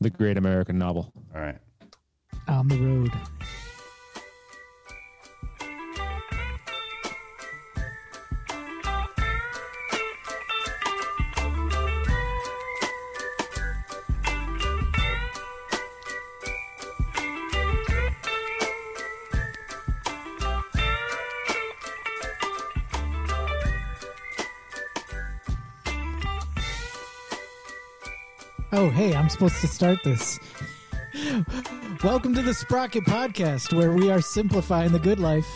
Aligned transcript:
the 0.00 0.10
great 0.10 0.36
American 0.36 0.78
novel. 0.78 1.12
All 1.34 1.40
right. 1.40 1.58
On 2.48 2.66
the 2.68 2.78
road. 2.78 3.12
Oh, 28.82 28.88
hey, 28.88 29.14
I'm 29.14 29.28
supposed 29.28 29.60
to 29.60 29.68
start 29.68 30.02
this. 30.02 30.40
Welcome 32.02 32.34
to 32.34 32.40
the 32.40 32.54
Sprocket 32.54 33.04
Podcast, 33.04 33.74
where 33.74 33.92
we 33.92 34.10
are 34.10 34.22
simplifying 34.22 34.90
the 34.90 34.98
good 34.98 35.20
life. 35.20 35.46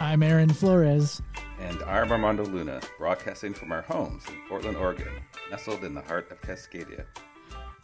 I'm 0.00 0.24
Aaron 0.24 0.52
Flores. 0.52 1.22
And 1.60 1.80
I'm 1.84 2.10
Armando 2.10 2.44
Luna, 2.44 2.80
broadcasting 2.98 3.54
from 3.54 3.70
our 3.70 3.82
homes 3.82 4.26
in 4.26 4.34
Portland, 4.48 4.76
Oregon, 4.76 5.06
nestled 5.52 5.84
in 5.84 5.94
the 5.94 6.00
heart 6.00 6.32
of 6.32 6.40
Cascadia. 6.40 7.04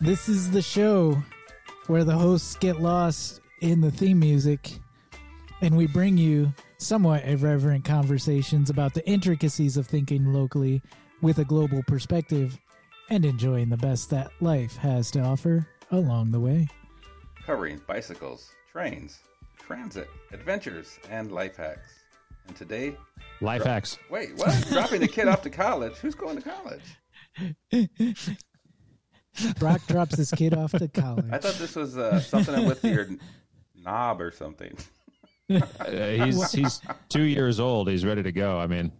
This 0.01 0.29
is 0.29 0.51
the 0.51 0.61
show 0.61 1.23
where 1.87 2.03
the 2.03 2.19
hosts 2.19 2.57
get 2.57 2.81
lost 2.81 3.43
in 3.61 3.81
the 3.81 3.93
theme 3.93 4.19
music, 4.19 4.81
and 5.61 5.77
we 5.77 5.87
bring 5.87 6.19
you 6.19 6.53
somewhat 6.79 7.25
irreverent 7.25 7.84
conversations 7.84 8.70
about 8.70 8.95
the 8.95 9.07
intricacies 9.07 9.77
of 9.77 9.87
thinking 9.87 10.33
locally 10.33 10.83
with 11.23 11.39
a 11.39 11.45
global 11.45 11.84
perspective 11.84 12.59
and 13.10 13.24
enjoying 13.24 13.69
the 13.69 13.77
best 13.77 14.10
that 14.10 14.30
life 14.41 14.77
has 14.77 15.10
to 15.12 15.20
offer 15.20 15.66
along 15.91 16.30
the 16.30 16.41
way. 16.41 16.69
Covering 17.45 17.80
bicycles, 17.86 18.50
trains, 18.70 19.19
transit, 19.59 20.08
adventures, 20.33 20.98
and 21.11 21.30
life 21.33 21.56
hacks. 21.56 21.92
And 22.47 22.56
today, 22.56 22.97
Life 23.41 23.62
Dro- 23.62 23.72
hacks. 23.72 23.98
wait, 24.11 24.34
what? 24.36 24.67
Dropping 24.70 25.00
the 25.00 25.08
kid 25.08 25.28
off 25.28 25.42
to 25.42 25.50
college? 25.50 25.94
Who's 25.97 26.14
going 26.14 26.41
to 26.41 26.50
college? 26.50 27.91
Brock 29.58 29.80
drops 29.86 30.17
his 30.17 30.30
kid 30.33 30.55
off 30.55 30.72
to 30.72 30.89
college. 30.89 31.27
I 31.30 31.39
thought 31.39 31.55
this 31.55 31.77
was 31.77 31.97
uh, 31.97 32.20
something 32.20 32.67
with 32.67 32.84
your 32.84 33.08
knob 33.84 34.20
or 34.20 34.33
something. 34.33 34.77
Uh, 35.48 35.64
he's 36.24 36.52
he's 36.52 36.80
two 37.08 37.22
years 37.22 37.58
old. 37.61 37.89
He's 37.89 38.05
ready 38.05 38.22
to 38.22 38.33
go. 38.33 38.58
I 38.58 38.67
mean, 38.67 38.92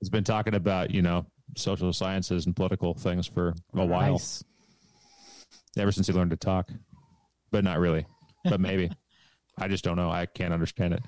he's 0.00 0.08
been 0.10 0.24
talking 0.24 0.54
about 0.54 0.90
you 0.92 1.02
know 1.02 1.26
social 1.58 1.92
sciences 1.92 2.46
and 2.46 2.54
political 2.56 2.94
things 2.94 3.26
for 3.26 3.54
a 3.74 3.84
while. 3.86 4.12
Nice. 4.12 4.44
Ever 5.76 5.92
since 5.92 6.06
he 6.06 6.12
learned 6.12 6.30
to 6.30 6.36
talk, 6.36 6.70
but 7.50 7.64
not 7.64 7.78
really. 7.78 8.06
But 8.44 8.60
maybe. 8.60 8.90
I 9.58 9.68
just 9.68 9.82
don't 9.84 9.96
know. 9.96 10.10
I 10.10 10.26
can't 10.26 10.52
understand 10.54 10.94
it. 10.94 11.02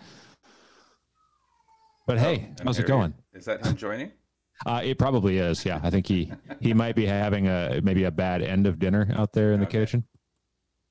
But 2.06 2.18
hey, 2.18 2.48
And 2.58 2.60
how's 2.64 2.78
it 2.78 2.86
going? 2.86 3.14
Is 3.32 3.44
that 3.44 3.64
him 3.64 3.76
joining? 3.76 4.10
Uh, 4.66 4.80
it 4.84 4.98
probably 4.98 5.38
is. 5.38 5.64
Yeah, 5.64 5.80
I 5.82 5.90
think 5.90 6.06
he 6.06 6.32
he 6.60 6.74
might 6.74 6.94
be 6.96 7.06
having 7.06 7.46
a 7.48 7.80
maybe 7.82 8.04
a 8.04 8.10
bad 8.10 8.42
end 8.42 8.66
of 8.66 8.78
dinner 8.78 9.08
out 9.16 9.32
there 9.32 9.52
in 9.52 9.60
the 9.60 9.66
kitchen. 9.66 10.04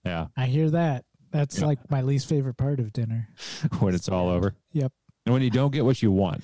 Yeah, 0.05 0.27
I 0.37 0.45
hear 0.45 0.69
that. 0.71 1.03
That's 1.31 1.59
Yeah. 1.59 1.67
like 1.67 1.91
my 1.91 2.01
least 2.01 2.27
favorite 2.27 2.55
part 2.57 2.79
of 2.79 2.91
dinner. 2.93 3.27
when 3.79 3.93
it's 3.93 4.09
all 4.09 4.29
over, 4.29 4.55
Yep. 4.71 4.91
and 5.25 5.33
when 5.33 5.41
you 5.43 5.49
don't 5.51 5.71
get 5.71 5.85
what 5.85 6.01
you 6.01 6.11
want. 6.11 6.43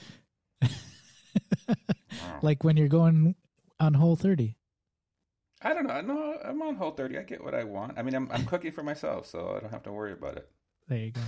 Wow. 1.68 1.76
Like 2.42 2.64
when 2.64 2.78
you're 2.78 2.88
going 2.88 3.36
on 3.80 3.94
Whole 3.94 4.16
30. 4.16 4.56
I 5.62 5.74
don't 5.74 5.88
know. 5.88 6.00
No, 6.02 6.38
I'm 6.44 6.62
on 6.62 6.76
whole 6.76 6.92
30. 6.92 7.18
I 7.18 7.24
get 7.24 7.44
what 7.44 7.56
I 7.56 7.64
want. 7.64 7.98
I 7.98 8.04
mean, 8.04 8.14
I'm, 8.14 8.30
I'm 8.32 8.46
cooking 8.46 8.72
for 8.72 8.84
myself, 8.84 9.26
so 9.26 9.56
I 9.58 9.60
don't 9.62 9.72
have 9.72 9.84
to 9.84 9.92
worry 9.92 10.12
about 10.12 10.38
it. 10.38 10.48
There 10.88 10.98
you 11.00 11.12
go. 11.12 11.22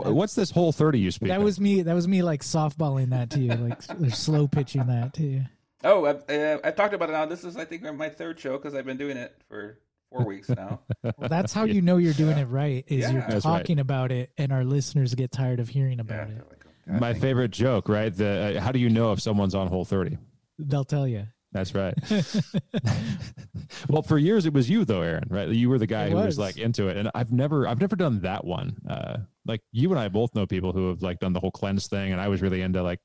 Wh- 0.00 0.14
What's 0.16 0.34
this 0.34 0.50
whole 0.50 0.72
thirty 0.72 0.98
you 0.98 1.10
speak? 1.10 1.28
That 1.28 1.38
of? 1.38 1.44
was 1.44 1.60
me. 1.60 1.82
That 1.82 1.92
was 1.94 2.08
me 2.08 2.22
like 2.22 2.40
softballing 2.42 3.10
that 3.10 3.28
to 3.30 3.40
you, 3.40 3.52
like 3.54 3.82
slow 4.14 4.48
pitching 4.48 4.86
that 4.86 5.12
to 5.14 5.22
you. 5.24 5.44
Oh, 5.82 6.06
I've, 6.06 6.22
uh, 6.30 6.58
I've 6.64 6.76
talked 6.76 6.94
about 6.94 7.10
it 7.10 7.12
now. 7.12 7.26
This 7.26 7.44
is, 7.44 7.58
I 7.58 7.66
think, 7.66 7.82
my 7.94 8.08
third 8.08 8.40
show 8.40 8.52
because 8.56 8.74
I've 8.74 8.86
been 8.86 8.96
doing 8.96 9.18
it 9.18 9.36
for 9.50 9.78
four 10.10 10.24
weeks 10.24 10.48
now. 10.48 10.80
Well, 11.18 11.28
that's 11.28 11.52
how 11.52 11.64
you 11.64 11.82
know 11.82 11.98
you're 11.98 12.14
doing 12.14 12.38
it 12.38 12.46
right. 12.46 12.82
Is 12.88 13.00
Yeah. 13.02 13.10
you're 13.10 13.20
That's 13.28 13.44
right. 13.44 13.58
talking 13.58 13.78
about 13.78 14.10
it, 14.10 14.30
and 14.38 14.50
our 14.52 14.64
listeners 14.64 15.14
get 15.14 15.30
tired 15.30 15.60
of 15.60 15.68
hearing 15.68 16.00
about 16.00 16.28
they're 16.28 16.38
it. 16.38 16.46
like, 16.48 16.63
God, 16.63 16.63
my 16.86 17.12
thank- 17.12 17.20
favorite 17.22 17.50
joke, 17.50 17.88
right? 17.88 18.14
The 18.14 18.56
uh, 18.56 18.60
how 18.60 18.72
do 18.72 18.78
you 18.78 18.88
know 18.90 19.12
if 19.12 19.20
someone's 19.20 19.54
on 19.54 19.68
whole 19.68 19.84
thirty? 19.84 20.18
They'll 20.58 20.84
tell 20.84 21.06
you. 21.08 21.26
That's 21.52 21.72
right. 21.74 21.94
well, 23.88 24.02
for 24.02 24.18
years 24.18 24.46
it 24.46 24.52
was 24.52 24.68
you 24.68 24.84
though, 24.84 25.02
Aaron. 25.02 25.28
Right? 25.30 25.48
You 25.48 25.68
were 25.68 25.78
the 25.78 25.86
guy 25.86 26.06
It 26.06 26.10
who 26.10 26.16
was. 26.16 26.26
was. 26.26 26.38
like 26.38 26.56
into 26.58 26.88
it, 26.88 26.96
and 26.96 27.10
I've 27.14 27.32
never, 27.32 27.68
I've 27.68 27.80
never 27.80 27.96
done 27.96 28.20
that 28.20 28.44
one. 28.44 28.76
Uh, 28.88 29.18
like 29.46 29.60
you 29.72 29.90
and 29.90 29.98
I 30.00 30.08
both 30.08 30.34
know 30.34 30.46
people 30.46 30.72
who 30.72 30.88
have 30.88 31.02
like 31.02 31.20
done 31.20 31.32
the 31.32 31.40
whole 31.40 31.50
cleanse 31.50 31.86
thing, 31.86 32.12
and 32.12 32.20
I 32.20 32.28
was 32.28 32.42
really 32.42 32.62
into 32.62 32.82
like 32.82 33.00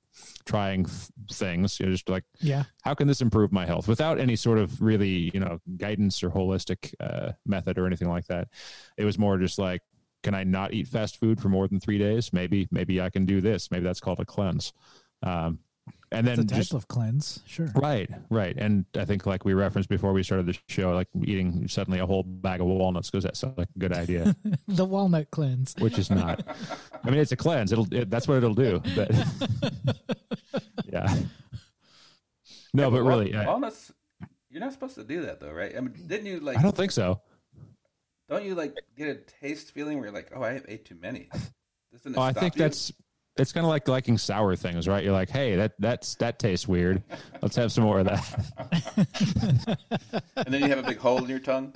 trying 0.46 0.86
th- 0.86 0.98
things. 1.32 1.80
You 1.80 1.88
know, 1.88 1.92
just 1.92 2.10
like 2.10 2.24
Yeah. 2.42 2.64
how 2.82 2.94
can 2.94 3.08
this 3.08 3.22
improve 3.22 3.52
my 3.52 3.66
health 3.66 3.88
without 3.88 4.20
any 4.20 4.36
sort 4.36 4.58
of 4.58 4.82
really 4.82 5.30
you 5.34 5.40
know 5.40 5.60
guidance 5.78 6.24
or 6.24 6.30
holistic 6.30 6.94
uh, 7.00 7.34
method 7.46 7.78
or 7.78 7.86
anything 7.86 8.10
like 8.10 8.26
that. 8.28 8.48
It 8.98 9.06
was 9.06 9.20
more 9.20 9.38
just 9.38 9.60
like, 9.60 9.82
can 10.24 10.34
I 10.34 10.44
not 10.44 10.74
eat 10.74 10.88
fast 10.88 11.18
food 11.18 11.40
for 11.40 11.50
more 11.50 11.68
than 11.68 11.80
three 11.80 11.98
days? 11.98 12.34
Maybe, 12.34 12.68
maybe 12.72 13.00
I 13.02 13.10
can 13.10 13.26
do 13.26 13.42
this. 13.42 13.72
Maybe 13.72 13.84
that's 13.84 14.00
called 14.00 14.20
a 14.20 14.26
cleanse. 14.26 14.74
Um, 15.24 15.60
and 16.12 16.28
It's 16.28 16.38
then 16.38 16.46
a 16.46 16.48
type 16.48 16.58
just 16.60 16.74
of 16.74 16.88
cleanse. 16.88 17.42
Sure. 17.46 17.68
Right, 17.76 18.10
right. 18.30 18.56
And 18.58 18.86
I 18.96 19.06
think 19.06 19.26
like 19.26 19.46
we 19.46 19.54
referenced 19.54 19.90
before 19.90 20.12
we 20.12 20.24
started 20.24 20.46
the 20.48 20.58
show, 20.68 20.92
like 20.94 21.08
eating 21.24 21.68
suddenly 21.68 22.00
a 22.00 22.06
whole 22.06 22.24
bag 22.24 22.62
of 22.62 22.68
walnuts 22.68 23.10
because 23.12 23.24
that 23.24 23.38
sounds 23.38 23.58
like 23.58 23.70
a 23.76 23.80
good 23.80 23.94
idea, 23.94 24.36
the 24.68 24.86
walnut 24.86 25.30
cleanse. 25.32 25.76
which 25.80 25.98
is 26.00 26.10
not. 26.10 26.44
I 27.04 27.10
mean, 27.10 27.20
it's 27.20 27.32
a 27.32 27.36
cleanse. 27.36 27.72
It'll 27.72 27.88
it, 27.94 28.10
that's 28.10 28.28
what 28.28 28.38
it'll 28.38 28.56
do. 28.56 28.82
But 28.96 29.12
yeah. 30.92 31.06
No, 32.74 32.84
Yeah, 32.86 32.90
but 32.90 32.92
wal- 32.92 33.20
really, 33.20 33.36
I, 33.36 33.46
walnuts. 33.48 33.92
You're 34.50 34.62
not 34.62 34.74
supposed 34.74 34.96
to 34.96 35.04
do 35.04 35.22
that, 35.22 35.40
though, 35.40 35.52
right? 35.52 35.76
I 35.78 35.80
mean, 35.80 35.94
didn't 36.08 36.26
you 36.26 36.40
like? 36.40 36.58
I 36.58 36.62
don't 36.62 36.76
think 36.76 36.92
so. 36.92 37.22
Don't 38.30 38.46
you 38.46 38.56
like 38.56 38.76
get 38.98 39.10
a 39.10 39.16
taste 39.16 39.72
feeling 39.72 39.98
where 39.98 40.08
you're 40.08 40.16
like, 40.16 40.32
oh, 40.36 40.44
I 40.44 40.62
ate 40.68 40.86
too 40.86 40.98
many? 41.02 41.30
Doesn't 41.92 42.14
it 42.14 42.18
Oh, 42.18 42.22
I 42.22 42.32
think 42.32 42.56
you? 42.56 42.60
that's 42.60 42.92
it's 43.40 43.52
kind 43.54 43.66
of 43.66 43.70
like 43.70 43.88
liking 43.88 44.18
sour 44.18 44.56
things, 44.56 44.88
right? 44.88 45.04
You're 45.04 45.14
like, 45.14 45.30
hey, 45.30 45.56
that 45.56 45.74
that's 45.80 46.16
that 46.16 46.40
tastes 46.40 46.68
weird. 46.68 47.02
Let's 47.42 47.56
have 47.56 47.72
some 47.72 47.84
more 47.84 48.00
of 48.00 48.06
that. 48.06 49.78
And 50.36 50.54
then 50.54 50.62
you 50.62 50.70
have 50.70 50.80
a 50.80 50.84
big 50.84 50.98
hole 50.98 51.24
in 51.24 51.30
your 51.30 51.40
tongue. 51.40 51.74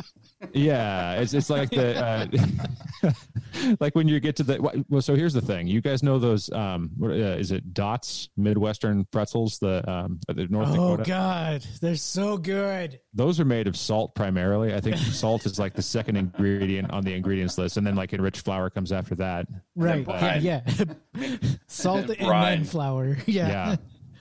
yeah, 0.53 1.19
it's 1.19 1.33
it's 1.33 1.49
like 1.49 1.69
the 1.69 2.31
uh, 3.03 3.11
like 3.79 3.93
when 3.93 4.07
you 4.07 4.19
get 4.19 4.35
to 4.37 4.43
the 4.43 4.83
well. 4.89 5.01
So 5.01 5.15
here's 5.15 5.33
the 5.33 5.41
thing: 5.41 5.67
you 5.67 5.81
guys 5.81 6.01
know 6.01 6.17
those? 6.17 6.51
Um, 6.51 6.91
what, 6.97 7.11
uh, 7.11 7.35
is 7.37 7.51
it 7.51 7.73
Dots 7.73 8.29
Midwestern 8.37 9.05
pretzels? 9.11 9.59
The 9.59 9.89
um, 9.89 10.19
the 10.27 10.47
North 10.47 10.69
Oh 10.69 10.97
Dakota. 10.97 11.03
God, 11.09 11.65
they're 11.81 11.95
so 11.95 12.37
good. 12.37 12.99
Those 13.13 13.39
are 13.39 13.45
made 13.45 13.67
of 13.67 13.75
salt 13.77 14.15
primarily. 14.15 14.73
I 14.73 14.79
think 14.79 14.97
salt 15.11 15.45
is 15.45 15.59
like 15.59 15.73
the 15.73 15.81
second 15.81 16.15
ingredient 16.15 16.91
on 16.91 17.03
the 17.03 17.13
ingredients 17.13 17.57
list, 17.57 17.77
and 17.77 17.85
then 17.85 17.95
like 17.95 18.13
enriched 18.13 18.43
flour 18.43 18.69
comes 18.69 18.91
after 18.91 19.15
that. 19.15 19.47
Right. 19.75 20.05
Yeah. 20.41 20.61
yeah. 21.15 21.35
Salt 21.67 22.09
and 22.09 22.17
Brine. 22.17 22.57
then 22.59 22.65
flour. 22.65 23.17
Yeah. 23.25 23.47
yeah 23.47 23.75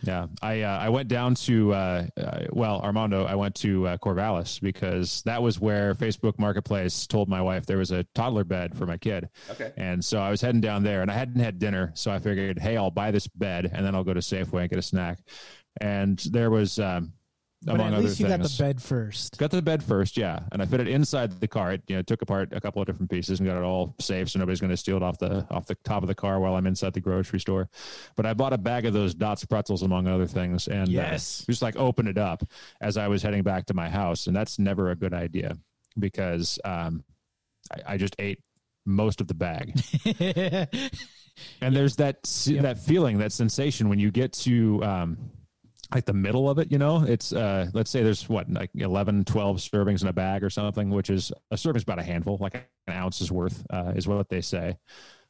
yeah 0.04 0.26
i 0.42 0.62
uh, 0.62 0.78
i 0.78 0.88
went 0.88 1.06
down 1.06 1.32
to 1.32 1.72
uh, 1.72 2.04
uh 2.20 2.40
well 2.50 2.80
armando 2.80 3.24
i 3.24 3.36
went 3.36 3.54
to 3.54 3.86
uh, 3.86 3.96
corvallis 3.98 4.60
because 4.60 5.22
that 5.24 5.40
was 5.40 5.60
where 5.60 5.94
facebook 5.94 6.36
marketplace 6.40 7.06
told 7.06 7.28
my 7.28 7.40
wife 7.40 7.66
there 7.66 7.78
was 7.78 7.92
a 7.92 8.02
toddler 8.12 8.42
bed 8.42 8.76
for 8.76 8.84
my 8.84 8.96
kid 8.96 9.28
Okay. 9.50 9.70
and 9.76 10.04
so 10.04 10.18
i 10.18 10.28
was 10.28 10.40
heading 10.40 10.60
down 10.60 10.82
there 10.82 11.02
and 11.02 11.10
i 11.10 11.14
hadn't 11.14 11.38
had 11.40 11.60
dinner 11.60 11.92
so 11.94 12.10
i 12.10 12.18
figured 12.18 12.58
hey 12.58 12.76
i'll 12.76 12.90
buy 12.90 13.12
this 13.12 13.28
bed 13.28 13.70
and 13.72 13.86
then 13.86 13.94
i'll 13.94 14.02
go 14.02 14.12
to 14.12 14.18
safeway 14.18 14.62
and 14.62 14.70
get 14.70 14.78
a 14.80 14.82
snack 14.82 15.20
and 15.80 16.18
there 16.32 16.50
was 16.50 16.80
um 16.80 17.12
But 17.64 17.74
among 17.76 17.86
at 17.88 17.92
other 17.94 18.02
least 18.08 18.18
you 18.20 18.26
things 18.26 18.38
got 18.38 18.48
the 18.48 18.62
bed 18.62 18.82
first. 18.82 19.38
Got 19.38 19.50
to 19.50 19.56
the 19.56 19.62
bed 19.62 19.84
first, 19.84 20.16
yeah, 20.16 20.40
and 20.50 20.60
I 20.60 20.66
fit 20.66 20.80
it 20.80 20.88
inside 20.88 21.40
the 21.40 21.46
car. 21.46 21.72
It, 21.72 21.82
you 21.86 21.94
know, 21.96 22.02
took 22.02 22.20
apart 22.22 22.48
a 22.52 22.60
couple 22.60 22.82
of 22.82 22.86
different 22.86 23.08
pieces 23.10 23.38
and 23.38 23.48
got 23.48 23.56
it 23.56 23.62
all 23.62 23.94
safe, 24.00 24.30
so 24.30 24.38
nobody's 24.40 24.60
going 24.60 24.70
to 24.70 24.76
steal 24.76 24.96
it 24.96 25.02
off 25.02 25.18
the 25.18 25.46
off 25.50 25.66
the 25.66 25.76
top 25.84 26.02
of 26.02 26.08
the 26.08 26.14
car 26.14 26.40
while 26.40 26.56
I'm 26.56 26.66
inside 26.66 26.92
the 26.92 27.00
grocery 27.00 27.38
store. 27.38 27.68
But 28.16 28.26
I 28.26 28.34
bought 28.34 28.52
a 28.52 28.58
bag 28.58 28.84
of 28.84 28.94
those 28.94 29.14
Dots 29.14 29.44
pretzels 29.44 29.82
among 29.82 30.08
other 30.08 30.26
things, 30.26 30.66
and 30.66 30.88
uh, 30.88 31.02
Yes. 31.12 31.44
just 31.48 31.62
like 31.62 31.76
open 31.76 32.08
it 32.08 32.18
up 32.18 32.42
as 32.80 32.96
I 32.96 33.06
was 33.06 33.22
heading 33.22 33.42
back 33.44 33.66
to 33.66 33.74
my 33.74 33.88
house, 33.88 34.26
and 34.26 34.34
that's 34.34 34.58
never 34.58 34.90
a 34.90 34.96
good 34.96 35.14
idea 35.14 35.56
because 35.98 36.58
um, 36.64 37.04
I, 37.72 37.94
I 37.94 37.96
just 37.96 38.16
ate 38.18 38.40
most 38.86 39.20
of 39.20 39.28
the 39.28 39.34
bag. 39.34 39.78
and 41.60 41.74
there's 41.76 41.96
that 41.96 42.18
Yep. 42.46 42.62
that 42.62 42.78
feeling 42.78 43.18
that 43.18 43.32
sensation 43.32 43.88
when 43.88 43.98
you 43.98 44.10
get 44.10 44.32
to 44.32 44.82
um 44.82 45.18
like 45.94 46.04
the 46.04 46.12
middle 46.12 46.48
of 46.48 46.58
it 46.58 46.70
you 46.70 46.78
know? 46.78 47.04
It's 47.04 47.32
uh 47.32 47.68
let's 47.74 47.90
say 47.90 48.02
there's 48.02 48.28
what 48.28 48.50
like 48.50 48.70
11 48.74 49.24
12 49.24 49.56
servings 49.58 50.02
in 50.02 50.08
a 50.08 50.12
bag 50.12 50.42
or 50.42 50.50
something 50.50 50.90
which 50.90 51.10
is 51.10 51.32
a 51.50 51.56
serving 51.56 51.78
is 51.78 51.82
about 51.82 51.98
a 51.98 52.02
handful 52.02 52.38
like 52.40 52.54
an 52.54 52.94
ounce's 52.94 53.30
worth 53.30 53.64
uh, 53.70 53.92
is 53.94 54.08
what 54.08 54.28
they 54.28 54.40
say. 54.40 54.76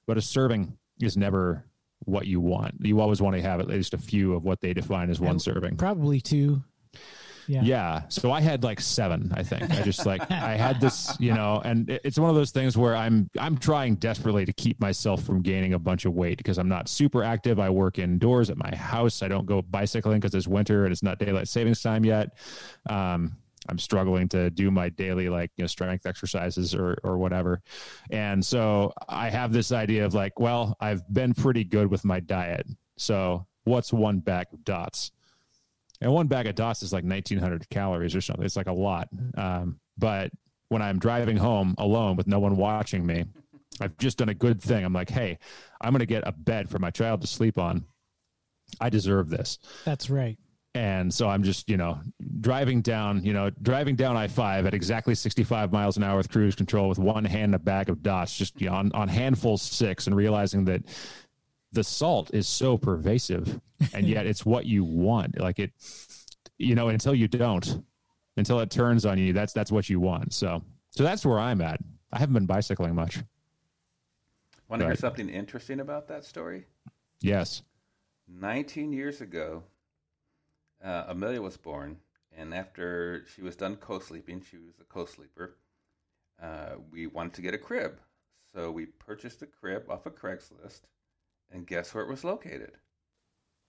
But 0.06 0.19
a 0.19 0.23
serving 0.23 0.76
is 1.00 1.17
never 1.17 1.64
what 2.05 2.26
you 2.26 2.41
want. 2.41 2.75
You 2.81 3.00
always 3.00 3.23
want 3.23 3.37
to 3.37 3.43
have 3.43 3.61
at 3.61 3.69
least 3.69 3.94
a 3.94 3.99
few 3.99 4.35
of 4.35 4.44
what 4.44 4.61
they 4.61 4.73
define 4.73 5.11
as 5.11 5.20
one 5.20 5.32
And 5.32 5.43
serving. 5.43 5.76
Probably 5.76 6.20
two. 6.20 6.62
Yeah. 7.52 7.60
Yeah. 7.62 8.02
So 8.08 8.32
I 8.32 8.40
had 8.40 8.64
like 8.64 8.81
seven, 8.81 9.31
I 9.34 9.43
think. 9.43 9.70
I 9.70 9.82
just 9.82 10.06
like 10.06 10.22
I 10.31 10.56
had 10.56 10.81
this, 10.81 11.14
you 11.20 11.34
know, 11.34 11.60
and 11.62 11.90
it's 12.02 12.19
one 12.19 12.31
of 12.31 12.34
those 12.34 12.50
things 12.50 12.78
where 12.78 12.96
I'm 12.96 13.28
I'm 13.38 13.58
trying 13.58 13.96
desperately 13.96 14.46
to 14.46 14.54
keep 14.54 14.81
myself 14.81 15.22
from 15.22 15.43
gaining 15.43 15.75
a 15.75 15.78
bunch 15.78 16.06
of 16.06 16.14
weight 16.14 16.38
because 16.38 16.56
I'm 16.56 16.69
not 16.69 16.88
super 16.88 17.22
active. 17.22 17.60
I 17.60 17.69
work 17.69 17.99
indoors 17.99 18.49
at 18.49 18.56
my 18.56 18.75
house. 18.75 19.22
I 19.22 19.28
don't 19.28 19.44
go 19.44 19.60
bicycling 19.60 20.19
because 20.19 20.34
it's 20.34 20.49
winter 20.49 20.84
and 20.84 20.93
it's 20.93 21.02
not 21.02 21.19
daylight 21.19 21.46
savings 21.46 21.82
time 21.82 22.06
yet. 22.06 22.38
Um, 22.88 23.37
I'm 23.69 23.78
struggling 23.78 24.28
to 24.31 24.49
do 24.49 24.70
my 24.70 24.88
daily 24.88 25.28
like 25.28 25.50
you 25.56 25.64
know 25.64 25.69
strength 25.69 26.06
exercises 26.06 26.75
or 26.75 26.96
or 27.04 27.19
whatever. 27.19 27.60
And 28.10 28.43
so 28.43 28.94
I 29.10 29.28
have 29.28 29.52
this 29.52 29.72
idea 29.72 30.06
of 30.06 30.14
like, 30.14 30.40
well, 30.40 30.75
I've 30.81 31.02
been 31.12 31.34
pretty 31.34 31.64
good 31.64 31.88
with 31.90 32.02
my 32.02 32.19
diet. 32.19 32.66
So 32.96 33.46
what's 33.64 33.93
one 33.93 34.20
bag 34.20 34.46
of 34.54 34.64
dots? 34.64 35.12
And 36.02 36.12
one 36.12 36.26
bag 36.26 36.49
of 36.49 36.56
dots 36.56 36.82
is 36.82 36.93
like 36.93 37.04
1900 37.04 37.70
calories 37.70 38.16
or 38.16 38.20
something. 38.20 38.44
It's 38.44 38.56
like 38.56 38.66
a 38.66 38.72
lot. 38.72 39.08
Um, 39.37 39.78
but 39.96 40.32
when 40.69 40.82
I'm 40.82 40.99
driving 40.99 41.37
home 41.37 41.76
alone 41.78 42.16
with 42.16 42.26
no 42.26 42.40
one 42.40 42.56
watching 42.56 43.06
me, 43.06 43.25
I've 43.81 43.96
just 43.99 44.19
done 44.19 44.28
a 44.28 44.34
good 44.34 44.60
thing. 44.60 44.84
I'm 44.84 44.93
like, 44.93 45.10
hey, 45.10 45.38
I'm 45.81 45.93
going 45.93 46.00
to 46.00 46.06
get 46.06 46.26
a 46.26 46.32
bed 46.32 46.69
for 46.69 46.81
my 46.81 46.90
child 46.90 47.20
to 47.20 47.28
sleep 47.28 47.56
on. 47.56 47.84
I 48.81 48.90
deserve 48.90 49.31
this. 49.31 49.58
That's 49.84 50.10
right. 50.10 50.38
And 50.75 51.12
so 51.12 51.28
I'm 51.28 51.43
just, 51.43 51.69
you 51.69 51.76
know, 51.76 52.00
driving 52.40 52.81
down, 52.81 53.22
you 53.25 53.34
know, 53.34 53.50
driving 53.50 53.94
down 53.94 54.16
I 54.16 54.26
5 54.26 54.64
at 54.64 54.72
exactly 54.75 55.14
65 55.14 55.70
miles 55.70 55.99
an 55.99 56.02
hour 56.02 56.16
with 56.16 56.31
cruise 56.31 56.54
control 56.54 56.88
with 56.88 56.99
one 56.99 57.26
hand 57.26 57.50
in 57.50 57.54
a 57.54 57.58
bag 57.58 57.90
of 57.90 58.02
dots, 58.02 58.37
just 58.37 58.58
you 58.60 58.70
know, 58.70 58.76
on, 58.76 58.90
on 58.93 59.06
handful 59.06 59.58
six 59.58 60.06
and 60.06 60.16
realizing 60.16 60.64
that 60.64 60.82
the 61.73 61.85
salt 61.85 62.31
is 62.35 62.47
so 62.47 62.77
pervasive 62.77 63.61
and 63.95 64.07
yet 64.07 64.27
it's 64.27 64.45
what 64.45 64.67
you 64.67 64.85
want. 64.85 65.39
Like 65.39 65.59
it, 65.59 65.73
you 66.59 66.75
know, 66.75 66.89
until 66.89 67.15
you 67.15 67.29
don't, 67.29 67.83
until 68.37 68.61
it 68.61 68.71
turns 68.71 69.05
on 69.05 69.19
you, 69.19 69.33
that's, 69.33 69.53
that's 69.53 69.73
what 69.73 69.89
you 69.89 70.01
want. 70.01 70.33
So, 70.35 70.63
so 70.91 71.03
that's 71.03 71.25
where 71.25 71.39
I'm 71.39 71.61
at. 71.61 71.81
I 72.13 72.19
haven't 72.19 72.35
been 72.35 72.47
bicycling 72.47 72.95
much. 72.95 73.19
Want 74.69 74.81
to 74.81 74.87
hear 74.87 74.97
something 74.97 75.29
interesting 75.29 75.81
about 75.81 76.09
that 76.09 76.25
story? 76.25 76.65
Yes. 77.21 77.63
19 78.29 78.93
years 78.93 79.21
ago, 79.21 79.63
uh, 80.83 81.05
Amelia 81.09 81.43
was 81.43 81.57
born, 81.57 81.99
and 82.37 82.55
after 82.55 83.25
she 83.35 83.43
was 83.43 83.57
done 83.57 83.77
co-sleeping, 83.77 84.43
she 84.51 84.57
was 84.57 84.75
a 84.81 84.85
co-sleeper. 84.85 85.57
Uh, 86.43 86.77
we 86.91 87.07
wanted 87.07 87.35
to 87.35 87.43
get 87.43 87.55
a 87.55 87.59
crib, 87.59 88.01
so 88.55 88.71
we 88.71 88.87
purchased 88.87 89.43
a 89.43 89.47
crib 89.47 89.91
off 89.91 90.07
of 90.07 90.17
Craigslist, 90.17 90.81
and 91.52 91.66
guess 91.66 91.94
where 91.94 92.02
it 92.04 92.08
was 92.10 92.25
located? 92.25 92.72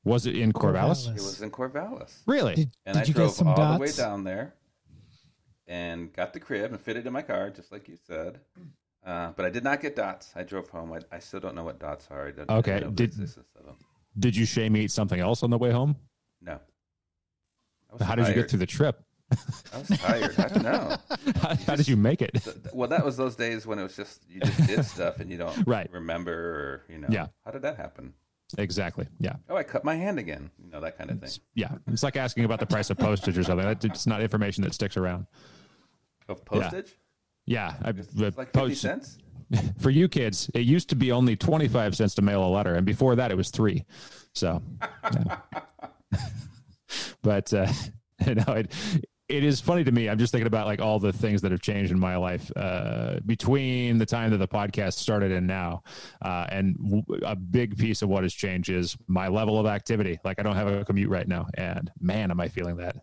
Was 0.04 0.26
it 0.26 0.36
in 0.38 0.52
Corvallis? 0.52 1.08
Corvallis. 1.08 1.10
It 1.10 1.14
was 1.14 1.42
in 1.42 1.52
Corvallis, 1.52 2.14
Really? 2.26 2.56
Did, 2.56 2.72
and 2.86 2.96
did 2.96 3.04
I 3.04 3.06
you 3.08 3.14
drove 3.14 3.28
get 3.30 3.36
some 3.36 3.48
all 3.48 3.56
dots? 3.56 3.78
the 3.78 3.82
way 3.82 3.92
down 4.10 4.24
there, 4.24 4.54
and 5.68 6.12
got 6.14 6.34
the 6.34 6.40
crib 6.40 6.72
and 6.72 6.82
fitted 6.82 7.08
in 7.08 7.14
my 7.14 7.22
car, 7.22 7.50
just 7.50 7.72
like 7.72 7.88
you 7.88 7.98
said. 8.06 8.40
Uh, 9.06 9.32
but 9.36 9.46
I 9.46 9.50
did 9.50 9.64
not 9.64 9.82
get 9.82 9.96
dots. 9.96 10.32
I 10.36 10.44
drove 10.44 10.70
home. 10.70 10.94
I, 10.94 11.00
I 11.16 11.20
still 11.20 11.40
don't 11.40 11.56
know 11.56 11.64
what 11.64 11.80
dots 11.80 12.08
are. 12.10 12.28
I 12.28 12.32
don't, 12.32 12.50
I 12.50 12.56
Okay, 12.58 12.72
don't 12.80 12.82
know 12.82 12.90
the 12.90 12.96
did- 12.96 13.10
existence 13.12 13.48
of 13.58 13.66
them. 13.66 13.76
Did 14.20 14.36
you 14.36 14.46
shame 14.46 14.78
eat 14.78 14.92
something 14.92 15.20
else 15.20 15.42
on 15.42 15.50
the 15.50 15.58
way 15.58 15.72
home? 15.72 15.96
No. 16.42 16.54
I 17.90 17.94
was 17.94 18.02
How 18.04 18.14
did 18.16 18.28
you 18.28 18.34
get 18.36 18.50
through 18.50 18.60
the 18.60 18.66
trip? 18.68 19.02
I 19.74 19.78
was 19.78 19.88
tired. 20.00 20.40
I 20.40 20.48
don't 20.48 20.64
know. 20.64 20.98
how, 21.42 21.56
how 21.68 21.76
did 21.76 21.88
you 21.88 21.98
make 21.98 22.22
it? 22.22 22.38
Well, 22.74 22.90
that 22.90 23.04
was 23.06 23.18
those 23.18 23.36
days 23.36 23.66
when 23.66 23.80
it 23.80 23.84
was 23.84 23.96
just 23.96 24.22
you 24.30 24.40
just 24.42 24.68
did 24.68 24.86
stuff 24.86 25.20
and 25.20 25.30
you 25.32 25.38
don't 25.38 25.56
Right. 25.68 25.90
remember 25.92 26.32
or 26.34 26.84
you 26.94 27.00
know. 27.00 27.08
Yeah. 27.10 27.28
How 27.46 27.52
did 27.52 27.62
that 27.64 27.78
happen? 27.78 28.14
Exactly. 28.58 29.08
Yeah. 29.20 29.36
Oh, 29.50 29.56
I 29.56 29.64
cut 29.64 29.84
my 29.84 29.96
hand 29.96 30.20
again. 30.20 30.52
You 30.64 30.70
know 30.70 30.80
that 30.82 30.98
kind 30.98 31.10
of 31.10 31.20
thing. 31.20 31.32
Yeah. 31.56 31.72
It's 31.88 32.04
like 32.04 32.16
asking 32.18 32.46
about 32.46 32.60
the 32.60 32.68
price 32.68 32.90
of 32.92 32.98
postage 32.98 33.38
or 33.38 33.44
something. 33.44 33.68
It's 33.84 34.06
not 34.06 34.22
information 34.22 34.64
that 34.64 34.74
sticks 34.74 34.96
around. 34.98 35.26
Of 36.30 36.46
postage, 36.46 36.94
Yeah. 37.46 37.74
I, 37.84 37.90
it's 37.90 38.08
the 38.14 38.26
like 38.38 38.52
fifty 38.54 38.60
post- 38.60 38.82
cents. 38.82 39.18
for 39.80 39.90
you 39.90 40.08
kids, 40.08 40.50
it 40.54 40.62
used 40.62 40.90
to 40.90 40.96
be 40.96 41.12
only 41.12 41.36
25 41.36 41.96
cents 41.96 42.16
to 42.16 42.22
mail 42.22 42.44
a 42.44 42.48
letter. 42.50 42.76
And 42.76 42.86
before 42.86 43.16
that, 43.16 43.30
it 43.32 43.36
was 43.36 43.50
three. 43.52 43.84
So, 44.34 44.62
yeah. 45.14 45.38
but, 47.22 47.54
uh, 47.54 47.72
you 48.26 48.36
know, 48.36 48.44
it, 48.54 48.72
it 49.30 49.44
is 49.44 49.62
funny 49.62 49.84
to 49.84 49.92
me. 49.92 50.10
I'm 50.10 50.18
just 50.18 50.32
thinking 50.32 50.48
about 50.48 50.68
like 50.68 50.82
all 50.82 51.00
the 51.00 51.14
things 51.14 51.42
that 51.42 51.52
have 51.52 51.62
changed 51.62 51.92
in 51.92 52.00
my 52.00 52.18
life 52.18 52.52
uh, 52.58 53.20
between 53.26 53.98
the 53.98 54.06
time 54.06 54.32
that 54.32 54.38
the 54.38 54.48
podcast 54.48 54.94
started 54.94 55.32
and 55.32 55.48
now. 55.48 55.82
Uh, 56.22 56.46
and 56.50 56.76
w- 56.78 57.04
a 57.26 57.36
big 57.36 57.78
piece 57.78 58.02
of 58.02 58.10
what 58.10 58.24
has 58.24 58.34
changed 58.34 58.70
is 58.70 58.98
my 59.08 59.28
level 59.30 59.58
of 59.60 59.66
activity. 59.66 60.20
Like 60.24 60.40
I 60.40 60.44
don't 60.44 60.56
have 60.56 60.68
a 60.68 60.84
commute 60.86 61.10
right 61.10 61.28
now, 61.28 61.48
and 61.56 61.92
man, 62.00 62.32
am 62.32 62.40
I 62.40 62.48
feeling 62.50 62.76
that. 62.78 62.98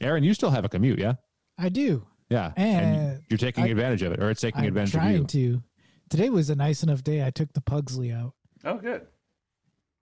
Aaron, 0.00 0.22
you 0.24 0.34
still 0.34 0.50
have 0.50 0.64
a 0.64 0.68
commute, 0.68 0.98
yeah? 0.98 1.14
I 1.58 1.70
do. 1.70 2.06
Yeah, 2.30 2.52
And 2.56 3.22
you're 3.30 3.38
taking 3.38 3.64
I- 3.64 3.68
advantage 3.68 4.02
of 4.02 4.12
it, 4.12 4.22
or 4.22 4.28
it's 4.30 4.40
taking 4.42 4.60
I'm 4.60 4.68
advantage 4.68 4.90
of 4.94 5.02
you? 5.02 5.08
trying 5.08 5.16
you. 5.22 5.24
to. 5.56 5.62
Today 6.10 6.28
was 6.30 6.50
a 6.50 6.54
nice 6.54 6.82
enough 6.82 7.02
day. 7.02 7.26
I 7.26 7.30
took 7.30 7.52
the 7.54 7.60
Pugsley 7.62 8.12
out. 8.12 8.34
Oh, 8.64 8.76
good. 8.76 9.06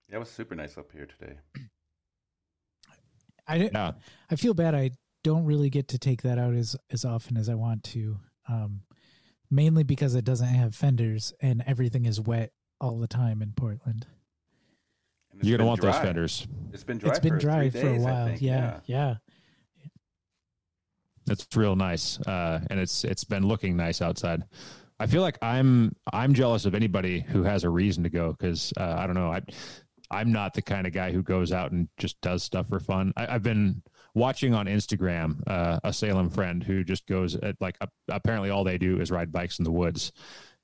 Yeah, 0.09 0.17
it 0.17 0.19
was 0.19 0.29
super 0.31 0.55
nice 0.57 0.77
up 0.77 0.91
here 0.93 1.07
today. 1.07 1.37
I 3.49 3.59
didn't, 3.59 3.77
I 3.77 4.37
feel 4.37 4.55
bad. 4.55 4.75
I 4.75 4.91
don't 5.23 5.45
really 5.45 5.71
get 5.71 5.89
to 5.89 5.99
take 5.99 6.23
that 6.23 6.39
out 6.39 6.55
as 6.55 6.77
as 6.91 7.05
often 7.05 7.37
as 7.37 7.49
I 7.49 7.55
want 7.55 7.85
to. 7.85 8.19
Um, 8.49 8.83
mainly 9.51 9.83
because 9.85 10.15
it 10.15 10.25
doesn't 10.25 10.49
have 10.49 10.75
fenders 10.75 11.33
and 11.41 11.63
everything 11.67 12.05
is 12.05 12.21
wet 12.21 12.53
all 12.81 12.99
the 12.99 13.07
time 13.07 13.43
in 13.43 13.53
Portland. 13.53 14.07
You're 15.43 15.59
gonna 15.59 15.69
want 15.69 15.81
dry. 15.81 15.93
those 15.93 16.01
fenders. 16.01 16.47
It's 16.73 16.85
been 16.85 16.99
dry. 16.99 17.11
it's 17.11 17.19
been 17.19 17.35
for 17.35 17.39
dry 17.39 17.71
three 17.71 17.81
for 17.81 17.87
a 17.87 17.93
days, 17.93 18.07
I 18.07 18.11
while. 18.11 18.27
think. 18.27 18.43
Yeah, 18.43 18.81
yeah. 18.87 19.15
It's 21.29 21.47
real 21.55 21.77
nice, 21.77 22.19
uh, 22.21 22.61
and 22.71 22.81
it's 22.81 23.05
it's 23.05 23.25
been 23.25 23.47
looking 23.47 23.77
nice 23.77 24.01
outside. 24.01 24.45
I 24.99 25.07
feel 25.07 25.21
like 25.23 25.37
I'm 25.43 25.95
I'm 26.13 26.33
jealous 26.33 26.65
of 26.65 26.75
anybody 26.75 27.21
who 27.21 27.43
has 27.43 27.65
a 27.65 27.69
reason 27.69 28.05
to 28.05 28.11
go 28.11 28.31
because 28.33 28.73
uh, 28.79 28.95
I 28.97 29.07
don't 29.07 29.15
know 29.15 29.31
I 29.31 29.43
I'm 30.11 30.33
not 30.33 30.55
the 30.55 30.63
kind 30.63 30.87
of 30.87 30.93
guy 30.93 31.13
who 31.13 31.23
goes 31.23 31.53
out 31.53 31.73
and 31.73 31.89
just 31.99 32.21
does 32.21 32.43
stuff 32.43 32.69
for 32.69 32.81
fun. 32.81 33.13
I, 33.17 33.35
I've 33.35 33.43
been 33.43 33.83
watching 34.15 34.55
on 34.55 34.67
Instagram 34.67 35.43
uh, 35.47 35.79
a 35.85 35.93
Salem 35.93 36.31
friend 36.31 36.63
who 36.63 36.85
just 36.85 37.07
goes 37.07 37.35
at 37.37 37.57
like 37.61 37.77
uh, 37.81 37.87
apparently 38.09 38.51
all 38.51 38.65
they 38.65 38.79
do 38.79 39.01
is 39.01 39.11
ride 39.11 39.33
bikes 39.33 39.59
in 39.59 39.65
the 39.65 39.71
woods, 39.73 40.13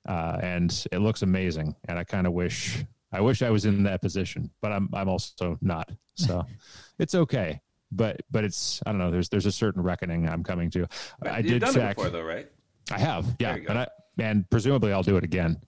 uh, 0.07 0.37
and 0.41 0.85
it 0.91 0.99
looks 0.99 1.21
amazing. 1.21 1.75
And 1.87 1.97
I 1.99 2.03
kind 2.03 2.27
of 2.27 2.33
wish 2.33 2.83
I 3.11 3.21
wish 3.21 3.41
I 3.41 3.49
was 3.49 3.65
in 3.65 3.83
that 3.83 4.01
position, 4.01 4.49
but 4.61 4.71
I'm 4.71 4.89
I'm 4.93 5.09
also 5.09 5.57
not. 5.61 5.89
So 6.15 6.45
it's 6.99 7.15
okay. 7.15 7.61
But 7.91 8.21
but 8.31 8.43
it's 8.43 8.81
I 8.87 8.91
don't 8.91 8.97
know. 8.97 9.11
There's 9.11 9.29
there's 9.29 9.45
a 9.45 9.51
certain 9.51 9.83
reckoning 9.83 10.27
I'm 10.27 10.43
coming 10.43 10.71
to. 10.71 10.87
I 11.21 11.37
You've 11.39 11.47
did 11.47 11.59
done 11.61 11.73
check. 11.75 11.91
it 11.91 11.95
before, 11.97 12.09
though, 12.09 12.23
right? 12.23 12.49
I 12.91 12.97
have, 12.99 13.25
yeah, 13.39 13.51
There 13.53 13.57
you 13.61 13.67
go. 13.67 13.69
and 13.69 13.79
I 13.79 13.87
and 14.17 14.49
presumably 14.49 14.91
I'll 14.91 15.03
do 15.03 15.15
it 15.17 15.23
again, 15.23 15.61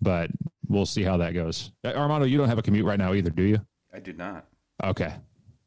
but 0.00 0.30
we'll 0.68 0.86
see 0.86 1.02
how 1.02 1.16
that 1.18 1.34
goes. 1.34 1.72
Uh, 1.84 1.92
Armando, 1.94 2.26
you 2.26 2.38
don't 2.38 2.48
have 2.48 2.58
a 2.58 2.62
commute 2.62 2.84
right 2.84 2.98
now 2.98 3.14
either, 3.14 3.30
do 3.30 3.42
you? 3.42 3.60
I 3.94 4.00
do 4.00 4.12
not. 4.12 4.46
Okay, 4.82 5.14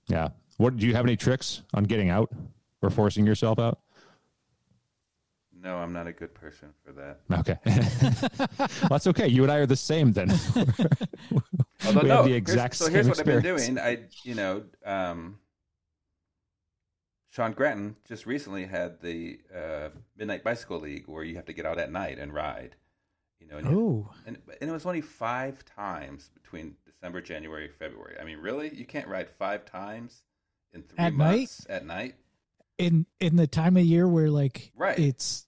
yeah. 0.07 0.29
What 0.57 0.77
do 0.77 0.85
you 0.85 0.93
have 0.93 1.05
any 1.05 1.15
tricks 1.15 1.61
on 1.73 1.83
getting 1.85 2.09
out 2.09 2.29
or 2.81 2.89
forcing 2.89 3.25
yourself 3.25 3.59
out? 3.59 3.79
No, 5.61 5.75
I'm 5.77 5.91
not 5.91 6.07
a 6.07 6.13
good 6.13 6.33
person 6.33 6.69
for 6.85 6.93
that. 6.93 7.19
Okay, 7.39 7.57
well, 8.59 8.89
that's 8.89 9.07
okay. 9.07 9.27
You 9.27 9.43
and 9.43 9.51
I 9.51 9.57
are 9.57 9.65
the 9.65 9.75
same 9.75 10.13
then. 10.13 10.31
Although 11.85 12.01
we 12.01 12.07
no, 12.07 12.15
have 12.15 12.25
the 12.25 12.31
here's- 12.31 12.37
exact 12.37 12.75
so 12.75 12.85
same 12.85 12.93
here's 12.93 13.07
what 13.09 13.19
I've 13.19 13.25
been 13.25 13.41
doing. 13.41 13.77
I, 13.79 13.99
you 14.23 14.35
know, 14.35 14.63
um, 14.85 15.37
Sean 17.29 17.51
Granton 17.53 17.95
just 18.07 18.25
recently 18.25 18.65
had 18.65 19.01
the 19.01 19.39
uh, 19.53 19.89
Midnight 20.17 20.43
Bicycle 20.43 20.79
League 20.79 21.07
where 21.07 21.23
you 21.23 21.35
have 21.35 21.45
to 21.45 21.53
get 21.53 21.65
out 21.65 21.77
at 21.77 21.91
night 21.91 22.19
and 22.19 22.33
ride. 22.33 22.75
You 23.39 23.47
know, 23.47 23.57
and, 23.57 23.69
you- 23.69 23.79
Oh, 23.79 24.13
and, 24.25 24.37
and 24.61 24.69
it 24.69 24.73
was 24.73 24.85
only 24.85 25.01
five 25.01 25.63
times 25.65 26.29
between 26.33 26.75
December, 26.85 27.21
January, 27.21 27.69
February. 27.79 28.17
I 28.19 28.23
mean, 28.25 28.39
really, 28.39 28.73
you 28.75 28.85
can't 28.85 29.07
ride 29.07 29.29
five 29.29 29.65
times 29.65 30.23
in 30.73 30.83
three 30.83 30.97
At 30.97 31.13
night? 31.13 31.37
months 31.37 31.65
at 31.69 31.85
night. 31.85 32.15
in 32.77 33.05
in 33.19 33.35
the 33.35 33.47
time 33.47 33.75
of 33.77 33.83
year 33.83 34.07
where 34.07 34.29
like 34.29 34.71
Right. 34.75 34.97
it's 34.99 35.47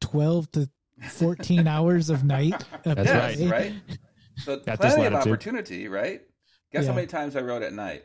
twelve 0.00 0.50
to 0.52 0.68
fourteen 1.10 1.66
hours 1.66 2.10
of 2.10 2.24
night. 2.24 2.64
That's 2.84 3.04
yes, 3.06 3.36
day. 3.38 3.48
right. 3.48 3.72
So 4.38 4.54
At 4.54 4.64
this 4.64 4.76
plenty 4.94 5.06
of 5.06 5.12
latitude. 5.12 5.32
opportunity, 5.32 5.88
right? 5.88 6.22
Guess 6.72 6.86
how 6.86 6.94
many 6.94 7.06
times 7.06 7.36
I 7.36 7.40
rode 7.42 7.62
at 7.62 7.72
night? 7.74 8.04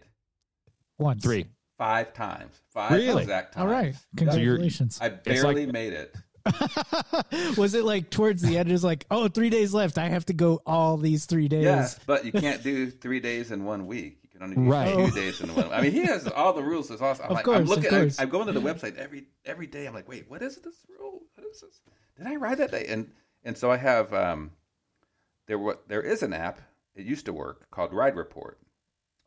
One, 0.97 1.19
three, 1.19 1.45
five 1.77 2.13
times. 2.13 2.59
Five 2.73 2.91
Really? 2.91 3.21
exact 3.23 3.53
times. 3.53 3.63
All 3.63 3.71
right. 3.71 3.93
Yeah. 4.19 4.31
So 4.31 4.37
you're- 4.37 4.57
Congratulations. 4.57 4.99
I 5.01 5.07
like- 5.07 5.23
barely 5.23 5.65
made 5.67 5.93
it. 5.93 6.15
Was 7.57 7.73
it 7.73 7.83
like 7.83 8.09
towards 8.09 8.41
the 8.41 8.57
end? 8.57 8.71
It's 8.71 8.83
like, 8.83 9.05
oh, 9.11 9.27
three 9.27 9.49
days 9.49 9.73
left. 9.73 9.97
I 9.97 10.09
have 10.09 10.25
to 10.27 10.33
go 10.33 10.61
all 10.65 10.97
these 10.97 11.25
three 11.25 11.47
days. 11.47 11.63
Yes, 11.63 11.99
but 12.05 12.25
you 12.25 12.31
can't 12.31 12.63
do 12.63 12.89
three 12.89 13.19
days 13.19 13.51
in 13.51 13.63
one 13.65 13.87
week. 13.87 14.19
You 14.23 14.29
can 14.29 14.43
only 14.43 14.55
do 14.55 14.61
Right. 14.71 14.93
two 14.93 15.01
Oh. 15.01 15.09
days 15.11 15.41
in 15.41 15.53
one. 15.55 15.71
I 15.71 15.81
mean, 15.81 15.91
he 15.91 16.01
has 16.05 16.27
all 16.27 16.53
the 16.53 16.63
rules. 16.63 16.89
It's 16.91 17.01
awesome. 17.01 17.25
I'm 17.25 17.31
Of 17.31 17.35
like, 17.37 17.45
course, 17.45 17.55
I'm 17.57 17.61
of 17.63 17.69
looking. 17.69 17.89
course. 17.89 18.19
I, 18.19 18.23
I'm 18.23 18.29
going 18.29 18.47
to 18.47 18.53
the 18.53 18.61
website 18.61 18.95
every 18.97 19.25
every 19.45 19.67
day. 19.67 19.85
I'm 19.87 19.93
like, 19.93 20.07
wait, 20.07 20.29
what 20.29 20.41
is 20.41 20.57
this 20.57 20.75
rule? 20.99 21.21
What 21.35 21.45
is 21.47 21.61
this? 21.61 21.81
Did 22.17 22.27
I 22.27 22.35
ride 22.35 22.57
that 22.59 22.71
day? 22.71 22.85
And 22.87 23.11
and 23.43 23.57
so 23.57 23.71
I 23.71 23.77
have 23.77 24.13
um, 24.13 24.51
there 25.47 25.59
what 25.59 25.87
there 25.87 26.01
is 26.01 26.23
an 26.23 26.33
app. 26.33 26.59
It 26.95 27.05
used 27.05 27.25
to 27.25 27.33
work 27.33 27.69
called 27.69 27.93
Ride 27.93 28.15
Report, 28.15 28.59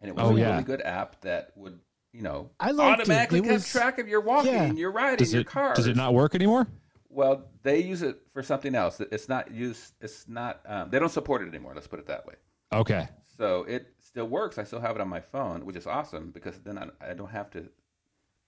and 0.01 0.09
it 0.09 0.17
was 0.17 0.25
Oh, 0.31 0.37
a 0.37 0.39
yeah. 0.41 0.51
really 0.53 0.65
good 0.65 0.83
app 0.83 1.21
that 1.23 1.53
would 1.57 1.79
you 2.13 2.23
know, 2.23 2.51
I 2.59 2.73
liked 2.73 2.99
it. 2.99 3.03
automatically 3.03 3.39
It 3.39 3.43
kept 3.43 3.53
was- 3.55 3.71
track 3.71 4.01
of 4.01 4.09
your 4.09 4.21
walking, 4.21 4.53
Yeah. 4.53 4.73
your 4.73 4.91
riding, 4.91 5.19
Does 5.19 5.33
your 5.33 5.43
it 5.43 5.47
car. 5.47 5.75
does 5.75 5.87
it 5.87 5.95
not 5.95 6.13
work 6.13 6.35
anymore? 6.35 6.67
Well, 7.11 7.49
they 7.63 7.81
use 7.81 8.03
it 8.03 8.21
for 8.33 8.43
something 8.43 8.75
else. 8.75 9.01
It's 9.01 9.29
not 9.29 9.51
used. 9.51 9.95
It's 10.01 10.29
not. 10.29 10.61
Um, 10.65 10.91
they 10.91 10.99
don't 10.99 11.11
support 11.11 11.43
it 11.43 11.49
anymore. 11.49 11.73
Let's 11.75 11.89
put 11.89 11.99
it 11.99 12.07
that 12.07 12.25
way. 12.25 12.35
Okay. 12.73 13.09
So 13.37 13.65
it 13.65 13.89
still 13.99 14.27
works. 14.27 14.59
I 14.59 14.65
still 14.65 14.81
have 14.81 14.95
it 14.95 15.01
on 15.01 15.09
my 15.09 15.21
phone, 15.21 15.67
which 15.67 15.77
is 15.77 15.87
awesome 15.87 16.31
because 16.31 16.59
then 16.61 16.79
I, 16.79 17.11
I 17.11 17.15
don't 17.15 17.31
have 17.31 17.51
to, 17.53 17.69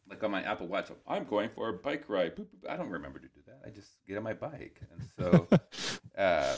like 0.09 0.23
on 0.23 0.31
my 0.31 0.42
Apple 0.42 0.69
Watch. 0.69 0.90
I'm 1.09 1.25
going 1.25 1.50
for 1.50 1.71
a 1.71 1.73
bike 1.73 2.04
ride. 2.09 2.37
Boop, 2.37 2.47
boop. 2.47 2.71
I 2.71 2.76
don't 2.76 2.90
remember 2.90 3.19
to 3.19 3.26
do 3.26 3.40
that. 3.47 3.62
I 3.66 3.71
just 3.71 3.90
get 4.07 4.16
on 4.16 4.23
my 4.23 4.35
bike, 4.35 4.81
and 4.92 5.09
so 5.19 5.49
uh, 6.19 6.57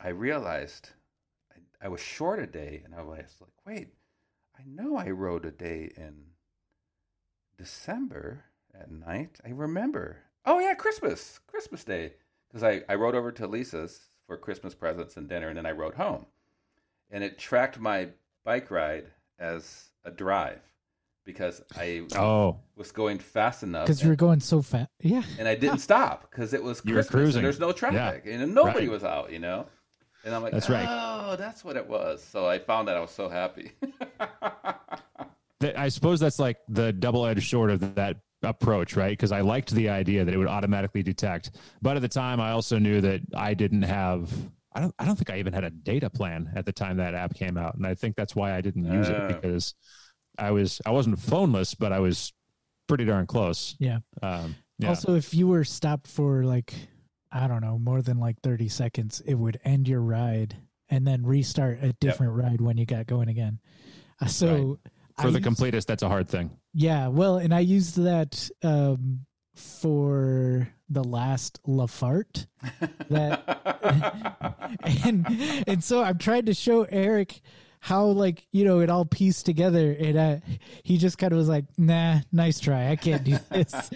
I 0.00 0.08
realized 0.08 0.90
I, 1.52 1.86
I 1.86 1.88
was 1.88 2.00
short 2.00 2.40
a 2.40 2.46
day, 2.46 2.82
and 2.84 2.94
I 2.94 3.02
was 3.02 3.36
like, 3.40 3.52
wait, 3.64 3.88
I 4.58 4.62
know 4.66 4.96
I 4.96 5.10
rode 5.10 5.44
a 5.44 5.50
day 5.52 5.92
in 5.96 6.14
December 7.56 8.44
at 8.74 8.90
night. 8.90 9.38
I 9.44 9.50
remember. 9.50 10.18
Oh 10.46 10.58
yeah, 10.58 10.74
Christmas, 10.74 11.40
Christmas 11.46 11.84
Day, 11.84 12.12
because 12.48 12.62
I 12.62 12.82
I 12.88 12.94
rode 12.96 13.14
over 13.14 13.32
to 13.32 13.46
Lisa's 13.46 14.08
for 14.26 14.36
Christmas 14.36 14.74
presents 14.74 15.16
and 15.16 15.28
dinner, 15.28 15.48
and 15.48 15.56
then 15.56 15.66
I 15.66 15.72
rode 15.72 15.94
home, 15.94 16.26
and 17.10 17.22
it 17.24 17.38
tracked 17.38 17.78
my 17.80 18.08
bike 18.44 18.70
ride 18.70 19.06
as 19.38 19.88
a 20.04 20.10
drive 20.10 20.60
because 21.24 21.62
I 21.74 22.02
Oh, 22.14 22.58
was 22.76 22.92
going 22.92 23.18
fast 23.18 23.62
enough 23.62 23.86
Because 23.86 24.02
you 24.02 24.10
were 24.10 24.16
going 24.16 24.40
so 24.40 24.60
fast. 24.60 24.90
Yeah. 25.00 25.22
and 25.38 25.48
I 25.48 25.54
didn't 25.54 25.78
stop 25.90 26.30
because 26.30 26.52
it 26.52 26.62
was 26.62 26.82
You 26.84 26.94
were 26.94 27.00
Christmas 27.00 27.10
cruising. 27.22 27.38
and 27.38 27.44
there's 27.46 27.58
no 27.58 27.72
traffic 27.72 28.24
and 28.26 28.54
nobody 28.54 28.80
Right. 28.80 28.90
was 28.90 29.04
out, 29.04 29.32
you 29.32 29.38
know. 29.38 29.66
And 30.24 30.34
I'm 30.34 30.42
like, 30.42 30.52
That's 30.52 30.68
right. 30.70 30.86
Oh, 30.90 31.36
that's 31.36 31.64
what 31.64 31.76
it 31.76 31.86
was. 31.88 32.22
So 32.22 32.46
I 32.46 32.58
found 32.58 32.88
that 32.88 32.96
I 32.96 33.00
was 33.00 33.10
so 33.10 33.28
happy. 33.30 33.72
I 35.76 35.88
suppose 35.88 36.20
that's 36.20 36.38
like 36.38 36.58
the 36.68 36.92
double-edged 36.92 37.48
sword 37.48 37.70
of 37.70 37.94
that 37.94 38.18
approach, 38.44 38.96
right? 38.96 39.10
Because 39.12 39.32
I 39.32 39.40
liked 39.40 39.70
the 39.72 39.88
idea 39.88 40.24
that 40.24 40.32
it 40.34 40.36
would 40.38 40.48
automatically 40.48 41.02
detect, 41.02 41.52
but 41.82 41.96
at 41.96 42.02
the 42.02 42.08
time, 42.08 42.40
I 42.40 42.50
also 42.52 42.78
knew 42.78 43.00
that 43.00 43.20
I 43.36 43.54
didn't 43.54 43.82
have. 43.82 44.30
I 44.74 44.80
don't. 44.80 44.94
I 44.98 45.04
don't 45.04 45.16
think 45.16 45.30
I 45.30 45.38
even 45.38 45.52
had 45.52 45.64
a 45.64 45.70
data 45.70 46.10
plan 46.10 46.50
at 46.56 46.66
the 46.66 46.72
time 46.72 46.96
that 46.98 47.14
app 47.14 47.34
came 47.34 47.56
out, 47.56 47.74
and 47.76 47.86
I 47.86 47.94
think 47.94 48.16
that's 48.16 48.34
why 48.34 48.54
I 48.56 48.60
didn't 48.60 48.84
use 48.84 49.08
Oh. 49.08 49.12
it 49.14 49.40
because 49.42 49.74
I 50.38 50.50
was. 50.50 50.80
I 50.84 50.90
wasn't 50.90 51.18
phoneless, 51.18 51.76
but 51.78 51.92
I 51.92 52.00
was 52.00 52.32
pretty 52.88 53.04
darn 53.04 53.26
close. 53.26 53.76
Yeah. 53.78 53.98
Um, 54.22 54.56
yeah. 54.78 54.88
Also, 54.88 55.14
if 55.14 55.32
you 55.32 55.46
were 55.46 55.64
stopped 55.64 56.06
for 56.08 56.42
like, 56.44 56.74
I 57.30 57.46
don't 57.46 57.60
know, 57.62 57.78
more 57.78 58.02
than 58.02 58.18
like 58.18 58.40
30 58.42 58.68
seconds, 58.68 59.22
it 59.24 59.34
would 59.34 59.60
end 59.64 59.86
your 59.88 60.00
ride 60.00 60.56
and 60.90 61.06
then 61.06 61.24
restart 61.24 61.78
a 61.82 61.92
different 61.94 62.32
ride 62.34 62.60
when 62.60 62.76
you 62.76 62.84
got 62.84 63.06
going 63.06 63.28
again. 63.28 63.58
Uh, 64.20 64.26
So, 64.26 64.78
For 65.16 65.22
I 65.22 65.30
the 65.30 65.30
used- 65.38 65.44
completest, 65.44 65.86
that's 65.88 66.02
a 66.02 66.08
hard 66.08 66.28
thing. 66.28 66.50
Yeah, 66.74 67.08
well, 67.08 67.36
and 67.36 67.54
I 67.54 67.60
used 67.60 67.96
that 68.02 68.50
um, 68.62 69.20
for 69.54 70.68
the 70.90 71.04
last 71.04 71.60
Lafart. 71.66 72.46
That 73.08 74.78
and 75.04 75.26
and 75.66 75.84
so 75.84 76.02
I'm 76.02 76.18
trying 76.18 76.46
to 76.46 76.54
show 76.54 76.82
Eric 76.82 77.40
how 77.80 78.06
like 78.06 78.46
you 78.50 78.64
know 78.64 78.80
it 78.80 78.90
all 78.90 79.04
pieced 79.04 79.46
together, 79.46 79.94
and 79.98 80.18
uh, 80.18 80.36
he 80.82 80.96
just 80.98 81.18
kind 81.18 81.32
of 81.32 81.38
was 81.38 81.48
like, 81.48 81.66
"Nah, 81.78 82.20
nice 82.32 82.58
try. 82.58 82.90
I 82.90 82.96
can't 82.96 83.22
do 83.22 83.38
this." 83.50 83.90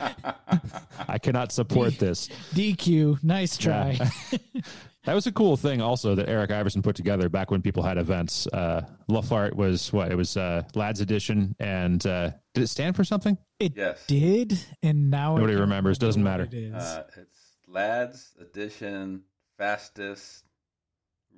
I 1.09 1.19
cannot 1.19 1.53
support 1.53 1.99
this. 1.99 2.29
DQ, 2.55 3.25
nice 3.25 3.57
try. 3.57 3.99
Yeah. 4.31 4.61
That 5.09 5.15
was 5.15 5.27
a 5.27 5.33
cool 5.33 5.57
thing 5.57 5.81
also 5.81 6.15
that 6.17 6.29
Eric 6.29 6.51
Iverson 6.51 6.83
put 6.83 6.95
together 6.95 7.31
back 7.31 7.51
when 7.51 7.63
people 7.63 7.83
had 7.83 7.97
events. 7.97 8.47
Uh, 8.49 8.83
Lafart 9.09 9.55
was 9.55 9.91
what? 9.91 10.13
It 10.13 10.17
was 10.17 10.37
uh, 10.37 10.65
Ladd's 10.75 11.01
Addition. 11.01 11.57
And 11.59 12.07
uh, 12.07 12.33
did 12.53 12.65
it 12.65 12.67
stand 12.67 12.95
for 12.95 13.05
something? 13.05 13.39
It 13.59 13.75
yes. 13.75 14.05
did, 14.07 14.63
and 14.83 15.11
now 15.11 15.35
Nobody 15.37 15.55
don't 15.55 15.63
remembers, 15.63 15.97
doesn't 15.97 16.23
matter. 16.23 16.45
what 16.45 16.53
It 16.53 16.59
is. 16.59 16.75
Uh, 16.75 17.05
it's 17.17 17.57
Ladd's 17.67 18.35
Addition, 18.39 19.23
Fastest, 19.57 20.45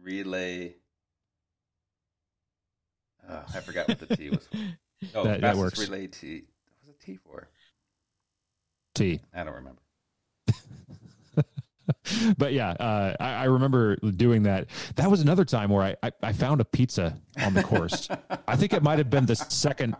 Relay. 0.02 0.74
Uh, 3.28 3.42
I 3.54 3.60
forgot 3.60 3.86
what 3.86 4.00
the 4.00 4.16
T 4.16 4.30
was. 4.30 4.48
For. 4.48 4.58
Oh, 5.14 5.22
That- 5.22 5.42
that 5.42 5.54
Fastest 5.54 5.60
works. 5.60 5.88
Relay 5.88 6.08
T. 6.08 6.42
What 6.64 6.88
was 6.88 6.96
the 6.98 7.06
T 7.06 7.18
for? 7.24 7.48
T. 8.96 9.20
I 9.32 9.44
don't 9.44 9.54
remember. 9.54 9.80
but 12.38 12.52
yeah, 12.52 12.70
uh, 12.70 13.14
I, 13.20 13.32
I 13.32 13.44
remember 13.44 13.96
doing 13.96 14.42
that. 14.44 14.68
That 14.96 15.10
was 15.10 15.20
another 15.20 15.44
time 15.44 15.70
where 15.70 15.82
I, 15.82 15.96
I, 16.02 16.12
I 16.22 16.32
found 16.32 16.60
a 16.60 16.64
pizza 16.64 17.16
on 17.44 17.54
the 17.54 17.62
course. 17.62 18.08
I 18.48 18.56
think 18.56 18.72
it 18.72 18.82
might 18.82 18.98
have 18.98 19.10
been 19.10 19.26
the 19.26 19.36
second. 19.36 19.94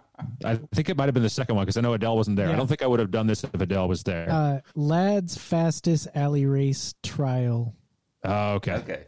I 0.44 0.56
think 0.74 0.88
it 0.88 0.96
might 0.96 1.04
have 1.06 1.14
been 1.14 1.22
the 1.22 1.28
second 1.28 1.56
one 1.56 1.64
because 1.64 1.76
I 1.76 1.82
know 1.82 1.92
Adele 1.94 2.16
wasn't 2.16 2.36
there. 2.36 2.48
I 2.48 2.56
don't 2.56 2.66
think 2.66 2.82
I 2.82 2.86
would 2.86 3.00
have 3.00 3.10
done 3.10 3.26
this 3.26 3.44
if 3.44 3.54
Adele 3.54 3.88
was 3.88 4.02
there. 4.02 4.28
Uh, 4.30 4.60
lads 4.74 5.36
fastest 5.36 6.08
alley 6.14 6.46
race 6.46 6.94
trial. 7.02 7.74
oh, 8.24 8.52
okay. 8.54 8.74
Okay. 8.74 9.04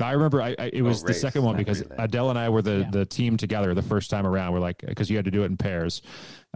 I 0.00 0.12
remember 0.12 0.40
I, 0.40 0.54
I 0.58 0.70
it 0.72 0.80
was 0.82 1.02
the 1.02 1.08
race, 1.08 1.20
second 1.20 1.42
one 1.42 1.56
because 1.56 1.82
relay. 1.82 1.96
Adele 1.98 2.30
and 2.30 2.38
I 2.38 2.48
were 2.48 2.62
the, 2.62 2.78
Yeah. 2.78 2.90
the 2.90 3.04
team 3.04 3.36
together 3.36 3.74
the 3.74 3.82
first 3.82 4.08
time 4.10 4.26
around. 4.26 4.54
We're 4.54 4.60
like 4.60 4.78
because 4.78 5.10
you 5.10 5.16
had 5.16 5.26
to 5.26 5.30
do 5.30 5.42
it 5.42 5.46
in 5.46 5.58
pairs, 5.58 6.00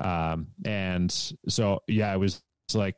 um, 0.01 0.47
and 0.65 1.11
so 1.49 1.83
yeah, 1.87 2.15
it 2.15 2.17
was 2.19 2.43
like 2.73 2.97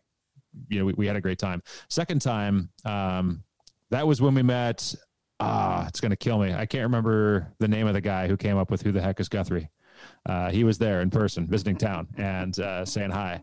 you 0.68 0.78
know 0.78 0.84
we, 0.86 0.94
we 0.94 1.06
had 1.06 1.16
a 1.16 1.20
great 1.20 1.38
time. 1.38 1.62
Second 1.88 2.20
time, 2.20 2.70
um, 2.84 3.42
that 3.90 4.06
was 4.06 4.20
when 4.20 4.34
we 4.34 4.42
met. 4.42 4.94
Ah, 5.38 5.86
it's 5.86 6.00
gonna 6.00 6.16
kill 6.16 6.38
me. 6.38 6.54
I 6.54 6.64
can't 6.66 6.84
remember 6.84 7.52
the 7.58 7.68
name 7.68 7.86
of 7.86 7.94
the 7.94 8.00
guy 8.00 8.26
who 8.26 8.36
came 8.36 8.56
up 8.56 8.70
with 8.70 8.82
who 8.82 8.92
the 8.92 9.00
heck 9.00 9.20
is 9.20 9.28
Guthrie. 9.28 9.68
Uh, 10.24 10.50
he 10.50 10.64
was 10.64 10.78
there 10.78 11.00
in 11.00 11.10
person 11.10 11.46
visiting 11.46 11.76
town 11.76 12.08
and 12.16 12.58
uh, 12.58 12.84
saying 12.84 13.10
hi. 13.10 13.42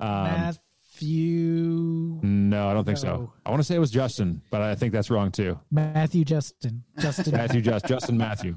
Um, 0.00 0.24
Matthew 0.24 2.20
no, 2.22 2.68
I 2.68 2.74
don't 2.74 2.84
think 2.84 2.98
so. 2.98 3.32
I 3.44 3.50
want 3.50 3.60
to 3.60 3.64
say 3.64 3.74
it 3.74 3.80
was 3.80 3.90
Justin, 3.90 4.40
but 4.50 4.62
I 4.62 4.74
think 4.74 4.92
that's 4.92 5.10
wrong 5.10 5.30
too. 5.30 5.58
Matthew 5.70 6.24
Justin 6.24 6.84
Justin 6.98 7.32
Matthew 7.32 7.60
just 7.60 7.86
Justin 7.86 8.16
Matthew. 8.16 8.56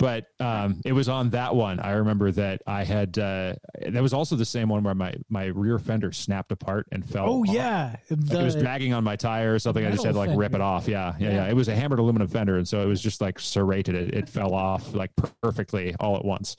But 0.00 0.28
um, 0.40 0.80
it 0.86 0.94
was 0.94 1.10
on 1.10 1.28
that 1.30 1.54
one. 1.54 1.78
I 1.78 1.90
remember 1.90 2.32
that 2.32 2.62
I 2.66 2.84
had. 2.84 3.18
Uh, 3.18 3.52
that 3.86 4.02
was 4.02 4.14
also 4.14 4.34
the 4.34 4.46
same 4.46 4.70
one 4.70 4.82
where 4.82 4.94
my 4.94 5.14
my 5.28 5.44
rear 5.44 5.78
fender 5.78 6.10
snapped 6.10 6.50
apart 6.52 6.86
and 6.90 7.04
fell. 7.04 7.26
Oh 7.28 7.42
off. 7.42 7.54
yeah, 7.54 7.96
Like 8.10 8.32
it 8.32 8.42
was 8.42 8.54
the, 8.54 8.62
dragging 8.62 8.94
on 8.94 9.04
my 9.04 9.16
tire 9.16 9.52
or 9.52 9.58
something. 9.58 9.84
I 9.84 9.90
just 9.90 10.02
had 10.02 10.14
to 10.14 10.18
like 10.18 10.30
rip 10.34 10.54
it 10.54 10.62
off. 10.62 10.88
Yeah, 10.88 11.14
yeah, 11.18 11.28
yeah, 11.28 11.34
Yeah. 11.34 11.50
It 11.50 11.54
was 11.54 11.68
a 11.68 11.74
hammered 11.74 11.98
aluminum 11.98 12.28
fender, 12.28 12.56
and 12.56 12.66
so 12.66 12.80
it 12.80 12.86
was 12.86 13.02
just 13.02 13.20
like 13.20 13.38
serrated. 13.38 13.94
It, 13.94 14.14
it 14.14 14.28
fell 14.30 14.54
off 14.54 14.94
like 14.94 15.10
perfectly 15.42 15.94
all 16.00 16.16
at 16.16 16.24
once. 16.24 16.56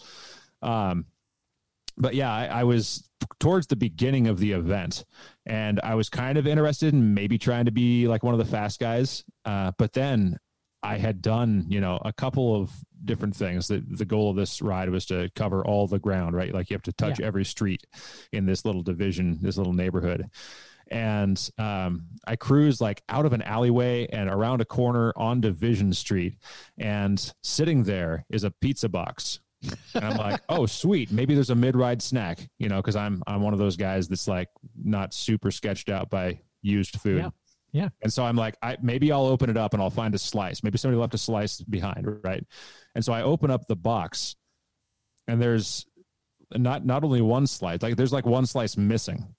Um, 0.61 1.07
but 1.97 2.13
yeah, 2.13 2.31
I, 2.31 2.45
I 2.45 2.63
was 2.65 3.09
towards 3.39 3.65
the 3.65 3.75
beginning 3.75 4.27
of 4.27 4.37
the 4.37 4.51
event, 4.51 5.03
and 5.47 5.79
I 5.83 5.95
was 5.95 6.09
kind 6.09 6.37
of 6.37 6.45
interested 6.45 6.93
in 6.93 7.15
maybe 7.15 7.39
trying 7.39 7.65
to 7.65 7.71
be 7.71 8.07
like 8.07 8.21
one 8.21 8.35
of 8.35 8.39
the 8.39 8.45
fast 8.45 8.79
guys. 8.79 9.23
Uh, 9.45 9.71
but 9.79 9.93
then 9.93 10.37
I 10.83 10.97
had 10.97 11.21
done, 11.21 11.65
you 11.69 11.79
know, 11.79 11.99
a 12.03 12.11
couple 12.11 12.55
of 12.59 12.71
different 13.05 13.35
things. 13.35 13.67
The 13.67 13.83
the 13.87 14.05
goal 14.05 14.29
of 14.29 14.35
this 14.35 14.61
ride 14.61 14.89
was 14.89 15.05
to 15.07 15.29
cover 15.35 15.65
all 15.65 15.87
the 15.87 15.99
ground, 15.99 16.35
right? 16.35 16.53
Like 16.53 16.69
you 16.69 16.75
have 16.75 16.83
to 16.83 16.93
touch 16.93 17.19
every 17.19 17.45
street 17.45 17.85
in 18.31 18.45
this 18.45 18.65
little 18.65 18.81
division, 18.81 19.37
this 19.41 19.57
little 19.57 19.73
neighborhood. 19.73 20.29
And 20.89 21.49
um, 21.57 22.07
I 22.27 22.35
cruised 22.35 22.81
like 22.81 23.01
out 23.07 23.25
of 23.25 23.31
an 23.31 23.41
alleyway 23.43 24.07
and 24.07 24.29
around 24.29 24.59
a 24.61 24.65
corner 24.65 25.13
on 25.15 25.39
Division 25.39 25.93
Street, 25.93 26.35
and 26.77 27.33
sitting 27.43 27.83
there 27.83 28.25
is 28.29 28.43
a 28.43 28.51
pizza 28.51 28.89
box. 28.89 29.39
and 29.93 30.03
I'm 30.03 30.17
like, 30.17 30.41
oh, 30.49 30.65
sweet. 30.65 31.11
Maybe 31.11 31.35
there's 31.35 31.51
a 31.51 31.55
mid-ride 31.55 32.01
snack, 32.01 32.49
you 32.57 32.67
know, 32.67 32.77
because 32.77 32.95
I'm 32.95 33.21
I'm 33.27 33.41
one 33.41 33.53
of 33.53 33.59
those 33.59 33.77
guys 33.77 34.07
that's 34.07 34.27
like 34.27 34.49
not 34.75 35.13
super 35.13 35.51
sketched 35.51 35.89
out 35.89 36.09
by 36.09 36.39
used 36.61 36.99
food. 36.99 37.19
Yeah. 37.19 37.29
Yeah. 37.71 37.89
And 38.01 38.11
so 38.11 38.23
I'm 38.23 38.35
like, 38.35 38.57
I 38.61 38.77
maybe 38.81 39.11
I'll 39.11 39.25
open 39.25 39.49
it 39.49 39.57
up 39.57 39.73
and 39.73 39.81
I'll 39.81 39.89
find 39.89 40.13
a 40.13 40.17
slice. 40.17 40.63
Maybe 40.63 40.77
somebody 40.77 40.99
left 40.99 41.13
a 41.13 41.17
slice 41.17 41.61
behind, 41.61 42.05
right? 42.23 42.45
And 42.95 43.03
so 43.03 43.13
I 43.13 43.21
open 43.23 43.49
up 43.49 43.67
the 43.67 43.75
box, 43.75 44.35
and 45.27 45.41
there's 45.41 45.85
not 46.51 46.85
not 46.85 47.03
only 47.03 47.21
one 47.21 47.47
slice, 47.47 47.81
like 47.81 47.95
there's 47.95 48.13
like 48.13 48.25
one 48.25 48.45
slice 48.45 48.77
missing. 48.77 49.33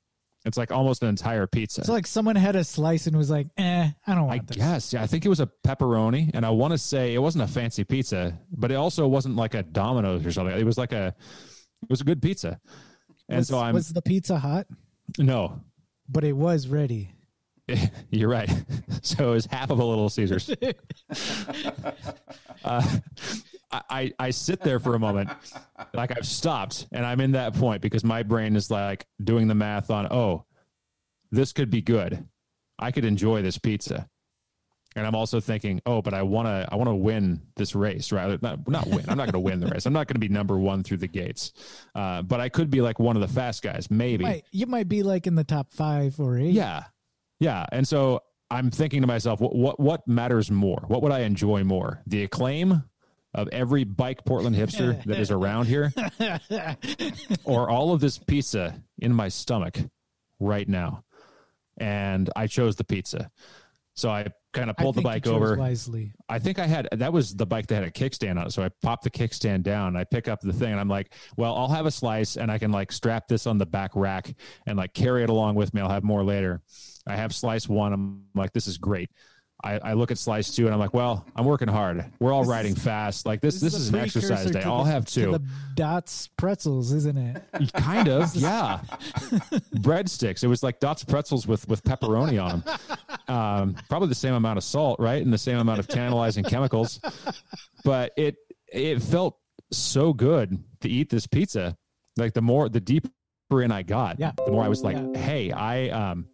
It's 0.44 0.58
like 0.58 0.72
almost 0.72 1.02
an 1.02 1.08
entire 1.08 1.46
pizza. 1.46 1.82
it's 1.82 1.90
like 1.90 2.06
someone 2.06 2.34
had 2.34 2.56
a 2.56 2.64
slice 2.64 3.06
and 3.06 3.16
was 3.16 3.30
like, 3.30 3.46
"Eh, 3.56 3.90
I 4.06 4.14
don't 4.14 4.24
I 4.24 4.36
want 4.36 4.48
this." 4.48 4.56
guess. 4.56 4.92
Yeah, 4.92 5.02
I 5.02 5.06
think 5.06 5.24
it 5.24 5.28
was 5.28 5.38
a 5.38 5.48
pepperoni, 5.64 6.30
and 6.34 6.44
I 6.44 6.50
want 6.50 6.72
to 6.72 6.78
say 6.78 7.14
it 7.14 7.18
wasn't 7.18 7.44
a 7.44 7.46
fancy 7.46 7.84
pizza, 7.84 8.36
but 8.50 8.72
it 8.72 8.74
also 8.74 9.06
wasn't 9.06 9.36
like 9.36 9.54
a 9.54 9.62
Domino's 9.62 10.26
or 10.26 10.32
something. 10.32 10.58
It 10.58 10.64
was 10.64 10.78
like 10.78 10.92
a, 10.92 11.14
it 11.82 11.90
was 11.90 12.00
a 12.00 12.04
good 12.04 12.20
pizza. 12.20 12.58
And 13.28 13.38
was, 13.38 13.48
so 13.48 13.60
I'm 13.60 13.74
was 13.74 13.90
the 13.90 14.02
pizza 14.02 14.36
hot? 14.36 14.66
no, 15.18 15.60
But 16.08 16.24
it 16.24 16.32
was 16.32 16.66
ready. 16.66 17.14
you're 18.10 18.28
right. 18.28 18.50
So 19.04 19.30
it 19.30 19.34
was 19.34 19.46
half 19.46 19.70
of 19.70 19.80
a 19.80 19.84
Little 19.84 20.08
Caesars. 20.08 20.48
uh, 22.64 22.98
I, 23.72 24.12
I 24.16 24.30
sit 24.30 24.60
there 24.60 24.78
for 24.78 24.94
a 24.94 24.98
moment, 25.00 25.28
like 25.92 26.16
I've 26.16 26.24
stopped, 26.24 26.86
and 26.92 27.04
I'm 27.04 27.18
in 27.18 27.32
that 27.32 27.54
point 27.54 27.82
because 27.82 28.04
my 28.04 28.22
brain 28.22 28.54
is 28.54 28.70
like 28.70 29.04
doing 29.24 29.48
the 29.48 29.56
math 29.56 29.90
on, 29.90 30.06
oh, 30.12 30.44
this 31.32 31.52
could 31.52 31.68
be 31.68 31.82
good. 31.82 32.24
I 32.78 32.92
could 32.92 33.04
enjoy 33.04 33.42
this 33.42 33.58
pizza. 33.58 34.08
and 34.94 35.06
I'm 35.06 35.14
also 35.14 35.40
thinking, 35.40 35.80
oh, 35.86 36.02
but 36.02 36.14
I 36.14 36.22
want 36.22 36.46
to 36.46 36.68
I 36.70 36.76
want 36.76 36.88
to 36.88 36.94
win 36.94 37.40
this 37.56 37.74
race, 37.74 38.12
right? 38.12 38.40
Not 38.42 38.68
not 38.68 38.86
win. 38.86 39.04
I'm 39.08 39.16
not 39.16 39.24
going 39.24 39.32
to 39.32 39.40
win 39.40 39.60
the 39.60 39.66
race. 39.68 39.86
I'm 39.86 39.92
not 39.92 40.06
going 40.06 40.14
to 40.16 40.20
be 40.20 40.28
number 40.28 40.58
one 40.58 40.82
through 40.82 40.98
the 40.98 41.08
gates, 41.08 41.52
uh, 41.94 42.22
but 42.22 42.40
I 42.40 42.48
could 42.48 42.70
be 42.70 42.80
like 42.80 42.98
one 42.98 43.16
of 43.16 43.22
the 43.22 43.28
fast 43.28 43.62
guys, 43.62 43.90
maybe. 43.90 44.24
Might, 44.24 44.44
you 44.52 44.66
might 44.66 44.88
be 44.88 45.02
like 45.02 45.26
in 45.26 45.34
the 45.34 45.44
top 45.44 45.72
five 45.72 46.20
or 46.20 46.38
eight. 46.38 46.52
Yeah, 46.52 46.84
yeah. 47.42 47.66
And 47.72 47.86
so 47.86 48.22
I'm 48.50 48.70
thinking 48.70 49.00
to 49.00 49.06
myself, 49.08 49.40
what 49.40 49.54
what, 49.54 49.80
what 49.80 50.06
matters 50.06 50.50
more? 50.50 50.84
What 50.86 51.02
would 51.02 51.10
I 51.10 51.20
enjoy 51.20 51.64
more? 51.64 52.00
The 52.06 52.22
acclaim 52.22 52.84
of 53.34 53.48
every 53.50 53.82
bike 53.84 54.24
Portland 54.24 54.54
hipster 54.54 55.02
that 55.04 55.18
is 55.18 55.30
around 55.30 55.66
here, 55.66 55.92
or 57.44 57.68
all 57.68 57.92
of 57.92 58.00
this 58.00 58.18
pizza 58.18 58.80
in 58.98 59.12
my 59.12 59.28
stomach 59.28 59.78
right 60.38 60.68
now? 60.68 61.02
And 61.78 62.30
I 62.36 62.46
chose 62.46 62.76
the 62.76 62.84
pizza. 62.84 63.30
So 63.94 64.08
I 64.08 64.28
kind 64.52 64.70
of 64.70 64.76
pulled 64.76 64.94
the 64.94 65.02
bike 65.02 65.24
chose 65.24 65.34
over. 65.34 65.56
wisely. 65.56 66.12
I 66.28 66.38
think 66.38 66.58
I 66.58 66.66
had 66.66 66.88
that 66.92 67.12
was 67.12 67.34
the 67.34 67.46
bike 67.46 67.66
that 67.66 67.74
had 67.76 67.84
a 67.84 67.90
kickstand 67.90 68.38
on 68.38 68.46
it. 68.46 68.52
So 68.52 68.62
I 68.62 68.70
popped 68.82 69.04
the 69.04 69.10
kickstand 69.10 69.62
down. 69.62 69.96
I 69.96 70.04
pick 70.04 70.28
up 70.28 70.40
the 70.40 70.52
thing 70.52 70.70
and 70.70 70.80
I'm 70.80 70.88
like, 70.88 71.12
well, 71.36 71.56
I'll 71.56 71.68
have 71.68 71.86
a 71.86 71.90
slice 71.90 72.36
and 72.36 72.50
I 72.50 72.58
can 72.58 72.70
like 72.70 72.92
strap 72.92 73.28
this 73.28 73.46
on 73.46 73.58
the 73.58 73.66
back 73.66 73.90
rack 73.94 74.34
and 74.66 74.78
like 74.78 74.94
carry 74.94 75.24
it 75.24 75.30
along 75.30 75.56
with 75.56 75.74
me. 75.74 75.80
I'll 75.80 75.88
have 75.88 76.04
more 76.04 76.22
later. 76.22 76.62
I 77.06 77.16
have 77.16 77.34
slice 77.34 77.68
one. 77.68 77.92
I'm 77.92 78.24
like, 78.34 78.52
this 78.52 78.66
is 78.66 78.78
great. 78.78 79.10
I, 79.64 79.78
I 79.78 79.92
look 79.92 80.10
at 80.10 80.18
slice 80.18 80.52
two 80.54 80.64
and 80.64 80.74
I'm 80.74 80.80
like, 80.80 80.92
well, 80.92 81.24
I'm 81.36 81.44
working 81.44 81.68
hard. 81.68 82.04
We're 82.18 82.32
all 82.32 82.44
riding 82.44 82.74
fast. 82.74 83.26
Like 83.26 83.40
this, 83.40 83.60
this, 83.60 83.74
a 83.74 83.76
is 83.76 83.88
an 83.90 83.94
exercise 83.96 84.50
day. 84.50 84.62
I'll 84.62 84.82
have 84.82 85.04
two. 85.04 85.30
the 85.32 85.42
Dots 85.76 86.28
pretzels, 86.36 86.90
isn't 86.92 87.16
it? 87.16 87.72
kind 87.74 88.08
of, 88.08 88.34
yeah. 88.34 88.80
Breadsticks. 89.76 90.42
It 90.42 90.48
was 90.48 90.62
like 90.62 90.80
Dots 90.80 91.04
pretzels 91.04 91.46
with 91.46 91.68
with 91.68 91.82
pepperoni 91.84 92.42
on 92.42 92.60
them. 92.64 93.34
Um, 93.36 93.76
probably 93.88 94.08
the 94.08 94.14
same 94.16 94.34
amount 94.34 94.58
of 94.58 94.64
salt, 94.64 94.98
right, 94.98 95.22
and 95.22 95.32
the 95.32 95.38
same 95.38 95.58
amount 95.58 95.78
of 95.78 95.86
tantalizing 95.88 96.44
chemicals. 96.44 97.00
But 97.84 98.12
it 98.16 98.36
it 98.72 99.00
felt 99.00 99.38
so 99.70 100.12
good 100.12 100.58
to 100.80 100.88
eat 100.88 101.08
this 101.08 101.26
pizza. 101.26 101.76
Like 102.16 102.34
the 102.34 102.42
more 102.42 102.68
the 102.68 102.80
deeper 102.80 103.10
in 103.62 103.70
I 103.70 103.82
got, 103.82 104.18
Yeah. 104.18 104.32
the 104.44 104.50
more 104.50 104.64
I 104.64 104.68
was 104.68 104.82
like, 104.82 104.96
Yeah. 104.96 105.18
hey, 105.20 105.52
I 105.52 105.88
um 105.90 106.26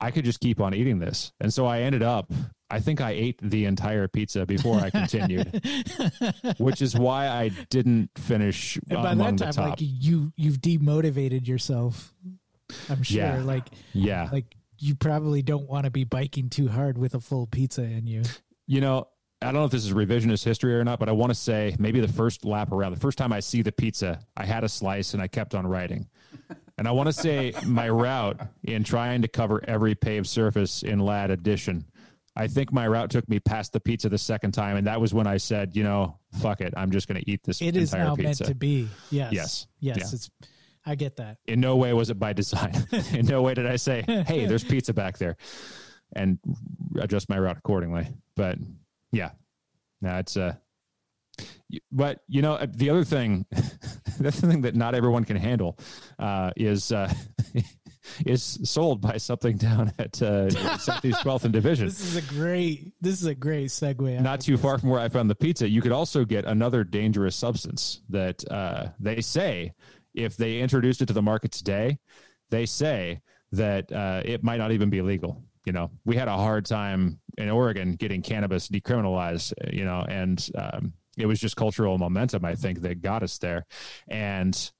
I 0.00 0.10
could 0.10 0.24
just 0.24 0.40
keep 0.40 0.60
on 0.60 0.74
eating 0.74 0.98
this. 0.98 1.32
And 1.40 1.52
so 1.52 1.66
I 1.66 1.80
ended 1.80 2.02
up 2.02 2.30
I 2.68 2.80
think 2.80 3.00
I 3.00 3.12
ate 3.12 3.38
the 3.42 3.64
entire 3.66 4.08
pizza 4.08 4.44
before 4.44 4.80
I 4.80 4.90
continued, 4.90 5.62
which 6.58 6.82
is 6.82 6.96
why 6.96 7.28
I 7.28 7.50
didn't 7.70 8.10
finish 8.16 8.78
And 8.90 9.02
by 9.02 9.14
that 9.14 9.52
time, 9.52 9.70
like 9.70 9.78
you, 9.80 10.32
you've 10.36 10.58
demotivated 10.58 11.46
yourself. 11.46 12.12
I'm 12.88 13.04
sure. 13.04 13.18
Yeah. 13.18 13.42
Like, 13.42 13.66
yeah. 13.92 14.28
like 14.32 14.56
you 14.78 14.96
probably 14.96 15.42
don't 15.42 15.68
want 15.68 15.84
to 15.84 15.90
be 15.90 16.02
biking 16.02 16.50
too 16.50 16.66
hard 16.66 16.98
with 16.98 17.14
a 17.14 17.20
full 17.20 17.46
pizza 17.46 17.84
in 17.84 18.06
you. 18.08 18.22
You 18.66 18.80
know, 18.80 19.06
I 19.40 19.46
don't 19.46 19.54
know 19.54 19.64
if 19.64 19.70
this 19.70 19.86
is 19.86 19.92
revisionist 19.92 20.44
history 20.44 20.74
or 20.74 20.82
not, 20.82 20.98
but 20.98 21.08
I 21.08 21.12
want 21.12 21.30
to 21.30 21.36
say 21.36 21.76
maybe 21.78 22.00
the 22.00 22.08
first 22.08 22.44
lap 22.44 22.72
around, 22.72 22.92
the 22.92 23.00
first 23.00 23.16
time 23.16 23.32
I 23.32 23.38
see 23.38 23.62
the 23.62 23.70
pizza, 23.70 24.18
I 24.36 24.44
had 24.44 24.64
a 24.64 24.68
slice 24.68 25.14
and 25.14 25.22
I 25.22 25.28
kept 25.28 25.54
on 25.54 25.66
riding. 25.66 26.08
And 26.78 26.86
I 26.86 26.90
want 26.90 27.06
to 27.06 27.12
say 27.12 27.52
my 27.64 27.88
route 27.88 28.40
in 28.62 28.84
trying 28.84 29.22
to 29.22 29.28
cover 29.28 29.62
every 29.66 29.94
paved 29.94 30.26
surface 30.26 30.82
in 30.82 30.98
Ladd 30.98 31.30
Addition, 31.30 31.84
I 32.36 32.48
think 32.48 32.70
my 32.72 32.86
route 32.86 33.08
took 33.10 33.26
me 33.30 33.40
past 33.40 33.72
the 33.72 33.80
pizza 33.80 34.10
the 34.10 34.18
second 34.18 34.52
time. 34.52 34.76
And 34.76 34.86
that 34.86 35.00
was 35.00 35.14
when 35.14 35.26
I 35.26 35.38
said, 35.38 35.74
you 35.74 35.82
know, 35.84 36.18
fuck 36.40 36.60
it. 36.60 36.74
I'm 36.76 36.90
just 36.90 37.08
going 37.08 37.18
to 37.18 37.30
eat 37.30 37.42
this 37.44 37.62
It 37.62 37.76
is 37.76 37.94
entire 37.94 38.08
now 38.08 38.14
pizza. 38.16 38.44
meant 38.44 38.48
to 38.50 38.54
be. 38.54 38.88
Yes. 39.10 39.32
Yes. 39.32 39.66
Yes. 39.80 39.96
Yeah. 39.98 40.04
It's. 40.12 40.30
I 40.88 40.94
get 40.94 41.16
that. 41.16 41.38
in 41.46 41.58
no 41.60 41.74
way 41.76 41.92
was 41.94 42.10
it 42.10 42.18
by 42.18 42.32
design. 42.32 42.72
in 43.12 43.26
no 43.26 43.42
way 43.42 43.54
did 43.54 43.66
I 43.66 43.74
say, 43.74 44.04
"Hey, 44.06 44.46
there's 44.46 44.62
pizza 44.72 44.94
back 44.94 45.18
there," 45.18 45.36
and 46.14 46.38
adjust 47.00 47.28
my 47.28 47.36
route 47.40 47.56
accordingly. 47.58 48.06
But 48.36 48.58
yeah, 49.10 49.30
no, 50.00 50.16
it's 50.18 50.36
uh 50.36 50.52
y- 50.54 50.60
But 51.90 52.20
you 52.28 52.42
know, 52.42 52.54
uh, 52.54 52.66
the 52.68 52.90
other 52.90 53.04
thing, 53.04 53.46
that's 54.20 54.40
the 54.40 54.46
thing 54.48 54.62
that 54.62 54.74
not 54.74 54.94
everyone 54.94 55.24
can 55.24 55.36
handle, 55.36 55.78
uh, 56.18 56.52
is 56.56 56.92
uh, 56.92 57.12
is 58.26 58.58
sold 58.64 59.00
by 59.00 59.16
something 59.16 59.56
down 59.56 59.92
at 59.98 60.20
uh, 60.22 60.78
Southeast 60.78 61.22
Twelfth 61.22 61.44
and 61.44 61.52
Division 61.52 61.86
This 61.86 62.00
is 62.00 62.16
a 62.16 62.22
great. 62.22 62.92
This 63.00 63.20
is 63.20 63.26
a 63.26 63.34
great 63.34 63.68
segue. 63.68 64.20
not 64.20 64.40
too 64.40 64.56
far 64.56 64.78
from 64.78 64.90
where 64.90 65.00
I 65.00 65.08
found 65.08 65.28
the 65.28 65.34
pizza, 65.34 65.68
you 65.68 65.82
could 65.82 65.92
also 65.92 66.24
get 66.24 66.44
another 66.44 66.84
dangerous 66.84 67.36
substance 67.36 68.00
that 68.10 68.44
uh, 68.50 68.88
they 69.00 69.20
say 69.20 69.72
if 70.14 70.36
they 70.36 70.60
introduced 70.60 71.02
it 71.02 71.06
to 71.06 71.12
the 71.12 71.22
market 71.22 71.52
today, 71.52 71.98
they 72.50 72.64
say 72.66 73.20
that 73.52 73.90
uh, 73.92 74.22
it 74.24 74.42
might 74.42 74.58
not 74.58 74.72
even 74.72 74.90
be 74.90 75.02
legal. 75.02 75.42
You 75.64 75.72
know, 75.72 75.90
we 76.04 76.16
had 76.16 76.28
a 76.28 76.36
hard 76.36 76.64
time 76.64 77.18
in 77.38 77.50
Oregon 77.50 77.96
getting 77.96 78.22
cannabis 78.22 78.68
decriminalized. 78.68 79.52
You 79.72 79.84
know, 79.84 80.04
and 80.08 80.48
um, 80.56 80.92
it 81.16 81.26
was 81.26 81.40
just 81.40 81.56
cultural 81.56 81.98
momentum, 81.98 82.44
I 82.44 82.54
think, 82.54 82.80
that 82.82 83.02
got 83.02 83.22
us 83.22 83.38
there. 83.38 83.66
And 84.08 84.70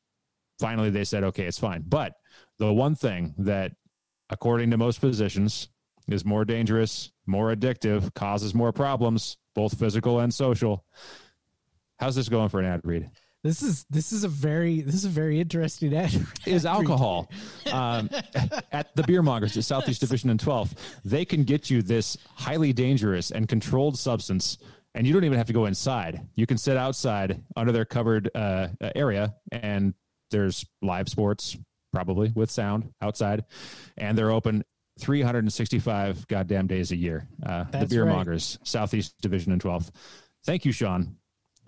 finally, 0.59 0.90
they 0.90 1.05
said, 1.05 1.25
okay, 1.25 1.44
it's 1.44 1.59
fine. 1.59 1.85
But 1.87 2.14
the 2.59 2.72
one 2.72 2.94
thing 2.94 3.35
that, 3.38 3.72
according 4.31 4.70
to 4.70 4.77
most 4.77 5.01
physicians, 5.01 5.68
is 6.09 6.25
more 6.25 6.44
dangerous, 6.44 7.11
more 7.27 7.55
addictive, 7.55 8.14
causes 8.14 8.55
more 8.55 8.72
problems, 8.72 9.38
both 9.55 9.79
physical 9.79 10.20
and 10.20 10.33
social. 10.33 10.85
How's 11.99 12.14
this 12.14 12.29
going 12.29 12.49
for 12.49 12.61
an 12.61 12.66
ad 12.66 12.81
read? 12.85 13.11
This 13.42 13.62
is 13.62 13.87
this 13.90 14.11
is 14.11 14.25
a 14.25 14.29
very 14.29 14.81
this 14.81 14.96
is 14.96 15.05
a 15.05 15.09
very 15.09 15.38
interesting 15.38 15.94
ad. 15.96 16.12
Is 16.46 16.66
alcohol 16.66 17.31
um, 17.70 18.11
at 18.72 18.94
the 18.96 19.05
beer 19.05 19.22
mongers 19.22 19.57
at 19.57 19.62
Southeast 19.62 20.01
Division 20.01 20.31
and 20.31 20.40
12th? 20.40 20.72
They 21.05 21.25
can 21.25 21.44
get 21.44 21.70
you 21.70 21.81
this 21.81 22.18
highly 22.35 22.72
dangerous 22.72 23.31
and 23.31 23.49
controlled 23.49 23.99
substance, 23.99 24.59
and 24.96 25.06
you 25.06 25.12
don't 25.12 25.24
even 25.24 25.37
have 25.37 25.46
to 25.46 25.52
go 25.52 25.66
inside. 25.66 26.26
You 26.35 26.46
can 26.46 26.56
sit 26.56 26.76
outside 26.76 27.42
under 27.54 27.70
their 27.70 27.85
covered 27.85 28.30
uh, 28.35 28.68
area, 28.94 29.35
and 29.52 29.94
there's 30.30 30.64
live 30.80 31.09
sports, 31.09 31.56
probably 31.92 32.32
with 32.35 32.50
sound 32.50 32.92
outside, 33.02 33.44
and 33.98 34.16
they're 34.16 34.30
open 34.30 34.64
365 34.98 36.26
goddamn 36.28 36.66
days 36.66 36.92
a 36.92 36.96
year. 36.96 37.28
Uh, 37.44 37.64
the 37.64 37.87
beer 37.87 38.04
right. 38.04 38.12
mongers, 38.12 38.59
Southeast 38.64 39.14
Division 39.20 39.52
and 39.52 39.62
12th. 39.62 39.90
Thank 40.46 40.64
you, 40.64 40.72
Sean, 40.72 41.16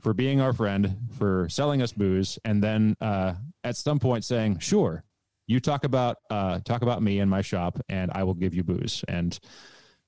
for 0.01 0.15
being 0.15 0.41
our 0.41 0.55
friend, 0.55 0.97
for 1.19 1.49
selling 1.51 1.83
us 1.83 1.93
booze, 1.93 2.39
and 2.47 2.65
then 2.65 2.97
uh, 3.03 3.35
at 3.63 3.77
some 3.77 3.99
point 3.99 4.25
saying, 4.25 4.61
"Sure, 4.61 5.05
you 5.47 5.61
talk 5.61 5.85
about 5.85 6.17
uh, 6.31 6.61
talk 6.61 6.81
about 6.81 7.03
me 7.03 7.21
and 7.21 7.31
my 7.31 7.43
shop, 7.43 7.79
and 7.91 8.11
I 8.15 8.23
will 8.23 8.35
give 8.35 8.55
you 8.55 8.65
booze." 8.65 9.05
And 9.07 9.39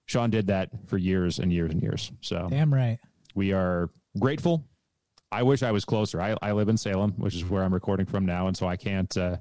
Sean 0.07 0.31
did 0.31 0.47
that 0.47 0.71
for 0.87 0.97
years 0.97 1.39
and 1.39 1.53
years 1.53 1.71
and 1.71 1.83
years. 1.83 2.11
So 2.21 2.49
Damn 2.49 2.73
right. 2.73 2.99
We 3.41 3.53
are 3.55 3.89
grateful. 4.19 4.67
I 5.33 5.43
wish 5.43 5.63
I 5.63 5.71
was 5.71 5.87
closer. 5.87 6.21
I, 6.21 6.37
I 6.43 6.53
live 6.53 6.69
in 6.69 6.77
Salem, 6.77 7.13
which 7.13 7.35
is 7.35 7.43
where 7.47 7.63
I'm 7.63 7.73
recording 7.73 8.05
from 8.05 8.27
now, 8.27 8.49
and 8.49 8.55
so 8.57 8.67
I 8.69 8.77
can't 8.77 9.17
uh, 9.17 9.39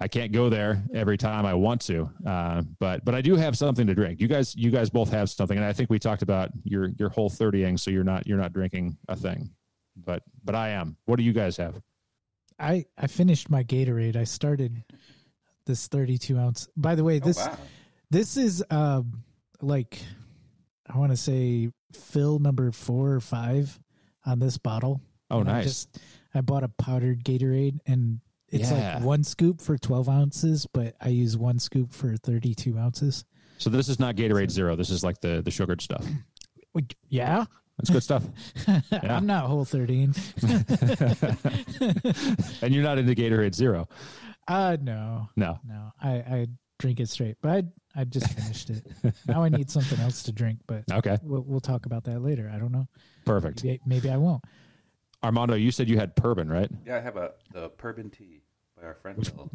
I 0.00 0.08
can't 0.08 0.32
go 0.32 0.48
there 0.48 0.82
every 0.92 1.16
time 1.16 1.46
I 1.46 1.54
want 1.54 1.82
to. 1.82 2.10
Uh, 2.26 2.62
but 2.80 3.04
but 3.04 3.14
I 3.14 3.20
do 3.20 3.36
have 3.36 3.56
something 3.56 3.86
to 3.86 3.94
drink. 3.94 4.20
You 4.20 4.26
guys 4.26 4.56
you 4.56 4.72
guys 4.72 4.90
both 4.90 5.08
have 5.12 5.30
something, 5.30 5.56
and 5.56 5.64
I 5.64 5.72
think 5.72 5.88
we 5.88 6.00
talked 6.00 6.22
about 6.22 6.50
your 6.64 6.88
your 6.98 7.10
whole 7.10 7.30
thirtying, 7.30 7.78
so 7.78 7.92
you're 7.92 8.02
not 8.02 8.26
you're 8.26 8.38
not 8.38 8.52
drinking 8.52 8.96
a 9.06 9.14
thing. 9.14 9.50
But 9.96 10.24
but 10.42 10.56
I 10.56 10.70
am. 10.70 10.96
What 11.04 11.16
do 11.16 11.22
you 11.22 11.32
guys 11.32 11.56
have? 11.58 11.80
I 12.58 12.86
I 12.98 13.06
finished 13.06 13.50
my 13.50 13.62
Gatorade. 13.62 14.16
I 14.16 14.24
started 14.24 14.82
this 15.64 15.86
32 15.86 16.36
ounce. 16.36 16.68
By 16.76 16.96
the 16.96 17.04
way, 17.04 17.20
Oh, 17.22 17.26
this 17.26 17.36
wow. 17.36 17.56
this 18.10 18.36
is 18.36 18.64
um 18.70 19.22
like 19.60 19.98
I 20.92 20.98
want 20.98 21.12
to 21.12 21.16
say 21.16 21.70
fill 21.92 22.38
number 22.38 22.70
four 22.72 23.12
or 23.12 23.20
five 23.20 23.78
on 24.26 24.38
this 24.38 24.58
bottle. 24.58 25.00
Oh, 25.30 25.40
And 25.40 25.48
I 25.50 25.52
nice. 25.58 25.64
just 25.64 25.98
I 26.34 26.40
bought 26.40 26.62
a 26.64 26.68
powdered 26.68 27.24
Gatorade 27.24 27.78
and 27.86 28.20
it's 28.48 28.70
Yeah. 28.70 28.94
like 28.96 29.04
one 29.04 29.22
scoop 29.24 29.60
for 29.60 29.78
12 29.78 30.08
ounces, 30.08 30.66
but 30.72 30.94
I 31.00 31.08
use 31.08 31.36
one 31.36 31.58
scoop 31.58 31.92
for 31.92 32.16
32 32.16 32.76
ounces. 32.78 33.24
So 33.58 33.70
this 33.70 33.88
is 33.88 34.00
not 34.00 34.16
Gatorade 34.16 34.50
Zero. 34.50 34.74
This 34.76 34.90
is 34.90 35.04
like 35.04 35.20
the 35.20 35.42
the 35.42 35.50
sugared 35.50 35.80
stuff. 35.80 36.04
Yeah, 37.08 37.44
That's 37.78 37.90
good 37.90 38.02
stuff. 38.02 38.22
I'm 38.92 39.26
not 39.26 39.46
whole 39.46 39.64
13. 39.64 40.14
and 42.62 42.72
you're 42.74 42.82
not 42.84 42.98
into 42.98 43.14
Gatorade 43.14 43.54
Zero. 43.54 43.88
Uh 44.48 44.76
no, 44.80 45.28
No. 45.36 45.58
no. 45.66 45.92
I 46.00 46.10
I 46.12 46.46
drink 46.78 47.00
it 47.00 47.08
straight, 47.08 47.36
but 47.42 47.50
I 47.50 47.62
I 47.96 48.04
just 48.04 48.30
finished 48.38 48.70
it. 48.70 48.86
now 49.26 49.42
I 49.42 49.48
need 49.48 49.70
something 49.70 49.98
else 50.00 50.22
to 50.24 50.32
drink, 50.32 50.58
but 50.66 50.84
Okay. 50.92 51.18
we'll 51.22 51.42
we'll 51.42 51.60
talk 51.60 51.86
about 51.86 52.04
that 52.04 52.20
later. 52.22 52.50
I 52.54 52.58
don't 52.58 52.72
know. 52.72 52.86
Perfect. 53.24 53.64
Maybe, 53.64 53.80
maybe 53.86 54.10
I 54.10 54.16
won't. 54.16 54.44
Armando, 55.22 55.54
you 55.54 55.70
said 55.70 55.88
you 55.88 55.98
had 55.98 56.14
Bourbon, 56.14 56.48
right? 56.48 56.70
Yeah, 56.86 56.96
I 56.96 57.00
have 57.00 57.16
a 57.16 57.32
the 57.52 57.70
Bourbon 57.76 58.10
tea 58.10 58.42
by 58.78 58.86
our 58.86 58.94
friend 58.94 59.18
Bill, 59.36 59.50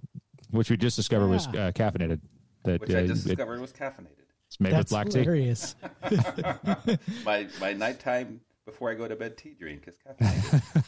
Which 0.51 0.69
we 0.69 0.77
just 0.77 0.95
discovered 0.95 1.27
was 1.29 1.47
uh, 1.47 1.71
caffeinated. 1.73 2.19
That 2.65 2.81
which 2.81 2.93
uh, 2.93 2.99
I 2.99 3.07
just 3.07 3.25
it- 3.25 3.29
discovered 3.29 3.61
was 3.61 3.71
caffeinated. 3.73 4.25
it's 4.47 4.59
made 4.59 4.73
That's 4.73 4.91
with 4.91 5.03
black 5.03 5.09
tea. 5.09 5.19
hilarious. 5.19 5.75
My 7.25 7.47
my 7.59 7.73
nighttime 7.73 8.41
before 8.65 8.91
I 8.91 8.95
go 8.95 9.07
to 9.07 9.15
bed 9.15 9.37
tea 9.37 9.55
drink 9.57 9.87
is 9.87 9.95
caffeinated. 9.97 10.83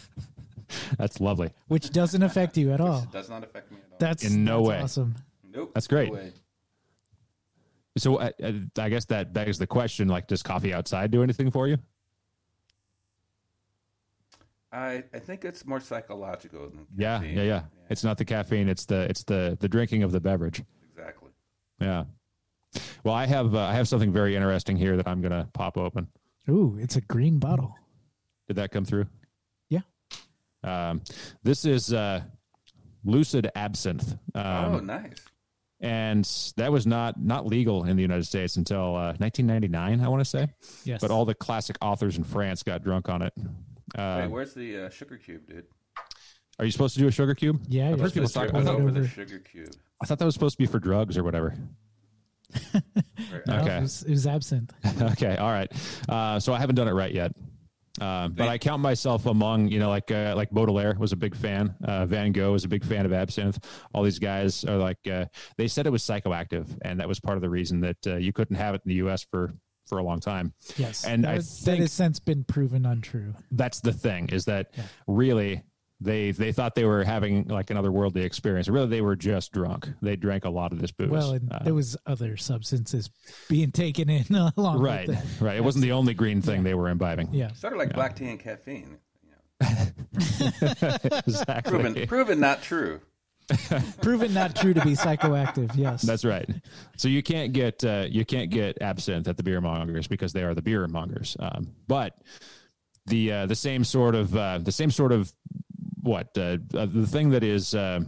That's 0.97 1.21
lovely. 1.21 1.51
Which 1.67 1.91
doesn't 1.91 2.21
affect 2.23 2.57
you 2.57 2.71
at 2.73 2.81
all. 2.81 3.03
It 3.03 3.11
does 3.11 3.29
not 3.29 3.43
affect 3.43 3.71
me 3.71 3.77
at 3.77 3.91
all. 3.91 3.97
That's 3.99 4.23
In 4.25 4.43
no 4.43 4.57
that's 4.59 4.69
way. 4.69 4.81
awesome. 4.81 5.15
nope. 5.49 5.71
That's 5.73 5.87
great. 5.87 6.09
No 6.09 6.15
way. 6.15 6.33
So 7.97 8.17
uh, 8.17 8.29
uh, 8.43 8.51
I 8.77 8.89
guess 8.89 9.05
that 9.05 9.33
begs 9.33 9.57
the 9.57 9.67
question: 9.67 10.07
like, 10.07 10.27
does 10.27 10.43
coffee 10.43 10.73
outside 10.73 11.11
do 11.11 11.23
anything 11.23 11.51
for 11.51 11.67
you? 11.67 11.77
I 14.71 15.03
I 15.13 15.19
think 15.19 15.45
it's 15.45 15.65
more 15.65 15.79
psychological 15.79 16.69
than 16.69 16.85
Yeah, 16.97 17.19
caffeine. 17.19 17.37
yeah, 17.37 17.43
yeah. 17.43 17.61
It's 17.89 18.03
not 18.03 18.17
the 18.17 18.25
caffeine; 18.25 18.67
it's 18.69 18.85
the 18.85 19.01
it's 19.09 19.23
the 19.23 19.57
the 19.59 19.67
drinking 19.69 20.03
of 20.03 20.11
the 20.11 20.19
beverage. 20.19 20.63
exactly. 20.91 21.31
Yeah. 21.79 22.05
Well, 23.03 23.13
I 23.15 23.25
have 23.25 23.55
uh, 23.55 23.59
I 23.61 23.73
have 23.73 23.87
something 23.87 24.11
very 24.11 24.35
interesting 24.35 24.75
here 24.75 24.97
that 24.97 25.07
I'm 25.07 25.21
gonna 25.21 25.47
pop 25.53 25.77
open. 25.77 26.07
Ooh, 26.49 26.77
it's 26.79 26.95
a 26.95 27.01
green 27.01 27.39
bottle. 27.39 27.75
Did 28.47 28.57
that 28.57 28.71
come 28.71 28.85
through? 28.85 29.07
Yeah. 29.69 29.81
Um, 30.63 31.01
this 31.43 31.65
is 31.65 31.93
uh, 31.93 32.21
Lucid 33.03 33.49
Absinthe. 33.55 34.17
Um, 34.35 34.75
oh, 34.75 34.79
nice. 34.79 35.15
And 35.79 36.27
that 36.57 36.71
was 36.71 36.87
not 36.87 37.19
not 37.21 37.45
legal 37.45 37.83
in 37.85 37.95
the 37.95 38.01
United 38.01 38.25
States 38.25 38.55
until 38.57 38.95
uh, 38.95 39.13
1999, 39.19 40.01
I 40.01 40.07
want 40.09 40.21
to 40.21 40.25
say. 40.25 40.47
Yes. 40.83 41.01
But 41.01 41.11
all 41.11 41.25
the 41.25 41.35
classic 41.35 41.77
authors 41.81 42.17
in 42.17 42.23
France 42.23 42.63
got 42.63 42.83
drunk 42.83 43.09
on 43.09 43.21
it. 43.21 43.33
Uh, 43.97 44.19
Wait, 44.23 44.31
where's 44.31 44.53
the 44.53 44.85
uh, 44.85 44.89
sugar 44.89 45.17
cube, 45.17 45.47
dude? 45.47 45.65
are 46.59 46.65
you 46.65 46.71
supposed 46.71 46.95
to 46.95 46.99
do 46.99 47.07
a 47.07 47.11
sugar 47.11 47.35
cube? 47.35 47.61
Yeah, 47.67 47.89
I've 47.91 47.99
heard 47.99 48.13
people 48.13 48.27
talk 48.29 48.49
about 48.49 48.61
I 48.61 48.65
that. 48.65 48.83
thought 48.83 48.93
the 48.93 49.07
sugar 49.07 49.39
cube. 49.39 49.69
I 50.01 50.05
thought 50.05 50.17
that 50.19 50.25
was 50.25 50.33
supposed 50.33 50.55
to 50.55 50.57
be 50.57 50.65
for 50.65 50.79
drugs 50.79 51.17
or 51.17 51.23
whatever. 51.23 51.55
Right. 53.31 53.45
No, 53.47 53.57
Okay. 53.57 53.77
it, 53.77 53.81
was, 53.81 54.03
it 54.03 54.11
was 54.11 54.27
absinthe. 54.27 54.71
okay, 55.01 55.35
all 55.37 55.51
right. 55.51 55.69
Uh, 56.07 56.39
so 56.39 56.53
I 56.53 56.59
haven't 56.59 56.75
done 56.75 56.87
it 56.87 56.91
right 56.93 57.11
yet. 57.11 57.33
Um, 57.99 58.33
but 58.33 58.47
I 58.47 58.57
count 58.57 58.81
myself 58.81 59.25
among, 59.25 59.69
you 59.69 59.79
know, 59.79 59.89
like 59.89 60.11
uh, 60.11 60.33
like 60.35 60.49
Baudelaire 60.51 60.95
was 60.99 61.11
a 61.11 61.15
big 61.15 61.35
fan. 61.35 61.75
Uh, 61.83 62.05
Van 62.05 62.31
Gogh 62.31 62.51
was 62.51 62.63
a 62.63 62.67
big 62.67 62.83
fan 62.85 63.05
of 63.05 63.13
absinthe. 63.13 63.59
All 63.93 64.03
these 64.03 64.19
guys 64.19 64.63
are 64.65 64.77
like, 64.77 64.99
uh, 65.11 65.25
they 65.57 65.67
said 65.67 65.87
it 65.87 65.91
was 65.91 66.03
psychoactive, 66.03 66.67
and 66.83 66.99
that 66.99 67.07
was 67.07 67.19
part 67.19 67.37
of 67.37 67.41
the 67.41 67.49
reason 67.49 67.79
that 67.81 67.97
uh, 68.05 68.15
you 68.17 68.33
couldn't 68.33 68.55
have 68.57 68.75
it 68.75 68.81
in 68.85 68.89
the 68.89 68.95
U.S. 68.95 69.25
for 69.31 69.53
for 69.87 69.99
a 69.99 70.03
long 70.03 70.19
time. 70.19 70.53
Yes. 70.75 71.05
And 71.05 71.23
that, 71.23 71.31
I 71.31 71.35
was- 71.35 71.61
that 71.63 71.77
has 71.79 71.93
since 71.93 72.19
been 72.19 72.43
proven 72.43 72.85
untrue. 72.85 73.33
That's 73.51 73.79
the 73.79 73.93
thing 73.93 74.27
is 74.29 74.43
that 74.45 74.71
Yeah. 74.75 74.83
really 75.07 75.63
they 75.99 76.31
they 76.31 76.51
thought 76.51 76.75
they 76.75 76.85
were 76.85 77.03
having 77.03 77.47
like 77.47 77.69
an 77.71 77.77
otherworldly 77.77 78.23
experience. 78.23 78.67
Really, 78.67 78.87
they 78.87 79.01
were 79.01 79.15
just 79.15 79.51
drunk. 79.51 79.89
They 80.01 80.15
drank 80.15 80.45
a 80.45 80.49
lot 80.49 80.71
of 80.71 80.79
this 80.79 80.91
booze. 80.91 81.09
Well, 81.09 81.31
and 81.33 81.51
Uh, 81.51 81.59
there 81.63 81.73
was 81.73 81.97
other 82.05 82.37
substances 82.37 83.09
being 83.49 83.71
taken 83.71 84.09
in 84.09 84.25
along 84.57 84.79
right, 84.79 85.07
with 85.07 85.17
it. 85.17 85.43
right. 85.43 85.55
It 85.57 85.63
wasn't 85.63 85.83
the 85.83 85.93
only 85.93 86.13
green 86.13 86.41
thing 86.41 86.63
they 86.63 86.75
were 86.75 86.89
imbibing. 86.89 87.33
Yeah. 87.33 87.51
Sort 87.53 87.73
of 87.73 87.79
like 87.79 87.93
black 87.93 88.15
tea 88.15 88.29
and 88.29 88.39
caffeine. 88.39 88.97
You 89.23 89.31
know. 89.31 89.77
exactly. 91.25 91.71
Proven, 91.71 92.07
proven 92.07 92.39
not 92.39 92.61
true. 92.61 93.01
Proven 94.01 94.33
not 94.33 94.55
true 94.57 94.73
to 94.73 94.81
be 94.81 94.91
psychoactive. 94.91 95.71
Yes. 95.75 96.01
That's 96.01 96.25
right. 96.25 96.49
So 96.97 97.07
you 97.07 97.23
can't 97.23 97.53
get 97.53 97.83
uh, 97.83 98.05
you 98.09 98.25
can't 98.25 98.49
get 98.51 98.81
absinthe 98.81 99.27
at 99.27 99.37
the 99.37 99.43
beer 99.43 99.61
mongers 99.61 100.05
because 100.07 100.33
they 100.33 100.43
are 100.43 100.53
the 100.53 100.61
beer 100.61 100.85
mongers. 100.87 101.37
Um, 101.39 101.69
but 101.87 102.13
the 103.05 103.31
uh, 103.31 103.45
the 103.45 103.55
same 103.55 103.85
sort 103.85 104.15
of 104.15 104.35
uh, 104.35 104.57
the 104.57 104.71
same 104.73 104.91
sort 104.91 105.13
of 105.13 105.31
what 106.07 106.35
uh, 106.37 106.57
uh, 106.73 106.87
the 106.91 107.05
thing 107.05 107.29
that 107.31 107.43
is 107.43 107.75
uh, 107.75 107.99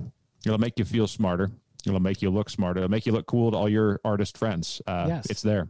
it'll 0.45 0.57
make 0.57 0.79
you 0.79 0.85
feel 0.85 1.05
smarter. 1.07 1.51
It'll 1.85 1.99
make 1.99 2.21
you 2.21 2.29
look 2.29 2.49
smarter. 2.49 2.79
It'll 2.79 2.89
make 2.91 3.05
you 3.05 3.12
look 3.12 3.25
cool 3.27 3.51
to 3.51 3.57
all 3.57 3.69
your 3.69 3.99
artist 4.03 4.38
friends. 4.38 4.81
Uh, 4.88 5.05
Yes. 5.07 5.27
It's 5.29 5.41
there. 5.41 5.67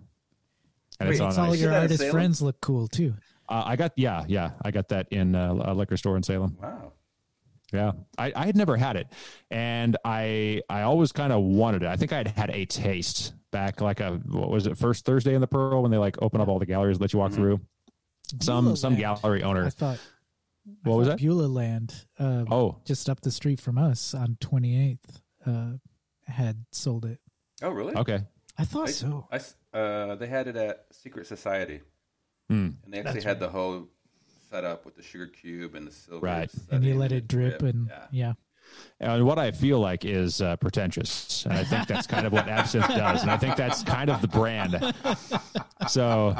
And 1.00 1.08
Wait, 1.10 1.12
it's 1.16 1.22
on 1.22 1.30
It's 1.30 1.38
all 1.38 1.52
ice. 1.52 1.60
your 1.60 1.70
get 1.70 1.74
that 1.74 1.76
in 1.78 1.82
artist 1.84 2.00
Salem? 2.00 2.12
friends 2.14 2.42
look 2.42 2.62
cool 2.62 2.88
too. 2.88 3.14
Uh, 3.48 3.64
I 3.66 3.76
got 3.76 3.94
yeah 3.96 4.26
yeah 4.28 4.52
I 4.64 4.72
got 4.72 4.90
that 4.90 5.08
in 5.12 5.36
uh, 5.36 5.54
a 5.54 5.74
liquor 5.74 5.98
store 5.98 6.16
in 6.18 6.24
Salem. 6.24 6.56
Wow. 6.62 6.94
Yeah, 7.72 7.92
I, 8.18 8.34
I 8.36 8.46
had 8.48 8.56
never 8.58 8.76
had 8.78 8.96
it, 8.96 9.06
and 9.52 9.96
I 10.04 10.62
I 10.70 10.82
always 10.82 11.12
kind 11.12 11.32
of 11.32 11.44
wanted 11.44 11.84
it. 11.84 11.88
I 11.88 11.96
think 11.98 12.12
I 12.12 12.18
had 12.18 12.28
had 12.30 12.50
a 12.50 12.66
taste 12.66 13.34
back 13.52 13.80
like 13.80 14.00
a 14.00 14.14
what 14.26 14.50
was 14.50 14.66
it 14.66 14.76
first 14.76 15.06
Thursday 15.06 15.36
in 15.36 15.42
the 15.42 15.48
Pearl 15.48 15.84
when 15.84 15.92
they 15.92 15.98
like 16.00 16.18
open 16.20 16.42
up 16.42 16.48
all 16.48 16.58
the 16.58 16.66
galleries, 16.66 17.00
let 17.00 17.14
you 17.14 17.20
walk 17.20 17.32
Mhm. 17.32 17.36
through. 17.36 17.60
Some 18.42 18.66
Beulah 18.66 18.78
some 18.78 18.94
Land. 18.98 19.22
gallery 19.22 19.44
I 19.44 19.48
owner. 19.48 19.70
thought. 19.70 20.00
What 20.84 20.98
was 20.98 21.08
that? 21.08 21.20
Beulah 21.20 21.48
Land, 21.48 22.06
uh, 22.18 22.46
Oh, 22.50 22.78
just 22.86 23.10
up 23.10 23.22
the 23.22 23.32
street 23.32 23.60
from 23.62 23.78
us 23.78 24.14
on 24.14 24.38
28th, 24.42 25.22
uh, 25.46 25.72
had 26.28 26.66
sold 26.72 27.06
it. 27.06 27.20
Oh, 27.62 27.70
really? 27.72 27.96
okay. 27.96 28.20
I 28.58 28.66
thought 28.66 28.90
I- 28.90 28.92
so. 28.92 29.28
I, 29.32 29.78
uh, 29.78 30.16
they 30.16 30.28
had 30.28 30.48
it 30.48 30.56
at 30.56 30.86
Secret 30.92 31.28
Society, 31.28 31.82
Hmm. 32.50 32.70
and 32.84 32.94
they 32.94 33.00
actually 33.00 33.14
That's 33.16 33.26
had 33.26 33.40
the 33.40 33.50
whole 33.50 33.88
setup 34.50 34.86
with 34.86 34.96
the 34.96 35.04
sugar 35.04 35.28
cube 35.28 35.76
and 35.76 35.86
the 35.88 35.92
silver. 35.92 36.26
Right. 36.26 36.52
And 36.72 36.84
you 36.84 36.96
let 36.96 37.12
it 37.12 37.28
drip, 37.28 37.62
and 37.62 37.88
Yeah. 37.88 38.08
yeah. 38.12 38.34
And 39.00 39.26
what 39.26 39.40
I 39.40 39.52
feel 39.52 39.80
like 39.80 40.06
is 40.06 40.42
uh, 40.42 40.56
pretentious, 40.58 41.44
and 41.46 41.54
I 41.54 41.64
think 41.64 41.88
that's 41.88 42.06
kind 42.08 42.28
of 42.28 42.34
what 42.34 42.48
absinthe 42.48 42.88
does, 42.88 43.22
and 43.24 43.32
I 43.32 43.38
think 43.38 43.56
that's 43.56 43.82
kind 43.84 44.10
of 44.10 44.22
the 44.22 44.28
brand. 44.28 44.76
So, 45.88 46.36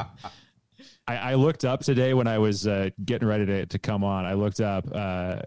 I, 1.10 1.32
I 1.32 1.34
looked 1.34 1.64
up 1.64 1.80
today 1.80 2.14
when 2.14 2.28
I 2.28 2.38
was 2.38 2.68
uh, 2.68 2.90
getting 3.04 3.26
ready 3.26 3.44
to, 3.46 3.66
to 3.66 3.78
come 3.80 4.04
on. 4.04 4.24
I 4.24 4.34
looked 4.34 4.60
up 4.60 4.86
uh, 4.94 5.40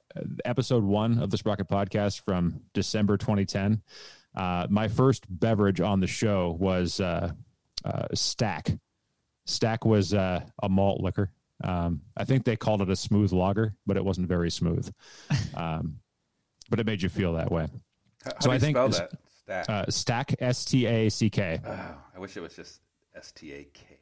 episode 0.44 0.84
one 0.84 1.20
of 1.20 1.30
the 1.30 1.38
Sprocket 1.38 1.70
podcast 1.70 2.20
from 2.26 2.60
December 2.74 3.16
2010. 3.16 3.82
Uh, 4.36 4.68
my 4.70 4.90
first 4.90 5.24
beverage 5.30 5.80
on 5.80 6.02
the 6.02 6.08
show 6.08 6.58
was 6.60 7.00
uh, 7.00 7.32
uh, 7.86 8.08
Stack. 8.14 8.72
Stack 9.46 9.86
was 9.86 10.14
uh, 10.14 10.42
a 10.62 10.68
malt 10.68 11.00
liquor. 11.00 11.32
Um, 11.64 12.02
I 12.18 12.26
think 12.26 12.44
they 12.44 12.58
called 12.58 12.82
it 12.82 12.90
a 12.90 12.96
smooth 12.98 13.32
lager, 13.32 13.74
but 13.86 13.96
it 13.96 14.04
wasn't 14.04 14.28
very 14.28 14.52
smooth. 14.52 14.92
Um, 15.56 16.00
but 16.70 16.82
it 16.82 16.86
made 16.86 17.02
you 17.02 17.08
feel 17.08 17.34
that 17.36 17.50
way. 17.52 17.68
How, 18.26 18.32
how 18.34 18.40
So 18.42 18.48
do 18.48 18.52
I 18.52 18.54
you 18.56 18.60
think 18.60 18.76
spell 18.76 18.90
that? 18.90 19.12
Stack. 19.44 19.70
Uh, 19.70 19.86
stack, 19.90 20.36
S 20.40 20.66
T 20.66 20.86
A 20.88 21.08
C 21.10 21.30
K. 21.30 21.62
oh, 21.66 21.96
I 22.16 22.20
wish 22.20 22.36
it 22.36 22.42
was 22.42 22.54
just 22.54 22.82
S 23.16 23.32
T 23.32 23.54
A 23.54 23.64
K. 23.66 23.93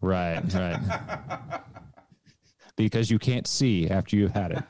Right, 0.00 0.42
right. 0.54 1.60
because 2.76 3.10
you 3.10 3.18
can't 3.18 3.46
see 3.46 3.88
after 3.88 4.16
you've 4.16 4.32
had 4.32 4.52
it. 4.52 4.64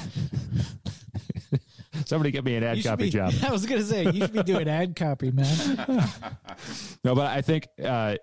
Somebody 2.06 2.30
get 2.30 2.44
me 2.44 2.56
an 2.56 2.64
ad 2.64 2.82
copy 2.82 3.04
be- 3.04 3.10
job. 3.10 3.32
I 3.42 3.50
was 3.50 3.64
gonna 3.66 3.82
say 3.82 4.04
you 4.04 4.20
should 4.20 4.32
be 4.32 4.42
doing 4.42 4.68
ad 4.68 4.94
copy, 4.96 5.30
man. 5.30 5.46
No, 7.04 7.14
but 7.14 7.26
I 7.28 7.40
think 7.40 7.68
uh, 7.82 8.16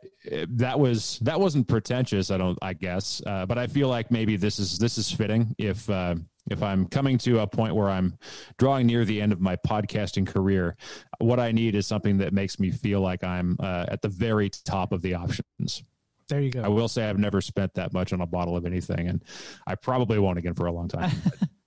that 0.49 0.79
was 0.79 1.19
that 1.23 1.39
wasn't 1.39 1.67
pretentious. 1.67 2.29
I 2.31 2.37
don't. 2.37 2.57
I 2.61 2.73
guess, 2.73 3.21
uh, 3.25 3.45
but 3.45 3.57
I 3.57 3.67
feel 3.67 3.87
like 3.87 4.11
maybe 4.11 4.37
this 4.37 4.59
is 4.59 4.77
this 4.77 4.97
is 4.97 5.11
fitting. 5.11 5.55
If 5.57 5.89
uh, 5.89 6.15
if 6.49 6.63
I'm 6.63 6.87
coming 6.87 7.17
to 7.19 7.39
a 7.39 7.47
point 7.47 7.75
where 7.75 7.89
I'm 7.89 8.17
drawing 8.57 8.87
near 8.87 9.05
the 9.05 9.21
end 9.21 9.31
of 9.31 9.39
my 9.39 9.55
podcasting 9.55 10.27
career, 10.27 10.75
what 11.19 11.39
I 11.39 11.51
need 11.51 11.75
is 11.75 11.87
something 11.87 12.17
that 12.19 12.33
makes 12.33 12.59
me 12.59 12.71
feel 12.71 13.01
like 13.01 13.23
I'm 13.23 13.57
uh, 13.59 13.85
at 13.87 14.01
the 14.01 14.09
very 14.09 14.49
top 14.49 14.91
of 14.91 15.01
the 15.01 15.15
options. 15.15 15.83
There 16.27 16.41
you 16.41 16.51
go. 16.51 16.61
I 16.61 16.67
will 16.67 16.87
say 16.87 17.09
I've 17.09 17.17
never 17.17 17.41
spent 17.41 17.73
that 17.73 17.91
much 17.91 18.13
on 18.13 18.21
a 18.21 18.25
bottle 18.25 18.55
of 18.55 18.65
anything, 18.65 19.07
and 19.07 19.23
I 19.65 19.75
probably 19.75 20.19
won't 20.19 20.37
again 20.37 20.53
for 20.53 20.67
a 20.67 20.71
long 20.71 20.87
time. 20.87 21.11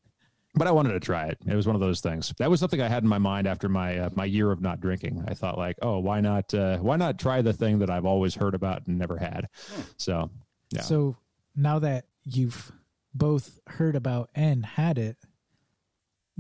but 0.54 0.68
I 0.68 0.70
wanted 0.70 0.92
to 0.92 1.00
try 1.00 1.26
it. 1.26 1.38
It 1.46 1.54
was 1.54 1.66
one 1.66 1.74
of 1.74 1.80
those 1.80 2.00
things. 2.00 2.32
That 2.38 2.48
was 2.48 2.60
something 2.60 2.80
I 2.80 2.88
had 2.88 3.02
in 3.02 3.08
my 3.08 3.18
mind 3.18 3.46
after 3.46 3.68
my 3.68 3.98
uh, 3.98 4.10
my 4.14 4.24
year 4.24 4.52
of 4.52 4.60
not 4.60 4.80
drinking. 4.80 5.24
I 5.26 5.34
thought 5.34 5.58
like, 5.58 5.76
oh, 5.82 5.98
why 5.98 6.20
not? 6.20 6.52
Uh, 6.54 6.78
why 6.78 6.96
not 6.96 7.18
try 7.18 7.42
the 7.42 7.52
thing 7.52 7.80
that 7.80 7.90
I've 7.90 8.06
always 8.06 8.34
heard 8.34 8.54
about 8.54 8.86
and 8.86 8.98
never 8.98 9.16
had? 9.16 9.48
So 9.96 10.30
yeah, 10.70 10.82
So 10.82 11.16
now 11.56 11.78
that 11.80 12.06
you've 12.24 12.70
both 13.14 13.58
heard 13.66 13.96
about 13.96 14.30
and 14.34 14.64
had 14.64 14.98
it, 14.98 15.16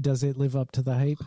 does 0.00 0.22
it 0.22 0.36
live 0.36 0.56
up 0.56 0.72
to 0.72 0.82
the 0.82 0.94
hype? 0.94 1.22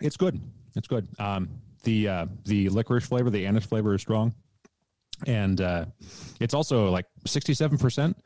it's 0.00 0.16
good. 0.16 0.40
It's 0.76 0.86
good. 0.86 1.08
Um, 1.18 1.48
the 1.82 2.08
uh, 2.08 2.26
the 2.44 2.68
licorice 2.68 3.06
flavor, 3.06 3.30
the 3.30 3.46
anise 3.46 3.64
flavor 3.64 3.94
is 3.94 4.00
strong, 4.00 4.34
and 5.26 5.60
uh, 5.60 5.86
it's 6.40 6.54
also 6.54 6.90
like 6.90 7.06
sixty 7.26 7.54
seven 7.54 7.78
percent. 7.78 8.16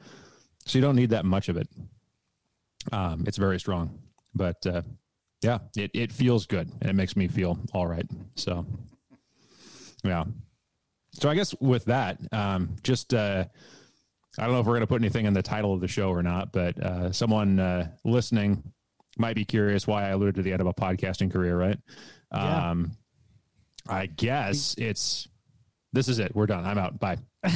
So 0.66 0.78
you 0.78 0.82
don't 0.82 0.96
need 0.96 1.10
that 1.10 1.24
much 1.24 1.48
of 1.48 1.56
it. 1.56 1.68
Um, 2.92 3.24
it's 3.26 3.36
very 3.36 3.58
strong, 3.58 3.98
but 4.34 4.64
uh, 4.66 4.82
yeah, 5.42 5.58
it 5.76 5.90
it 5.94 6.12
feels 6.12 6.46
good 6.46 6.70
and 6.80 6.90
it 6.90 6.94
makes 6.94 7.16
me 7.16 7.28
feel 7.28 7.58
all 7.72 7.86
right. 7.86 8.06
So 8.36 8.66
yeah. 10.04 10.24
So 11.14 11.28
I 11.28 11.34
guess 11.34 11.54
with 11.60 11.84
that, 11.86 12.18
um, 12.32 12.76
just 12.82 13.12
uh, 13.12 13.44
I 14.38 14.44
don't 14.44 14.52
know 14.52 14.60
if 14.60 14.66
we're 14.66 14.72
going 14.72 14.80
to 14.80 14.86
put 14.86 15.00
anything 15.00 15.26
in 15.26 15.34
the 15.34 15.42
title 15.42 15.74
of 15.74 15.80
the 15.80 15.88
show 15.88 16.08
or 16.08 16.22
not, 16.22 16.52
but 16.52 16.78
uh, 16.78 17.12
someone 17.12 17.58
uh, 17.58 17.88
listening 18.04 18.62
might 19.18 19.36
be 19.36 19.44
curious 19.44 19.86
why 19.86 20.04
I 20.04 20.08
alluded 20.08 20.36
to 20.36 20.42
the 20.42 20.52
end 20.52 20.60
of 20.60 20.66
a 20.66 20.74
podcasting 20.74 21.30
career, 21.30 21.56
right? 21.58 21.78
Yeah. 22.32 22.70
Um, 22.70 22.92
I 23.88 24.06
guess 24.06 24.74
it's 24.78 25.28
this 25.92 26.08
is 26.08 26.18
it. 26.18 26.34
We're 26.34 26.46
done. 26.46 26.64
I'm 26.64 26.78
out. 26.78 26.98
Bye. 26.98 27.18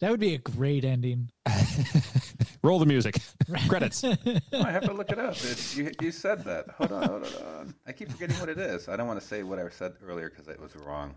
That 0.00 0.10
would 0.10 0.20
be 0.20 0.34
a 0.34 0.38
great 0.38 0.84
ending. 0.84 1.30
Roll 2.62 2.78
the 2.78 2.86
music. 2.86 3.18
Credits. 3.68 4.04
Oh, 4.04 4.16
I 4.52 4.70
have 4.70 4.84
to 4.84 4.92
look 4.92 5.10
it 5.10 5.18
up. 5.18 5.36
It, 5.36 5.76
you, 5.76 5.90
you 6.00 6.10
said 6.10 6.44
that. 6.44 6.66
Hold 6.76 6.92
on, 6.92 7.08
hold 7.08 7.24
on, 7.24 7.32
hold 7.32 7.44
on. 7.44 7.74
I 7.86 7.92
keep 7.92 8.10
forgetting 8.10 8.36
what 8.36 8.48
it 8.48 8.58
is. 8.58 8.88
I 8.88 8.96
don't 8.96 9.06
want 9.06 9.20
to 9.20 9.26
say 9.26 9.42
what 9.42 9.58
I 9.58 9.68
said 9.70 9.94
earlier 10.04 10.30
because 10.30 10.48
it 10.48 10.60
was 10.60 10.74
wrong. 10.76 11.14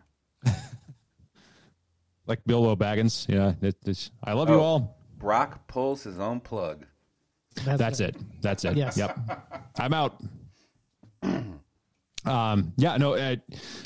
Like 2.28 2.44
Bilbo 2.46 2.76
Baggins. 2.76 3.28
Yeah. 3.28 3.54
It, 3.62 3.76
it's, 3.86 4.12
I 4.24 4.34
love 4.34 4.50
you 4.50 4.56
Oh. 4.56 4.62
all. 4.62 4.98
Brock 5.18 5.68
pulls 5.68 6.04
his 6.04 6.20
own 6.20 6.40
plug. 6.40 6.86
That's 7.66 8.00
it. 8.00 8.16
That's 8.42 8.66
it. 8.66 8.76
Yes. 8.78 8.98
Yep. 8.98 9.20
I'm 9.80 9.94
out. 9.94 10.22
Um, 12.24 12.74
yeah, 12.78 12.98
no, 12.98 13.16
uh, 13.16 13.36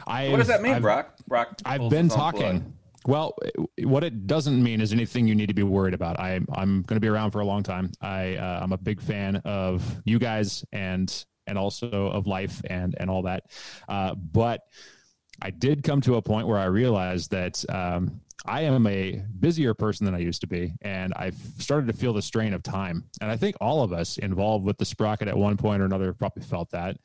I. 0.06 0.28
What 0.30 0.38
does 0.38 0.48
that 0.48 0.62
mean, 0.62 0.74
I've, 0.74 0.82
Brock? 0.82 1.16
Brock. 1.28 1.58
I've 1.64 1.90
been 1.90 2.10
talking. 2.10 2.60
blood. 2.60 2.74
Well, 3.08 3.36
what 3.84 4.04
it 4.04 4.28
doesn't 4.28 4.62
mean 4.62 4.82
is 4.82 4.92
anything 4.92 5.26
you 5.28 5.36
need 5.36 5.46
to 5.48 5.54
be 5.54 5.64
worried 5.64 5.94
about. 5.94 6.20
I, 6.20 6.34
I'm 6.54 6.82
going 6.82 6.96
to 6.96 7.00
be 7.00 7.08
around 7.08 7.32
for 7.32 7.40
a 7.40 7.46
long 7.46 7.64
time. 7.64 7.92
I, 8.02 8.36
uh, 8.36 8.60
I'm 8.62 8.74
a 8.74 8.78
big 8.78 9.00
fan 9.00 9.38
of 9.46 9.84
you 10.06 10.20
guys 10.20 10.66
and 10.74 11.26
and 11.48 11.58
also 11.58 11.88
of 11.90 12.28
life 12.28 12.62
and 12.70 12.96
and 13.00 13.10
all 13.10 13.22
that. 13.22 13.44
Uh, 13.88 14.16
but 14.16 14.62
I 15.42 15.52
did 15.52 15.84
come 15.84 16.02
to 16.02 16.16
a 16.16 16.22
point 16.22 16.48
where 16.48 16.58
I 16.58 16.66
realized 16.66 17.32
that 17.32 17.64
um, 17.70 18.20
I 18.46 18.62
am 18.62 18.86
a 18.88 19.24
busier 19.40 19.74
person 19.74 20.06
than 20.06 20.14
I 20.14 20.20
used 20.20 20.42
to 20.42 20.48
be, 20.48 20.74
and 20.82 21.14
I've 21.16 21.38
started 21.60 21.88
to 21.88 21.94
feel 21.94 22.14
the 22.14 22.22
strain 22.22 22.54
of 22.54 22.62
time. 22.64 23.06
And 23.22 23.32
I 23.32 23.38
think 23.38 23.56
all 23.62 23.82
of 23.84 23.94
us 23.94 24.18
involved 24.18 24.66
with 24.66 24.78
the 24.78 24.86
sprocket 24.86 25.28
at 25.28 25.38
one 25.38 25.58
point 25.58 25.82
or 25.82 25.86
another 25.86 26.14
probably 26.14 26.44
felt 26.44 26.70
that. 26.72 26.98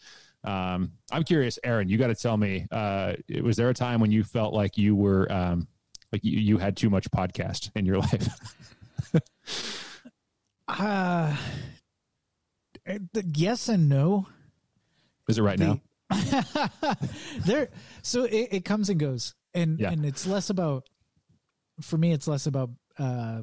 Um, 0.45 0.93
I'm 1.13 1.23
curious, 1.25 1.59
Aaron. 1.65 1.89
You 1.89 1.99
got 1.99 2.09
to 2.09 2.15
tell 2.15 2.37
me. 2.37 2.67
Uh, 2.71 3.15
was 3.43 3.57
there 3.57 3.69
a 3.71 3.75
time 3.75 4.01
when 4.01 4.11
you 4.11 4.25
felt 4.25 4.53
like 4.55 4.77
you 4.77 4.95
were 4.97 5.31
um, 5.33 5.69
like 6.13 6.25
you, 6.25 6.39
you 6.39 6.59
had 6.59 6.77
too 6.77 6.91
much 6.91 7.11
podcast 7.11 7.71
in 7.75 7.87
your 7.87 7.99
life? 8.01 8.29
Uh, 10.69 11.37
uh, 12.89 12.99
yes 13.35 13.69
and 13.69 13.89
no. 13.89 14.27
Is 15.29 15.39
it 15.39 15.43
right 15.43 15.59
now? 15.59 15.81
there 17.47 17.69
so 18.03 18.25
it, 18.25 18.49
it 18.51 18.65
comes 18.65 18.89
and 18.91 18.99
goes 18.99 19.35
and 19.55 19.79
Yeah. 19.79 19.91
and 19.91 20.05
it's 20.05 20.27
less 20.27 20.51
about 20.51 20.85
for 21.81 21.97
me 21.99 22.13
it's 22.13 22.29
less 22.29 22.47
about 22.47 22.71
uh 22.99 23.43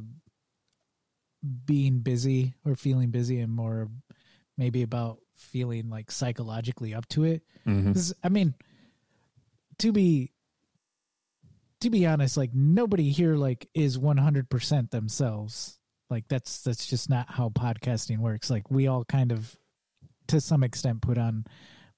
being 1.65 2.00
busy 2.00 2.54
or 2.65 2.76
feeling 2.76 3.12
busy 3.12 3.39
and 3.39 3.52
more 3.54 3.89
maybe 4.58 4.82
about 4.82 5.19
feeling 5.36 5.89
like 5.89 6.10
psychologically 6.10 6.93
up 6.95 7.08
to 7.10 7.23
it. 7.26 7.43
Mhm. 7.65 7.93
'Cause, 7.93 8.13
i 8.23 8.30
mean 8.30 8.56
to 9.78 9.91
be 9.91 10.32
to 11.80 11.89
be 11.91 12.08
honest 12.08 12.38
like 12.38 12.54
nobody 12.56 13.12
here 13.12 13.36
like 13.36 13.69
is 13.76 14.00
100% 14.00 14.89
themselves. 14.89 15.80
Like 16.10 16.28
that's 16.28 16.63
that's 16.63 16.88
just 16.88 17.10
not 17.10 17.30
how 17.30 17.50
podcasting 17.50 18.17
works. 18.19 18.50
Like 18.50 18.71
we 18.71 18.88
all 18.88 19.06
kind 19.06 19.32
of 19.32 19.56
to 20.28 20.41
some 20.41 20.63
extent 20.63 21.02
put 21.02 21.17
on 21.19 21.45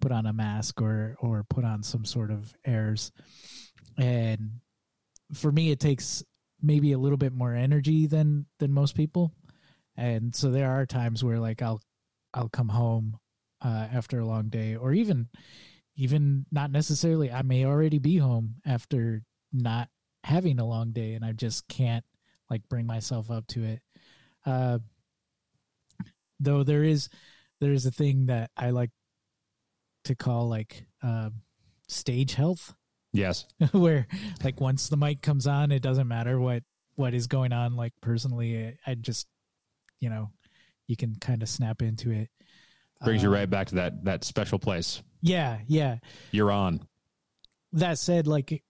put 0.01 0.11
on 0.11 0.25
a 0.25 0.33
mask 0.33 0.81
or 0.81 1.15
or 1.21 1.43
put 1.45 1.63
on 1.63 1.81
some 1.83 2.03
sort 2.03 2.29
of 2.31 2.53
airs. 2.65 3.11
And 3.97 4.59
for 5.33 5.51
me 5.51 5.71
it 5.71 5.79
takes 5.79 6.23
maybe 6.61 6.91
a 6.91 6.97
little 6.97 7.17
bit 7.17 7.33
more 7.33 7.53
energy 7.53 8.07
than 8.07 8.45
than 8.59 8.71
most 8.71 8.95
people. 8.95 9.33
And 9.97 10.33
so 10.35 10.51
there 10.51 10.71
are 10.71 10.85
times 10.85 11.23
where 11.23 11.39
like 11.39 11.61
i'll 11.61 11.81
i'll 12.33 12.49
come 12.49 12.69
home 12.69 13.17
uh 13.61 13.87
after 13.91 14.19
a 14.19 14.25
long 14.25 14.49
day 14.49 14.75
or 14.75 14.93
even 14.93 15.27
even 15.95 16.45
not 16.51 16.71
necessarily 16.71 17.31
i 17.31 17.41
may 17.41 17.65
already 17.65 17.99
be 17.99 18.17
home 18.17 18.55
after 18.65 19.23
not 19.51 19.89
having 20.23 20.59
a 20.59 20.65
long 20.65 20.91
day 20.91 21.13
and 21.13 21.25
i 21.25 21.31
just 21.31 21.67
can't 21.67 22.05
like 22.49 22.61
bring 22.69 22.85
myself 22.85 23.29
up 23.29 23.45
to 23.47 23.63
it. 23.63 23.81
Uh 24.45 24.79
though 26.39 26.63
there 26.63 26.83
is 26.83 27.09
there 27.59 27.73
is 27.73 27.85
a 27.85 27.91
thing 27.91 28.27
that 28.27 28.49
i 28.55 28.69
like 28.69 28.91
to 30.05 30.15
call 30.15 30.47
like 30.47 30.85
um 31.03 31.33
stage 31.87 32.33
health 32.35 32.73
Yes. 33.13 33.45
where 33.71 34.07
like 34.43 34.61
once 34.61 34.87
the 34.89 34.97
mic 34.97 35.21
comes 35.21 35.47
on 35.47 35.71
it 35.71 35.81
doesn't 35.81 36.07
matter 36.07 36.39
what 36.39 36.63
what 36.95 37.13
is 37.13 37.27
going 37.27 37.51
on 37.53 37.75
like 37.75 37.93
personally 38.01 38.67
i, 38.85 38.91
I 38.91 38.95
just 38.95 39.27
you 39.99 40.09
know 40.09 40.29
you 40.87 40.95
can 40.95 41.15
kind 41.15 41.41
of 41.41 41.49
snap 41.49 41.81
into 41.81 42.11
it 42.11 42.29
Brings 43.03 43.23
you 43.23 43.29
Uh, 43.29 43.33
right 43.33 43.49
back 43.49 43.67
to 43.67 43.75
that 43.75 44.03
that 44.05 44.23
special 44.23 44.59
place. 44.59 45.01
yeah 45.21 45.59
yeah 45.67 45.97
You're 46.31 46.51
on. 46.51 46.81
that 47.73 47.97
said 47.97 48.27
like 48.27 48.63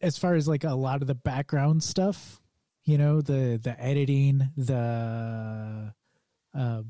as 0.00 0.18
far 0.18 0.34
as 0.34 0.46
like 0.46 0.64
a 0.64 0.74
lot 0.74 1.00
of 1.02 1.08
the 1.08 1.14
background 1.14 1.82
stuff 1.82 2.40
you 2.84 2.98
know 2.98 3.20
the 3.22 3.58
the 3.62 3.74
editing 3.80 4.50
the 4.56 5.92
uh 6.54 6.82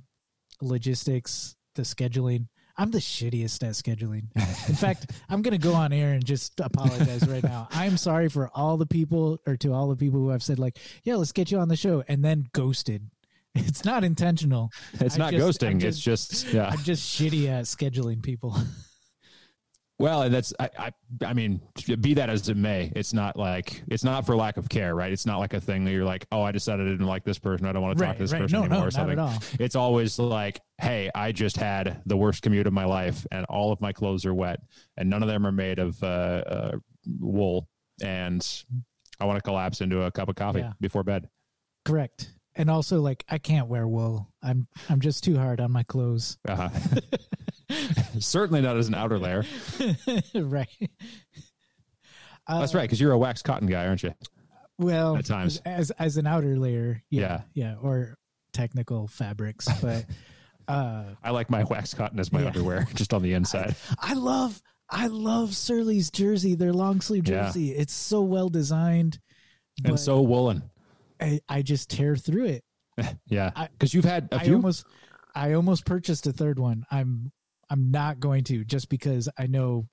logistics 0.60 1.56
the 1.74 1.82
scheduling 1.82 2.48
i'm 2.78 2.90
the 2.90 2.98
shittiest 2.98 3.62
at 3.62 3.72
scheduling 3.74 4.24
in 4.68 4.74
fact 4.74 5.10
i'm 5.28 5.42
gonna 5.42 5.58
go 5.58 5.72
on 5.74 5.92
air 5.92 6.12
and 6.12 6.24
just 6.24 6.58
apologize 6.60 7.26
right 7.28 7.42
now 7.42 7.68
i'm 7.72 7.96
sorry 7.96 8.28
for 8.28 8.50
all 8.54 8.76
the 8.76 8.86
people 8.86 9.38
or 9.46 9.56
to 9.56 9.72
all 9.72 9.88
the 9.88 9.96
people 9.96 10.18
who 10.20 10.28
have 10.30 10.42
said 10.42 10.58
like 10.58 10.78
yeah 11.04 11.14
let's 11.16 11.32
get 11.32 11.50
you 11.50 11.58
on 11.58 11.68
the 11.68 11.76
show 11.76 12.02
and 12.08 12.24
then 12.24 12.46
ghosted 12.52 13.08
it's 13.54 13.84
not 13.84 14.02
intentional 14.04 14.70
It's 14.94 15.16
I 15.16 15.18
not 15.18 15.32
just- 15.32 15.60
ghosting. 15.60 15.82
it's 15.82 15.98
just 15.98 16.46
yeah. 16.52 16.68
i'm 16.68 16.78
just 16.78 17.02
shitty 17.18 17.48
at 17.48 17.64
scheduling 17.64 18.22
people 18.22 18.56
Well, 19.98 20.22
and 20.22 20.34
that's 20.34 20.52
I, 20.58 20.68
I 20.78 20.92
I 21.24 21.32
mean, 21.32 21.60
be 22.00 22.14
that 22.14 22.28
as 22.28 22.48
it 22.48 22.56
may, 22.56 22.90
it's 22.96 23.12
not 23.12 23.36
like 23.36 23.84
it's 23.86 24.02
not 24.02 24.26
for 24.26 24.34
lack 24.34 24.56
of 24.56 24.68
care, 24.68 24.94
right? 24.96 25.12
It's 25.12 25.26
not 25.26 25.38
like 25.38 25.54
a 25.54 25.60
thing 25.60 25.84
that 25.84 25.92
you're 25.92 26.04
like, 26.04 26.26
oh, 26.32 26.42
I 26.42 26.50
decided 26.50 26.86
I 26.88 26.90
didn't 26.90 27.06
like 27.06 27.22
this 27.24 27.38
person, 27.38 27.66
I 27.66 27.72
don't 27.72 27.82
want 27.82 27.98
to 27.98 28.02
talk 28.04 28.08
right 28.08 28.16
to 28.16 28.22
this 28.24 28.32
right 28.32 28.42
person 28.42 28.58
no 28.58 28.64
anymore 28.64 28.78
no 28.78 28.82
or 28.82 28.86
not 28.86 28.92
something. 28.94 29.18
at 29.18 29.22
all 29.22 29.38
It's 29.60 29.76
always 29.76 30.18
like, 30.18 30.60
hey, 30.78 31.10
I 31.14 31.30
just 31.30 31.56
had 31.56 32.02
the 32.06 32.16
worst 32.16 32.42
commute 32.42 32.66
of 32.66 32.72
my 32.72 32.84
life, 32.84 33.24
and 33.30 33.44
all 33.46 33.70
of 33.70 33.80
my 33.80 33.92
clothes 33.92 34.26
are 34.26 34.34
wet, 34.34 34.58
and 34.96 35.08
none 35.08 35.22
of 35.22 35.28
them 35.28 35.46
are 35.46 35.52
made 35.52 35.78
of 35.78 36.02
uh, 36.02 36.06
uh, 36.06 36.72
wool, 37.20 37.68
and 38.02 38.44
I 39.20 39.24
want 39.26 39.36
to 39.38 39.42
collapse 39.42 39.80
into 39.82 40.02
a 40.02 40.10
cup 40.10 40.28
of 40.28 40.34
coffee 40.34 40.60
Yeah. 40.60 40.72
before 40.80 41.04
bed. 41.04 41.28
Correct. 41.84 42.32
And 42.56 42.68
also 42.68 43.00
like 43.00 43.24
I 43.30 43.38
can't 43.38 43.68
wear 43.68 43.86
wool. 43.86 44.28
I'm 44.42 44.66
I'm 44.88 45.00
just 45.00 45.22
too 45.24 45.36
hard 45.38 45.60
on 45.60 45.70
my 45.70 45.84
clothes. 45.84 46.38
Uh-huh. 46.48 46.68
Certainly 48.18 48.62
not 48.62 48.76
as 48.76 48.88
an 48.88 48.94
outer 48.94 49.18
layer. 49.18 49.44
right. 50.34 50.68
Uh, 52.46 52.60
That's 52.60 52.74
right, 52.74 52.82
because 52.82 53.00
you're 53.00 53.12
a 53.12 53.18
wax 53.18 53.42
cotton 53.42 53.68
guy, 53.68 53.86
aren't 53.86 54.02
you? 54.02 54.12
Well, 54.78 55.16
At 55.16 55.26
times. 55.26 55.60
as 55.64 55.90
as 55.92 56.16
an 56.16 56.26
outer 56.26 56.56
layer, 56.58 57.02
yeah, 57.10 57.42
yeah, 57.54 57.76
or 57.80 58.16
technical 58.52 59.06
fabrics, 59.06 59.68
but 59.82 60.04
uh 60.66 61.04
I 61.22 61.30
like 61.30 61.50
my 61.50 61.62
wax 61.64 61.94
cotton 61.94 62.18
as 62.18 62.32
my 62.32 62.40
Yeah. 62.40 62.46
underwear, 62.48 62.88
just 62.94 63.14
on 63.14 63.22
the 63.22 63.34
inside. 63.34 63.76
I 63.98 64.14
love 64.14 64.60
I 64.90 65.06
love 65.06 65.54
Surly's 65.54 66.10
jersey, 66.10 66.54
their 66.56 66.72
long 66.72 67.00
sleeve 67.00 67.28
Yeah. 67.28 67.44
jersey. 67.46 67.70
It's 67.70 67.92
so 67.92 68.22
well 68.22 68.48
designed. 68.48 69.20
and 69.84 69.98
so 70.00 70.20
woolen. 70.20 70.62
I, 71.20 71.40
I 71.48 71.62
just 71.62 71.88
tear 71.88 72.16
through 72.16 72.46
it. 72.46 72.64
Yeah, 73.26 73.50
because 73.72 73.94
you've 73.94 74.04
had 74.04 74.28
a 74.32 74.36
I 74.36 74.44
few. 74.44 74.54
almost 74.56 74.84
I 75.34 75.52
almost 75.52 75.84
purchased 75.86 76.26
a 76.26 76.32
third 76.32 76.58
one. 76.58 76.84
I'm 76.90 77.30
I'm 77.72 77.90
not 77.90 78.20
going 78.20 78.44
to 78.44 78.64
just 78.64 78.88
because 78.90 79.28
I 79.38 79.46
know 79.46 79.88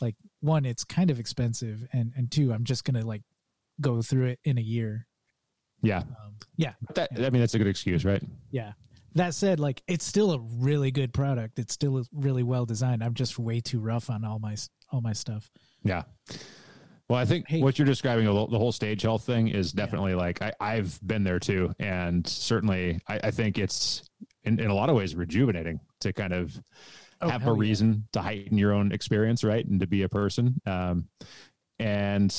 like 0.00 0.14
one 0.40 0.64
it's 0.64 0.84
kind 0.84 1.10
of 1.10 1.18
expensive 1.18 1.84
and 1.92 2.12
and 2.16 2.30
two 2.30 2.52
I'm 2.52 2.64
just 2.64 2.84
going 2.84 3.00
to 3.00 3.06
like 3.06 3.22
go 3.80 4.00
through 4.02 4.26
it 4.26 4.38
in 4.44 4.56
a 4.56 4.60
year. 4.62 5.06
yeah, 5.82 5.98
Um, 5.98 6.36
yeah. 6.56 6.74
that, 6.94 7.10
I 7.16 7.30
mean 7.30 7.40
that's 7.40 7.54
a 7.54 7.58
good 7.58 7.66
excuse, 7.66 8.04
right? 8.04 8.22
Yeah. 8.50 8.72
That 9.16 9.34
said 9.34 9.58
like 9.60 9.82
it's 9.88 10.04
still 10.04 10.32
a 10.32 10.38
really 10.58 10.90
good 10.90 11.12
product. 11.12 11.58
It's 11.58 11.74
still 11.74 12.04
really 12.12 12.42
well 12.42 12.66
designed. 12.66 13.02
I'm 13.02 13.14
just 13.14 13.38
way 13.38 13.60
too 13.60 13.80
rough 13.80 14.10
on 14.10 14.24
all 14.24 14.38
my 14.38 14.56
all 14.90 15.00
my 15.00 15.12
stuff. 15.12 15.50
Yeah. 15.82 16.02
Well, 17.08 17.18
I 17.18 17.24
think 17.24 17.46
Hey. 17.48 17.60
what 17.60 17.78
you're 17.78 17.86
describing, 17.86 18.24
the 18.24 18.32
the 18.46 18.58
whole 18.58 18.72
stage 18.72 19.02
health 19.02 19.24
thing, 19.24 19.48
is 19.48 19.72
definitely 19.72 20.14
like 20.14 20.40
I, 20.40 20.52
I've 20.60 20.98
been 21.06 21.22
there 21.22 21.38
too, 21.38 21.72
and 21.78 22.26
certainly 22.26 23.00
I, 23.08 23.20
I 23.24 23.30
think 23.30 23.58
it's 23.58 24.02
in, 24.44 24.58
in 24.58 24.70
a 24.70 24.74
lot 24.74 24.88
of 24.88 24.96
ways 24.96 25.14
rejuvenating 25.14 25.80
to 26.00 26.12
kind 26.12 26.32
of 26.32 26.58
Oh, 27.26 27.30
have 27.30 27.42
a 27.42 27.50
yeah. 27.50 27.56
reason 27.56 28.08
to 28.12 28.20
heighten 28.20 28.58
your 28.58 28.72
own 28.72 28.92
experience, 28.92 29.44
right, 29.44 29.64
and 29.64 29.80
to 29.80 29.86
be 29.86 30.02
a 30.02 30.08
person, 30.08 30.60
um, 30.66 31.08
and 31.78 32.34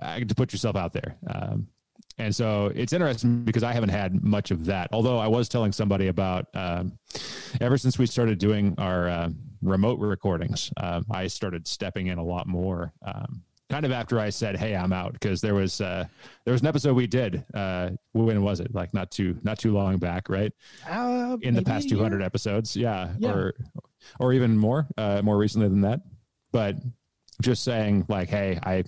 uh, 0.00 0.20
to 0.20 0.34
put 0.34 0.52
yourself 0.52 0.76
out 0.76 0.92
there. 0.92 1.16
Um, 1.28 1.68
and 2.18 2.34
so 2.34 2.72
it's 2.74 2.92
interesting 2.92 3.44
because 3.44 3.62
I 3.62 3.72
haven't 3.72 3.90
had 3.90 4.22
much 4.24 4.50
of 4.50 4.64
that. 4.66 4.88
Although 4.92 5.18
I 5.18 5.28
was 5.28 5.48
telling 5.48 5.72
somebody 5.72 6.08
about 6.08 6.46
um, 6.54 6.98
ever 7.60 7.78
since 7.78 7.98
we 7.98 8.06
started 8.06 8.38
doing 8.38 8.74
our 8.78 9.08
uh, 9.08 9.28
remote 9.62 10.00
recordings, 10.00 10.72
um, 10.78 11.04
I 11.10 11.28
started 11.28 11.68
stepping 11.68 12.08
in 12.08 12.18
a 12.18 12.24
lot 12.24 12.46
more. 12.46 12.92
Um, 13.04 13.42
kind 13.70 13.84
of 13.84 13.92
after 13.92 14.18
I 14.18 14.30
said, 14.30 14.56
"Hey, 14.56 14.74
I'm 14.74 14.92
out," 14.92 15.12
because 15.12 15.40
there 15.40 15.54
was 15.54 15.80
uh, 15.80 16.06
there 16.44 16.52
was 16.52 16.60
an 16.62 16.66
episode 16.66 16.94
we 16.94 17.06
did. 17.06 17.44
Uh, 17.54 17.90
when 18.12 18.42
was 18.42 18.60
it? 18.60 18.74
Like 18.74 18.94
not 18.94 19.10
too 19.10 19.38
not 19.42 19.58
too 19.58 19.72
long 19.72 19.98
back, 19.98 20.28
right? 20.28 20.52
Uh, 20.88 21.36
In 21.42 21.54
the 21.54 21.62
past 21.62 21.88
200 21.88 22.22
episodes, 22.22 22.76
yeah, 22.76 23.12
Yeah. 23.18 23.30
or 23.32 23.54
or 24.20 24.32
even 24.32 24.56
more, 24.56 24.86
uh, 24.96 25.22
more 25.22 25.36
recently 25.36 25.68
than 25.68 25.82
that. 25.82 26.00
But 26.52 26.76
just 27.42 27.62
saying, 27.64 28.06
like, 28.08 28.28
"Hey, 28.28 28.58
I." 28.62 28.84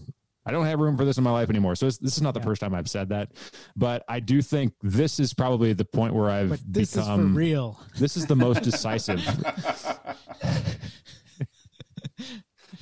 I 0.46 0.52
don't 0.52 0.64
have 0.64 0.80
room 0.80 0.96
for 0.96 1.04
this 1.04 1.18
in 1.18 1.22
my 1.22 1.30
life 1.30 1.50
anymore. 1.50 1.74
So 1.76 1.84
this, 1.84 1.98
this 1.98 2.16
is 2.16 2.22
not 2.22 2.32
the 2.32 2.40
Yeah. 2.40 2.46
first 2.46 2.62
time 2.62 2.74
I've 2.74 2.88
said 2.88 3.10
that, 3.10 3.28
but 3.76 4.04
I 4.08 4.20
do 4.20 4.40
think 4.40 4.72
this 4.82 5.20
is 5.20 5.34
probably 5.34 5.74
the 5.74 5.84
point 5.84 6.14
where 6.14 6.30
I've 6.30 6.48
But 6.48 6.60
this 6.66 6.96
is 6.96 7.04
for 7.04 7.10
become. 7.18 7.36
real. 7.36 7.78
This 7.98 8.16
is 8.16 8.24
the 8.24 8.34
most 8.34 8.62
decisive. 8.62 9.20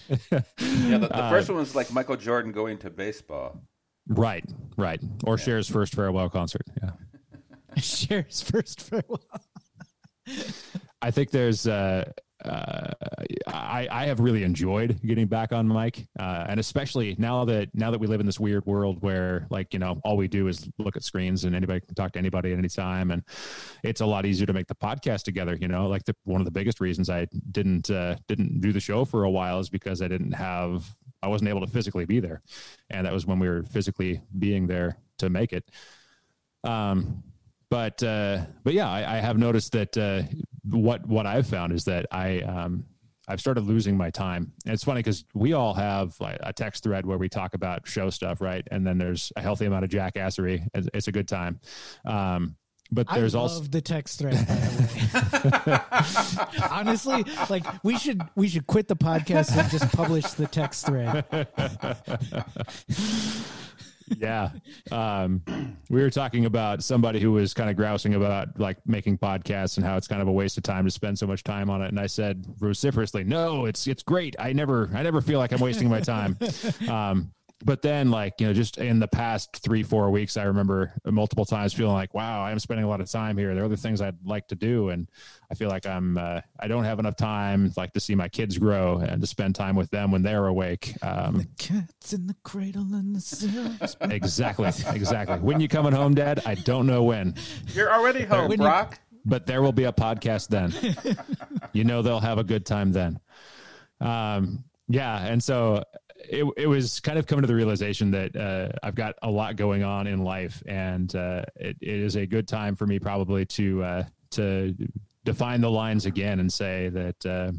Yeah, 0.09 0.19
the, 0.59 0.99
the 1.09 1.17
Uh, 1.17 1.31
first 1.31 1.49
one 1.49 1.59
was 1.59 1.75
like 1.75 1.93
Michael 1.93 2.17
Jordan 2.17 2.53
going 2.53 2.79
to 2.79 2.91
baseball. 2.91 3.61
right, 4.09 4.45
right. 4.77 5.01
Or 5.25 5.37
Cher's 5.37 5.69
first 5.69 5.95
farewell 5.95 6.29
concert. 6.31 6.63
Yeah. 6.83 6.91
Cher's 7.81 8.41
first 8.41 8.81
farewell. 8.83 9.21
I 11.03 11.11
think 11.11 11.31
there's 11.31 11.67
uh, 11.67 12.11
uh, 12.45 12.93
I, 13.49 13.89
I 13.91 14.07
have 14.07 14.21
really 14.21 14.45
enjoyed 14.45 15.01
getting 15.05 15.27
back 15.27 15.53
on 15.53 15.67
mic, 15.67 16.07
uh, 16.21 16.47
and 16.49 16.61
especially 16.61 17.17
now 17.19 17.45
that 17.47 17.69
now 17.75 17.91
that 17.91 17.99
we 17.99 18.07
live 18.07 18.21
in 18.21 18.27
this 18.27 18.39
weird 18.39 18.65
world 18.65 19.03
where 19.03 19.47
like 19.51 19.73
you 19.73 19.81
know 19.81 20.01
all 20.05 20.17
we 20.17 20.29
do 20.29 20.47
is 20.47 20.69
look 20.79 20.97
at 20.97 21.03
screens 21.03 21.45
and 21.45 21.57
anybody 21.57 21.81
can 21.81 21.95
talk 21.95 22.13
to 22.13 22.19
anybody 22.19 22.53
at 22.53 22.59
any 22.59 22.69
time, 22.69 23.11
and 23.11 23.25
it's 23.83 24.01
a 24.01 24.07
lot 24.07 24.25
easier 24.25 24.47
to 24.47 24.53
make 24.53 24.69
the 24.69 24.75
podcast 24.75 25.23
together. 25.25 25.57
You 25.61 25.67
know, 25.67 25.89
like 25.89 26.05
the, 26.05 26.15
one 26.25 26.41
of 26.41 26.45
the 26.45 26.53
biggest 26.53 26.81
reasons 26.81 27.11
I 27.11 27.27
didn't 27.51 27.91
uh, 27.91 28.17
didn't 28.29 28.61
do 28.61 28.73
the 28.73 28.81
show 28.81 29.05
for 29.05 29.25
a 29.25 29.31
while 29.31 29.59
is 29.59 29.69
because 29.69 30.01
I 30.01 30.07
didn't 30.07 30.33
have 30.33 30.85
I 31.23 31.29
wasn't 31.29 31.51
able 31.51 31.61
to 31.63 31.67
physically 31.67 32.05
be 32.05 32.21
there, 32.21 32.43
and 32.91 33.05
that 33.05 33.13
was 33.13 33.27
when 33.27 33.41
we 33.41 33.49
were 33.49 33.65
physically 33.65 34.21
being 34.39 34.69
there 34.69 34.97
to 35.19 35.29
make 35.29 35.53
it. 35.53 35.65
Um, 36.63 37.25
but 37.71 38.03
uh, 38.03 38.47
but 38.65 38.75
yeah, 38.75 38.89
I, 38.89 39.17
I 39.17 39.21
have 39.21 39.39
noticed 39.39 39.73
that 39.73 39.97
uh, 39.99 40.23
what 40.71 41.07
what 41.07 41.27
I've 41.27 41.47
found 41.47 41.73
is 41.73 41.85
that 41.85 42.07
I 42.11 42.41
um, 42.41 42.85
I've 43.29 43.41
started 43.41 43.65
losing 43.65 43.97
my 43.97 44.11
time. 44.11 44.53
And 44.65 44.73
it's 44.73 44.85
funny 44.85 45.01
because 45.01 45.25
we 45.35 45.53
all 45.53 45.75
have 45.75 46.19
like 46.19 46.39
a 46.41 46.53
text 46.53 46.83
thread 46.83 47.05
where 47.05 47.19
we 47.19 47.29
talk 47.29 47.55
about 47.55 47.87
show 47.87 48.09
stuff, 48.11 48.41
right? 48.41 48.67
And 48.71 48.87
then 48.87 48.97
there's 48.97 49.31
a 49.37 49.43
healthy 49.43 49.67
amount 49.67 49.85
of 49.85 49.91
jackassery. 49.91 50.67
It's, 50.75 50.89
it's 50.95 51.09
a 51.09 51.13
good 51.13 51.29
time. 51.29 51.61
Um, 52.07 52.57
but 52.91 53.07
there's 53.13 53.35
I 53.35 53.41
also 53.41 53.65
the 53.65 53.83
text 53.83 54.19
thread. 54.19 54.47
By 54.47 54.55
the 54.55 55.83
way, 56.57 56.63
honestly, 56.71 57.23
like 57.51 57.67
we 57.85 57.99
should 57.99 58.23
we 58.35 58.49
should 58.49 58.67
quit 58.67 58.89
the 58.89 58.97
podcast 58.97 59.55
and 59.55 59.71
just 59.71 59.93
publish 59.93 60.25
the 60.31 60.47
text 60.47 60.87
thread. 60.87 61.27
yeah. 64.19 64.51
Um, 64.91 65.43
we 65.91 66.01
were 66.01 66.11
talking 66.11 66.47
about 66.47 66.83
somebody 66.83 67.21
who 67.21 67.33
was 67.33 67.55
kind 67.55 67.69
of 67.71 67.77
grousing 67.77 68.15
about 68.15 68.59
like 68.59 68.79
making 68.87 69.19
podcasts 69.19 69.77
and 69.77 69.87
how 69.87 69.97
it's 69.97 70.09
kind 70.09 70.23
of 70.23 70.29
a 70.29 70.33
waste 70.33 70.57
of 70.57 70.63
time 70.63 70.85
to 70.85 70.91
spend 70.91 71.19
so 71.19 71.27
much 71.27 71.45
time 71.45 71.71
on 71.71 71.83
it. 71.83 71.89
And 71.89 72.01
I 72.01 72.07
said 72.07 72.47
vociferously, 72.59 73.25
no, 73.25 73.67
it's, 73.67 73.87
it's 73.87 74.03
great. 74.03 74.37
I 74.39 74.53
never, 74.53 74.91
I 74.95 75.03
never 75.03 75.21
feel 75.21 75.39
like 75.39 75.53
I'm 75.53 75.61
wasting 75.61 75.89
my 75.89 76.01
time. 76.01 76.37
Um, 76.89 77.33
but 77.65 77.83
then 77.83 78.11
like 78.11 78.35
you 78.41 78.47
know 78.47 78.53
just 78.53 78.79
in 78.79 79.01
the 79.01 79.09
past 79.09 79.57
three 79.65 79.83
four 79.83 80.11
weeks 80.11 80.37
i 80.37 80.45
remember 80.45 80.93
multiple 81.05 81.45
times 81.45 81.73
feeling 81.73 81.93
like 81.95 82.15
wow 82.15 82.43
i'm 82.43 82.59
spending 82.61 82.85
a 82.85 82.89
lot 82.89 83.01
of 83.01 83.11
time 83.11 83.37
here. 83.37 83.53
There 83.53 83.63
are 83.63 83.67
other 83.67 83.75
things 83.77 84.01
i'd 84.01 84.15
like 84.25 84.47
to 84.49 84.55
do. 84.55 84.91
And 84.91 85.09
i 85.51 85.55
feel 85.55 85.69
like 85.69 85.85
i'm 85.87 86.17
uh, 86.19 86.41
i 86.61 86.69
don't 86.69 86.85
have 86.85 86.99
enough 87.01 87.17
time 87.17 87.73
like 87.77 87.93
to 87.95 88.01
see 88.01 88.15
my 88.15 88.29
kids 88.29 88.59
grow 88.59 88.99
and 88.99 89.21
to 89.21 89.27
spend 89.27 89.57
time 89.57 89.75
with 89.75 89.91
them 89.91 90.13
when 90.13 90.23
they're 90.23 90.47
awake. 90.47 90.95
Um, 91.03 91.39
The 91.39 91.49
cat's 91.59 92.13
in 92.13 92.29
the 92.29 92.37
cradle 92.45 92.95
and 92.95 93.17
the 93.17 93.21
silver 93.21 93.89
exactly 94.15 94.69
exactly. 94.93 95.39
When 95.39 95.59
you 95.61 95.67
coming 95.69 95.93
home 95.93 96.15
dad? 96.15 96.43
I 96.47 96.55
don't 96.55 96.87
know 96.87 97.03
when. 97.03 97.35
You're 97.75 97.93
already 97.93 98.25
home, 98.25 98.49
When 98.51 98.61
you- 98.61 98.67
but 99.25 99.47
there 99.47 99.63
will 99.63 99.73
be 99.73 99.85
a 99.85 99.93
podcast 99.93 100.49
then. 100.49 100.73
you 101.73 101.83
know 101.85 102.03
they'll 102.03 102.21
have 102.21 102.39
a 102.39 102.45
good 102.45 102.65
time 102.65 102.93
then. 102.93 103.19
Um, 104.01 104.65
yeah, 104.89 105.27
and 105.27 105.43
so 105.43 105.83
it 106.19 106.45
it 106.57 106.67
was 106.67 107.01
kind 107.01 107.19
of 107.19 107.27
coming 107.27 107.43
to 107.43 107.47
the 107.47 107.55
realization 107.55 108.11
that 108.11 108.35
uh, 108.37 108.71
I've 108.83 108.95
got 108.95 109.15
a 109.23 109.31
lot 109.31 109.57
going 109.57 109.83
on 109.83 110.07
in 110.07 110.25
life, 110.25 110.63
and 110.67 111.15
uh, 111.15 111.45
it, 111.57 111.77
it 111.81 112.01
is 112.01 112.17
a 112.17 112.27
good 112.27 112.49
time 112.49 112.75
for 112.75 112.87
me 112.87 112.99
probably 112.99 113.47
to 113.47 113.83
uh, 113.83 114.05
to 114.31 114.75
define 115.25 115.61
the 115.61 115.71
lines 115.71 116.07
again 116.07 116.41
and 116.41 116.53
say 116.53 116.89
that 116.89 117.27
uh, 117.27 117.53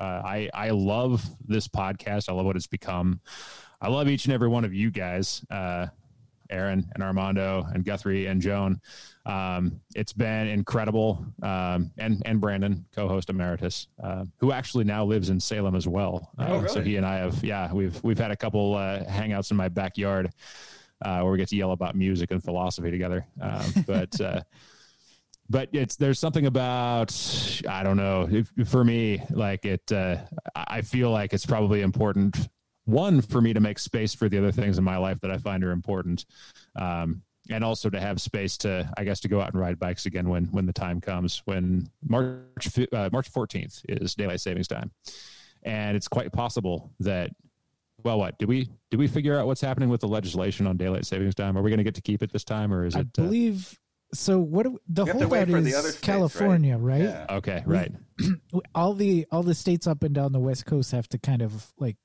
uh, 0.00 0.22
I 0.24 0.50
I 0.52 0.70
love 0.70 1.24
this 1.46 1.68
podcast. 1.68 2.28
I 2.28 2.32
love 2.32 2.46
what 2.46 2.56
it's 2.56 2.66
become. 2.66 3.20
I 3.80 3.88
love 3.88 4.08
each 4.08 4.24
and 4.24 4.34
every 4.34 4.48
one 4.48 4.64
of 4.64 4.74
you 4.74 4.90
guys. 4.90 5.44
Aaron 6.50 6.88
and 6.94 7.02
Armando 7.02 7.66
and 7.72 7.84
Guthrie 7.84 8.26
and 8.26 8.40
Joan. 8.40 8.80
Um, 9.24 9.80
it's 9.94 10.12
been 10.12 10.46
incredible. 10.48 11.26
Um, 11.42 11.90
and, 11.98 12.22
and 12.24 12.40
Brandon, 12.40 12.84
co-host 12.94 13.30
emeritus, 13.30 13.88
uh, 14.02 14.24
who 14.38 14.52
actually 14.52 14.84
now 14.84 15.04
lives 15.04 15.30
in 15.30 15.40
Salem 15.40 15.74
as 15.74 15.86
well. 15.88 16.30
Uh, 16.38 16.46
Oh, 16.48 16.56
really? 16.58 16.68
So 16.68 16.80
he 16.80 16.96
and 16.96 17.04
I 17.04 17.16
have, 17.16 17.42
yeah, 17.44 17.72
we've, 17.72 18.02
we've 18.04 18.18
had 18.18 18.30
a 18.30 18.36
couple, 18.36 18.74
uh, 18.74 19.04
hangouts 19.04 19.50
in 19.50 19.56
my 19.56 19.68
backyard, 19.68 20.30
uh, 21.04 21.20
where 21.20 21.32
we 21.32 21.38
get 21.38 21.48
to 21.48 21.56
yell 21.56 21.72
about 21.72 21.94
music 21.94 22.30
and 22.30 22.42
philosophy 22.42 22.90
together. 22.90 23.26
Um, 23.40 23.84
but, 23.86 24.20
uh, 24.20 24.42
but 25.48 25.68
it's 25.72 25.94
there's 25.94 26.18
something 26.18 26.46
about 26.46 27.14
I 27.68 27.84
don't 27.84 27.96
know 27.96 28.28
if, 28.28 28.68
for 28.68 28.82
me 28.82 29.22
like 29.30 29.64
it 29.64 29.92
uh, 29.92 30.16
I 30.56 30.80
feel 30.80 31.10
like 31.12 31.32
it's 31.32 31.46
probably 31.46 31.82
important 31.82 32.48
one 32.86 33.20
for 33.20 33.40
me 33.40 33.52
to 33.52 33.60
make 33.60 33.78
space 33.78 34.14
for 34.14 34.28
the 34.28 34.38
other 34.38 34.50
things 34.52 34.78
in 34.78 34.84
my 34.84 34.96
life 34.96 35.20
that 35.20 35.30
I 35.30 35.38
find 35.38 35.62
are 35.64 35.72
important 35.72 36.24
um, 36.76 37.22
and 37.50 37.62
also 37.62 37.90
to 37.90 38.00
have 38.00 38.20
space 38.20 38.56
to 38.58 38.90
I 38.96 39.04
guess 39.04 39.20
to 39.20 39.28
go 39.28 39.40
out 39.40 39.52
and 39.52 39.60
ride 39.60 39.78
bikes 39.78 40.06
again 40.06 40.28
when 40.28 40.46
when 40.46 40.66
the 40.66 40.72
time 40.72 41.00
comes 41.00 41.42
when 41.44 41.88
March 42.04 42.78
uh, 42.92 43.10
March 43.12 43.30
14th 43.32 43.82
is 43.88 44.14
daylight 44.14 44.40
savings 44.40 44.68
time 44.68 44.90
and 45.62 45.96
it's 45.96 46.08
quite 46.08 46.32
possible 46.32 46.90
that 47.00 47.30
well 48.04 48.18
what 48.18 48.38
do 48.38 48.46
we 48.46 48.70
do 48.90 48.98
we 48.98 49.06
figure 49.08 49.38
out 49.38 49.46
what's 49.46 49.60
happening 49.60 49.88
with 49.88 50.00
the 50.00 50.08
legislation 50.08 50.66
on 50.66 50.76
daylight 50.76 51.04
savings 51.06 51.34
time 51.34 51.56
are 51.58 51.62
we 51.62 51.70
going 51.70 51.78
to 51.78 51.84
get 51.84 51.94
to 51.94 52.02
keep 52.02 52.22
it 52.22 52.32
this 52.32 52.44
time 52.44 52.72
or 52.72 52.84
is 52.86 52.94
I 52.96 53.00
it 53.00 53.06
uh, 53.18 53.22
believe 53.22 53.78
so. 54.14 54.38
What 54.38 54.66
the 54.88 55.04
You 55.04 55.12
have 55.12 55.20
holdout 55.20 55.48
is 55.48 55.64
the 55.64 55.74
other 55.74 55.88
states, 55.88 55.98
California, 56.06 56.78
right? 56.78 57.02
Yeah. 57.02 57.26
okay 57.30 57.64
We- 57.66 57.74
right 57.74 57.92
All 58.74 58.94
the 58.94 59.26
all 59.32 59.42
the 59.42 59.54
states 59.54 59.86
up 59.86 60.02
and 60.04 60.14
down 60.14 60.32
the 60.32 60.38
West 60.40 60.64
Coast 60.64 60.92
have 60.92 61.08
to 61.08 61.18
kind 61.18 61.42
of 61.42 61.72
like 61.78 61.96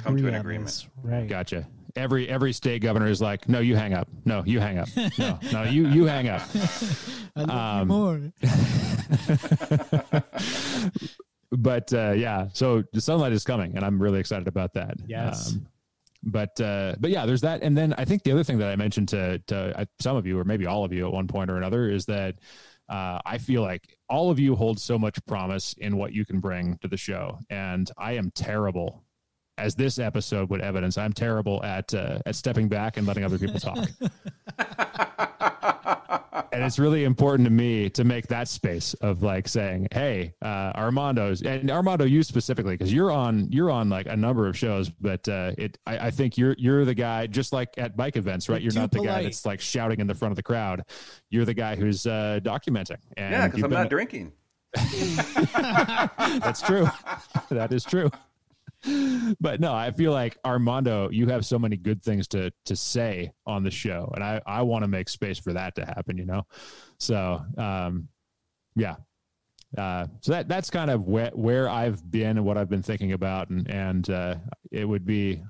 Come 0.00 0.16
to 0.16 0.28
an 0.28 0.34
agreement. 0.34 0.66
this, 0.66 0.86
right? 1.02 1.28
Gotcha. 1.28 1.66
Every 1.96 2.28
every 2.28 2.52
state 2.52 2.82
governor 2.82 3.06
is 3.06 3.20
like, 3.20 3.48
no, 3.48 3.60
you 3.60 3.76
hang 3.76 3.94
up. 3.94 4.08
No, 4.24 4.42
you 4.44 4.58
hang 4.60 4.78
up. 4.78 4.88
No, 5.18 5.38
no, 5.52 5.62
you 5.62 5.86
you 5.88 6.06
hang 6.06 6.28
up. 6.28 6.42
I 7.36 7.40
love 7.42 7.50
Um, 7.50 7.80
you 7.80 7.86
more. 7.86 8.32
but 11.52 11.92
uh, 11.92 12.12
yeah, 12.16 12.48
so 12.52 12.82
the 12.92 13.00
sunlight 13.00 13.32
is 13.32 13.44
coming, 13.44 13.76
and 13.76 13.84
I'm 13.84 14.00
really 14.02 14.18
excited 14.20 14.48
about 14.48 14.74
that. 14.74 14.96
Yes. 15.06 15.56
but 16.22 16.60
uh, 16.60 16.94
but 16.98 17.10
yeah, 17.10 17.26
there's 17.26 17.42
that, 17.42 17.62
and 17.62 17.76
then 17.76 17.94
I 17.96 18.04
think 18.04 18.22
the 18.24 18.32
other 18.32 18.44
thing 18.44 18.58
that 18.58 18.70
I 18.70 18.76
mentioned 18.76 19.08
to 19.10 19.38
to 19.46 19.78
uh, 19.80 19.84
some 20.00 20.16
of 20.16 20.26
you, 20.26 20.38
or 20.38 20.44
maybe 20.44 20.66
all 20.66 20.84
of 20.84 20.92
you, 20.92 21.06
at 21.06 21.12
one 21.12 21.28
point 21.28 21.50
or 21.50 21.56
another, 21.56 21.88
is 21.88 22.06
that 22.06 22.36
uh, 22.88 23.20
I 23.24 23.38
feel 23.38 23.62
like 23.62 23.96
all 24.08 24.30
of 24.30 24.38
you 24.38 24.56
hold 24.56 24.78
so 24.80 24.98
much 24.98 25.24
promise 25.26 25.74
in 25.74 25.96
what 25.96 26.12
you 26.12 26.24
can 26.24 26.40
bring 26.40 26.76
to 26.78 26.88
the 26.88 26.96
show, 26.96 27.38
and 27.50 27.88
I 27.96 28.12
am 28.14 28.30
terrible. 28.34 29.04
As 29.56 29.74
this 29.74 29.98
episode 29.98 30.50
would 30.50 30.60
evidence, 30.60 30.98
I'm 30.98 31.12
terrible 31.12 31.62
at 31.64 31.94
uh, 31.94 32.18
at 32.26 32.34
stepping 32.34 32.68
back 32.68 32.96
and 32.96 33.06
letting 33.06 33.24
other 33.24 33.38
people 33.38 33.60
talk. 33.60 33.88
and 36.52 36.64
it's 36.64 36.78
really 36.78 37.04
important 37.04 37.46
to 37.46 37.52
me 37.52 37.88
to 37.90 38.04
make 38.04 38.26
that 38.28 38.48
space 38.48 38.94
of 38.94 39.22
like 39.22 39.46
saying, 39.46 39.88
"Hey, 39.92 40.34
uh, 40.42 40.72
Armando's 40.74 41.42
and 41.42 41.70
Armando, 41.70 42.04
you 42.04 42.22
specifically, 42.22 42.74
because 42.74 42.92
you're 42.92 43.10
on 43.10 43.48
you're 43.50 43.70
on 43.70 43.88
like 43.88 44.06
a 44.06 44.16
number 44.16 44.48
of 44.48 44.58
shows, 44.58 44.88
but 44.88 45.28
uh, 45.28 45.52
it 45.56 45.78
I, 45.86 46.06
I 46.06 46.10
think 46.10 46.36
you're 46.36 46.56
you're 46.58 46.84
the 46.84 46.94
guy 46.94 47.26
just 47.28 47.52
like 47.52 47.70
at 47.76 47.96
bike 47.96 48.16
events, 48.16 48.48
right? 48.48 48.60
You're 48.60 48.72
You're, 48.72 48.82
not 48.82 48.92
too 48.92 49.00
the 49.00 49.06
guy 49.06 49.22
that's 49.22 49.46
like 49.46 49.60
shouting 49.60 50.00
in 50.00 50.06
the 50.06 50.14
front 50.14 50.32
of 50.32 50.36
the 50.36 50.42
crowd. 50.42 50.82
You're 51.30 51.44
the 51.44 51.54
guy 51.54 51.76
who's 51.76 52.06
uh, 52.06 52.40
documenting. 52.42 52.98
And 53.16 53.32
Yeah, 53.32 53.46
because 53.46 53.62
I'm 53.62 53.70
been- 53.70 53.78
not 53.78 53.90
drinking. 53.90 54.32
That's 55.54 56.60
true. 56.60 56.88
that 57.50 57.72
is 57.72 57.84
true. 57.84 58.10
But 59.40 59.60
no, 59.60 59.72
I 59.74 59.90
feel 59.90 60.12
like 60.12 60.36
Armando, 60.44 61.08
you 61.10 61.26
have 61.28 61.46
so 61.46 61.58
many 61.58 61.76
good 61.76 62.02
things 62.02 62.28
to 62.28 62.50
to 62.66 62.76
say 62.76 63.32
on 63.46 63.62
the 63.62 63.70
show, 63.70 64.10
and 64.14 64.22
I 64.22 64.40
I 64.46 64.62
want 64.62 64.82
to 64.84 64.88
make 64.88 65.08
space 65.08 65.38
for 65.38 65.52
that 65.54 65.74
to 65.76 65.84
happen. 65.86 66.18
You 66.18 66.26
know, 66.26 66.46
so 66.98 67.42
um, 67.58 68.08
yeah. 68.76 68.96
Uh, 69.76 70.06
so 70.20 70.30
that 70.32 70.46
that's 70.48 70.70
kind 70.70 70.90
of 70.90 71.02
where 71.02 71.30
where 71.34 71.68
I've 71.68 72.08
been 72.10 72.36
and 72.36 72.44
what 72.46 72.56
I've 72.56 72.68
been 72.68 72.82
thinking 72.82 73.12
about, 73.12 73.50
and 73.50 73.68
and 73.68 74.08
uh, 74.10 74.36
it 74.70 74.84
would 74.84 75.04
be 75.04 75.42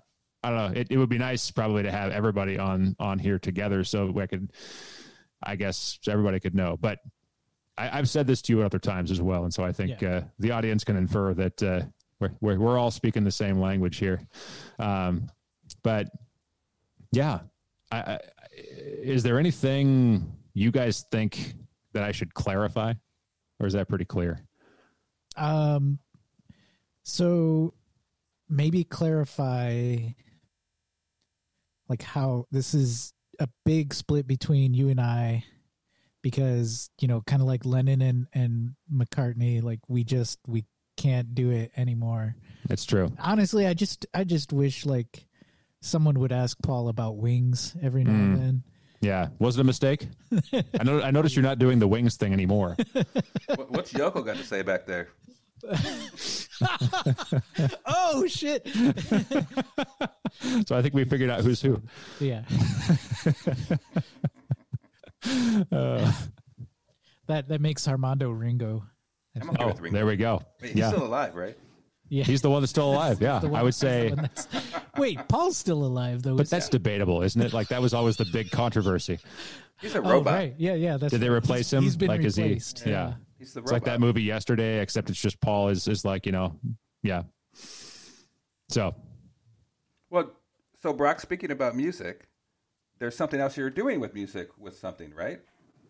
I 0.43 0.51
don't 0.51 0.59
know 0.75 0.81
it, 0.81 0.87
it 0.91 0.97
would 0.97 1.11
be 1.11 1.19
nice 1.19 1.51
probably 1.51 1.83
to 1.83 1.91
have 1.91 2.11
everybody 2.13 2.59
on 2.59 2.97
on 2.99 3.19
here 3.19 3.39
together 3.39 3.85
so 3.85 4.19
I 4.19 4.27
could 4.27 4.51
I 5.43 5.57
guess 5.57 5.99
so 6.01 6.11
everybody 6.13 6.41
could 6.41 6.55
know, 6.55 6.79
but 6.81 7.01
I, 7.77 7.99
I've 7.99 8.09
said 8.09 8.27
this 8.27 8.41
to 8.43 8.53
you 8.55 8.61
at 8.61 8.67
other 8.67 8.79
times 8.79 9.11
as 9.11 9.21
well, 9.21 9.45
and 9.45 9.53
so 9.53 9.63
I 9.63 9.73
think 9.73 10.01
Yeah. 10.01 10.09
uh, 10.17 10.23
the 10.39 10.53
audience 10.53 10.85
can 10.85 10.97
infer 10.97 11.35
that 11.35 11.63
uh, 11.63 11.81
we're, 12.41 12.59
we're 12.59 12.79
all 12.79 12.91
speaking 12.91 13.25
the 13.25 13.31
same 13.31 13.59
language 13.59 13.99
here. 13.99 14.21
Um, 14.79 15.29
but 15.83 16.09
yeah, 17.13 17.41
I, 17.91 17.97
I, 17.97 18.19
is 18.57 19.23
there 19.23 19.39
anything 19.39 20.33
you 20.55 20.71
guys 20.71 21.05
think 21.11 21.55
that 21.93 22.03
I 22.03 22.13
should 22.13 22.35
clarify, 22.35 22.95
or 23.61 23.67
is 23.67 23.73
that 23.73 23.89
pretty 23.89 24.05
clear? 24.05 24.41
Um, 25.37 25.99
so 27.03 27.75
maybe 28.49 28.85
clarify 28.85 29.97
like 31.89 32.03
how 32.03 32.47
this 32.51 32.75
is 32.75 33.13
a 33.41 33.49
big 33.65 33.93
split 33.93 34.27
between 34.27 34.75
you 34.75 34.89
and 34.89 35.01
I 35.01 35.45
because 36.23 36.91
you 37.01 37.09
know 37.09 37.21
kind 37.27 37.43
of 37.43 37.49
like 37.49 37.65
Lennon 37.65 38.01
and 38.01 38.27
and 38.33 38.75
McCartney 38.93 39.63
like 39.63 39.81
we 39.89 40.05
just 40.05 40.39
we 40.47 40.65
can't 41.05 41.35
do 41.35 41.51
it 41.51 41.71
anymore. 41.77 42.35
It's 42.71 42.87
true. 42.87 43.13
Honestly, 43.19 43.67
I 43.67 43.75
just 43.75 44.07
I 44.15 44.25
just 44.25 44.55
wish 44.55 44.87
like 44.87 45.27
someone 45.83 46.19
would 46.21 46.33
ask 46.33 46.57
Paul 46.63 46.89
about 46.89 47.19
wings 47.19 47.77
every 47.83 48.05
now 48.05 48.13
and 48.13 48.37
Mm. 48.37 48.41
then. 48.41 48.63
Yeah, 49.03 49.29
was 49.39 49.59
it 49.59 49.61
a 49.61 49.65
mistake? 49.65 50.09
I 50.81 50.83
know. 50.83 51.03
I 51.03 51.11
noticed 51.11 51.37
you're 51.37 51.43
not 51.43 51.59
doing 51.59 51.79
the 51.79 51.87
wings 51.87 52.17
thing 52.17 52.33
anymore. 52.33 52.75
What's 53.69 53.93
Yoko 53.93 54.25
got 54.25 54.37
to 54.37 54.45
say 54.45 54.63
back 54.63 54.87
there? 54.87 55.09
oh 57.87 58.27
shit! 58.27 58.67
so 60.67 60.77
I 60.77 60.83
think 60.83 60.95
we 60.95 61.05
figured 61.05 61.31
out 61.31 61.41
who's 61.43 61.61
who. 61.61 61.83
yeah, 62.21 62.45
Uh, 65.71 66.13
that 67.27 67.49
that 67.49 67.61
makes 67.61 67.89
Armando 67.89 68.31
Ringo. 68.31 68.85
I'm 69.41 69.51
okay 69.51 69.65
oh, 69.65 69.67
with 69.69 69.81
Ringo. 69.81 69.97
there 69.97 70.07
we 70.07 70.17
go. 70.17 70.43
Wait, 70.63 70.69
he's 70.73 70.79
yeah, 70.79 70.91
still 70.91 71.05
alive, 71.05 71.35
right? 71.35 71.57
Yeah, 72.09 72.25
he's 72.25 72.43
the 72.43 72.51
one 72.51 72.63
that's 72.63 72.71
still 72.71 72.93
alive. 72.93 73.21
Yeah, 73.21 73.41
I 73.53 73.63
would 73.63 73.75
say. 73.75 74.15
Wait, 74.97 75.19
Paul's 75.29 75.57
still 75.57 75.85
alive 75.85 76.23
though. 76.23 76.37
But 76.37 76.51
that's 76.51 76.67
he? 76.67 76.73
debatable, 76.73 77.23
isn't 77.23 77.41
it? 77.41 77.53
Like 77.53 77.69
that 77.69 77.83
was 77.83 77.95
always 77.95 78.17
the 78.17 78.27
big 78.27 78.51
controversy. 78.51 79.19
He's 79.81 79.95
a 79.95 79.99
oh, 79.99 80.03
robot. 80.11 80.35
right. 80.35 80.55
Yeah, 80.57 80.75
yeah. 80.75 80.97
That's 80.97 81.11
Did 81.11 81.21
they 81.21 81.29
replace 81.29 81.71
He's- 81.71 81.73
him? 81.73 81.83
He's 81.83 81.97
been 81.97 82.09
like, 82.09 82.21
is 82.21 82.37
he- 82.37 82.43
replaced. 82.43 82.87
yeah. 82.87 83.15
He's 83.39 83.53
the 83.53 83.61
It's 83.61 83.73
like 83.73 83.85
that 83.85 84.01
movie 84.01 84.23
yesterday, 84.23 84.81
except 84.81 85.11
it's 85.11 85.21
just 85.21 85.41
Paul 85.41 85.69
is 85.69 85.89
is 85.89 86.05
like 86.05 86.27
you 86.27 86.33
know, 86.33 86.59
yeah. 87.03 87.23
So 88.69 88.95
Well, 90.11 90.33
so 90.81 90.93
Brock, 90.93 91.21
speaking 91.21 91.51
about 91.51 91.75
music, 91.75 92.29
there's 92.99 93.17
something 93.17 93.41
else 93.41 93.57
you're 93.57 93.71
doing 93.71 93.99
with 94.01 94.15
music 94.15 94.49
with 94.59 94.77
something, 94.79 95.13
right? 95.15 95.41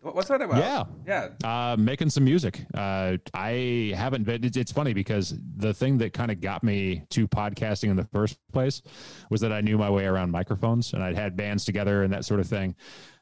What- 0.05 0.15
What's 0.15 0.27
that 0.27 0.39
about? 0.41 0.57
Yeah. 0.59 1.29
Yeah. 1.43 1.71
uh, 1.71 1.75
making 1.77 2.11
some 2.11 2.23
music. 2.25 2.63
Uh, 2.75 3.17
I 3.33 3.91
haven't 3.95 4.23
been. 4.23 4.43
It's, 4.43 4.55
it's 4.55 4.71
funny 4.71 4.93
because 4.93 5.33
the 5.57 5.73
thing 5.73 5.97
that 5.97 6.13
kind 6.13 6.29
of 6.29 6.39
got 6.41 6.63
me 6.63 7.01
to 7.09 7.27
podcasting 7.27 7.89
in 7.89 7.95
the 7.95 8.03
first 8.05 8.37
place 8.53 8.83
was 9.31 9.41
that 9.41 9.51
I 9.51 9.61
knew 9.61 9.79
my 9.79 9.89
way 9.89 10.05
around 10.05 10.29
microphones 10.29 10.93
and 10.93 11.01
I'd 11.03 11.15
had 11.15 11.35
bands 11.35 11.65
together 11.65 12.03
and 12.03 12.13
that 12.13 12.23
sort 12.23 12.39
of 12.39 12.45
thing. 12.47 12.75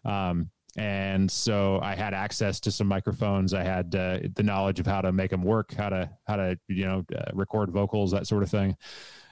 Um, 0.04 0.50
and 0.76 1.30
so 1.30 1.80
I 1.82 1.96
had 1.96 2.14
access 2.14 2.60
to 2.62 2.72
some 2.72 2.88
microphones. 2.88 3.54
I 3.54 3.64
had 3.64 3.94
uh, 3.94 4.20
the 4.34 4.44
knowledge 4.44 4.80
of 4.80 4.88
how 4.88 5.02
to 5.02 5.12
make 5.12 5.30
them 5.30 5.44
work, 5.44 5.74
how 5.74 5.90
to 5.90 6.10
how 6.26 6.36
to 6.38 6.58
you 6.68 6.86
know 6.86 7.06
uh, 7.16 7.32
record 7.34 7.70
vocals, 7.70 8.12
that 8.12 8.26
sort 8.26 8.42
of 8.42 8.50
thing. 8.50 8.76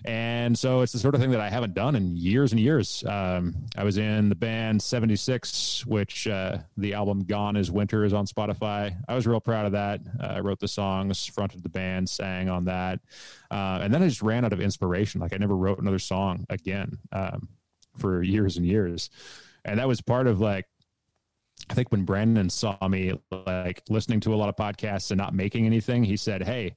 And 0.03 0.57
so 0.57 0.81
it's 0.81 0.91
the 0.91 0.99
sort 0.99 1.13
of 1.13 1.21
thing 1.21 1.29
that 1.31 1.39
I 1.39 1.49
haven't 1.49 1.75
done 1.75 1.95
in 1.95 2.15
years 2.15 2.53
and 2.53 2.59
years. 2.59 3.03
Um, 3.05 3.55
I 3.77 3.83
was 3.83 3.97
in 3.97 4.29
the 4.29 4.35
band 4.35 4.81
76, 4.81 5.85
which 5.85 6.27
uh, 6.27 6.57
the 6.77 6.93
album 6.93 7.23
Gone 7.23 7.55
is 7.55 7.69
Winter 7.69 8.03
is 8.03 8.13
on 8.13 8.25
Spotify. 8.25 8.95
I 9.07 9.13
was 9.13 9.27
real 9.27 9.39
proud 9.39 9.67
of 9.67 9.73
that. 9.73 10.01
Uh, 10.19 10.25
I 10.25 10.39
wrote 10.39 10.59
the 10.59 10.67
songs, 10.67 11.27
fronted 11.27 11.61
the 11.61 11.69
band, 11.69 12.09
sang 12.09 12.49
on 12.49 12.65
that. 12.65 12.99
Uh, 13.51 13.79
and 13.83 13.93
then 13.93 14.01
I 14.01 14.07
just 14.07 14.23
ran 14.23 14.43
out 14.43 14.53
of 14.53 14.59
inspiration. 14.61 15.21
Like 15.21 15.33
I 15.33 15.37
never 15.37 15.55
wrote 15.55 15.79
another 15.79 15.99
song 15.99 16.45
again 16.49 16.97
um, 17.11 17.47
for 17.97 18.23
years 18.23 18.57
and 18.57 18.65
years. 18.65 19.11
And 19.65 19.79
that 19.79 19.87
was 19.87 20.01
part 20.01 20.25
of 20.25 20.39
like, 20.39 20.65
I 21.71 21.73
think 21.73 21.89
when 21.91 22.03
Brandon 22.03 22.49
saw 22.49 22.77
me 22.87 23.13
like 23.31 23.81
listening 23.89 24.19
to 24.21 24.33
a 24.33 24.35
lot 24.35 24.49
of 24.49 24.57
podcasts 24.57 25.09
and 25.11 25.17
not 25.17 25.33
making 25.33 25.65
anything, 25.65 26.03
he 26.03 26.17
said, 26.17 26.43
Hey, 26.43 26.75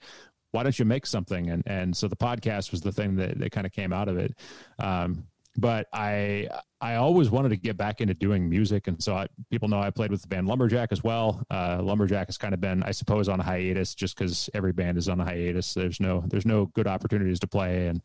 why 0.52 0.62
don't 0.62 0.78
you 0.78 0.84
make 0.84 1.04
something? 1.04 1.50
And 1.50 1.64
and 1.66 1.96
so 1.96 2.06
the 2.06 2.16
podcast 2.16 2.70
was 2.70 2.80
the 2.80 2.92
thing 2.92 3.16
that, 3.16 3.38
that 3.40 3.50
kind 3.50 3.66
of 3.66 3.72
came 3.72 3.92
out 3.92 4.08
of 4.08 4.16
it. 4.16 4.38
Um, 4.78 5.26
but 5.56 5.88
I 5.92 6.48
I 6.80 6.94
always 6.94 7.28
wanted 7.28 7.48
to 7.48 7.56
get 7.56 7.76
back 7.76 8.00
into 8.00 8.14
doing 8.14 8.48
music, 8.48 8.86
and 8.86 9.02
so 9.02 9.16
I, 9.16 9.26
people 9.50 9.68
know 9.68 9.80
I 9.80 9.90
played 9.90 10.12
with 10.12 10.22
the 10.22 10.28
band 10.28 10.46
Lumberjack 10.46 10.92
as 10.92 11.02
well. 11.02 11.44
Uh, 11.50 11.80
Lumberjack 11.82 12.28
has 12.28 12.38
kind 12.38 12.54
of 12.54 12.60
been, 12.60 12.82
I 12.84 12.92
suppose, 12.92 13.28
on 13.28 13.40
a 13.40 13.42
hiatus 13.42 13.94
just 13.94 14.16
because 14.16 14.48
every 14.54 14.72
band 14.72 14.96
is 14.98 15.08
on 15.08 15.20
a 15.20 15.24
hiatus. 15.24 15.74
There's 15.74 15.98
no 15.98 16.22
there's 16.28 16.46
no 16.46 16.66
good 16.66 16.86
opportunities 16.86 17.40
to 17.40 17.48
play, 17.48 17.88
and 17.88 18.00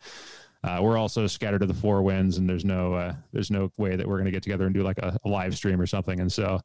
uh, 0.63 0.79
we're 0.81 0.97
also 0.97 1.25
scattered 1.27 1.59
to 1.59 1.65
the 1.65 1.73
four 1.73 2.01
winds, 2.01 2.37
and 2.37 2.49
there's 2.49 2.65
no 2.65 2.93
uh, 2.93 3.13
there's 3.31 3.49
no 3.49 3.71
way 3.77 3.95
that 3.95 4.07
we're 4.07 4.17
going 4.17 4.25
to 4.25 4.31
get 4.31 4.43
together 4.43 4.65
and 4.65 4.73
do 4.73 4.83
like 4.83 4.97
a, 4.97 5.17
a 5.23 5.29
live 5.29 5.55
stream 5.55 5.79
or 5.79 5.85
something. 5.85 6.19
And 6.19 6.31
so, 6.31 6.59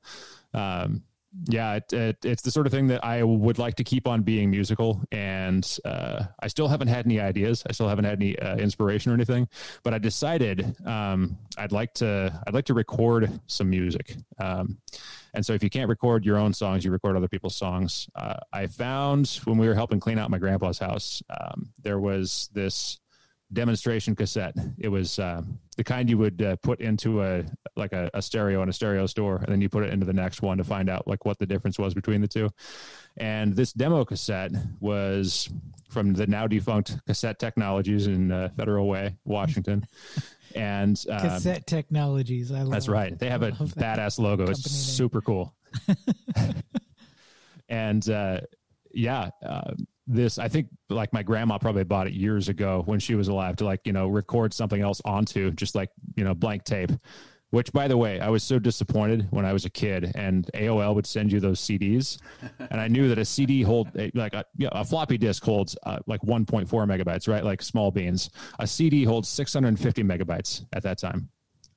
um, 0.52 1.02
yeah, 1.46 1.74
it, 1.74 1.92
it, 1.92 2.16
it's 2.24 2.42
the 2.42 2.50
sort 2.50 2.66
of 2.66 2.72
thing 2.72 2.88
that 2.88 3.04
I 3.04 3.22
would 3.22 3.58
like 3.58 3.76
to 3.76 3.84
keep 3.84 4.08
on 4.08 4.22
being 4.22 4.50
musical, 4.50 5.00
and 5.12 5.78
uh, 5.84 6.24
I 6.40 6.48
still 6.48 6.66
haven't 6.66 6.88
had 6.88 7.06
any 7.06 7.20
ideas. 7.20 7.62
I 7.68 7.72
still 7.72 7.88
haven't 7.88 8.04
had 8.04 8.20
any 8.20 8.38
uh, 8.38 8.56
inspiration 8.56 9.12
or 9.12 9.14
anything, 9.14 9.48
but 9.84 9.94
I 9.94 9.98
decided 9.98 10.76
um, 10.86 11.38
I'd 11.56 11.72
like 11.72 11.94
to 11.94 12.40
I'd 12.48 12.54
like 12.54 12.66
to 12.66 12.74
record 12.74 13.40
some 13.46 13.70
music. 13.70 14.16
Um, 14.40 14.78
and 15.34 15.46
so, 15.46 15.52
if 15.52 15.62
you 15.62 15.70
can't 15.70 15.88
record 15.88 16.24
your 16.24 16.36
own 16.36 16.52
songs, 16.52 16.84
you 16.84 16.90
record 16.90 17.16
other 17.16 17.28
people's 17.28 17.56
songs. 17.56 18.08
Uh, 18.16 18.34
I 18.52 18.66
found 18.66 19.40
when 19.44 19.56
we 19.56 19.68
were 19.68 19.74
helping 19.74 20.00
clean 20.00 20.18
out 20.18 20.30
my 20.30 20.38
grandpa's 20.38 20.80
house, 20.80 21.22
um, 21.30 21.70
there 21.80 22.00
was 22.00 22.50
this 22.52 22.98
demonstration 23.52 24.14
cassette. 24.14 24.54
It 24.78 24.88
was 24.88 25.18
uh, 25.18 25.42
the 25.76 25.84
kind 25.84 26.08
you 26.08 26.18
would 26.18 26.42
uh, 26.42 26.56
put 26.56 26.80
into 26.80 27.22
a 27.22 27.44
like 27.76 27.92
a, 27.92 28.10
a 28.14 28.22
stereo 28.22 28.62
in 28.62 28.68
a 28.68 28.72
stereo 28.72 29.06
store, 29.06 29.36
and 29.36 29.48
then 29.48 29.60
you 29.60 29.68
put 29.68 29.84
it 29.84 29.92
into 29.92 30.06
the 30.06 30.12
next 30.12 30.42
one 30.42 30.58
to 30.58 30.64
find 30.64 30.88
out 30.88 31.06
like 31.06 31.24
what 31.24 31.38
the 31.38 31.46
difference 31.46 31.78
was 31.78 31.94
between 31.94 32.20
the 32.20 32.28
two. 32.28 32.48
And 33.16 33.54
this 33.54 33.72
demo 33.72 34.04
cassette 34.04 34.52
was 34.80 35.48
from 35.88 36.12
the 36.12 36.26
now 36.26 36.46
defunct 36.46 37.04
Cassette 37.06 37.38
Technologies 37.38 38.06
in 38.06 38.32
uh, 38.32 38.48
Federal 38.56 38.88
Way, 38.88 39.16
Washington. 39.24 39.86
And 40.54 41.02
um, 41.10 41.18
Cassette 41.18 41.66
Technologies. 41.66 42.52
I 42.52 42.62
love 42.62 42.70
that's 42.70 42.86
right. 42.86 43.18
They 43.18 43.28
have 43.28 43.42
a 43.42 43.50
badass 43.50 44.20
logo. 44.20 44.44
It's 44.44 44.62
super 44.70 45.20
cool. 45.20 45.52
and 47.68 48.08
uh, 48.08 48.40
yeah, 48.92 49.30
uh, 49.44 49.72
this 50.06 50.38
I 50.38 50.48
think 50.48 50.68
like 50.90 51.12
my 51.12 51.22
grandma 51.22 51.58
probably 51.58 51.84
bought 51.84 52.06
it 52.06 52.12
years 52.12 52.48
ago 52.48 52.82
when 52.86 53.00
she 53.00 53.14
was 53.14 53.28
alive 53.28 53.56
to 53.56 53.64
like 53.64 53.80
you 53.84 53.92
know 53.92 54.08
record 54.08 54.52
something 54.52 54.80
else 54.82 55.00
onto 55.04 55.50
just 55.52 55.74
like 55.74 55.90
you 56.16 56.24
know 56.24 56.34
blank 56.34 56.64
tape. 56.64 56.90
Which, 57.50 57.72
by 57.72 57.86
the 57.86 57.96
way, 57.96 58.18
I 58.18 58.30
was 58.30 58.42
so 58.42 58.58
disappointed 58.58 59.28
when 59.30 59.44
I 59.44 59.52
was 59.52 59.64
a 59.64 59.70
kid, 59.70 60.10
and 60.16 60.50
AOL 60.54 60.92
would 60.96 61.06
send 61.06 61.30
you 61.30 61.38
those 61.38 61.60
CDs, 61.60 62.18
and 62.70 62.80
I 62.80 62.88
knew 62.88 63.06
that 63.08 63.16
a 63.18 63.24
CD 63.24 63.62
hold 63.62 63.90
like 64.14 64.34
a, 64.34 64.44
yeah, 64.56 64.70
a 64.72 64.84
floppy 64.84 65.16
disk 65.16 65.44
holds 65.44 65.76
uh, 65.86 66.00
like 66.08 66.20
1.4 66.22 66.66
megabytes, 66.68 67.28
right? 67.28 67.44
Like 67.44 67.62
small 67.62 67.92
beans. 67.92 68.28
A 68.58 68.66
CD 68.66 69.04
holds 69.04 69.28
650 69.28 70.02
megabytes 70.02 70.64
at 70.72 70.82
that 70.82 70.98
time, 70.98 71.28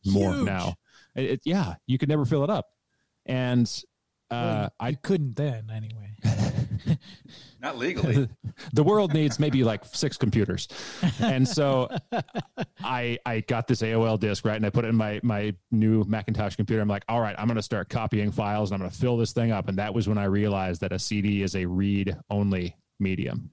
more 0.04 0.34
Huge. 0.34 0.46
now. 0.48 0.74
It, 1.16 1.26
it- 1.30 1.42
yeah, 1.46 1.76
you 1.86 2.00
could 2.00 2.10
never 2.10 2.26
fill 2.26 2.44
it 2.44 2.50
up, 2.50 2.66
and 3.28 3.68
uh, 4.32 4.34
Well, 4.34 4.74
I 4.80 4.94
couldn't 4.94 5.36
then 5.36 5.70
anyway. 5.72 6.16
Not 7.62 7.78
legally. 7.78 8.30
the 8.74 8.84
world 8.84 9.14
needs 9.14 9.40
maybe 9.40 9.64
like 9.64 9.84
six 9.86 10.18
computers. 10.18 10.68
And 11.20 11.48
so 11.48 11.90
i 12.84 13.18
i 13.26 13.40
got 13.42 13.68
this 13.68 13.82
aol 13.82 14.20
disk 14.20 14.46
right 14.46 14.56
and 14.56 14.66
i 14.66 14.70
put 14.70 14.86
it 14.86 14.90
in 14.90 14.96
my 14.96 15.20
my 15.24 15.54
new 15.72 16.04
macintosh 16.06 16.56
computer. 16.56 16.82
I'm 16.82 16.88
like 16.88 17.04
all 17.10 17.20
right 17.20 17.36
i'm 17.38 17.48
going 17.48 17.56
to 17.56 17.64
start 17.64 17.90
copying 17.90 18.32
files 18.32 18.72
and 18.72 18.76
i'm 18.76 18.82
going 18.82 18.92
to 18.92 18.98
fill 18.98 19.18
this 19.18 19.34
thing 19.34 19.52
up. 19.52 19.68
And 19.68 19.78
that 19.78 19.94
was 19.94 20.08
when 20.08 20.18
i 20.18 20.26
realized 20.26 20.82
that 20.82 20.92
a 20.92 21.00
cd 21.00 21.42
is 21.42 21.56
a 21.56 21.66
read 21.66 22.16
only 22.30 22.76
medium. 23.00 23.50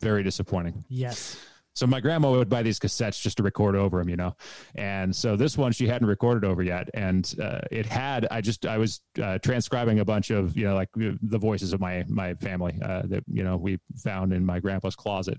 Very 0.00 0.24
disappointing. 0.24 0.84
Yes. 0.88 1.36
So 1.74 1.86
my 1.86 2.00
grandma 2.00 2.30
would 2.30 2.48
buy 2.48 2.62
these 2.62 2.78
cassettes 2.78 3.20
just 3.20 3.38
to 3.38 3.42
record 3.42 3.76
over 3.76 3.98
them, 3.98 4.08
you 4.08 4.16
know. 4.16 4.36
And 4.74 5.14
so 5.14 5.36
this 5.36 5.56
one 5.56 5.72
she 5.72 5.86
hadn't 5.86 6.08
recorded 6.08 6.44
over 6.44 6.62
yet, 6.62 6.90
and 6.94 7.34
uh, 7.40 7.60
it 7.70 7.86
had. 7.86 8.26
I 8.30 8.40
just 8.40 8.66
I 8.66 8.78
was 8.78 9.00
uh, 9.22 9.38
transcribing 9.38 10.00
a 10.00 10.04
bunch 10.04 10.30
of 10.30 10.56
you 10.56 10.64
know 10.64 10.74
like 10.74 10.90
the 10.94 11.38
voices 11.38 11.72
of 11.72 11.80
my 11.80 12.04
my 12.08 12.34
family 12.34 12.78
uh, 12.82 13.02
that 13.06 13.24
you 13.26 13.42
know 13.42 13.56
we 13.56 13.78
found 14.02 14.32
in 14.32 14.44
my 14.44 14.60
grandpa's 14.60 14.96
closet, 14.96 15.38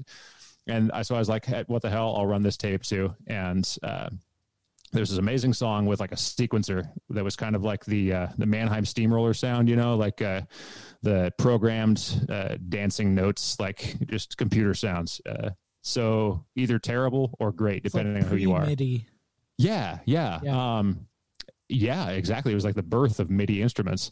and 0.68 0.92
I, 0.92 1.04
so 1.04 1.16
I 1.16 1.20
was 1.20 1.30
like, 1.30 1.46
hey, 1.46 1.64
what 1.68 1.82
the 1.82 1.90
hell? 1.90 2.16
I'll 2.16 2.28
run 2.28 2.44
this 2.44 2.58
tape 2.58 2.84
too, 2.84 3.14
and. 3.28 3.78
Uh, 3.84 4.10
there's 4.92 5.10
this 5.10 5.18
amazing 5.18 5.54
song 5.54 5.88
with 5.88 6.00
like 6.00 6.12
a 6.12 6.16
sequencer 6.16 6.88
that 7.10 7.24
was 7.24 7.36
kind 7.36 7.56
of 7.56 7.64
like 7.64 7.84
the 7.84 8.14
uh, 8.14 8.28
the 8.38 8.46
Mannheim 8.46 8.86
steamroller 8.86 9.34
sound, 9.34 9.68
you 9.68 9.76
know, 9.76 9.96
like 9.96 10.22
uh, 10.22 10.42
the 11.02 11.34
programmed 11.40 12.28
uh, 12.30 12.58
dancing 12.70 13.16
notes, 13.16 13.60
like 13.60 13.96
just 14.06 14.38
computer 14.38 14.76
sounds. 14.76 15.20
So 15.84 16.46
either 16.56 16.80
terrible 16.80 17.36
or 17.40 17.52
great, 17.52 17.86
It's 17.86 17.94
like 17.94 18.04
depending 18.06 18.24
on 18.24 18.30
who 18.30 18.38
you 18.38 18.54
are. 18.54 18.62
pre-MIDI. 18.64 19.06
Yeah, 19.58 20.00
yeah, 20.06 20.40
Yeah. 20.42 20.78
Um, 20.80 21.08
yeah, 21.70 22.10
exactly. 22.10 22.52
It 22.52 22.56
was 22.56 22.66
like 22.66 22.76
the 22.76 22.84
birth 22.84 23.20
of 23.20 23.30
MIDI 23.30 23.62
instruments 23.62 24.12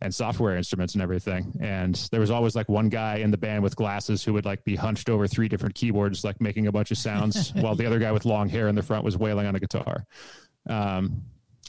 and 0.00 0.14
software 0.14 0.56
instruments 0.56 0.94
and 0.94 1.02
everything. 1.02 1.56
And 1.60 1.94
there 2.10 2.20
was 2.20 2.30
always 2.30 2.54
like 2.56 2.68
one 2.68 2.88
guy 2.88 3.16
in 3.16 3.30
the 3.30 3.36
band 3.36 3.62
with 3.62 3.76
glasses 3.76 4.24
who 4.24 4.32
would 4.32 4.44
like 4.44 4.64
be 4.64 4.74
hunched 4.74 5.08
over 5.08 5.26
three 5.26 5.48
different 5.48 5.74
keyboards, 5.74 6.24
like 6.24 6.40
making 6.40 6.66
a 6.66 6.72
bunch 6.72 6.90
of 6.90 6.98
sounds, 6.98 7.50
while 7.54 7.74
the 7.74 7.86
other 7.86 7.98
guy 7.98 8.10
with 8.12 8.24
long 8.24 8.48
hair 8.48 8.68
in 8.68 8.74
the 8.74 8.82
front 8.82 9.04
was 9.04 9.16
wailing 9.16 9.46
on 9.46 9.54
a 9.54 9.60
guitar. 9.60 10.04
Um, 10.68 11.22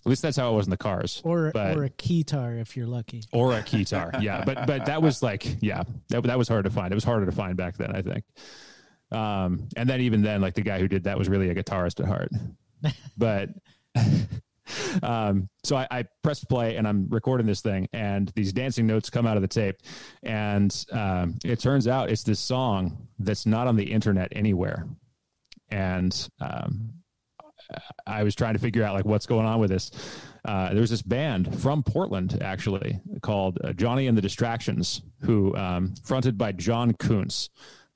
at 0.06 0.10
least 0.10 0.22
that's 0.22 0.38
how 0.38 0.52
it 0.54 0.56
was 0.56 0.68
in 0.68 0.72
the 0.72 0.78
cars. 0.78 1.22
Or 1.24 1.52
But- 1.54 1.78
or 1.78 1.84
a 1.86 1.90
keytar 1.90 2.60
if 2.62 2.76
you're 2.78 2.88
lucky. 2.88 3.24
or 3.34 3.54
a 3.54 3.62
keytar. 3.62 4.22
Yeah, 4.22 4.44
but 4.46 4.68
but 4.68 4.86
that 4.86 5.02
was 5.02 5.22
like 5.24 5.58
yeah, 5.62 5.84
that 6.10 6.24
that 6.24 6.38
was 6.38 6.48
hard 6.48 6.66
to 6.66 6.72
find. 6.72 6.92
It 6.92 6.96
was 6.96 7.04
harder 7.04 7.26
to 7.26 7.32
find 7.32 7.58
back 7.58 7.78
then, 7.78 7.96
I 7.96 8.02
think. 8.02 8.24
Um, 9.16 9.70
and 9.78 9.88
then 9.88 10.02
even 10.02 10.22
then, 10.22 10.42
like 10.42 10.56
the 10.56 10.62
guy 10.62 10.80
who 10.80 10.88
did 10.88 11.04
that 11.06 11.18
was 11.18 11.30
really 11.30 11.50
a 11.50 11.56
guitarist 11.56 12.00
at 12.00 12.08
heart. 12.08 12.32
But 13.18 13.50
um, 15.02 15.50
so 15.64 15.76
I, 15.76 15.88
I 15.90 16.06
pressed 16.22 16.48
play 16.48 16.76
and 16.76 16.88
I'm 16.88 17.08
recording 17.10 17.48
this 17.48 17.62
thing, 17.62 17.88
and 17.94 18.32
these 18.36 18.54
dancing 18.54 18.86
notes 18.86 19.10
come 19.10 19.26
out 19.26 19.38
of 19.38 19.42
the 19.42 19.48
tape, 19.48 19.78
and 20.22 20.86
um, 20.92 21.40
it 21.44 21.60
turns 21.60 21.88
out 21.88 22.12
it's 22.12 22.22
this 22.22 22.40
song 22.40 23.08
that's 23.18 23.48
not 23.48 23.66
on 23.66 23.76
the 23.76 23.92
internet 23.92 24.28
anywhere, 24.34 24.86
and 25.72 26.30
um, 26.42 26.94
I 28.06 28.24
was 28.24 28.36
trying 28.36 28.54
to 28.54 28.60
figure 28.60 28.84
out 28.84 28.94
like 28.94 29.06
what's 29.06 29.26
going 29.26 29.46
on 29.46 29.60
with 29.60 29.72
this. 29.72 29.92
Uh, 30.44 30.74
there's 30.74 30.92
this 30.92 31.02
band 31.02 31.60
from 31.60 31.82
Portland 31.82 32.38
actually 32.42 33.00
called 33.22 33.58
uh, 33.64 33.74
Johnny 33.74 34.08
and 34.08 34.16
the 34.18 34.22
Distractions, 34.22 35.02
who 35.22 35.56
um, 35.56 35.96
fronted 36.04 36.38
by 36.38 36.52
John 36.52 36.94
Koonce. 36.94 37.50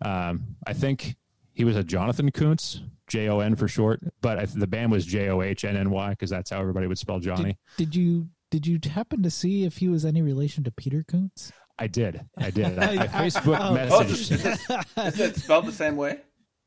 Um, 0.04 0.56
I 0.66 0.74
think 0.74 1.16
he 1.54 1.64
was 1.64 1.76
a 1.76 1.84
Jonathan 1.84 2.32
Koonce, 2.32 2.82
J 3.08 3.28
O 3.30 3.40
N 3.40 3.56
for 3.56 3.68
short, 3.68 4.02
but 4.22 4.40
I, 4.40 4.46
the 4.46 4.68
band 4.68 4.92
was 4.92 5.06
J 5.06 5.30
O 5.30 5.42
H 5.42 5.66
N 5.66 5.76
N 5.76 5.90
Y 5.90 6.10
because 6.12 6.30
that's 6.30 6.50
how 6.52 6.60
everybody 6.60 6.88
would 6.88 6.98
spell 6.98 7.20
Johnny. 7.20 7.58
Did, 7.78 7.92
did 7.92 7.96
you 7.96 8.30
did 8.52 8.66
you 8.68 8.80
happen 8.92 9.22
to 9.24 9.30
see 9.30 9.64
if 9.66 9.78
he 9.78 9.90
was 9.90 10.06
any 10.06 10.22
relation 10.22 10.64
to 10.64 10.72
Peter 10.72 11.04
Koonce? 11.04 11.52
I 11.78 11.88
did. 11.88 12.26
I 12.38 12.50
did. 12.50 12.78
I, 12.80 13.04
I 13.04 13.08
Facebook 13.08 13.58
Oh. 13.60 13.78
Oh, 13.92 14.02
is, 14.02 14.30
messaged. 14.30 14.32
it, 14.32 14.46
is, 14.46 14.70
it, 14.70 15.08
is 15.14 15.20
it 15.20 15.36
spelled 15.38 15.66
the 15.66 15.72
same 15.72 15.96
way? 15.96 16.20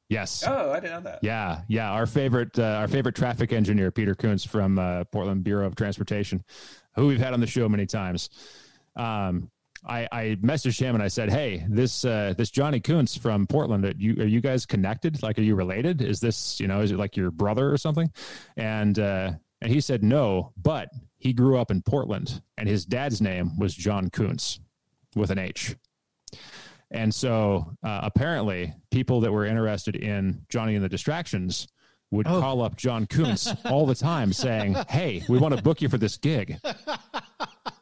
yes. 0.09 0.45
Oh, 0.47 0.70
I 0.72 0.80
didn't 0.80 0.93
know 1.05 1.11
that. 1.11 1.20
Yeah, 1.22 1.62
yeah. 1.68 1.91
Our 1.91 2.07
favorite, 2.07 2.59
uh, 2.59 2.62
our 2.80 2.87
favorite 2.89 3.14
traffic 3.14 3.53
engineer, 3.53 3.91
Peter 3.91 4.14
Koonce 4.14 4.47
from 4.47 4.78
uh, 4.78 5.05
Portland 5.05 5.43
Bureau 5.43 5.66
of 5.66 5.74
Transportation, 5.74 6.45
who 6.97 7.07
we've 7.07 7.18
had 7.18 7.33
on 7.33 7.41
the 7.41 7.47
show 7.47 7.66
many 7.68 7.87
times. 7.87 8.28
Um, 8.95 9.51
I, 9.85 10.07
I 10.12 10.22
messaged 10.43 10.78
him 10.80 10.95
and 10.95 11.03
I 11.03 11.09
said, 11.09 11.30
"Hey, 11.30 11.64
this 11.68 12.05
uh, 12.05 12.35
this 12.37 12.51
Johnny 12.51 12.80
Koonce 12.80 13.18
from 13.18 13.47
Portland. 13.47 13.85
Are 13.85 13.93
you 13.97 14.14
are 14.22 14.26
you 14.26 14.41
guys 14.41 14.64
connected? 14.64 15.22
Like, 15.22 15.39
are 15.39 15.43
you 15.43 15.55
related? 15.57 16.03
Is 16.03 16.20
this 16.20 16.61
you 16.61 16.68
know 16.68 16.80
is 16.80 16.93
it 16.93 16.99
like 16.99 17.16
your 17.16 17.30
brother 17.30 17.72
or 17.72 17.76
something?" 17.76 18.11
And 18.57 18.99
uh, 18.99 19.33
and 19.61 19.72
he 19.72 19.80
said 19.80 20.03
no, 20.05 20.53
but 20.57 20.89
he 21.18 21.33
grew 21.33 21.59
up 21.59 21.70
in 21.70 21.83
Portland 21.83 22.43
and 22.59 22.68
his 22.68 22.85
dad's 22.85 23.20
name 23.20 23.57
was 23.59 23.74
John 23.74 24.11
Koonce 24.11 24.59
with 25.14 25.30
an 25.30 25.39
H. 25.39 25.76
And 26.91 27.14
so 27.14 27.66
uh, 27.83 28.01
apparently, 28.03 28.74
people 28.91 29.20
that 29.20 29.33
were 29.33 29.47
interested 29.47 29.97
in 29.97 30.45
Johnny 30.49 30.74
and 30.74 30.85
the 30.85 30.89
Distractions 30.89 31.68
would 32.11 32.26
Oh. 32.26 32.41
call 32.41 32.61
up 32.61 32.76
John 32.76 33.07
Koonce 33.07 33.57
all 33.70 33.87
the 33.87 33.95
time 33.95 34.33
saying, 34.33 34.76
Hey, 34.89 35.22
we 35.28 35.39
want 35.39 35.57
to 35.57 35.62
book 35.62 35.80
you 35.80 35.89
for 35.89 35.97
this 35.99 36.16
gig. 36.18 36.59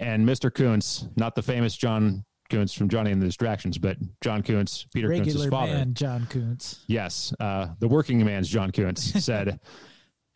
and 0.00 0.26
Mr. 0.26 0.50
Koonce, 0.50 1.08
not 1.16 1.34
the 1.34 1.42
famous 1.42 1.76
John 1.76 2.24
Koonce 2.50 2.76
from 2.76 2.88
Johnny 2.88 3.10
and 3.10 3.20
the 3.20 3.26
Distractions, 3.26 3.78
but 3.78 3.96
John 4.20 4.42
Koonce, 4.42 4.86
Peter 4.92 5.08
Regular 5.08 5.50
father. 5.50 5.72
man 5.72 5.94
John 5.94 6.26
Koonce. 6.26 6.80
Yes, 6.86 7.32
uh, 7.40 7.68
the 7.78 7.88
working 7.88 8.24
man's 8.24 8.48
John 8.48 8.70
Koonce 8.70 8.98
said, 9.22 9.60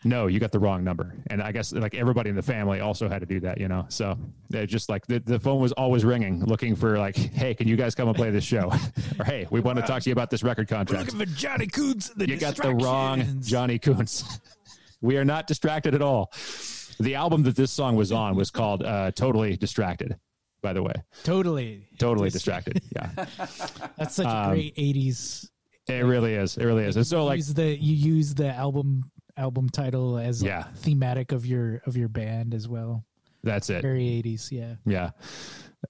"No, 0.05 0.27
you 0.27 0.41
got 0.41 0.53
the 0.53 0.59
wrong 0.59 0.83
number." 0.83 1.15
And 1.29 1.43
I 1.43 1.53
guess 1.53 1.73
like 1.73 1.95
everybody 1.95 2.31
in 2.31 2.37
the 2.37 2.43
family 2.43 2.81
also 2.81 3.09
had 3.09 3.21
to 3.21 3.27
do 3.27 3.41
that, 3.41 3.59
you 3.59 3.69
know. 3.69 3.87
So 3.89 4.19
they 4.49 4.67
just 4.67 4.89
like 4.89 5.07
the, 5.07 5.19
the 5.21 5.39
phone 5.39 5.61
was 5.61 5.73
always 5.73 6.05
ringing, 6.05 6.45
looking 6.45 6.75
for 6.75 6.99
like, 6.99 7.17
"Hey, 7.17 7.55
can 7.55 7.69
you 7.69 7.77
guys 7.77 7.95
come 7.95 8.09
and 8.09 8.17
play 8.17 8.31
this 8.31 8.45
show?" 8.45 8.73
or 9.19 9.25
"Hey, 9.25 9.47
we 9.51 9.61
want 9.61 9.79
to 9.79 9.87
talk 9.87 10.03
to 10.03 10.09
you 10.09 10.13
about 10.13 10.31
this 10.31 10.43
record 10.43 10.69
contract." 10.69 11.13
for 11.13 11.19
Johnny. 11.27 11.67
The 12.17 12.29
You 12.29 12.37
got 12.37 12.57
the 12.57 12.75
wrong 12.75 13.43
Johnny 13.43 13.79
Koonce. 13.79 14.41
we 15.03 15.17
are 15.19 15.25
not 15.25 15.47
distracted 15.47 15.95
at 15.95 16.03
all. 16.03 16.33
The 17.01 17.15
album 17.15 17.43
that 17.45 17.57
this 17.57 17.71
song 17.71 17.97
was 17.97 18.11
on 18.13 18.35
was 18.37 18.51
called 18.51 18.83
uh, 18.83 19.11
"Totally 19.13 19.57
Distracted." 19.57 20.17
By 20.61 20.73
the 20.73 20.83
way, 20.83 20.93
Totally, 21.23 21.87
totally 22.01 22.27
Dis- 22.27 22.33
distracted. 22.35 22.83
Yeah, 22.97 23.11
That's 23.97 24.17
such 24.17 24.27
a 24.27 24.29
Um, 24.37 24.51
great 24.51 24.75
'80s. 24.77 25.49
it 25.89 26.05
really 26.05 26.35
is. 26.35 26.57
It 26.57 26.65
really 26.65 26.85
is. 26.85 26.97
And 26.97 27.07
so, 27.07 27.25
like, 27.25 27.37
use 27.39 27.55
the 27.55 27.77
you 27.81 27.95
use 27.95 28.35
the 28.35 28.49
album 28.53 29.11
album 29.37 29.69
title 29.69 30.19
as 30.19 30.43
Yeah. 30.43 30.65
thematic 30.75 31.31
of 31.31 31.47
your 31.47 31.81
of 31.87 31.97
your 31.97 32.09
band 32.09 32.55
as 32.55 32.67
well. 32.69 33.05
that's 33.45 33.71
it. 33.71 33.83
Very 33.83 34.03
'80s, 34.21 34.51
yeah. 34.51 34.75
Yeah, 34.85 35.11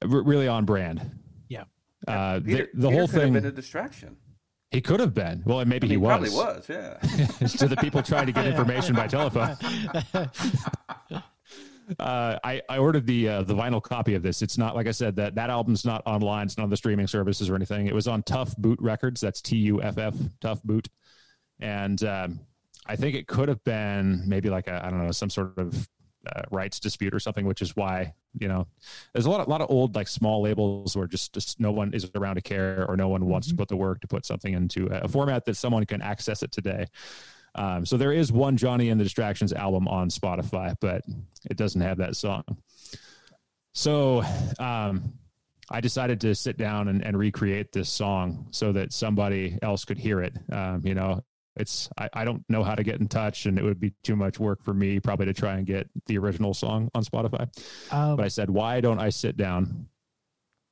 R- 0.03 0.23
really 0.23 0.49
on 0.49 0.67
brand. 0.67 1.01
Yeah. 1.49 1.65
Uh, 2.07 2.41
Peter, 2.41 2.69
the 2.75 2.81
the 2.83 2.89
Peter 2.89 2.99
whole 2.99 3.09
could 3.09 3.15
have 3.15 3.23
thing 3.23 3.33
been 3.33 3.47
a 3.47 3.51
distraction. 3.51 4.17
He 4.71 4.81
could 4.83 5.01
have 5.01 5.15
been. 5.15 5.43
Well, 5.47 5.61
and 5.61 5.71
maybe 5.71 5.87
I 5.87 5.91
he 5.91 5.97
was. 5.97 6.09
probably 6.09 6.31
was. 6.31 6.69
Yeah. 6.69 7.47
to 7.59 7.69
the 7.69 7.77
people 7.77 8.03
trying 8.03 8.27
to 8.27 8.33
get 8.33 8.47
information 8.53 8.95
by 8.95 9.07
telephone. 9.07 9.57
Uh, 11.99 12.39
I, 12.45 12.61
I 12.69 12.77
ordered 12.77 13.07
the 13.07 13.29
uh, 13.29 13.43
the 13.45 13.55
vinyl 13.55 13.83
copy 13.83 14.15
of 14.15 14.23
this. 14.23 14.43
It's 14.43 14.59
not 14.59 14.77
like 14.77 14.87
I 14.87 14.91
said 14.91 15.17
that 15.17 15.35
that 15.37 15.49
album's 15.49 15.87
not 15.87 16.03
online. 16.05 16.45
It's 16.45 16.59
not 16.59 16.65
on 16.65 16.69
the 16.69 16.77
streaming 16.77 17.07
services 17.07 17.49
or 17.49 17.55
anything. 17.55 17.87
It 17.87 17.95
was 17.95 18.07
on 18.07 18.23
Tuff 18.25 18.55
Boot 18.59 18.79
Records. 18.79 19.23
That's 19.23 19.41
T 19.41 19.57
U 19.57 19.83
F 19.83 19.97
F 19.97 20.15
Tuff 20.43 20.63
Boot, 20.63 20.87
and 21.61 22.03
um, 22.05 22.41
I 22.87 22.95
think 22.95 23.17
it 23.17 23.27
could 23.27 23.49
have 23.49 23.65
been 23.65 24.23
maybe 24.27 24.51
like 24.51 24.69
a 24.69 24.85
I 24.85 24.91
don't 24.91 25.03
know 25.03 25.13
some 25.13 25.31
sort 25.31 25.57
of 25.57 25.89
uh, 26.27 26.43
rights 26.51 26.81
dispute 26.81 27.15
or 27.15 27.21
something, 27.21 27.47
which 27.47 27.63
is 27.63 27.77
why 27.77 28.13
you 28.39 28.49
know 28.49 28.67
there's 29.13 29.27
a 29.27 29.31
lot 29.31 29.41
of, 29.41 29.49
lot 29.49 29.61
of 29.61 29.71
old 29.71 29.95
like 29.95 30.09
small 30.09 30.43
labels 30.43 30.97
where 30.97 31.07
just 31.07 31.33
just 31.33 31.61
no 31.61 31.73
one 31.73 31.93
is 31.95 32.11
around 32.15 32.37
to 32.37 32.41
care 32.41 32.85
or 32.89 32.97
no 32.97 33.09
one 33.09 33.27
wants 33.27 33.49
to 33.49 33.55
put 33.55 33.69
the 33.69 33.77
work 33.77 34.01
to 34.01 34.09
put 34.09 34.27
something 34.27 34.55
into 34.55 34.87
a 34.87 35.09
format 35.09 35.45
that 35.45 35.57
someone 35.57 35.85
can 35.85 36.03
access 36.03 36.43
it 36.43 36.53
today. 36.53 36.87
Um, 37.55 37.85
so 37.85 37.97
there 37.97 38.13
is 38.13 38.31
one 38.31 38.57
Johnny 38.57 38.91
and 38.91 39.01
the 39.01 39.05
Distractions 39.05 39.53
album 39.53 39.89
on 39.89 40.11
Spotify, 40.11 40.75
but 40.81 41.03
it 41.51 41.57
doesn't 41.57 41.81
have 41.81 41.99
that 41.99 42.15
song. 42.15 42.45
So 43.73 44.23
um, 44.59 45.13
I 45.71 45.81
decided 45.81 46.21
to 46.23 46.35
sit 46.35 46.57
down 46.57 46.89
and, 46.89 47.05
and 47.05 47.19
recreate 47.19 47.73
this 47.73 47.89
song 47.89 48.47
so 48.51 48.73
that 48.73 48.93
somebody 48.93 49.59
else 49.63 49.85
could 49.85 49.99
hear 49.99 50.21
it. 50.21 50.35
Um, 50.53 50.83
you 50.85 50.95
know, 50.95 51.23
it's 51.59 51.89
I, 51.99 52.09
I 52.13 52.25
don't 52.25 52.45
know 52.49 52.63
how 52.63 52.75
to 52.75 52.83
get 52.83 53.01
in 53.01 53.09
touch, 53.09 53.47
and 53.47 53.59
it 53.59 53.63
would 53.63 53.81
be 53.81 53.93
too 54.03 54.17
much 54.17 54.39
work 54.39 54.63
for 54.63 54.75
me 54.75 55.01
probably 55.01 55.27
to 55.27 55.35
try 55.35 55.55
and 55.57 55.67
get 55.67 55.89
the 56.07 56.19
original 56.19 56.55
song 56.55 56.91
on 56.95 57.03
Spotify. 57.05 57.49
Um, 57.93 58.17
But 58.17 58.25
I 58.25 58.29
said, 58.29 58.51
why 58.51 58.81
don't 58.81 58.99
I 58.99 59.11
sit 59.11 59.37
down 59.37 59.89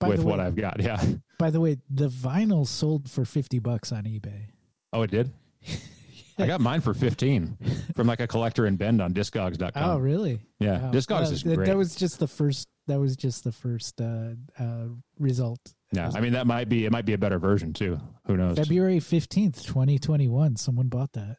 with 0.07 0.20
the 0.20 0.26
what 0.26 0.39
way, 0.39 0.45
I've 0.45 0.57
got? 0.57 0.80
Yeah. 0.82 1.03
by 1.39 1.51
the 1.51 1.61
way, 1.61 1.78
the 1.91 2.09
vinyl 2.09 2.66
sold 2.66 3.11
for 3.11 3.24
fifty 3.24 3.59
bucks 3.59 3.93
on 3.93 4.05
eBay. 4.05 4.47
Oh, 4.93 5.03
it 5.03 5.11
did. 5.11 5.32
I 6.39 6.47
got 6.47 6.61
mine 6.61 6.82
for 6.82 6.93
fifteen 6.93 7.57
from 7.95 8.07
like 8.07 8.20
a 8.20 8.26
collector 8.26 8.66
in 8.66 8.76
Bend 8.76 9.01
on 9.01 9.14
Discogs.com. 9.14 9.82
Oh, 9.82 9.99
really? 9.99 10.41
Yeah, 10.61 10.82
Wow. 10.82 10.91
Discogs 10.93 11.32
is 11.32 11.43
great. 11.43 11.64
That 11.66 11.76
was 11.78 11.95
just 11.95 12.18
the 12.18 12.28
first. 12.28 12.68
That 12.89 13.01
was 13.01 13.16
just 13.16 13.43
the 13.43 13.53
first 13.53 14.01
uh, 14.01 14.34
uh, 14.59 14.89
result. 15.18 15.59
Yeah, 15.93 16.11
I 16.14 16.20
mean 16.20 16.32
that 16.32 16.47
might 16.47 16.68
be 16.68 16.84
it. 16.87 16.93
Might 16.93 17.05
be 17.07 17.12
a 17.12 17.18
better 17.18 17.39
version 17.39 17.72
too. 17.72 17.99
Who 18.26 18.37
knows? 18.37 18.57
February 18.57 19.01
fifteenth, 19.01 19.64
twenty 19.64 19.99
twenty 19.99 20.28
one. 20.28 20.57
Someone 20.57 20.89
bought 20.89 21.12
that. 21.12 21.37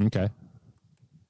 Okay, 0.00 0.28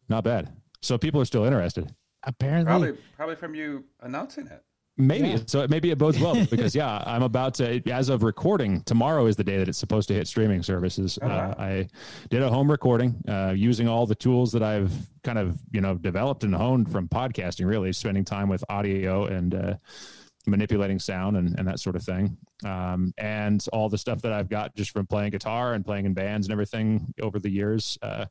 not 0.09 0.25
bad. 0.25 0.53
So 0.81 0.99
people 0.99 1.21
are 1.21 1.25
still 1.25 1.45
interested. 1.45 1.95
Apparently, 2.25 2.65
Probably, 2.67 2.93
probably 3.17 3.37
from 3.37 3.55
you 3.55 3.85
announcing 4.01 4.47
it. 4.47 4.63
Maybe 4.99 5.29
Yeah. 5.29 5.39
so. 5.47 5.63
It 5.63 5.71
maybe 5.71 5.91
it 5.91 5.97
bodes 5.99 6.21
well 6.21 6.35
because 6.51 6.75
yeah, 6.75 7.03
I'm 7.07 7.23
about 7.23 7.55
to. 7.55 7.81
As 7.91 8.11
of 8.11 8.23
recording, 8.23 8.83
tomorrow 8.83 9.27
is 9.27 9.37
the 9.37 9.43
day 9.45 9.57
that 9.57 9.67
it's 9.69 9.79
supposed 9.79 10.07
to 10.09 10.15
hit 10.15 10.29
streaming 10.29 10.63
services. 10.63 11.19
Oh, 11.23 11.29
wow. 11.29 11.51
uh, 11.59 11.63
I 11.63 11.89
did 12.29 12.43
a 12.43 12.49
home 12.51 12.71
recording 12.71 13.17
uh, 13.27 13.55
using 13.57 13.89
all 13.89 14.07
the 14.07 14.15
tools 14.15 14.53
that 14.53 14.63
I've 14.63 14.93
kind 15.25 15.39
of 15.39 15.59
you 15.73 15.81
know 15.81 15.95
developed 15.95 16.45
and 16.45 16.55
honed 16.55 16.93
from 16.93 17.09
podcasting. 17.09 17.67
Really, 17.67 17.93
spending 17.95 18.25
time 18.25 18.49
with 18.51 18.63
audio 18.69 19.25
and 19.25 19.55
uh, 19.55 19.75
manipulating 20.47 20.99
sound 20.99 21.37
and, 21.37 21.59
and 21.59 21.67
that 21.69 21.81
sort 21.81 21.97
of 21.97 22.03
thing, 22.03 22.37
um, 22.65 23.13
and 23.19 23.65
all 23.73 23.89
the 23.89 23.99
stuff 23.99 24.21
that 24.23 24.33
I've 24.33 24.49
got 24.49 24.75
just 24.75 24.91
from 24.91 25.07
playing 25.07 25.31
guitar 25.31 25.75
and 25.75 25.85
playing 25.85 26.07
in 26.07 26.15
bands 26.15 26.47
and 26.47 26.53
everything 26.53 27.13
over 27.21 27.39
the 27.39 27.51
years. 27.51 27.99
Uh, 28.03 28.27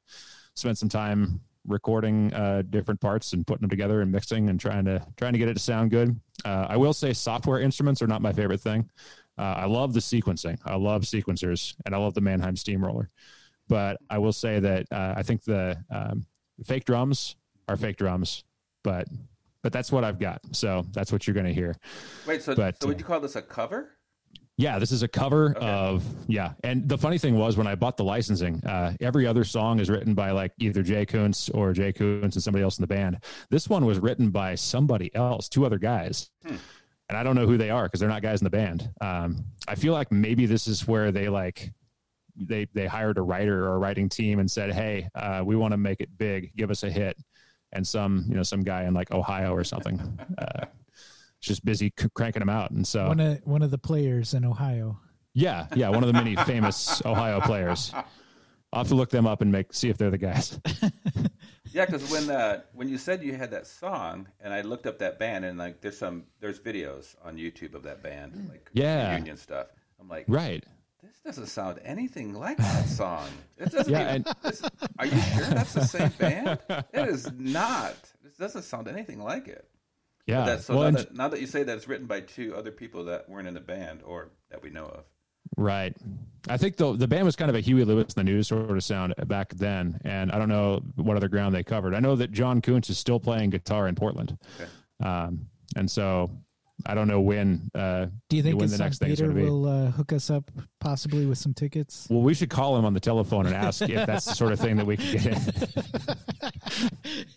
spent 0.56 0.78
some 0.78 0.90
time 0.90 1.40
recording 1.68 2.34
uh, 2.34 2.64
different 2.70 3.00
parts 3.00 3.34
and 3.34 3.46
putting 3.46 3.62
them 3.62 3.70
together 3.70 4.02
and 4.02 4.12
mixing 4.12 4.50
and 4.50 4.60
trying 4.60 4.86
to 4.86 5.06
trying 5.18 5.34
to 5.34 5.40
get 5.40 5.48
it 5.48 5.54
to 5.54 5.60
sound 5.60 5.92
good. 5.92 6.20
Uh, 6.44 6.66
I 6.70 6.78
will 6.78 6.94
say 6.94 7.14
software 7.14 7.60
instruments 7.60 8.02
are 8.02 8.08
not 8.08 8.22
my 8.22 8.34
favorite 8.34 8.62
thing. 8.62 8.90
Uh, 9.38 9.56
I 9.58 9.66
love 9.66 9.94
the 9.94 10.00
sequencing. 10.00 10.58
I 10.66 10.76
love 10.76 11.04
sequencers 11.04 11.76
and 11.86 11.96
I 11.96 11.98
love 11.98 12.14
the 12.14 12.22
Mannheim 12.22 12.56
Steamroller. 12.56 13.10
But 13.68 13.98
I 14.10 14.18
will 14.18 14.34
say 14.34 14.60
that 14.60 14.86
uh, 14.92 15.14
I 15.16 15.24
think 15.24 15.44
the 15.44 15.78
um, 15.90 16.26
fake 16.66 16.86
drums 16.86 17.38
are 17.70 17.78
fake 17.78 17.98
drums, 17.98 18.44
but 18.84 19.08
but 19.64 19.72
that's 19.74 19.92
what 19.92 20.04
I've 20.04 20.20
got. 20.20 20.42
So 20.52 20.86
that's 20.92 21.12
what 21.12 21.28
you're 21.28 21.34
going 21.34 21.46
to 21.46 21.54
hear. 21.54 21.76
Wait, 22.28 22.42
so, 22.42 22.56
But, 22.56 22.82
so 22.82 22.88
would 22.88 22.98
uh, 22.98 23.00
you 23.00 23.06
call 23.06 23.20
this 23.20 23.36
a 23.36 23.42
cover? 23.42 23.98
Yeah, 24.58 24.78
this 24.78 24.92
is 24.92 25.02
a 25.02 25.08
cover 25.08 25.56
Okay. 25.58 25.66
of 25.66 26.04
yeah. 26.28 26.54
And 26.64 26.88
the 26.88 26.98
funny 26.98 27.18
thing 27.18 27.36
was 27.36 27.58
when 27.58 27.66
I 27.68 27.74
bought 27.74 27.98
the 27.98 28.04
licensing, 28.04 28.64
uh, 28.66 28.94
every 29.00 29.26
other 29.26 29.44
song 29.44 29.80
is 29.80 29.90
written 29.90 30.14
by 30.14 30.32
like 30.32 30.52
either 30.60 30.84
Jay 30.84 31.06
Koonce 31.06 31.50
or 31.56 31.74
Jay 31.74 31.92
Koonce 31.92 32.34
and 32.34 32.44
somebody 32.44 32.62
else 32.64 32.78
in 32.78 32.84
the 32.84 32.88
band. 32.88 33.24
This 33.50 33.70
one 33.70 33.86
was 33.86 34.00
written 34.00 34.30
by 34.30 34.54
somebody 34.56 35.14
else, 35.16 35.50
two 35.50 35.66
other 35.66 35.80
guys. 35.80 36.30
Hmm. 36.46 36.58
And 37.10 37.18
I 37.18 37.24
don't 37.24 37.36
know 37.36 37.48
who 37.48 37.58
they 37.58 37.70
are 37.72 37.84
because 37.84 38.00
they're 38.00 38.10
not 38.10 38.22
guys 38.22 38.42
in 38.42 38.46
the 38.46 38.52
band. 38.52 38.90
Um, 39.02 39.44
I 39.68 39.76
feel 39.76 39.94
like 39.94 40.12
maybe 40.12 40.46
this 40.46 40.68
is 40.68 40.88
where 40.88 41.12
they 41.12 41.28
like 41.28 41.72
they 42.38 42.68
they 42.74 42.88
hired 42.88 43.18
a 43.18 43.22
writer 43.22 43.66
or 43.68 43.76
a 43.76 43.78
writing 43.80 44.08
team 44.08 44.40
and 44.40 44.50
said, 44.50 44.72
"Hey, 44.72 45.10
uh, 45.16 45.42
we 45.44 45.56
want 45.58 45.72
to 45.74 45.78
make 45.78 46.00
it 46.00 46.10
big. 46.18 46.56
Give 46.56 46.72
us 46.72 46.84
a 46.84 46.90
hit." 46.92 47.18
And 47.74 47.88
some 47.88 48.26
you 48.28 48.36
know 48.36 48.44
some 48.44 48.62
guy 48.62 48.84
in 48.84 48.94
like 48.94 49.12
Ohio 49.12 49.54
or 49.54 49.64
something, 49.64 50.00
uh, 50.38 50.66
just 51.40 51.64
busy 51.64 51.94
c- 51.98 52.08
cranking 52.14 52.42
them 52.42 52.50
out. 52.50 52.72
And 52.72 52.86
so 52.86 53.08
one 53.08 53.20
of 53.20 53.40
one 53.46 53.62
of 53.62 53.72
the 53.72 53.78
players 53.78 54.34
in 54.34 54.44
Ohio. 54.46 55.00
yeah, 55.34 55.68
yeah, 55.76 55.90
one 55.90 56.04
of 56.04 56.08
the 56.08 56.14
many 56.14 56.36
famous 56.36 57.02
Ohio 57.06 57.40
players. 57.40 57.94
I'll 58.74 58.82
have 58.82 58.88
to 58.90 58.96
look 58.96 59.10
them 59.10 59.26
up 59.28 59.42
and 59.42 59.52
make 59.52 59.74
see 59.74 59.90
if 59.90 59.98
they're 59.98 60.12
the 60.12 60.18
guys. 60.18 60.60
Yeah, 61.74 61.86
because 61.86 62.12
when 62.12 62.30
uh, 62.30 62.64
when 62.74 62.90
you 62.90 62.98
said 62.98 63.24
you 63.24 63.34
had 63.34 63.52
that 63.52 63.66
song, 63.66 64.28
and 64.42 64.54
I 64.54 64.60
looked 64.60 64.86
up 64.86 65.00
that 65.00 65.18
band, 65.20 65.46
and 65.46 65.58
like 65.58 65.80
there's 65.80 65.98
some 65.98 66.26
there's 66.42 66.60
videos 66.60 67.16
on 67.24 67.38
YouTube 67.38 67.76
of 67.76 67.84
that 67.84 68.04
band, 68.04 68.50
like 68.50 68.70
Yeah. 68.74 69.16
union 69.16 69.38
stuff. 69.38 69.68
I'm 69.98 70.10
like, 70.10 70.26
Right. 70.28 70.66
This 71.24 71.36
doesn't 71.36 71.48
sound 71.50 71.80
anything 71.84 72.34
like 72.34 72.58
that 72.58 72.86
song. 72.88 73.28
It 73.58 73.72
doesn't. 73.72 73.92
Yeah, 73.92 74.10
even, 74.16 74.26
this- 74.44 74.62
are 74.98 75.06
you 75.06 75.20
sure 75.20 75.46
that's 75.46 75.74
the 75.74 75.86
same 75.86 76.10
band? 76.18 76.60
It 76.70 77.08
is 77.10 77.32
not. 77.38 77.96
It 78.26 78.38
doesn't 78.40 78.64
sound 78.64 78.88
anything 78.88 79.20
like 79.22 79.48
it. 79.48 79.68
Yeah. 80.26 80.46
That, 80.46 80.62
so 80.64 80.78
well, 80.78 80.92
now, 80.92 80.98
that, 80.98 81.14
now 81.16 81.28
that 81.28 81.40
you 81.42 81.48
say 81.48 81.64
that 81.64 81.76
it's 81.78 81.88
written 81.88 82.08
by 82.08 82.22
two 82.22 82.56
other 82.56 82.72
people 82.72 83.06
that 83.06 83.30
weren't 83.30 83.48
in 83.48 83.54
the 83.54 83.60
band 83.60 84.02
or 84.04 84.30
that 84.50 84.64
we 84.64 84.70
know 84.70 84.86
of. 84.86 85.04
Right. 85.58 85.96
I 86.48 86.58
think 86.58 86.78
the 86.78 86.94
the 86.96 87.08
band 87.08 87.26
was 87.26 87.36
kind 87.36 87.50
of 87.50 87.56
a 87.56 87.60
Huey 87.60 87.84
Lewis 87.84 88.14
and 88.16 88.26
the 88.28 88.32
News 88.32 88.48
sort 88.48 88.70
of 88.72 88.84
sound 88.84 89.14
back 89.28 89.50
then, 89.56 90.00
and 90.06 90.32
I 90.32 90.40
don't 90.40 90.48
know 90.50 90.82
what 90.96 91.18
other 91.18 91.28
ground 91.28 91.54
they 91.54 91.64
covered. 91.64 91.94
I 91.94 92.00
know 92.00 92.16
that 92.16 92.32
John 92.32 92.62
Koonce 92.62 92.90
is 92.90 92.98
still 92.98 93.20
playing 93.20 93.50
guitar 93.50 93.88
in 93.88 93.96
Portland, 93.96 94.38
Okay. 94.60 94.70
um, 95.08 95.48
and 95.76 95.90
so 95.92 96.32
I 96.86 96.94
don't 96.94 97.08
know 97.08 97.22
when. 97.22 97.70
Uh, 97.76 98.08
Do 98.30 98.38
you 98.38 98.44
think 98.44 98.60
when 98.60 98.70
the 98.70 98.78
next 98.78 99.00
thing's 99.00 99.20
Peter 99.20 99.26
going 99.26 99.38
to 99.38 99.44
be. 99.44 99.50
will 99.50 99.68
uh, 99.68 99.92
hook 99.92 100.14
us 100.14 100.30
up 100.30 100.50
possibly 100.80 101.26
with 101.26 101.38
some 101.38 101.54
tickets? 101.54 102.08
Well, 102.10 102.22
we 102.22 102.34
should 102.34 102.50
call 102.50 102.78
him 102.78 102.86
on 102.86 102.94
the 102.94 103.00
telephone 103.00 103.46
and 103.46 103.56
ask 103.56 103.82
if 103.82 104.06
that's 104.08 104.26
the 104.26 104.36
sort 104.36 104.52
of 104.52 104.60
thing 104.60 104.78
that 104.78 104.86
we 104.86 104.98
could 104.98 105.22
get 105.22 105.26
in. 105.26 107.24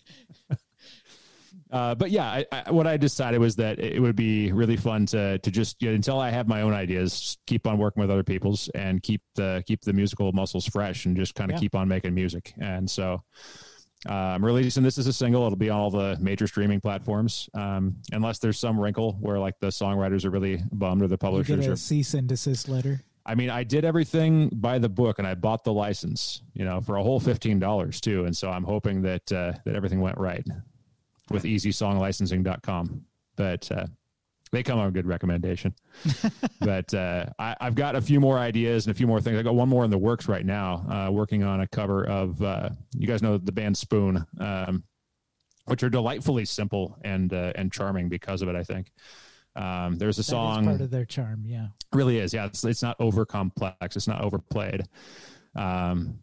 Uh, 1.70 1.92
but 1.92 2.12
yeah, 2.12 2.24
I, 2.26 2.44
I, 2.52 2.70
what 2.70 2.86
I 2.86 2.96
decided 2.96 3.40
was 3.40 3.56
that 3.56 3.80
it 3.80 3.98
would 4.00 4.14
be 4.14 4.52
really 4.52 4.76
fun 4.76 5.06
to 5.06 5.38
to 5.38 5.50
just 5.50 5.82
you 5.82 5.88
know, 5.88 5.94
until 5.96 6.20
I 6.20 6.30
have 6.30 6.46
my 6.46 6.60
own 6.60 6.72
ideas, 6.72 7.36
keep 7.48 7.66
on 7.66 7.78
working 7.78 8.00
with 8.00 8.12
other 8.12 8.22
people's 8.22 8.68
and 8.76 9.02
keep 9.02 9.22
the 9.34 9.64
keep 9.66 9.80
the 9.80 9.92
musical 9.92 10.30
muscles 10.32 10.66
fresh 10.66 11.04
and 11.06 11.16
just 11.16 11.34
kind 11.34 11.50
of 11.50 11.56
Yeah. 11.56 11.60
keep 11.60 11.74
on 11.74 11.88
making 11.88 12.14
music. 12.14 12.52
And 12.60 12.88
so 12.88 13.22
I'm 14.12 14.44
releasing 14.44 14.82
this 14.82 14.98
as 14.98 15.06
a 15.06 15.12
single. 15.12 15.44
It'll 15.46 15.56
be 15.56 15.70
on 15.70 15.80
all 15.80 15.90
the 15.90 16.16
major 16.20 16.46
streaming 16.46 16.80
platforms, 16.80 17.48
um, 17.54 17.96
unless 18.12 18.38
there's 18.38 18.58
some 18.58 18.78
wrinkle 18.78 19.12
where 19.20 19.38
like 19.38 19.58
the 19.60 19.68
songwriters 19.68 20.24
are 20.24 20.30
really 20.30 20.62
bummed 20.72 21.02
or 21.02 21.08
the 21.08 21.14
You 21.14 21.18
publishers 21.18 21.60
get 21.60 21.68
are 21.68 21.72
a 21.72 21.76
cease 21.76 22.14
and 22.14 22.28
desist 22.28 22.68
letter. 22.68 23.02
I 23.26 23.34
mean, 23.34 23.48
I 23.48 23.64
did 23.64 23.86
everything 23.86 24.50
by 24.52 24.78
the 24.78 24.88
book, 24.88 25.18
and 25.18 25.26
I 25.26 25.34
bought 25.34 25.64
the 25.64 25.72
license, 25.72 26.42
you 26.52 26.64
know, 26.64 26.80
for 26.80 26.96
a 26.96 27.02
whole 27.02 27.20
fifteen 27.20 27.58
dollars 27.58 28.00
too. 28.00 28.26
And 28.26 28.36
so 28.36 28.50
I'm 28.50 28.64
hoping 28.64 29.00
that 29.02 29.32
uh, 29.32 29.52
that 29.64 29.74
everything 29.74 30.00
went 30.00 30.18
right 30.18 30.46
with 31.30 31.44
EasySongLicensing.com. 31.44 33.04
But 33.36 33.72
uh, 33.72 33.86
they 34.52 34.62
come 34.62 34.78
on 34.78 34.88
a 34.88 34.90
good 34.90 35.06
recommendation. 35.06 35.74
but 36.60 36.92
uh, 36.94 37.26
I, 37.38 37.56
I've 37.60 37.74
got 37.74 37.96
a 37.96 38.00
few 38.00 38.20
more 38.20 38.38
ideas 38.38 38.86
and 38.86 38.94
a 38.94 38.96
few 38.96 39.06
more 39.06 39.20
things. 39.20 39.38
I 39.38 39.42
got 39.42 39.54
one 39.54 39.68
more 39.68 39.84
in 39.84 39.90
the 39.90 39.98
works 39.98 40.28
right 40.28 40.44
now, 40.46 40.86
uh, 40.88 41.10
working 41.10 41.42
on 41.42 41.60
a 41.60 41.66
cover 41.66 42.06
of 42.06 42.40
uh, 42.42 42.70
you 42.96 43.06
guys 43.06 43.22
know 43.22 43.38
the 43.38 43.52
band 43.52 43.76
Spoon, 43.76 44.24
um, 44.38 44.84
which 45.66 45.82
are 45.82 45.90
delightfully 45.90 46.44
simple 46.44 46.96
and 47.04 47.32
uh, 47.32 47.52
and 47.56 47.72
charming 47.72 48.08
because 48.08 48.42
of 48.42 48.48
it. 48.48 48.56
I 48.56 48.62
think. 48.62 48.92
Um, 49.56 49.98
there's 49.98 50.18
a 50.18 50.22
That 50.22 50.24
song 50.24 50.64
part 50.64 50.80
of 50.80 50.90
their 50.90 51.04
charm. 51.04 51.44
Yeah. 51.46 51.68
really 51.92 52.18
is 52.18 52.34
yeah 52.34 52.46
it's, 52.46 52.64
it's 52.64 52.82
not 52.82 52.96
over 52.98 53.24
complex 53.24 53.94
it's 53.94 54.08
not 54.08 54.20
overplayed 54.20 54.82
um 55.54 56.18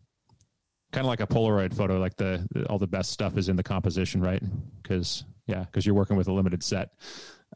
kind 0.91 1.05
of 1.05 1.05
like 1.05 1.21
a 1.21 1.27
polaroid 1.27 1.73
photo 1.73 1.97
like 1.97 2.17
the, 2.17 2.45
the 2.51 2.65
all 2.65 2.77
the 2.77 2.87
best 2.87 3.11
stuff 3.11 3.37
is 3.37 3.47
in 3.47 3.55
the 3.55 3.63
composition 3.63 4.19
right 4.19 4.43
because 4.83 5.23
yeah 5.47 5.63
because 5.63 5.85
you're 5.85 5.95
working 5.95 6.17
with 6.17 6.27
a 6.27 6.33
limited 6.33 6.61
set 6.61 6.89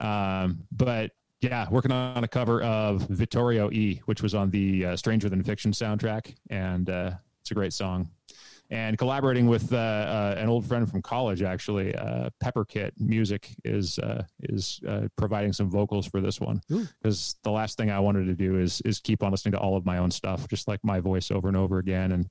um 0.01 0.59
but 0.71 1.11
yeah 1.41 1.67
working 1.69 1.91
on 1.91 2.23
a 2.23 2.27
cover 2.27 2.61
of 2.63 3.01
vittorio 3.09 3.69
e 3.71 4.01
which 4.05 4.21
was 4.21 4.33
on 4.33 4.49
the 4.49 4.85
uh, 4.85 4.95
stranger 4.95 5.29
than 5.29 5.43
fiction 5.43 5.71
soundtrack. 5.71 6.35
And 6.49 6.89
uh 6.89 7.11
it's 7.41 7.51
a 7.51 7.53
great 7.53 7.73
song. 7.73 8.09
And 8.71 8.97
collaborating 8.97 9.45
with 9.45 9.71
uh, 9.71 9.77
uh, 9.77 10.35
an 10.39 10.49
old 10.49 10.65
friend 10.65 10.89
from 10.89 11.03
college, 11.03 11.43
actually, 11.43 11.93
uh, 11.93 12.31
Pepper 12.39 12.65
Kit 12.65 12.95
Music 12.97 13.55
is 13.63 13.99
uh, 13.99 14.23
is 14.41 14.81
uh, 14.87 15.07
providing 15.17 15.53
some 15.53 15.69
vocals 15.69 16.07
for 16.07 16.19
this 16.19 16.41
one. 16.41 16.59
Because 16.67 17.35
the 17.43 17.51
last 17.51 17.77
thing 17.77 17.91
I 17.91 17.99
wanted 17.99 18.25
to 18.25 18.33
do 18.33 18.59
is 18.59 18.81
is 18.81 18.99
keep 18.99 19.21
on 19.21 19.29
listening 19.29 19.51
to 19.51 19.59
all 19.59 19.77
of 19.77 19.85
my 19.85 19.99
own 19.99 20.09
stuff, 20.09 20.47
just 20.47 20.67
like 20.67 20.79
my 20.83 20.99
voice 20.99 21.29
over 21.29 21.47
and 21.47 21.55
over 21.55 21.77
again. 21.77 22.11
And 22.13 22.27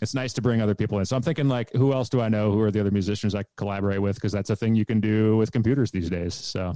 it's 0.00 0.14
nice 0.14 0.32
to 0.34 0.42
bring 0.42 0.60
other 0.60 0.74
people 0.74 0.98
in. 0.98 1.04
So 1.04 1.16
I'm 1.16 1.22
thinking, 1.22 1.48
like, 1.48 1.72
who 1.72 1.92
else 1.92 2.08
do 2.08 2.20
I 2.20 2.28
know? 2.28 2.52
Who 2.52 2.60
are 2.60 2.70
the 2.70 2.80
other 2.80 2.90
musicians 2.90 3.34
I 3.34 3.42
could 3.42 3.56
collaborate 3.56 4.00
with? 4.00 4.16
Because 4.16 4.32
that's 4.32 4.50
a 4.50 4.56
thing 4.56 4.74
you 4.74 4.84
can 4.84 5.00
do 5.00 5.36
with 5.36 5.52
computers 5.52 5.90
these 5.90 6.10
days. 6.10 6.34
So. 6.34 6.74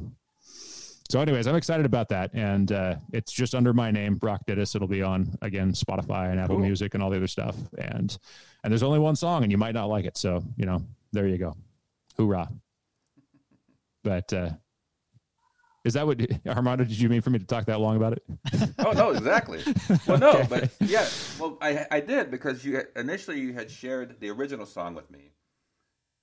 So, 1.11 1.21
anyways, 1.21 1.47
I'm 1.47 1.57
excited 1.57 1.85
about 1.85 2.09
that, 2.09 2.33
and 2.33 2.73
uh, 2.73 2.95
it's 3.13 3.33
just 3.33 3.55
under 3.55 3.75
my 3.75 3.91
name, 3.91 4.15
Brock 4.15 4.47
Dittis. 4.47 4.75
It'll 4.75 4.89
be 4.89 5.03
on 5.03 5.37
again 5.43 5.73
Spotify 5.73 6.31
and 6.31 6.41
Apple 6.41 6.57
Cool. 6.57 6.65
Music 6.65 6.95
and 6.95 7.03
all 7.03 7.11
the 7.11 7.19
other 7.19 7.27
stuff. 7.27 7.55
And 7.77 8.17
and 8.65 8.73
there's 8.73 8.83
only 8.83 8.99
one 8.99 9.15
song, 9.15 9.43
and 9.43 9.53
you 9.53 9.59
might 9.59 9.75
not 9.75 9.91
like 9.91 10.07
it. 10.07 10.17
So, 10.17 10.43
you 10.57 10.65
know, 10.65 10.83
there 11.13 11.27
you 11.27 11.37
go, 11.37 11.55
hoorah! 12.17 12.49
But 14.03 14.33
uh, 14.33 14.51
is 15.85 15.95
that 15.95 16.07
what 16.07 16.21
Armando? 16.47 16.85
Did 16.85 16.99
you 16.99 17.09
mean 17.09 17.21
for 17.21 17.31
me 17.31 17.39
to 17.39 17.45
talk 17.45 17.67
that 17.67 17.81
long 17.81 17.97
about 17.97 18.13
it? 18.15 18.23
Oh 18.79 18.93
no, 18.93 19.11
exactly. 19.11 19.61
Well, 20.07 20.19
no, 20.19 20.45
but 20.49 20.71
yeah. 20.81 21.07
Well, 21.39 21.59
I 21.61 21.87
I 21.91 22.01
did 22.01 22.31
because 22.31 22.65
you 22.65 22.83
initially 22.97 23.41
you 23.41 23.53
had 23.53 23.71
shared 23.71 24.19
the 24.21 24.31
original 24.31 24.67
song 24.67 24.95
with 24.95 25.11
me, 25.11 25.33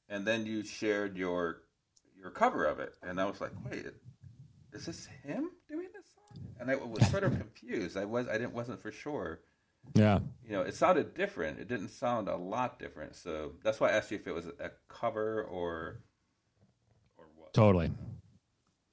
and 0.09 0.25
then 0.25 0.45
you 0.45 0.63
shared 0.63 1.17
your 1.17 1.61
your 2.19 2.31
cover 2.31 2.65
of 2.65 2.79
it, 2.79 2.93
and 3.01 3.19
I 3.19 3.25
was 3.25 3.39
like, 3.41 3.51
wait, 3.69 3.85
is 4.73 4.85
this 4.85 5.07
him 5.23 5.51
doing 5.69 5.87
this 5.93 6.05
song? 6.13 6.43
And 6.59 6.69
I 6.69 6.75
was 6.75 7.07
sort 7.09 7.23
of 7.23 7.31
confused. 7.37 7.95
I 7.97 8.05
was 8.05 8.27
I 8.27 8.33
didn't 8.33 8.53
wasn't 8.53 8.81
for 8.81 8.91
sure. 8.91 9.39
Yeah, 9.95 10.19
You 10.45 10.51
know, 10.51 10.61
it 10.61 10.75
sounded 10.75 11.13
different. 11.15 11.59
It 11.59 11.69
didn't 11.69 11.89
sound 11.89 12.27
a 12.27 12.35
lot 12.35 12.77
different. 12.79 13.15
So 13.15 13.53
that's 13.63 13.79
why 13.79 13.89
I 13.89 13.91
asked 13.93 14.11
you 14.11 14.17
if 14.17 14.27
it 14.27 14.33
was 14.33 14.45
a 14.45 14.71
cover 14.89 15.43
or 15.43 16.01
or 17.17 17.25
what. 17.37 17.53
totally. 17.53 17.89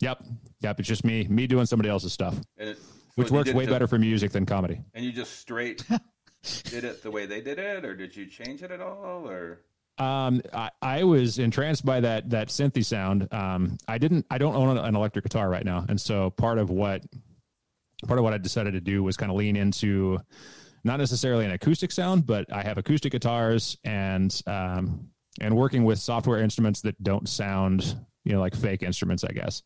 Yep, 0.01 0.25
yep. 0.61 0.79
It's 0.79 0.89
just 0.89 1.05
me, 1.05 1.27
me 1.29 1.47
doing 1.47 1.67
somebody 1.67 1.89
else's 1.89 2.13
stuff, 2.13 2.35
And 2.59 2.71
it, 2.71 2.77
so 2.79 2.83
which 3.17 3.31
works 3.31 3.53
way 3.53 3.65
to- 3.67 3.71
better 3.73 3.87
for 3.87 3.99
music 3.99 4.33
than 4.33 4.45
comedy. 4.47 4.81
And 4.95 5.05
you 5.05 5.13
just 5.13 5.39
straight 5.41 5.85
did 6.65 6.85
it 6.85 7.03
the 7.03 7.11
way 7.11 7.27
they 7.27 7.41
did 7.41 7.59
it, 7.59 7.85
or 7.85 7.95
did 7.97 8.15
you 8.15 8.27
change 8.27 8.63
it 8.63 8.71
at 8.71 8.81
all, 8.81 9.29
or? 9.29 9.61
Um, 9.99 10.43
I, 10.53 10.71
I 10.83 11.05
was 11.05 11.39
entranced 11.39 11.85
by 11.87 12.01
that 12.01 12.29
that 12.31 12.49
synthy 12.49 12.85
sound. 12.85 13.33
Um, 13.33 13.79
I 13.89 13.97
didn't. 13.97 14.27
I 14.31 14.37
don't 14.37 14.55
own 14.55 14.77
an 14.77 14.95
electric 14.95 15.25
guitar 15.25 15.49
right 15.49 15.65
now, 15.65 15.87
and 15.89 15.99
so 15.99 16.29
part 16.29 16.59
of 16.59 16.69
what 16.69 17.03
part 18.07 18.19
of 18.19 18.25
what 18.25 18.35
I 18.35 18.39
decided 18.39 18.75
to 18.75 18.81
do 18.83 19.03
was 19.03 19.17
kind 19.17 19.33
of 19.33 19.39
lean 19.39 19.57
into 19.57 20.19
not 20.85 20.99
necessarily 20.99 21.47
an 21.47 21.53
acoustic 21.53 21.91
sound, 21.93 22.27
but 22.27 22.53
I 22.53 22.63
have 22.63 22.77
acoustic 22.77 23.13
guitars 23.13 23.79
and 23.85 24.39
um, 24.47 25.09
and 25.41 25.57
working 25.57 25.83
with 25.85 25.99
software 25.99 26.41
instruments 26.41 26.83
that 26.83 27.03
don't 27.03 27.27
sound 27.27 27.97
you 28.27 28.33
know 28.33 28.41
like 28.41 28.55
fake 28.55 28.83
instruments, 28.83 29.25
I 29.25 29.33
guess. 29.33 29.63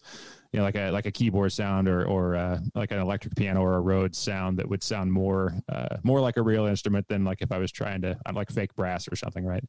You 0.52 0.58
know, 0.58 0.64
like 0.64 0.76
a 0.76 0.90
like 0.90 1.06
a 1.06 1.10
keyboard 1.12 1.52
sound 1.52 1.88
or 1.88 2.04
or 2.06 2.36
uh, 2.36 2.58
like 2.74 2.90
an 2.90 2.98
electric 2.98 3.34
piano 3.36 3.60
or 3.62 3.76
a 3.76 3.80
Rhodes 3.80 4.18
sound 4.18 4.58
that 4.58 4.68
would 4.68 4.82
sound 4.82 5.12
more 5.12 5.54
uh, 5.68 5.96
more 6.02 6.20
like 6.20 6.36
a 6.36 6.42
real 6.42 6.66
instrument 6.66 7.06
than 7.08 7.24
like 7.24 7.40
if 7.40 7.52
I 7.52 7.58
was 7.58 7.72
trying 7.72 8.02
to 8.02 8.18
I'm 8.26 8.34
like 8.34 8.50
fake 8.50 8.74
brass 8.76 9.08
or 9.10 9.16
something, 9.16 9.44
right? 9.44 9.64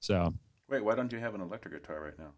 So 0.00 0.32
Wait, 0.70 0.84
why 0.84 0.94
don't 0.94 1.10
you 1.12 1.18
have 1.18 1.34
an 1.34 1.40
electric 1.40 1.74
guitar 1.74 2.02
right 2.04 2.18
now? 2.18 2.32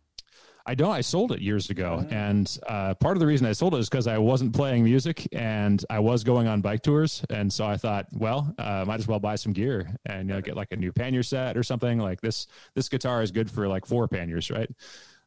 I 0.67 0.75
don't. 0.75 0.93
I 0.93 1.01
sold 1.01 1.33
it 1.33 1.41
years 1.41 1.71
ago, 1.71 2.05
Ah. 2.05 2.15
and 2.15 2.59
uh, 2.69 2.95
part 2.95 3.17
of 3.17 3.21
the 3.21 3.27
reason 3.27 3.47
I 3.47 3.53
sold 3.53 3.75
it 3.75 3.79
is 3.79 3.89
because 3.89 4.07
I 4.07 4.19
wasn't 4.19 4.55
playing 4.55 4.85
music 4.85 5.27
and 5.33 5.83
I 5.89 5.99
was 6.01 6.23
going 6.23 6.47
on 6.47 6.61
bike 6.61 6.83
tours, 6.83 7.25
and 7.31 7.51
so 7.51 7.65
I 7.65 7.77
thought, 7.79 8.07
well, 8.13 8.55
uh, 8.59 8.85
might 8.87 9.01
as 9.01 9.09
well 9.09 9.19
buy 9.19 9.37
some 9.37 9.53
gear 9.55 9.91
and 10.05 10.29
you 10.29 10.35
know 10.35 10.41
get 10.43 10.57
like 10.57 10.69
a 10.71 10.77
new 10.77 10.93
pannier 10.93 11.23
set 11.23 11.57
or 11.57 11.63
something 11.63 11.99
like 11.99 12.21
this. 12.21 12.47
This 12.75 12.89
guitar 12.91 13.23
is 13.23 13.33
good 13.33 13.51
for 13.51 13.67
like 13.69 13.87
four 13.87 14.07
panniers, 14.07 14.51
right, 14.51 14.71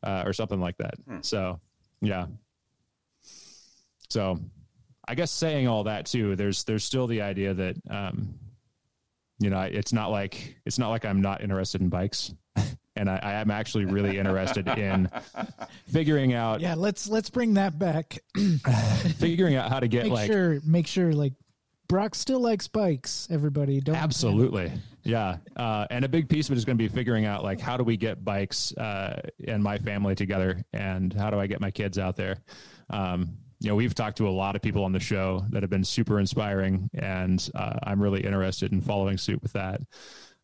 uh, 0.04 0.24
or 0.26 0.34
something 0.34 0.60
like 0.60 0.78
that. 0.78 0.96
Hmm. 1.08 1.18
So, 1.22 1.60
yeah. 2.02 2.28
So, 4.10 4.40
I 5.08 5.16
guess 5.16 5.32
saying 5.32 5.68
all 5.68 5.86
that 5.86 6.06
too, 6.06 6.36
there's 6.36 6.64
there's 6.64 6.84
still 6.84 7.08
the 7.08 7.22
idea 7.22 7.54
that 7.54 7.76
um, 7.90 8.36
you 9.40 9.50
know 9.50 9.62
it's 9.62 9.92
not 9.92 10.12
like 10.12 10.56
it's 10.66 10.80
not 10.80 10.90
like 10.90 11.06
I'm 11.06 11.22
not 11.22 11.42
interested 11.42 11.82
in 11.82 11.90
bikes. 11.90 12.34
And 12.96 13.10
I, 13.10 13.20
I 13.24 13.34
am 13.42 13.50
actually 13.50 13.86
really 13.86 14.20
interested 14.20 14.68
in 14.68 15.10
figuring 15.88 16.36
out 16.36 16.62
Yeah, 16.62 16.76
let's 16.76 17.10
let's 17.10 17.32
bring 17.32 17.56
that 17.56 17.80
back. 17.80 18.20
figuring 19.18 19.56
out 19.56 19.70
how 19.70 19.80
to 19.80 19.88
get 19.88 20.04
make 20.04 20.14
like 20.14 20.32
sure 20.32 20.60
make 20.64 20.86
sure 20.86 21.12
like 21.12 21.34
Brock 21.88 22.16
still 22.16 22.40
likes 22.40 22.68
bikes. 22.68 23.28
Everybody, 23.30 23.80
don't 23.80 23.96
absolutely. 23.96 24.72
yeah. 25.04 25.38
Uh, 25.56 25.86
and 25.92 26.06
a 26.06 26.10
big 26.10 26.30
piece 26.30 26.48
of 26.48 26.54
it 26.54 26.58
is 26.58 26.66
going 26.66 26.78
to 26.78 26.84
be 26.84 26.88
figuring 26.88 27.26
out 27.26 27.44
like 27.44 27.60
how 27.60 27.78
do 27.78 27.84
we 27.84 27.98
get 27.98 28.24
bikes 28.24 28.76
uh, 28.78 29.22
and 29.48 29.62
my 29.62 29.78
family 29.78 30.16
together 30.16 30.64
and 30.74 31.14
how 31.14 31.30
do 31.30 31.40
i 31.40 31.48
get 31.48 31.62
my 31.62 31.72
kids 31.72 31.98
out 32.00 32.16
there? 32.16 32.38
Um, 32.90 33.38
you 33.60 33.70
know 33.70 33.76
we've 33.76 33.96
talked 33.96 34.18
to 34.18 34.28
a 34.28 34.30
lot 34.30 34.56
of 34.56 34.62
people 34.62 34.84
on 34.84 34.92
the 34.92 35.00
show 35.00 35.46
that 35.50 35.64
have 35.64 35.70
been 35.70 35.86
super 35.86 36.20
inspiring 36.20 36.90
and 36.96 37.50
uh, 37.56 37.80
i'm 37.84 38.02
really 38.02 38.20
interested 38.22 38.74
in 38.74 38.82
following 38.82 39.18
suit 39.18 39.42
with 39.42 39.54
that. 39.54 39.82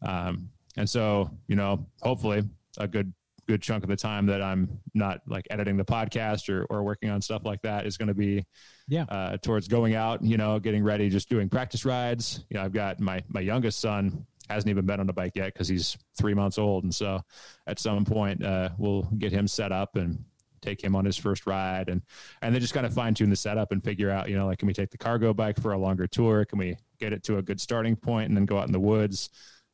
Um, 0.01 0.49
and 0.77 0.89
so 0.89 1.29
you 1.47 1.55
know 1.55 1.85
hopefully 2.01 2.43
a 2.77 2.87
good 2.87 3.13
good 3.49 3.61
chunk 3.63 3.83
of 3.83 3.89
the 3.89 3.95
time 3.95 4.27
that 4.27 4.43
i'm 4.43 4.69
not 4.93 5.21
like 5.25 5.47
editing 5.49 5.75
the 5.75 5.83
podcast 5.83 6.49
or, 6.53 6.65
or 6.69 6.83
working 6.83 7.09
on 7.09 7.19
stuff 7.19 7.43
like 7.45 7.59
that 7.63 7.87
is 7.87 7.97
going 7.97 8.07
to 8.07 8.13
be 8.13 8.45
Yeah. 8.87 9.05
uh, 9.09 9.37
towards 9.37 9.67
going 9.67 9.95
out, 9.95 10.23
you 10.23 10.37
know, 10.37 10.59
getting 10.59 10.83
ready, 10.83 11.09
just 11.09 11.29
doing 11.29 11.49
practice 11.49 11.83
rides. 11.83 12.45
You 12.49 12.57
know, 12.57 12.63
I've 12.63 12.73
got 12.73 12.99
my 12.99 13.23
my 13.27 13.39
youngest 13.39 13.79
son 13.79 14.25
hasn't 14.51 14.69
even 14.69 14.85
been 14.85 14.99
on 14.99 15.09
a 15.09 15.13
bike 15.13 15.33
yet 15.35 15.53
because 15.53 15.67
he's 15.67 15.97
three 16.15 16.35
months 16.35 16.57
old, 16.59 16.83
and 16.83 16.93
so 16.93 17.21
at 17.65 17.79
some 17.79 18.05
point 18.05 18.43
uh, 18.43 18.69
we'll 18.77 19.03
get 19.17 19.31
him 19.31 19.47
set 19.47 19.71
up 19.71 19.95
and 19.95 20.23
take 20.61 20.83
him 20.83 20.95
on 20.95 21.05
his 21.05 21.17
first 21.17 21.47
ride, 21.47 21.89
and 21.89 22.01
and 22.43 22.53
then 22.53 22.61
just 22.61 22.73
kind 22.75 22.85
of 22.85 22.93
fine 22.93 23.13
tune 23.15 23.29
the 23.31 23.35
setup 23.35 23.71
and 23.71 23.83
figure 23.83 24.11
out, 24.11 24.29
you 24.29 24.35
know, 24.37 24.45
like 24.45 24.59
can 24.59 24.67
we 24.67 24.73
take 24.73 24.91
the 24.91 24.97
cargo 24.97 25.33
bike 25.33 25.59
for 25.59 25.73
a 25.73 25.77
longer 25.77 26.05
tour? 26.07 26.45
Can 26.45 26.59
we 26.59 26.75
get 26.99 27.13
it 27.13 27.23
to 27.23 27.37
a 27.37 27.41
good 27.41 27.59
starting 27.59 27.95
point 27.95 28.27
and 28.29 28.37
then 28.37 28.45
go 28.45 28.57
out 28.59 28.67
in 28.67 28.73
the 28.73 28.79
woods, 28.79 29.29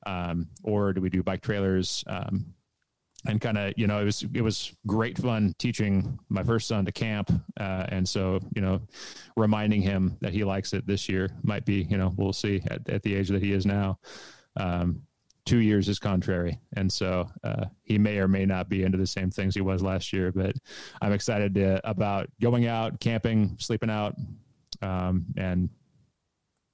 um, 0.06 0.48
or 0.64 0.94
do 0.94 1.02
we 1.02 1.10
do 1.10 1.22
bike 1.24 1.42
trailers? 1.42 2.04
Um, 2.08 2.46
and 3.28 3.42
kind 3.42 3.58
of 3.58 3.74
you 3.78 3.88
know 3.88 4.00
it 4.00 4.06
was 4.06 4.26
it 4.34 4.42
was 4.42 4.74
great 4.88 5.18
fun 5.18 5.54
teaching 5.58 6.18
my 6.30 6.44
first 6.44 6.68
son 6.68 6.86
to 6.86 6.92
camp 6.92 7.32
uh, 7.60 7.86
and 7.90 8.08
so 8.08 8.40
you 8.56 8.62
know 8.62 8.82
reminding 9.36 9.82
him 9.82 10.18
that 10.22 10.34
he 10.34 10.44
likes 10.44 10.74
it 10.74 10.86
this 10.86 11.10
year 11.10 11.30
might 11.44 11.66
be 11.66 11.84
you 11.90 11.98
know 11.98 12.14
we'll 12.18 12.34
see 12.34 12.62
at, 12.70 12.88
at 12.90 13.04
the 13.04 13.14
age 13.14 13.30
that 13.30 13.42
he 13.42 13.52
is 13.52 13.66
now. 13.66 13.98
Um, 14.58 15.02
two 15.46 15.60
years 15.60 15.88
is 15.88 16.00
contrary 16.00 16.60
and 16.76 16.92
so 16.92 17.30
uh, 17.44 17.66
he 17.84 18.00
may 18.00 18.18
or 18.18 18.28
may 18.28 18.46
not 18.46 18.68
be 18.68 18.84
into 18.84 18.98
the 18.98 19.06
same 19.06 19.30
things 19.30 19.54
he 19.54 19.62
was 19.62 19.84
last 19.84 20.12
year 20.12 20.32
but 20.32 20.56
i'm 21.02 21.14
excited 21.14 21.54
to, 21.54 21.88
about 21.88 22.28
going 22.42 22.66
out 22.66 23.00
camping 23.00 23.56
sleeping 23.60 23.90
out 23.90 24.16
um, 24.82 25.26
and 25.38 25.70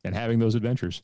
and 0.06 0.16
having 0.16 0.40
those 0.40 0.56
adventures 0.56 1.02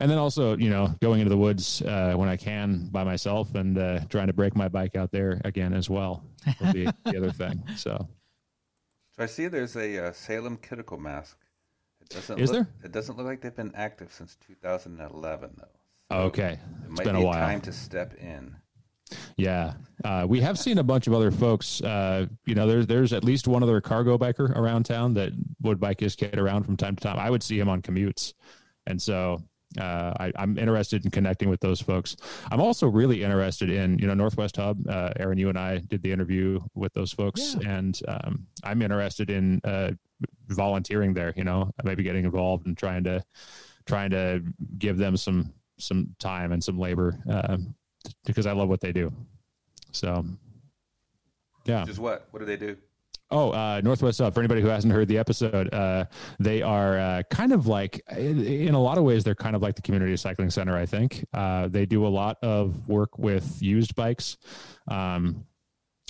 and 0.00 0.10
then 0.10 0.18
also 0.18 0.56
you 0.56 0.70
know 0.70 0.92
going 1.00 1.20
into 1.20 1.30
the 1.30 1.36
woods 1.36 1.82
uh, 1.82 2.14
when 2.16 2.28
I 2.28 2.36
can 2.36 2.88
by 2.90 3.04
myself 3.04 3.54
and 3.54 3.78
uh, 3.78 4.00
trying 4.08 4.26
to 4.26 4.32
break 4.32 4.56
my 4.56 4.68
bike 4.68 4.96
out 4.96 5.12
there 5.12 5.40
again 5.44 5.72
as 5.72 5.88
well 5.88 6.24
will 6.60 6.72
be 6.72 6.88
the 7.04 7.16
other 7.16 7.30
thing. 7.30 7.62
So, 7.76 8.08
so 9.16 9.22
I 9.22 9.26
see 9.26 9.48
there's 9.48 9.76
a 9.76 10.08
uh, 10.08 10.12
Salem 10.12 10.58
Kidical 10.58 10.98
Mass. 10.98 11.36
It 12.00 12.08
doesn't. 12.08 12.38
Is 12.38 12.50
look, 12.50 12.66
there? 12.66 12.74
It 12.84 12.92
doesn't 12.92 13.16
look 13.16 13.26
like 13.26 13.40
they've 13.40 13.54
been 13.54 13.72
active 13.74 14.12
since 14.12 14.36
2011 14.46 15.50
though. 15.56 15.64
So 16.10 16.18
okay, 16.24 16.58
it 16.84 16.90
has 16.90 16.98
been 17.00 17.16
be 17.16 17.22
a 17.22 17.24
while. 17.24 17.34
Time 17.34 17.60
to 17.62 17.72
step 17.72 18.14
in. 18.14 18.56
Yeah, 19.36 19.74
uh, 20.04 20.26
we 20.28 20.40
have 20.40 20.58
seen 20.58 20.78
a 20.78 20.82
bunch 20.82 21.06
of 21.06 21.14
other 21.14 21.30
folks. 21.30 21.80
Uh, 21.80 22.26
you 22.44 22.54
know, 22.54 22.66
there's 22.66 22.86
there's 22.86 23.12
at 23.12 23.24
least 23.24 23.48
one 23.48 23.62
other 23.62 23.80
cargo 23.80 24.18
biker 24.18 24.54
around 24.56 24.84
town 24.84 25.14
that 25.14 25.32
would 25.62 25.80
bike 25.80 26.00
his 26.00 26.16
kid 26.16 26.38
around 26.38 26.64
from 26.64 26.76
time 26.76 26.96
to 26.96 27.02
time. 27.02 27.18
I 27.18 27.30
would 27.30 27.42
see 27.42 27.58
him 27.58 27.68
on 27.68 27.82
commutes, 27.82 28.34
and 28.86 29.00
so 29.00 29.42
uh, 29.78 30.12
I, 30.18 30.32
am 30.36 30.58
interested 30.58 31.04
in 31.04 31.10
connecting 31.10 31.48
with 31.48 31.60
those 31.60 31.80
folks. 31.80 32.16
I'm 32.50 32.60
also 32.60 32.88
really 32.88 33.22
interested 33.22 33.70
in, 33.70 33.98
you 33.98 34.06
know, 34.06 34.14
Northwest 34.14 34.56
Hub. 34.56 34.78
Uh, 34.88 35.12
Aaron, 35.16 35.38
you 35.38 35.48
and 35.48 35.58
I 35.58 35.78
did 35.78 36.02
the 36.02 36.10
interview 36.10 36.60
with 36.74 36.92
those 36.94 37.12
folks, 37.12 37.56
yeah. 37.60 37.70
and 37.70 38.00
um, 38.08 38.46
I'm 38.64 38.82
interested 38.82 39.30
in 39.30 39.60
uh, 39.64 39.92
volunteering 40.48 41.14
there. 41.14 41.32
You 41.36 41.44
know, 41.44 41.70
maybe 41.84 42.02
getting 42.02 42.24
involved 42.24 42.66
and 42.66 42.76
trying 42.76 43.04
to 43.04 43.22
trying 43.86 44.10
to 44.10 44.42
give 44.78 44.96
them 44.96 45.16
some 45.16 45.52
some 45.78 46.14
time 46.18 46.52
and 46.52 46.62
some 46.62 46.78
labor 46.78 47.18
um, 47.28 47.74
because 48.24 48.46
I 48.46 48.52
love 48.52 48.68
what 48.68 48.80
they 48.80 48.92
do. 48.92 49.12
So, 49.92 50.24
yeah. 51.64 51.84
Just 51.84 52.00
what? 52.00 52.26
What 52.32 52.40
do 52.40 52.46
they 52.46 52.56
do? 52.56 52.76
Oh, 53.32 53.50
uh, 53.50 53.80
Northwest 53.84 54.18
Hub. 54.18 54.34
For 54.34 54.40
anybody 54.40 54.60
who 54.60 54.66
hasn't 54.66 54.92
heard 54.92 55.06
the 55.06 55.18
episode, 55.18 55.72
uh, 55.72 56.06
they 56.40 56.62
are 56.62 56.98
uh, 56.98 57.22
kind 57.30 57.52
of 57.52 57.68
like, 57.68 58.02
in 58.16 58.74
a 58.74 58.80
lot 58.80 58.98
of 58.98 59.04
ways, 59.04 59.22
they're 59.22 59.36
kind 59.36 59.54
of 59.54 59.62
like 59.62 59.76
the 59.76 59.82
community 59.82 60.16
cycling 60.16 60.50
center. 60.50 60.76
I 60.76 60.84
think 60.86 61.24
uh, 61.32 61.68
they 61.68 61.86
do 61.86 62.06
a 62.06 62.08
lot 62.08 62.38
of 62.42 62.88
work 62.88 63.18
with 63.18 63.62
used 63.62 63.94
bikes. 63.94 64.36
Um, 64.88 65.44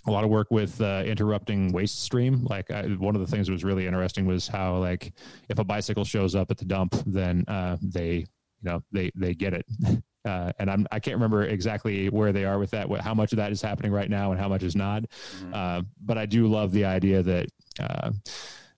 a 0.07 0.11
lot 0.11 0.25
of 0.25 0.31
work 0.31 0.51
with 0.51 0.81
uh, 0.81 1.03
interrupting 1.05 1.73
waste 1.73 2.03
stream. 2.03 2.45
Like 2.45 2.71
I, 2.71 2.85
one 2.87 3.15
of 3.15 3.21
the 3.21 3.27
things 3.27 3.47
that 3.47 3.53
was 3.53 3.65
really 3.65 3.87
interesting 3.87 4.25
was 4.25 4.49
how 4.49 4.79
like 4.79 5.13
if 5.51 5.59
a 5.59 5.65
bicycle 5.65 6.05
shows 6.05 6.35
up 6.35 6.51
at 6.51 6.57
the 6.57 6.65
dump, 6.65 6.95
then 7.07 7.45
uh, 7.49 7.77
they 7.83 8.25
you 8.63 8.71
know 8.71 8.83
they 8.93 9.11
they 9.15 9.35
get 9.35 9.53
it. 9.53 9.67
Uh, 10.25 10.53
and 10.59 10.71
I'm 10.71 10.87
I 10.93 11.01
can't 11.01 11.17
remember 11.17 11.45
exactly 11.45 12.09
where 12.09 12.33
they 12.33 12.45
are 12.45 12.59
with 12.59 12.71
that, 12.73 12.89
what, 12.89 13.01
how 13.01 13.15
much 13.15 13.33
of 13.33 13.37
that 13.37 13.53
is 13.53 13.63
happening 13.63 13.93
right 13.93 14.11
now, 14.11 14.33
and 14.33 14.41
how 14.41 14.49
much 14.49 14.63
is 14.63 14.77
not. 14.77 15.03
Mm-hmm. 15.03 15.55
Uh, 15.55 15.83
but 16.03 16.19
I 16.19 16.27
do 16.27 16.47
love 16.47 16.73
the 16.73 16.85
idea 16.85 17.23
that 17.23 17.49
uh, 17.79 18.11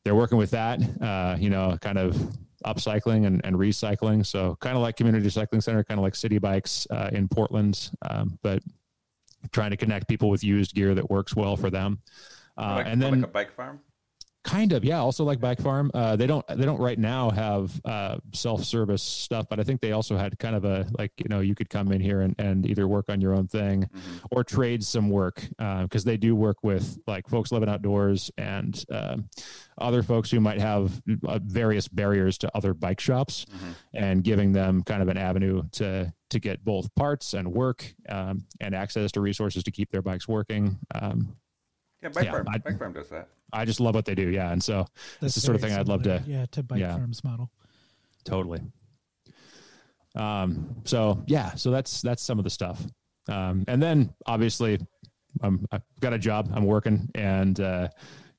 they're 0.04 0.14
working 0.14 0.38
with 0.38 0.50
that. 0.52 0.80
Uh, 1.00 1.36
you 1.38 1.50
know, 1.50 1.76
kind 1.80 1.98
of 1.98 2.16
upcycling 2.64 3.26
and, 3.26 3.40
and 3.44 3.56
recycling. 3.56 4.24
So 4.24 4.56
kind 4.60 4.76
of 4.76 4.82
like 4.82 4.96
community 4.96 5.28
cycling 5.30 5.60
center, 5.60 5.82
kind 5.84 5.98
of 5.98 6.02
like 6.02 6.14
city 6.14 6.38
bikes 6.38 6.86
uh, 6.90 7.10
in 7.12 7.28
Portland, 7.28 7.90
um, 8.08 8.38
but 8.42 8.62
trying 9.50 9.70
to 9.70 9.76
connect 9.76 10.08
people 10.08 10.30
with 10.30 10.44
used 10.44 10.74
gear 10.74 10.94
that 10.94 11.10
works 11.10 11.34
well 11.34 11.56
for 11.56 11.70
them. 11.70 12.00
Uh, 12.56 12.74
like, 12.76 12.86
and 12.86 13.02
then 13.02 13.20
like 13.20 13.24
a 13.24 13.32
bike 13.32 13.52
farm. 13.52 13.80
Kind 14.44 14.72
of, 14.72 14.84
yeah. 14.84 14.98
Also 14.98 15.22
like 15.22 15.40
Bike 15.40 15.60
Farm, 15.60 15.90
uh, 15.94 16.16
they 16.16 16.26
don't 16.26 16.44
they 16.48 16.64
don't 16.64 16.80
right 16.80 16.98
now 16.98 17.30
have 17.30 17.80
uh, 17.84 18.16
self 18.32 18.64
service 18.64 19.02
stuff, 19.02 19.46
but 19.48 19.60
I 19.60 19.62
think 19.62 19.80
they 19.80 19.92
also 19.92 20.16
had 20.16 20.36
kind 20.40 20.56
of 20.56 20.64
a 20.64 20.84
like 20.98 21.12
you 21.18 21.28
know 21.28 21.38
you 21.38 21.54
could 21.54 21.70
come 21.70 21.92
in 21.92 22.00
here 22.00 22.22
and, 22.22 22.34
and 22.40 22.66
either 22.66 22.88
work 22.88 23.08
on 23.08 23.20
your 23.20 23.34
own 23.34 23.46
thing 23.46 23.82
mm-hmm. 23.82 24.16
or 24.32 24.42
trade 24.42 24.82
some 24.82 25.10
work 25.10 25.46
because 25.58 26.04
uh, 26.04 26.10
they 26.10 26.16
do 26.16 26.34
work 26.34 26.56
with 26.64 26.98
like 27.06 27.28
folks 27.28 27.52
living 27.52 27.68
outdoors 27.68 28.32
and 28.36 28.84
um, 28.90 29.28
other 29.78 30.02
folks 30.02 30.28
who 30.28 30.40
might 30.40 30.60
have 30.60 31.00
uh, 31.28 31.38
various 31.44 31.86
barriers 31.86 32.36
to 32.38 32.50
other 32.56 32.74
bike 32.74 32.98
shops 32.98 33.46
mm-hmm. 33.54 33.70
and 33.94 34.24
giving 34.24 34.52
them 34.52 34.82
kind 34.82 35.02
of 35.02 35.08
an 35.08 35.16
avenue 35.16 35.62
to 35.70 36.12
to 36.30 36.40
get 36.40 36.64
both 36.64 36.92
parts 36.96 37.34
and 37.34 37.46
work 37.46 37.94
um, 38.08 38.44
and 38.60 38.74
access 38.74 39.12
to 39.12 39.20
resources 39.20 39.62
to 39.62 39.70
keep 39.70 39.90
their 39.92 40.02
bikes 40.02 40.26
working. 40.26 40.78
Um, 40.94 41.36
yeah, 42.02 42.08
Bike 42.08 42.24
yeah, 42.24 42.30
Farm. 42.30 42.46
Bike 42.64 42.78
Farm 42.78 42.92
does 42.92 43.08
that. 43.10 43.28
I 43.52 43.64
just 43.64 43.80
love 43.80 43.94
what 43.94 44.04
they 44.04 44.14
do. 44.14 44.28
Yeah, 44.28 44.50
and 44.50 44.62
so 44.62 44.86
That's 45.20 45.34
the 45.34 45.40
sort 45.40 45.54
of 45.54 45.60
thing 45.60 45.70
similar, 45.70 45.80
I'd 45.80 45.88
love 45.88 46.02
to. 46.04 46.22
Yeah, 46.26 46.46
to 46.52 46.62
Bike 46.62 46.80
yeah, 46.80 46.96
Farm's 46.96 47.22
model. 47.22 47.50
Totally. 48.24 48.60
Um. 50.14 50.76
So 50.84 51.22
yeah. 51.26 51.54
So 51.54 51.70
that's 51.70 52.02
that's 52.02 52.22
some 52.22 52.38
of 52.38 52.44
the 52.44 52.50
stuff. 52.50 52.84
Um. 53.28 53.64
And 53.68 53.82
then 53.82 54.12
obviously, 54.26 54.78
I'm 55.42 55.66
I've 55.70 55.82
got 56.00 56.12
a 56.12 56.18
job. 56.18 56.50
I'm 56.54 56.64
working 56.64 57.08
and 57.14 57.58
uh, 57.60 57.88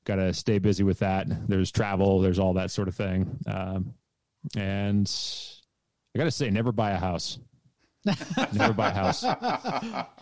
got 0.04 0.16
to 0.16 0.32
stay 0.34 0.58
busy 0.58 0.84
with 0.84 0.98
that. 1.00 1.26
There's 1.48 1.70
travel. 1.70 2.20
There's 2.20 2.38
all 2.38 2.54
that 2.54 2.70
sort 2.70 2.88
of 2.88 2.94
thing. 2.94 3.38
Um. 3.46 3.94
And 4.56 5.10
I 6.14 6.18
got 6.18 6.24
to 6.24 6.30
say, 6.30 6.50
never 6.50 6.70
buy 6.70 6.90
a 6.90 6.98
house. 6.98 7.38
Never 8.52 8.72
buy 8.72 8.88
a 8.88 8.92
house. 8.92 9.24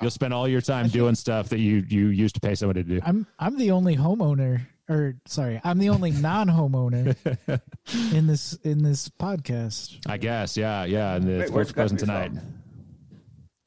You'll 0.00 0.10
spend 0.10 0.32
all 0.32 0.46
your 0.46 0.60
time 0.60 0.88
doing 0.88 1.14
stuff 1.14 1.48
that 1.48 1.58
you 1.58 1.84
you 1.88 2.08
used 2.08 2.34
to 2.36 2.40
pay 2.40 2.54
somebody 2.54 2.82
to 2.84 2.88
do. 2.88 3.00
I'm 3.04 3.26
I'm 3.38 3.56
the 3.56 3.72
only 3.72 3.96
homeowner, 3.96 4.60
or 4.88 5.16
sorry, 5.26 5.60
I'm 5.64 5.78
the 5.78 5.88
only 5.88 6.12
non-homeowner 6.12 7.16
in 8.14 8.26
this 8.26 8.54
in 8.62 8.82
this 8.82 9.08
podcast. 9.08 9.98
I 10.06 10.16
guess, 10.18 10.56
yeah, 10.56 10.84
yeah. 10.84 11.14
And 11.14 11.26
the 11.26 11.46
first 11.52 11.74
present 11.74 12.00
tonight. 12.00 12.32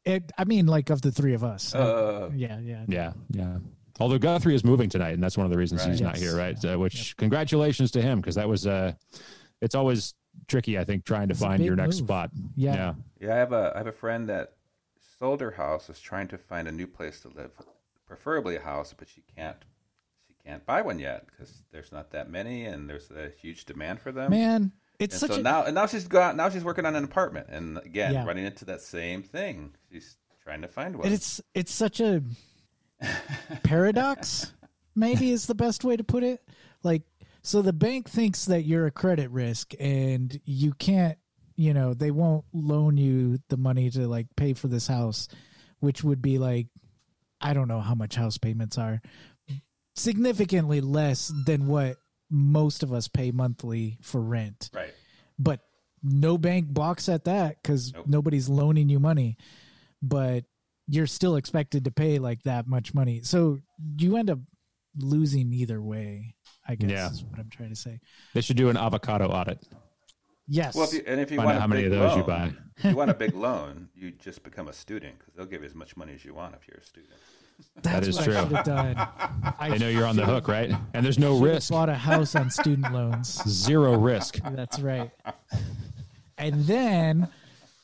It, 0.05 0.31
I 0.37 0.43
mean, 0.43 0.67
like 0.67 0.91
of 0.91 1.01
the 1.01 1.11
three 1.11 1.33
of 1.33 1.43
us. 1.43 1.73
Uh, 1.73 2.29
yeah, 2.35 2.59
yeah, 2.59 2.85
yeah, 2.87 3.13
yeah. 3.31 3.57
Although 3.99 4.19
Guthrie 4.19 4.53
is 4.53 4.63
moving 4.63 4.89
tonight, 4.89 5.13
and 5.13 5.23
that's 5.23 5.37
one 5.37 5.45
of 5.45 5.51
the 5.51 5.57
reasons 5.57 5.81
right. 5.81 5.91
he's 5.91 6.01
yes. 6.01 6.07
not 6.07 6.17
here, 6.17 6.37
right? 6.37 6.63
Uh, 6.63 6.77
which 6.77 7.09
yep. 7.09 7.17
congratulations 7.17 7.91
to 7.91 8.01
him 8.01 8.19
because 8.19 8.35
that 8.35 8.47
was 8.47 8.67
uh, 8.67 8.93
it's 9.61 9.73
always 9.73 10.13
tricky, 10.47 10.77
I 10.77 10.83
think, 10.83 11.05
trying 11.05 11.29
to 11.29 11.31
it's 11.31 11.41
find 11.41 11.63
your 11.63 11.75
next 11.75 11.97
spot. 11.97 12.29
Yeah. 12.55 12.75
yeah. 12.75 12.93
Yeah. 13.27 13.35
I 13.35 13.37
have 13.37 13.53
a 13.53 13.71
I 13.75 13.77
have 13.79 13.87
a 13.87 13.91
friend 13.91 14.29
that 14.29 14.53
sold 15.19 15.41
her 15.41 15.51
house, 15.51 15.89
is 15.89 15.99
trying 15.99 16.27
to 16.29 16.37
find 16.37 16.67
a 16.67 16.71
new 16.71 16.87
place 16.87 17.21
to 17.21 17.29
live, 17.29 17.51
preferably 18.07 18.55
a 18.55 18.61
house, 18.61 18.93
but 18.97 19.07
she 19.07 19.23
can't 19.35 19.57
she 20.27 20.33
can't 20.45 20.65
buy 20.65 20.81
one 20.81 20.99
yet 20.99 21.25
because 21.27 21.63
there's 21.71 21.91
not 21.91 22.11
that 22.11 22.29
many 22.29 22.65
and 22.65 22.89
there's 22.89 23.09
a 23.11 23.29
huge 23.29 23.65
demand 23.65 23.99
for 23.99 24.11
them. 24.11 24.31
Man, 24.31 24.71
it's 24.99 25.15
and 25.15 25.19
such 25.19 25.35
so 25.35 25.39
a... 25.39 25.43
now 25.43 25.63
and 25.63 25.75
now 25.75 25.87
she's 25.87 26.07
got 26.07 26.35
now 26.35 26.49
she's 26.49 26.63
working 26.63 26.85
on 26.85 26.95
an 26.95 27.03
apartment 27.03 27.47
and 27.49 27.77
again 27.79 28.13
yeah. 28.13 28.25
running 28.25 28.45
into 28.45 28.65
that 28.65 28.81
same 28.81 29.23
thing. 29.23 29.75
She's 29.91 30.17
trying 30.43 30.61
to 30.61 30.67
find 30.67 30.95
one. 30.95 31.05
And 31.05 31.13
it's 31.13 31.41
it's 31.53 31.73
such 31.73 31.99
a 31.99 32.21
paradox. 33.63 34.53
maybe 34.95 35.31
is 35.31 35.45
the 35.45 35.55
best 35.55 35.83
way 35.83 35.97
to 35.97 36.03
put 36.03 36.23
it. 36.23 36.41
Like 36.83 37.03
so 37.41 37.61
the 37.61 37.73
bank 37.73 38.09
thinks 38.09 38.45
that 38.45 38.63
you're 38.63 38.87
a 38.87 38.91
credit 38.91 39.29
risk 39.29 39.73
and 39.79 40.39
you 40.45 40.73
can't, 40.73 41.19
you 41.55 41.73
know, 41.73 41.93
they 41.93 42.11
won't 42.11 42.45
loan 42.53 42.97
you 42.97 43.39
the 43.49 43.57
money 43.57 43.89
to 43.91 44.07
like 44.07 44.27
pay 44.35 44.53
for 44.53 44.67
this 44.67 44.87
house, 44.87 45.27
which 45.79 46.03
would 46.03 46.21
be 46.21 46.37
like 46.37 46.67
I 47.41 47.53
don't 47.53 47.67
know 47.67 47.81
how 47.81 47.95
much 47.95 48.15
house 48.15 48.37
payments 48.37 48.77
are. 48.77 49.01
Significantly 49.95 50.81
less 50.81 51.31
than 51.45 51.67
what 51.67 51.97
most 52.29 52.83
of 52.83 52.91
us 52.91 53.07
pay 53.07 53.31
monthly 53.31 53.97
for 54.01 54.21
rent. 54.21 54.69
Right. 54.73 54.93
But 55.37 55.61
no 56.03 56.37
bank 56.37 56.67
balks 56.69 57.07
at 57.09 57.25
that 57.25 57.61
because 57.61 57.93
nope. 57.93 58.07
nobody's 58.07 58.49
loaning 58.49 58.89
you 58.89 58.99
money. 58.99 59.37
But 60.01 60.45
you're 60.87 61.07
still 61.07 61.35
expected 61.35 61.85
to 61.85 61.91
pay 61.91 62.19
like 62.19 62.43
that 62.43 62.67
much 62.67 62.93
money. 62.93 63.21
So 63.23 63.59
you 63.97 64.17
end 64.17 64.29
up 64.29 64.39
losing 64.97 65.51
either 65.53 65.81
way. 65.81 66.35
I 66.67 66.75
guess 66.75 66.89
yeah. 66.89 67.11
is 67.11 67.23
what 67.23 67.39
I'm 67.39 67.49
trying 67.49 67.69
to 67.69 67.75
say. 67.75 67.99
They 68.33 68.41
should 68.41 68.57
do 68.57 68.69
an 68.69 68.77
avocado 68.77 69.27
audit. 69.27 69.63
Yes. 70.47 70.75
Well, 70.75 70.85
if 70.85 70.93
you, 70.93 71.03
and 71.07 71.19
if 71.19 71.31
you 71.31 71.37
Find 71.37 71.47
want 71.47 71.59
how 71.59 71.67
many 71.67 71.85
of 71.85 71.91
those 71.91 72.11
loan, 72.11 72.17
you 72.17 72.23
buy, 72.23 72.51
if 72.77 72.85
you 72.85 72.95
want 72.95 73.09
a 73.09 73.13
big 73.25 73.33
loan, 73.33 73.89
you 73.95 74.11
just 74.11 74.43
become 74.43 74.67
a 74.67 74.73
student 74.73 75.17
because 75.17 75.33
they'll 75.33 75.45
give 75.45 75.61
you 75.61 75.67
as 75.67 75.75
much 75.75 75.97
money 75.97 76.13
as 76.13 76.23
you 76.23 76.33
want 76.33 76.55
if 76.55 76.67
you're 76.67 76.77
a 76.77 76.83
student. 76.83 77.13
That's 77.81 78.05
that 78.05 78.07
is 78.07 78.17
true. 78.17 78.35
I 78.35 78.61
done. 78.63 78.95
I 79.59 79.69
they 79.69 79.77
know 79.77 79.89
you're 79.89 80.05
on 80.05 80.15
the 80.15 80.25
hook, 80.25 80.47
right? 80.47 80.71
And 80.93 81.05
there's 81.05 81.17
no 81.17 81.39
risk. 81.39 81.71
Bought 81.71 81.89
a 81.89 81.95
house 81.95 82.35
on 82.35 82.49
student 82.51 82.91
loans. 82.93 83.41
Zero 83.47 83.97
risk. 83.97 84.39
That's 84.51 84.79
right. 84.79 85.11
And 86.37 86.65
then, 86.65 87.29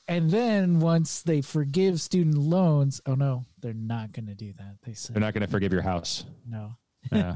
and 0.07 0.29
then 0.29 0.79
once 0.81 1.21
they 1.21 1.41
forgive 1.41 2.01
student 2.01 2.37
loans, 2.37 3.01
oh 3.05 3.15
no, 3.15 3.45
they're 3.61 3.73
not 3.73 4.11
going 4.11 4.27
to 4.27 4.35
do 4.35 4.53
that. 4.57 4.75
They 4.83 4.93
said 4.93 5.15
they're 5.15 5.21
not 5.21 5.33
going 5.33 5.45
to 5.45 5.51
forgive 5.51 5.71
your 5.71 5.83
house. 5.83 6.25
No. 6.45 6.73
Yeah. 7.11 7.35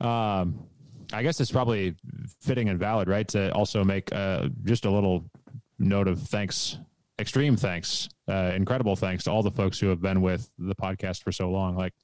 um, 0.00 0.66
I 1.12 1.22
guess 1.22 1.40
it's 1.40 1.50
probably 1.50 1.94
fitting 2.40 2.68
and 2.68 2.78
valid, 2.78 3.08
right? 3.08 3.26
To 3.28 3.52
also 3.52 3.84
make 3.84 4.12
uh, 4.12 4.48
just 4.64 4.84
a 4.84 4.90
little 4.90 5.24
note 5.78 6.08
of 6.08 6.20
thanks, 6.20 6.78
extreme 7.18 7.56
thanks, 7.56 8.08
uh, 8.28 8.52
incredible 8.54 8.96
thanks 8.96 9.24
to 9.24 9.30
all 9.30 9.42
the 9.42 9.50
folks 9.50 9.78
who 9.78 9.88
have 9.88 10.02
been 10.02 10.20
with 10.20 10.50
the 10.58 10.74
podcast 10.74 11.22
for 11.22 11.32
so 11.32 11.50
long. 11.50 11.76
Like, 11.76 11.94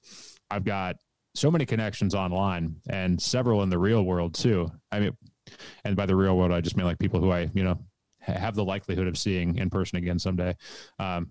I've 0.50 0.64
got 0.64 0.96
so 1.34 1.50
many 1.50 1.66
connections 1.66 2.14
online 2.14 2.76
and 2.88 3.20
several 3.20 3.62
in 3.62 3.68
the 3.68 3.78
real 3.78 4.04
world 4.04 4.34
too. 4.34 4.70
I 4.92 5.00
mean, 5.00 5.16
and 5.84 5.96
by 5.96 6.06
the 6.06 6.16
real 6.16 6.36
world, 6.36 6.52
I 6.52 6.60
just 6.60 6.76
mean 6.76 6.86
like 6.86 6.98
people 6.98 7.20
who 7.20 7.30
I, 7.30 7.50
you 7.54 7.64
know, 7.64 7.78
have 8.20 8.54
the 8.54 8.64
likelihood 8.64 9.06
of 9.06 9.18
seeing 9.18 9.58
in 9.58 9.68
person 9.68 9.98
again 9.98 10.18
someday. 10.18 10.56
Um, 10.98 11.30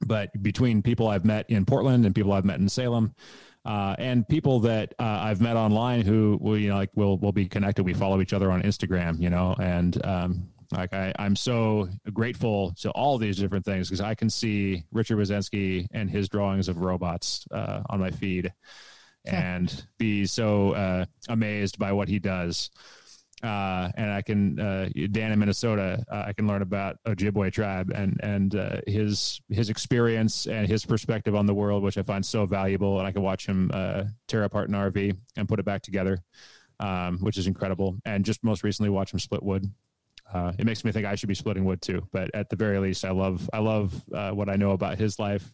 but 0.00 0.30
between 0.42 0.82
people 0.82 1.08
I've 1.08 1.24
met 1.24 1.48
in 1.48 1.64
Portland 1.64 2.04
and 2.04 2.14
people 2.14 2.32
I've 2.32 2.44
met 2.44 2.58
in 2.60 2.68
Salem, 2.68 3.14
uh, 3.64 3.96
and 3.98 4.28
people 4.28 4.60
that 4.60 4.94
uh, 4.98 5.20
I've 5.22 5.40
met 5.40 5.56
online 5.56 6.02
who 6.02 6.38
will, 6.40 6.58
you 6.58 6.68
know, 6.68 6.76
like 6.76 6.90
will 6.94 7.18
will 7.18 7.32
be 7.32 7.48
connected. 7.48 7.84
We 7.84 7.94
follow 7.94 8.20
each 8.20 8.32
other 8.32 8.50
on 8.50 8.62
Instagram, 8.62 9.20
you 9.20 9.30
know, 9.30 9.54
and 9.58 10.04
um, 10.04 10.48
like 10.72 10.92
I, 10.92 11.12
I'm 11.18 11.36
so 11.36 11.88
grateful 12.12 12.72
to 12.80 12.90
all 12.90 13.16
these 13.18 13.36
different 13.36 13.64
things 13.64 13.88
because 13.88 14.00
I 14.00 14.14
can 14.14 14.28
see 14.28 14.84
Richard 14.92 15.18
Wazensky 15.18 15.86
and 15.92 16.10
his 16.10 16.28
drawings 16.28 16.68
of 16.68 16.78
robots 16.78 17.46
uh, 17.50 17.82
on 17.88 18.00
my 18.00 18.10
feed, 18.10 18.52
and 19.24 19.86
be 19.98 20.26
so 20.26 20.72
uh, 20.72 21.04
amazed 21.28 21.78
by 21.78 21.92
what 21.92 22.08
he 22.08 22.18
does 22.18 22.70
uh, 23.44 23.90
and 23.96 24.10
I 24.10 24.22
can 24.22 24.58
uh, 24.58 24.88
Dan 25.10 25.30
in 25.30 25.38
Minnesota. 25.38 26.02
Uh, 26.10 26.24
I 26.26 26.32
can 26.32 26.46
learn 26.46 26.62
about 26.62 26.96
Ojibwe 27.06 27.52
tribe 27.52 27.92
and 27.94 28.18
and 28.22 28.54
uh, 28.54 28.80
his 28.86 29.40
his 29.50 29.68
experience 29.68 30.46
and 30.46 30.66
his 30.66 30.86
perspective 30.86 31.34
on 31.34 31.44
the 31.44 31.52
world, 31.52 31.82
which 31.82 31.98
I 31.98 32.02
find 32.02 32.24
so 32.24 32.46
valuable. 32.46 32.98
And 32.98 33.06
I 33.06 33.12
can 33.12 33.20
watch 33.20 33.44
him 33.44 33.70
uh, 33.74 34.04
tear 34.28 34.44
apart 34.44 34.70
an 34.70 34.74
RV 34.74 35.14
and 35.36 35.46
put 35.46 35.58
it 35.58 35.66
back 35.66 35.82
together, 35.82 36.18
um, 36.80 37.18
which 37.18 37.36
is 37.36 37.46
incredible. 37.46 37.98
And 38.06 38.24
just 38.24 38.42
most 38.42 38.64
recently, 38.64 38.88
watch 38.88 39.12
him 39.12 39.18
split 39.18 39.42
wood. 39.42 39.70
Uh, 40.32 40.52
it 40.58 40.64
makes 40.64 40.82
me 40.82 40.90
think 40.90 41.04
I 41.04 41.14
should 41.14 41.28
be 41.28 41.34
splitting 41.34 41.66
wood 41.66 41.82
too. 41.82 42.08
But 42.12 42.30
at 42.34 42.48
the 42.48 42.56
very 42.56 42.78
least, 42.78 43.04
I 43.04 43.10
love 43.10 43.48
I 43.52 43.58
love 43.58 43.92
what 44.08 44.48
I 44.48 44.56
know 44.56 44.70
about 44.70 44.96
his 44.96 45.18
life. 45.18 45.52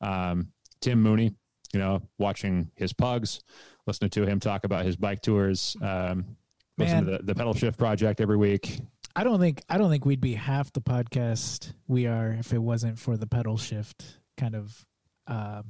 Um, 0.00 0.48
Tim 0.80 1.02
Mooney, 1.02 1.34
you 1.74 1.80
know, 1.80 2.00
watching 2.16 2.70
his 2.74 2.94
pugs, 2.94 3.42
listening 3.86 4.10
to 4.10 4.24
him 4.24 4.40
talk 4.40 4.64
about 4.64 4.86
his 4.86 4.96
bike 4.96 5.20
tours. 5.20 5.76
Um, 5.82 6.37
listen 6.78 7.04
to 7.04 7.18
the, 7.18 7.22
the 7.22 7.34
pedal 7.34 7.54
shift 7.54 7.78
project 7.78 8.20
every 8.20 8.36
week. 8.36 8.80
I 9.16 9.24
don't 9.24 9.40
think 9.40 9.62
I 9.68 9.78
don't 9.78 9.90
think 9.90 10.04
we'd 10.04 10.20
be 10.20 10.34
half 10.34 10.72
the 10.72 10.80
podcast 10.80 11.72
we 11.88 12.06
are 12.06 12.36
if 12.38 12.52
it 12.52 12.58
wasn't 12.58 12.98
for 12.98 13.16
the 13.16 13.26
pedal 13.26 13.56
shift 13.56 14.04
kind 14.36 14.54
of 14.54 14.86
uh, 15.26 15.62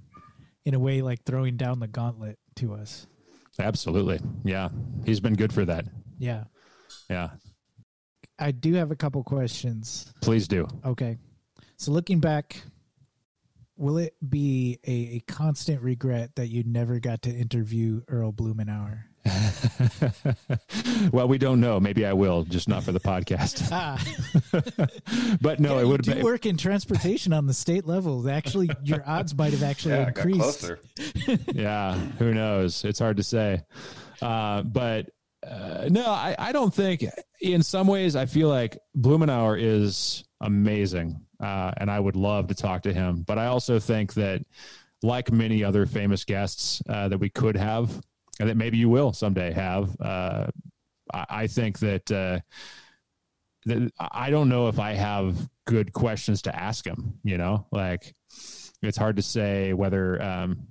in 0.65 0.75
a 0.75 0.79
way 0.79 1.01
like 1.01 1.25
throwing 1.25 1.57
down 1.57 1.81
the 1.81 1.89
gauntlet 1.89 2.39
to 2.57 2.75
us. 2.75 3.07
Absolutely. 3.59 4.21
Yeah. 4.45 4.69
He's 5.05 5.21
been 5.21 5.35
good 5.35 5.53
for 5.53 5.65
that. 5.65 5.87
Yeah. 6.19 6.45
Yeah. 7.09 7.31
I 8.39 8.53
do 8.53 8.75
have 8.75 8.91
a 8.91 8.97
couple 8.97 9.23
questions. 9.25 10.13
Please 10.21 10.47
do. 10.47 10.69
Okay. 10.85 11.17
So 11.77 11.91
looking 11.91 12.21
back, 12.21 12.61
will 13.77 13.99
it 13.99 14.15
be 14.29 14.79
a, 14.87 15.17
a 15.17 15.21
constant 15.27 15.83
regret 15.83 16.35
that 16.37 16.49
you 16.49 16.63
never 16.65 17.01
got 17.01 17.23
to 17.23 17.31
interview 17.31 18.03
Earl 18.09 18.33
Blumenauer? 18.33 19.05
well, 21.13 21.29
we 21.29 21.39
don't 21.39 21.61
know. 21.61 21.79
Maybe 21.81 22.05
I 22.07 22.13
will, 22.13 22.45
just 22.45 22.69
not 22.69 22.83
for 22.83 22.93
the 22.93 23.01
podcast. 23.01 23.69
Ah. 23.81 24.03
but 25.41 25.61
no, 25.61 25.77
yeah, 25.77 25.83
it 25.83 25.87
would 25.87 26.03
do 26.03 26.13
you 26.13 26.25
work 26.25 26.47
in 26.47 26.57
transportation 26.57 27.33
on 27.33 27.47
the 27.47 27.53
state 27.53 27.87
level. 27.87 28.29
Actually, 28.29 28.71
your 28.83 29.05
odds 29.07 29.37
might 29.37 29.53
have 29.53 29.63
actually 29.63 29.95
yeah, 29.95 30.09
increased. 30.09 30.73
yeah, 31.53 31.95
who 32.19 32.33
knows? 32.33 32.85
It's 32.85 32.99
hard 32.99 33.19
to 33.19 33.23
say. 33.23 33.63
Uh, 34.23 34.63
but 34.63 35.11
uh, 35.47 35.89
no, 35.91 36.07
I, 36.07 36.35
I 36.39 36.53
don't 36.53 36.73
think. 36.73 37.05
In 37.41 37.63
some 37.63 37.87
ways, 37.87 38.17
I 38.17 38.27
feel 38.27 38.49
like 38.49 38.79
Blumenauer 38.97 39.61
is 39.61 40.25
amazing, 40.41 41.21
uh, 41.41 41.73
and 41.77 41.91
I 41.91 42.01
would 42.01 42.17
love 42.17 42.49
to 42.49 42.55
talk 42.55 42.83
to 42.83 42.93
him. 42.93 43.23
But 43.23 43.39
I 43.39 43.47
also 43.47 43.79
think 43.79 44.15
that, 44.15 44.43
like 45.03 45.31
many 45.31 45.63
other 45.63 45.87
famous 45.87 46.25
guests 46.25 46.83
uh, 46.89 47.09
that 47.09 47.19
we 47.19 47.31
could 47.31 47.57
have, 47.57 48.01
and 48.41 48.49
that 48.49 48.57
maybe 48.57 48.77
you 48.77 48.89
will 48.89 49.13
someday 49.13 49.53
have. 49.53 49.97
Uh, 50.01 50.47
I, 51.13 51.27
I, 51.31 51.47
think 51.47 51.79
that, 51.81 52.11
uh, 52.11 52.41
that 53.67 53.93
I 53.99 54.31
don't 54.31 54.49
know 54.49 54.69
if 54.69 54.79
I 54.79 54.93
have 54.93 55.49
good 55.67 55.93
questions 55.93 56.43
to 56.43 56.55
ask 56.55 56.87
him. 56.87 57.19
You 57.25 57.39
know, 57.39 57.67
like 57.73 58.15
it's 58.83 58.99
hard 58.99 59.17
to 59.17 59.23
say 59.23 59.73
whether 59.73 60.21
um, 60.23 60.69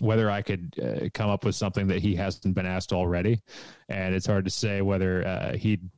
whether 0.00 0.30
I 0.30 0.42
could 0.42 0.74
uh, 0.82 1.08
come 1.14 1.30
up 1.30 1.44
with 1.44 1.54
something 1.54 1.86
that 1.88 2.02
he 2.02 2.16
hasn't 2.16 2.54
been 2.54 2.66
asked 2.66 2.92
already, 2.92 3.40
and 3.88 4.14
it's 4.14 4.26
hard 4.26 4.44
to 4.44 4.50
say 4.50 4.82
whether 4.82 5.26
uh, 5.26 5.56
he'd 5.56 5.88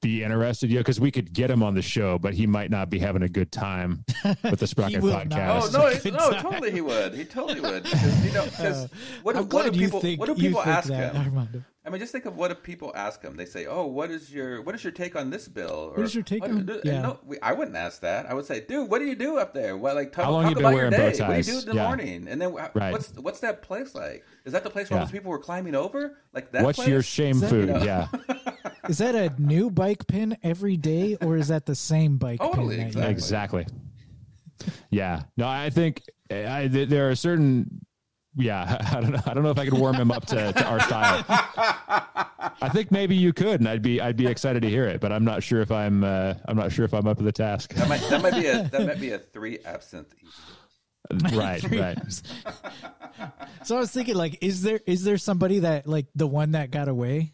be 0.00 0.22
interested, 0.22 0.70
yeah, 0.70 0.80
because 0.80 1.00
we 1.00 1.10
could 1.10 1.32
get 1.32 1.50
him 1.50 1.62
on 1.62 1.74
the 1.74 1.82
show, 1.82 2.18
but 2.18 2.34
he 2.34 2.46
might 2.46 2.70
not 2.70 2.90
be 2.90 2.98
having 2.98 3.22
a 3.22 3.28
good 3.28 3.50
time 3.50 4.04
with 4.42 4.60
the 4.60 4.66
Sprocket 4.66 5.02
podcast. 5.02 5.74
Oh 5.74 6.10
no, 6.10 6.10
no, 6.16 6.30
time. 6.30 6.42
totally 6.42 6.70
he 6.70 6.80
would. 6.80 7.14
He 7.14 7.24
totally 7.24 7.60
would. 7.60 7.82
Because 7.82 8.24
you 8.24 8.32
know, 8.32 8.44
because 8.44 8.84
uh, 8.84 8.88
what, 9.22 9.52
what 9.52 9.72
do 9.72 9.78
people 9.78 10.00
what 10.00 10.26
do 10.26 10.34
people 10.34 10.62
ask 10.62 10.88
that, 10.88 11.14
him? 11.14 11.26
Armando. 11.26 11.62
I 11.88 11.90
mean, 11.90 12.00
just 12.00 12.12
think 12.12 12.26
of 12.26 12.36
what 12.36 12.50
if 12.50 12.62
people 12.62 12.92
ask 12.94 13.22
him. 13.22 13.34
They 13.36 13.46
say, 13.46 13.64
"Oh, 13.64 13.86
what 13.86 14.10
is 14.10 14.30
your 14.30 14.60
what 14.60 14.74
is 14.74 14.84
your 14.84 14.92
take 14.92 15.16
on 15.16 15.30
this 15.30 15.48
bill?" 15.48 15.90
Or, 15.90 15.96
what 15.96 16.04
is 16.04 16.14
your 16.14 16.22
take 16.22 16.42
on? 16.42 16.66
Do, 16.66 16.82
yeah. 16.84 17.00
No, 17.00 17.18
we, 17.24 17.40
I 17.40 17.54
wouldn't 17.54 17.78
ask 17.78 18.02
that. 18.02 18.26
I 18.26 18.34
would 18.34 18.44
say, 18.44 18.60
"Dude, 18.60 18.90
what 18.90 18.98
do 18.98 19.06
you 19.06 19.14
do 19.14 19.38
up 19.38 19.54
there? 19.54 19.74
What 19.74 19.94
like 19.94 20.12
talk, 20.12 20.26
How 20.26 20.32
long 20.32 20.42
talk 20.42 20.52
you 20.52 20.58
about 20.58 20.76
your 20.76 20.90
day? 20.90 21.06
What 21.06 21.16
do 21.16 21.36
you 21.36 21.42
do 21.42 21.58
in 21.60 21.64
the 21.64 21.74
yeah. 21.74 21.86
morning?" 21.86 22.28
And 22.28 22.42
then 22.42 22.52
right. 22.52 22.92
what's 22.92 23.14
what's 23.14 23.40
that 23.40 23.62
place 23.62 23.94
like? 23.94 24.26
Is 24.44 24.52
that 24.52 24.64
the 24.64 24.70
place 24.70 24.90
where 24.90 24.98
yeah. 24.98 25.06
those 25.06 25.12
people 25.12 25.30
were 25.30 25.38
climbing 25.38 25.74
over? 25.74 26.18
Like 26.34 26.52
that? 26.52 26.62
What's 26.62 26.76
place? 26.76 26.88
your 26.88 27.02
shame 27.02 27.40
that, 27.40 27.48
food? 27.48 27.68
You 27.68 27.74
know? 27.74 27.82
Yeah. 27.82 28.08
is 28.90 28.98
that 28.98 29.14
a 29.14 29.32
new 29.40 29.70
bike 29.70 30.06
pin 30.06 30.36
every 30.42 30.76
day, 30.76 31.16
or 31.22 31.38
is 31.38 31.48
that 31.48 31.64
the 31.64 31.74
same 31.74 32.18
bike 32.18 32.40
totally, 32.40 32.76
pin? 32.76 32.86
Exactly. 32.88 33.10
exactly. 33.10 33.66
Yeah. 34.90 35.22
No, 35.38 35.48
I 35.48 35.70
think 35.70 36.02
I, 36.30 36.68
there 36.68 37.08
are 37.08 37.14
certain 37.14 37.86
yeah, 38.38 38.78
I 38.92 39.00
don't 39.00 39.12
know. 39.12 39.20
I 39.26 39.34
don't 39.34 39.42
know 39.42 39.50
if 39.50 39.58
I 39.58 39.64
could 39.64 39.74
warm 39.74 39.96
him 39.96 40.10
up 40.10 40.24
to, 40.26 40.52
to 40.52 40.64
our 40.64 40.80
style. 40.80 41.24
I 41.28 42.70
think 42.72 42.90
maybe 42.90 43.16
you 43.16 43.32
could, 43.32 43.60
and 43.60 43.68
I'd 43.68 43.82
be 43.82 44.00
I'd 44.00 44.16
be 44.16 44.26
excited 44.26 44.62
to 44.62 44.70
hear 44.70 44.84
it. 44.84 45.00
But 45.00 45.12
I'm 45.12 45.24
not 45.24 45.42
sure 45.42 45.60
if 45.60 45.72
I'm 45.72 46.04
uh, 46.04 46.34
I'm 46.46 46.56
not 46.56 46.72
sure 46.72 46.84
if 46.84 46.94
I'm 46.94 47.06
up 47.06 47.18
to 47.18 47.24
the 47.24 47.32
task. 47.32 47.74
That 47.74 47.88
might 47.88 48.00
that 48.08 48.22
might 48.22 48.34
be 48.34 48.46
a 48.46 48.62
that 48.72 48.86
might 48.86 49.00
be 49.00 49.10
a 49.10 49.18
three 49.18 49.58
absinthe. 49.64 50.14
right, 51.32 51.62
right. 51.70 51.98
so 53.64 53.76
I 53.76 53.80
was 53.80 53.90
thinking, 53.90 54.14
like, 54.14 54.38
is 54.40 54.62
there 54.62 54.80
is 54.86 55.04
there 55.04 55.18
somebody 55.18 55.60
that 55.60 55.86
like 55.86 56.06
the 56.14 56.26
one 56.26 56.52
that 56.52 56.70
got 56.70 56.88
away? 56.88 57.32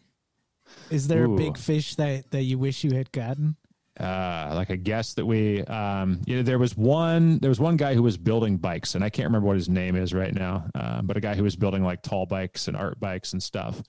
Is 0.89 1.07
there 1.07 1.25
Ooh. 1.25 1.35
a 1.35 1.37
big 1.37 1.57
fish 1.57 1.95
that 1.95 2.31
that 2.31 2.43
you 2.43 2.57
wish 2.57 2.83
you 2.83 2.95
had 2.95 3.11
gotten? 3.11 3.57
Uh, 3.99 4.51
like 4.53 4.69
a 4.69 4.77
guest 4.77 5.15
that 5.15 5.25
we, 5.25 5.63
um, 5.63 6.21
you 6.25 6.35
know, 6.35 6.43
there 6.43 6.59
was 6.59 6.75
one, 6.75 7.39
there 7.39 7.49
was 7.49 7.59
one 7.59 7.77
guy 7.77 7.93
who 7.93 8.03
was 8.03 8.17
building 8.17 8.57
bikes 8.57 8.95
and 8.95 9.03
I 9.03 9.09
can't 9.09 9.27
remember 9.27 9.47
what 9.47 9.55
his 9.55 9.69
name 9.69 9.95
is 9.95 10.13
right 10.13 10.33
now. 10.33 10.65
Uh, 10.75 11.01
but 11.01 11.15
a 11.15 11.21
guy 11.21 11.35
who 11.35 11.43
was 11.43 11.55
building 11.55 11.83
like 11.83 12.01
tall 12.01 12.25
bikes 12.25 12.67
and 12.67 12.75
art 12.75 12.99
bikes 12.99 13.33
and 13.33 13.41
stuff. 13.41 13.81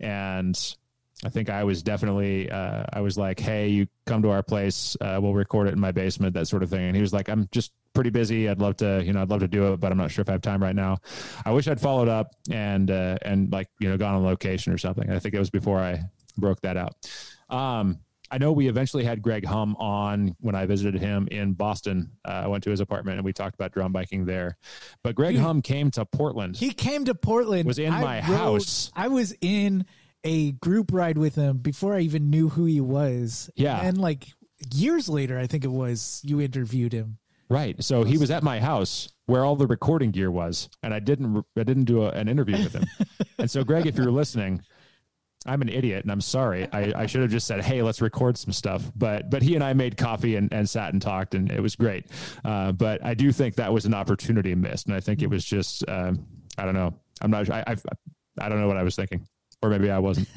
And 0.00 0.58
I 1.24 1.28
think 1.28 1.50
I 1.50 1.62
was 1.62 1.82
definitely, 1.82 2.50
uh, 2.50 2.84
I 2.92 3.00
was 3.00 3.16
like, 3.16 3.38
Hey, 3.38 3.68
you 3.68 3.86
come 4.06 4.22
to 4.22 4.30
our 4.30 4.42
place. 4.42 4.96
Uh, 5.00 5.18
we'll 5.22 5.34
record 5.34 5.68
it 5.68 5.74
in 5.74 5.80
my 5.80 5.92
basement, 5.92 6.34
that 6.34 6.48
sort 6.48 6.64
of 6.64 6.70
thing. 6.70 6.86
And 6.86 6.96
he 6.96 7.02
was 7.02 7.12
like, 7.12 7.28
I'm 7.28 7.48
just 7.52 7.72
pretty 7.94 8.10
busy. 8.10 8.48
I'd 8.48 8.60
love 8.60 8.76
to, 8.78 9.04
you 9.04 9.12
know, 9.12 9.22
I'd 9.22 9.30
love 9.30 9.40
to 9.40 9.48
do 9.48 9.72
it, 9.72 9.78
but 9.78 9.92
I'm 9.92 9.98
not 9.98 10.10
sure 10.10 10.22
if 10.22 10.28
I 10.28 10.32
have 10.32 10.42
time 10.42 10.60
right 10.60 10.74
now. 10.74 10.98
I 11.44 11.52
wish 11.52 11.68
I'd 11.68 11.80
followed 11.80 12.08
up 12.08 12.34
and, 12.50 12.90
uh, 12.90 13.18
and 13.22 13.52
like, 13.52 13.68
you 13.78 13.88
know, 13.88 13.96
gone 13.96 14.16
on 14.16 14.24
location 14.24 14.72
or 14.72 14.78
something. 14.78 15.08
I 15.10 15.20
think 15.20 15.34
it 15.34 15.38
was 15.38 15.50
before 15.50 15.78
I 15.78 16.02
broke 16.36 16.60
that 16.62 16.76
out. 16.76 16.96
Um, 17.48 18.00
I 18.34 18.38
know 18.38 18.50
we 18.50 18.66
eventually 18.66 19.04
had 19.04 19.22
Greg 19.22 19.44
Hum 19.44 19.76
on 19.76 20.34
when 20.40 20.56
I 20.56 20.66
visited 20.66 21.00
him 21.00 21.28
in 21.30 21.52
Boston. 21.52 22.10
Uh, 22.24 22.32
I 22.32 22.46
went 22.48 22.64
to 22.64 22.70
his 22.70 22.80
apartment 22.80 23.18
and 23.18 23.24
we 23.24 23.32
talked 23.32 23.54
about 23.54 23.70
drum 23.70 23.92
biking 23.92 24.24
there. 24.24 24.56
But 25.04 25.14
Greg 25.14 25.36
Hum 25.36 25.62
came 25.62 25.92
to 25.92 26.04
Portland. 26.04 26.56
He 26.56 26.72
came 26.72 27.04
to 27.04 27.14
Portland. 27.14 27.64
Was 27.64 27.78
in 27.78 27.92
I 27.92 28.02
my 28.02 28.16
rode, 28.16 28.36
house. 28.36 28.90
I 28.92 29.06
was 29.06 29.36
in 29.40 29.84
a 30.24 30.50
group 30.50 30.92
ride 30.92 31.16
with 31.16 31.36
him 31.36 31.58
before 31.58 31.94
I 31.94 32.00
even 32.00 32.28
knew 32.28 32.48
who 32.48 32.64
he 32.64 32.80
was. 32.80 33.50
Yeah. 33.54 33.80
And 33.80 33.98
like 33.98 34.26
years 34.74 35.08
later, 35.08 35.38
I 35.38 35.46
think 35.46 35.62
it 35.62 35.70
was, 35.70 36.20
you 36.24 36.40
interviewed 36.40 36.92
him. 36.92 37.18
Right. 37.48 37.80
So 37.84 38.02
he 38.02 38.18
was 38.18 38.32
at 38.32 38.42
my 38.42 38.58
house 38.58 39.10
where 39.26 39.44
all 39.44 39.54
the 39.54 39.68
recording 39.68 40.10
gear 40.10 40.32
was, 40.32 40.68
and 40.82 40.92
I 40.92 40.98
didn't 40.98 41.44
I 41.56 41.62
didn't 41.62 41.84
do 41.84 42.02
a, 42.02 42.08
an 42.08 42.26
interview 42.26 42.56
with 42.56 42.72
him. 42.72 42.86
and 43.38 43.48
so 43.48 43.62
Greg, 43.62 43.86
if 43.86 43.96
you're 43.96 44.10
listening, 44.10 44.62
I'm 45.46 45.62
an 45.62 45.68
idiot 45.68 46.02
and 46.04 46.10
I'm 46.10 46.20
sorry. 46.20 46.66
I, 46.72 46.92
I 46.96 47.06
should 47.06 47.20
have 47.22 47.30
just 47.30 47.46
said, 47.46 47.62
Hey, 47.62 47.82
let's 47.82 48.00
record 48.00 48.38
some 48.38 48.52
stuff. 48.52 48.90
But, 48.96 49.30
but 49.30 49.42
he 49.42 49.54
and 49.54 49.62
I 49.62 49.72
made 49.74 49.96
coffee 49.96 50.36
and, 50.36 50.52
and 50.52 50.68
sat 50.68 50.92
and 50.92 51.02
talked 51.02 51.34
and 51.34 51.50
it 51.50 51.60
was 51.60 51.76
great. 51.76 52.06
Uh, 52.44 52.72
but 52.72 53.04
I 53.04 53.14
do 53.14 53.30
think 53.32 53.56
that 53.56 53.72
was 53.72 53.84
an 53.84 53.94
opportunity 53.94 54.54
missed. 54.54 54.86
And 54.86 54.94
I 54.94 55.00
think 55.00 55.22
it 55.22 55.28
was 55.28 55.44
just, 55.44 55.84
um, 55.88 56.26
I 56.56 56.64
don't 56.64 56.74
know. 56.74 56.94
I'm 57.20 57.30
not, 57.30 57.50
I, 57.50 57.64
I, 57.66 57.76
I 58.40 58.48
don't 58.48 58.60
know 58.60 58.68
what 58.68 58.76
I 58.76 58.82
was 58.82 58.96
thinking 58.96 59.26
or 59.62 59.70
maybe 59.70 59.90
I 59.90 59.98
wasn't. 59.98 60.28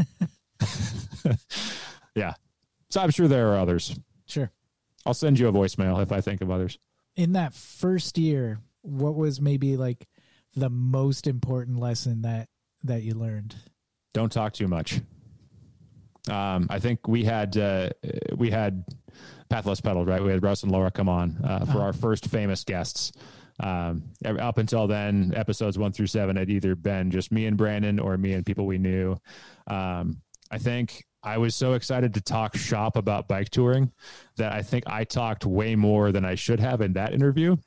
yeah. 2.15 2.33
So 2.89 3.01
I'm 3.01 3.11
sure 3.11 3.27
there 3.27 3.53
are 3.53 3.57
others. 3.57 3.97
Sure. 4.25 4.51
I'll 5.05 5.13
send 5.13 5.39
you 5.39 5.47
a 5.47 5.53
voicemail 5.53 6.01
if 6.01 6.11
I 6.11 6.21
think 6.21 6.41
of 6.41 6.49
others. 6.49 6.77
In 7.15 7.33
that 7.33 7.53
first 7.53 8.17
year, 8.17 8.59
what 8.81 9.15
was 9.15 9.41
maybe 9.41 9.77
like 9.77 10.07
the 10.55 10.69
most 10.69 11.27
important 11.27 11.79
lesson 11.79 12.21
that, 12.23 12.49
that 12.83 13.03
you 13.03 13.13
learned? 13.13 13.55
Don't 14.13 14.31
talk 14.31 14.53
too 14.53 14.67
much. 14.67 15.01
Um, 16.29 16.67
I 16.69 16.79
think 16.79 17.07
we 17.07 17.23
had 17.23 17.57
uh, 17.57 17.89
we 18.35 18.49
had 18.49 18.83
Path 19.49 19.65
Less 19.65 19.81
Pedaled, 19.81 20.07
right? 20.07 20.21
We 20.21 20.31
had 20.31 20.43
Russ 20.43 20.63
and 20.63 20.71
Laura 20.71 20.91
come 20.91 21.09
on 21.09 21.37
uh, 21.43 21.65
for 21.65 21.79
our 21.79 21.93
first 21.93 22.27
famous 22.27 22.63
guests. 22.63 23.11
Um, 23.59 24.03
up 24.25 24.57
until 24.57 24.87
then, 24.87 25.33
episodes 25.35 25.79
one 25.79 25.91
through 25.91 26.07
seven 26.07 26.35
had 26.35 26.49
either 26.49 26.75
been 26.75 27.09
just 27.09 27.31
me 27.31 27.45
and 27.45 27.57
Brandon 27.57 27.99
or 27.99 28.17
me 28.17 28.33
and 28.33 28.45
people 28.45 28.65
we 28.65 28.77
knew. 28.77 29.17
Um, 29.67 30.21
I 30.51 30.57
think 30.57 31.03
I 31.23 31.37
was 31.37 31.55
so 31.55 31.73
excited 31.73 32.13
to 32.13 32.21
talk 32.21 32.55
shop 32.55 32.95
about 32.95 33.27
bike 33.27 33.49
touring 33.49 33.91
that 34.37 34.53
I 34.53 34.61
think 34.61 34.83
I 34.87 35.03
talked 35.03 35.45
way 35.45 35.75
more 35.75 36.11
than 36.11 36.23
I 36.23 36.35
should 36.35 36.59
have 36.59 36.81
in 36.81 36.93
that 36.93 37.13
interview. 37.13 37.57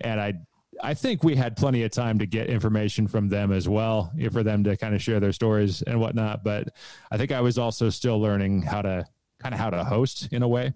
And 0.00 0.20
I 0.20 0.34
I 0.82 0.94
think 0.94 1.24
we 1.24 1.34
had 1.34 1.56
plenty 1.56 1.82
of 1.82 1.90
time 1.90 2.18
to 2.18 2.26
get 2.26 2.48
information 2.48 3.06
from 3.06 3.28
them 3.28 3.52
as 3.52 3.68
well, 3.68 4.12
for 4.32 4.42
them 4.42 4.64
to 4.64 4.76
kind 4.76 4.94
of 4.94 5.02
share 5.02 5.20
their 5.20 5.32
stories 5.32 5.82
and 5.82 6.00
whatnot. 6.00 6.44
But 6.44 6.68
I 7.10 7.16
think 7.16 7.32
I 7.32 7.40
was 7.40 7.58
also 7.58 7.90
still 7.90 8.20
learning 8.20 8.62
how 8.62 8.82
to 8.82 9.06
kind 9.40 9.54
of 9.54 9.60
how 9.60 9.70
to 9.70 9.84
host 9.84 10.28
in 10.32 10.42
a 10.42 10.48
way. 10.48 10.72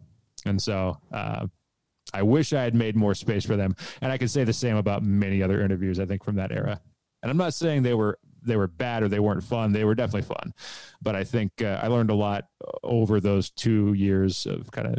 And 0.46 0.60
so 0.60 0.98
uh, 1.12 1.46
I 2.12 2.22
wish 2.22 2.52
I 2.52 2.62
had 2.62 2.74
made 2.74 2.96
more 2.96 3.14
space 3.14 3.44
for 3.44 3.56
them. 3.56 3.74
And 4.00 4.10
I 4.10 4.18
could 4.18 4.30
say 4.30 4.44
the 4.44 4.52
same 4.52 4.76
about 4.76 5.02
many 5.02 5.42
other 5.42 5.62
interviews, 5.62 6.00
I 6.00 6.06
think, 6.06 6.24
from 6.24 6.36
that 6.36 6.52
era. 6.52 6.80
And 7.22 7.30
I'm 7.30 7.36
not 7.36 7.54
saying 7.54 7.82
they 7.82 7.94
were 7.94 8.18
they 8.42 8.56
were 8.56 8.68
bad 8.68 9.02
or 9.02 9.08
they 9.08 9.20
weren't 9.20 9.44
fun. 9.44 9.72
They 9.72 9.84
were 9.84 9.94
definitely 9.94 10.22
fun, 10.22 10.54
but 11.02 11.14
I 11.14 11.24
think 11.24 11.52
uh, 11.60 11.78
I 11.82 11.88
learned 11.88 12.08
a 12.08 12.14
lot 12.14 12.44
over 12.82 13.20
those 13.20 13.50
two 13.50 13.92
years 13.92 14.46
of 14.46 14.70
kind 14.70 14.88
of 14.88 14.94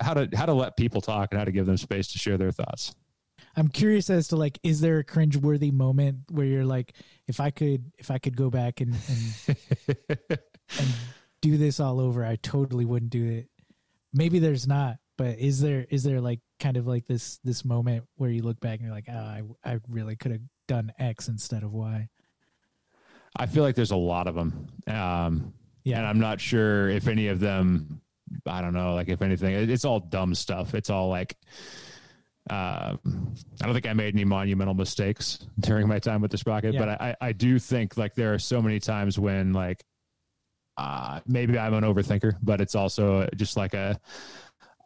how 0.00 0.14
to 0.14 0.28
how 0.36 0.46
to 0.46 0.52
let 0.52 0.76
people 0.76 1.00
talk 1.00 1.28
and 1.30 1.38
how 1.38 1.44
to 1.44 1.52
give 1.52 1.64
them 1.64 1.78
space 1.78 2.08
to 2.08 2.18
share 2.18 2.36
their 2.36 2.52
thoughts. 2.52 2.94
I'm 3.56 3.68
curious 3.68 4.10
as 4.10 4.28
to 4.28 4.36
like, 4.36 4.58
is 4.62 4.80
there 4.80 4.98
a 4.98 5.04
cringeworthy 5.04 5.72
moment 5.72 6.20
where 6.30 6.46
you're 6.46 6.64
like, 6.64 6.94
if 7.26 7.40
I 7.40 7.50
could, 7.50 7.92
if 7.98 8.10
I 8.10 8.18
could 8.18 8.36
go 8.36 8.50
back 8.50 8.80
and 8.80 8.94
and, 9.08 9.56
and 10.78 10.88
do 11.40 11.56
this 11.56 11.80
all 11.80 12.00
over, 12.00 12.24
I 12.24 12.36
totally 12.36 12.84
wouldn't 12.84 13.10
do 13.10 13.28
it. 13.28 13.48
Maybe 14.14 14.38
there's 14.38 14.66
not, 14.66 14.96
but 15.18 15.38
is 15.38 15.60
there 15.60 15.86
is 15.90 16.02
there 16.02 16.20
like 16.20 16.40
kind 16.60 16.76
of 16.76 16.86
like 16.86 17.06
this 17.06 17.38
this 17.44 17.64
moment 17.64 18.04
where 18.16 18.30
you 18.30 18.42
look 18.42 18.60
back 18.60 18.78
and 18.78 18.86
you're 18.86 18.94
like, 18.94 19.08
oh, 19.10 19.12
I 19.12 19.42
I 19.64 19.78
really 19.88 20.16
could 20.16 20.32
have 20.32 20.42
done 20.68 20.92
X 20.98 21.28
instead 21.28 21.62
of 21.62 21.72
Y. 21.72 22.08
I 23.36 23.46
feel 23.46 23.62
like 23.62 23.74
there's 23.74 23.90
a 23.90 23.96
lot 23.96 24.26
of 24.26 24.34
them. 24.34 24.68
Um, 24.86 25.54
yeah. 25.84 25.98
And 25.98 26.06
I'm 26.06 26.20
not 26.20 26.40
sure 26.40 26.88
if 26.90 27.08
any 27.08 27.28
of 27.28 27.40
them, 27.40 28.00
I 28.46 28.60
don't 28.60 28.74
know, 28.74 28.94
like 28.94 29.08
if 29.08 29.22
anything, 29.22 29.54
it's 29.54 29.84
all 29.84 30.00
dumb 30.00 30.34
stuff. 30.34 30.74
It's 30.74 30.90
all 30.90 31.08
like, 31.08 31.36
uh, 32.50 32.96
I 32.96 33.64
don't 33.64 33.72
think 33.72 33.86
I 33.86 33.92
made 33.92 34.14
any 34.14 34.24
monumental 34.24 34.74
mistakes 34.74 35.46
during 35.60 35.86
my 35.86 35.98
time 35.98 36.20
with 36.20 36.30
the 36.30 36.38
sprocket, 36.38 36.74
yeah. 36.74 36.80
but 36.80 36.88
I, 37.00 37.16
I 37.20 37.32
do 37.32 37.58
think 37.58 37.96
like 37.96 38.14
there 38.14 38.34
are 38.34 38.38
so 38.38 38.60
many 38.60 38.80
times 38.80 39.18
when 39.18 39.52
like, 39.52 39.84
uh, 40.76 41.20
maybe 41.26 41.58
I'm 41.58 41.74
an 41.74 41.84
overthinker, 41.84 42.36
but 42.42 42.60
it's 42.60 42.74
also 42.74 43.28
just 43.36 43.56
like 43.56 43.74
a, 43.74 44.00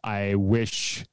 I 0.03 0.35
wish 0.35 1.05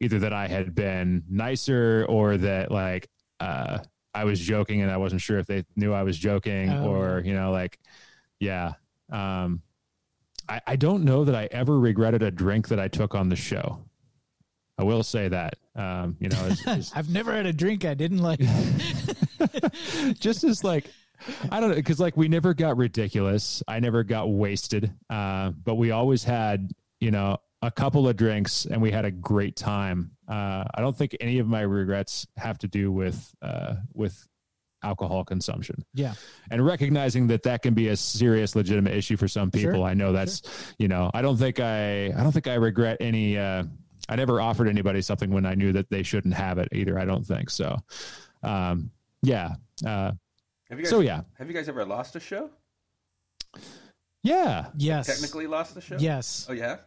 either 0.00 0.20
that 0.20 0.32
I 0.32 0.46
had 0.46 0.74
been 0.74 1.24
nicer 1.28 2.06
or 2.08 2.36
that 2.36 2.70
like, 2.70 3.08
uh, 3.40 3.78
I 4.14 4.24
was 4.24 4.40
joking 4.40 4.82
and 4.82 4.90
I 4.90 4.96
wasn't 4.96 5.20
sure 5.20 5.38
if 5.38 5.46
they 5.46 5.64
knew 5.74 5.92
I 5.92 6.02
was 6.02 6.16
joking 6.16 6.70
oh, 6.70 6.88
or, 6.88 7.22
you 7.24 7.34
know, 7.34 7.50
like, 7.50 7.78
yeah. 8.40 8.74
Um, 9.10 9.62
I, 10.48 10.60
I 10.66 10.76
don't 10.76 11.04
know 11.04 11.24
that 11.24 11.34
I 11.34 11.48
ever 11.50 11.78
regretted 11.78 12.22
a 12.22 12.30
drink 12.30 12.68
that 12.68 12.78
I 12.78 12.88
took 12.88 13.14
on 13.14 13.28
the 13.28 13.36
show. 13.36 13.80
I 14.78 14.84
will 14.84 15.02
say 15.02 15.28
that, 15.28 15.54
um, 15.74 16.16
you 16.20 16.28
know, 16.28 16.38
it's, 16.46 16.66
it's, 16.66 16.92
I've 16.96 17.10
never 17.10 17.32
had 17.32 17.46
a 17.46 17.52
drink 17.52 17.84
I 17.84 17.94
didn't 17.94 18.18
like. 18.18 18.40
just 20.20 20.44
as 20.44 20.62
like, 20.62 20.86
I 21.50 21.58
don't 21.58 21.70
know, 21.70 21.74
because 21.74 21.98
like 21.98 22.16
we 22.16 22.28
never 22.28 22.54
got 22.54 22.76
ridiculous. 22.76 23.62
I 23.66 23.80
never 23.80 24.04
got 24.04 24.30
wasted, 24.30 24.92
uh, 25.10 25.50
but 25.50 25.74
we 25.74 25.90
always 25.90 26.22
had, 26.22 26.70
you 27.00 27.10
know, 27.10 27.38
a 27.62 27.70
couple 27.70 28.08
of 28.08 28.16
drinks 28.16 28.66
and 28.66 28.80
we 28.80 28.90
had 28.90 29.04
a 29.04 29.10
great 29.10 29.56
time. 29.56 30.12
Uh, 30.28 30.64
I 30.72 30.80
don't 30.80 30.96
think 30.96 31.16
any 31.20 31.38
of 31.38 31.48
my 31.48 31.62
regrets 31.62 32.26
have 32.36 32.58
to 32.58 32.68
do 32.68 32.92
with 32.92 33.34
uh, 33.42 33.74
with 33.94 34.26
alcohol 34.84 35.24
consumption. 35.24 35.84
Yeah, 35.94 36.14
and 36.50 36.64
recognizing 36.64 37.26
that 37.28 37.42
that 37.44 37.62
can 37.62 37.74
be 37.74 37.88
a 37.88 37.96
serious, 37.96 38.54
legitimate 38.54 38.94
issue 38.94 39.16
for 39.16 39.26
some 39.26 39.50
people. 39.50 39.74
Sure. 39.74 39.82
I 39.84 39.94
know 39.94 40.12
that's 40.12 40.42
sure. 40.42 40.74
you 40.78 40.88
know 40.88 41.10
I 41.12 41.22
don't 41.22 41.36
think 41.36 41.58
I 41.58 42.06
I 42.06 42.22
don't 42.22 42.32
think 42.32 42.46
I 42.46 42.54
regret 42.54 42.98
any. 43.00 43.36
Uh, 43.36 43.64
I 44.08 44.16
never 44.16 44.40
offered 44.40 44.68
anybody 44.68 45.02
something 45.02 45.30
when 45.30 45.46
I 45.46 45.54
knew 45.54 45.72
that 45.72 45.90
they 45.90 46.02
shouldn't 46.02 46.34
have 46.34 46.58
it 46.58 46.68
either. 46.72 46.98
I 46.98 47.04
don't 47.04 47.26
think 47.26 47.50
so. 47.50 47.76
Um, 48.42 48.90
yeah. 49.22 49.54
Uh, 49.86 50.12
guys, 50.70 50.88
so 50.88 51.00
yeah. 51.00 51.22
Have 51.38 51.48
you 51.48 51.54
guys 51.54 51.68
ever 51.68 51.84
lost 51.84 52.16
a 52.16 52.20
show? 52.20 52.50
Yeah. 54.22 54.66
Yes. 54.76 55.06
Technically 55.06 55.46
lost 55.46 55.74
the 55.74 55.80
show. 55.80 55.96
Yes. 55.98 56.46
Oh 56.48 56.52
yeah. 56.52 56.78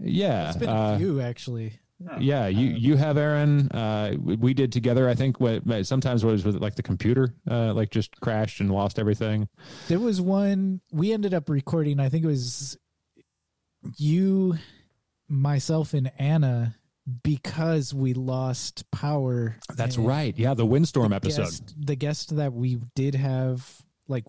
Yeah, 0.00 0.48
it's 0.48 0.56
been 0.56 0.68
a 0.68 0.72
uh, 0.72 0.98
few 0.98 1.20
actually. 1.20 1.78
Yeah, 2.18 2.48
you 2.48 2.68
you 2.68 2.96
have 2.96 3.16
Aaron. 3.16 3.70
Uh, 3.70 4.14
we 4.18 4.52
did 4.52 4.72
together. 4.72 5.08
I 5.08 5.14
think 5.14 5.40
what 5.40 5.62
sometimes 5.86 6.24
was 6.24 6.44
with 6.44 6.56
like 6.56 6.74
the 6.74 6.82
computer, 6.82 7.34
uh, 7.50 7.72
like 7.72 7.90
just 7.90 8.20
crashed 8.20 8.60
and 8.60 8.70
lost 8.70 8.98
everything. 8.98 9.48
There 9.88 10.00
was 10.00 10.20
one 10.20 10.80
we 10.92 11.12
ended 11.12 11.32
up 11.32 11.48
recording. 11.48 12.00
I 12.00 12.08
think 12.08 12.24
it 12.24 12.26
was 12.26 12.76
you, 13.96 14.58
myself, 15.28 15.94
and 15.94 16.10
Anna 16.18 16.76
because 17.22 17.92
we 17.92 18.14
lost 18.14 18.90
power. 18.90 19.56
That's 19.74 19.98
right. 19.98 20.36
Yeah, 20.38 20.54
the 20.54 20.66
windstorm 20.66 21.10
the 21.10 21.16
episode. 21.16 21.42
Guest, 21.42 21.74
the 21.78 21.96
guest 21.96 22.36
that 22.36 22.52
we 22.52 22.78
did 22.94 23.14
have, 23.14 23.68
like, 24.08 24.24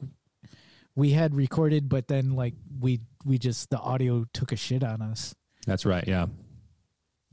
we 0.96 1.12
had 1.12 1.36
recorded, 1.36 1.90
but 1.90 2.08
then 2.08 2.36
like 2.36 2.54
we 2.80 3.02
we 3.26 3.38
just 3.38 3.70
the 3.70 3.80
audio 3.80 4.26
took 4.34 4.52
a 4.52 4.56
shit 4.56 4.84
on 4.84 5.02
us. 5.02 5.36
That's 5.66 5.86
right. 5.86 6.08
Yeah. 6.08 6.28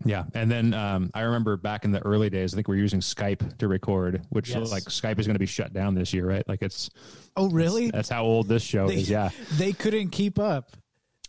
Yeah. 0.04 0.24
And 0.34 0.50
then 0.50 0.74
um, 0.74 1.10
I 1.14 1.20
remember 1.20 1.56
back 1.56 1.84
in 1.84 1.92
the 1.92 2.00
early 2.04 2.28
days, 2.28 2.52
I 2.52 2.56
think 2.56 2.66
we 2.66 2.76
are 2.76 2.80
using 2.80 2.98
Skype 2.98 3.58
to 3.58 3.68
record, 3.68 4.22
which 4.30 4.50
yes. 4.50 4.72
like 4.72 4.84
Skype 4.84 5.18
is 5.20 5.26
going 5.26 5.36
to 5.36 5.40
be 5.40 5.46
shut 5.46 5.72
down 5.72 5.94
this 5.94 6.12
year, 6.12 6.26
right? 6.26 6.46
Like 6.48 6.62
it's. 6.62 6.90
Oh, 7.36 7.50
really? 7.50 7.90
That's 7.90 8.08
how 8.08 8.24
old 8.24 8.48
this 8.48 8.62
show 8.62 8.88
they, 8.88 8.96
is. 8.96 9.10
Yeah. 9.10 9.30
They 9.52 9.72
couldn't 9.72 10.10
keep 10.10 10.38
up. 10.38 10.76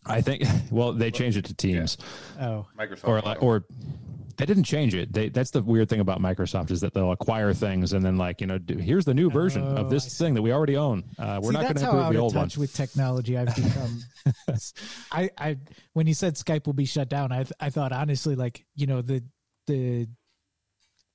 I 0.05 0.21
think, 0.21 0.43
well, 0.71 0.93
they 0.93 1.11
changed 1.11 1.37
it 1.37 1.45
to 1.45 1.53
Teams. 1.53 1.97
Yeah. 2.37 2.47
Oh. 2.47 2.67
Microsoft. 2.77 3.07
Or, 3.07 3.37
or 3.39 3.65
they 4.37 4.45
didn't 4.45 4.63
change 4.63 4.95
it. 4.95 5.13
They, 5.13 5.29
that's 5.29 5.51
the 5.51 5.61
weird 5.61 5.89
thing 5.89 5.99
about 5.99 6.19
Microsoft 6.19 6.71
is 6.71 6.81
that 6.81 6.93
they'll 6.93 7.11
acquire 7.11 7.53
things 7.53 7.93
and 7.93 8.03
then 8.03 8.17
like 8.17 8.41
you 8.41 8.47
know 8.47 8.57
do, 8.57 8.77
here's 8.77 9.05
the 9.05 9.13
new 9.13 9.29
version 9.29 9.63
oh, 9.63 9.81
of 9.81 9.89
this 9.89 10.17
thing 10.17 10.33
that 10.33 10.41
we 10.41 10.51
already 10.51 10.75
own. 10.75 11.03
Uh, 11.19 11.39
we're 11.41 11.51
See, 11.51 11.53
not 11.53 11.63
going 11.63 11.75
to 11.75 11.85
improve 11.85 12.13
the 12.13 12.19
old 12.19 12.33
touch 12.33 12.57
one. 12.57 12.61
With 12.61 12.73
technology, 12.73 13.37
I've 13.37 13.55
become. 13.55 14.01
I 15.11 15.29
I 15.37 15.57
when 15.93 16.07
you 16.07 16.13
said 16.13 16.35
Skype 16.35 16.65
will 16.65 16.73
be 16.73 16.85
shut 16.85 17.09
down, 17.09 17.31
I 17.31 17.45
I 17.59 17.69
thought 17.69 17.91
honestly 17.91 18.35
like 18.35 18.65
you 18.75 18.87
know 18.87 19.01
the 19.01 19.23
the 19.67 20.07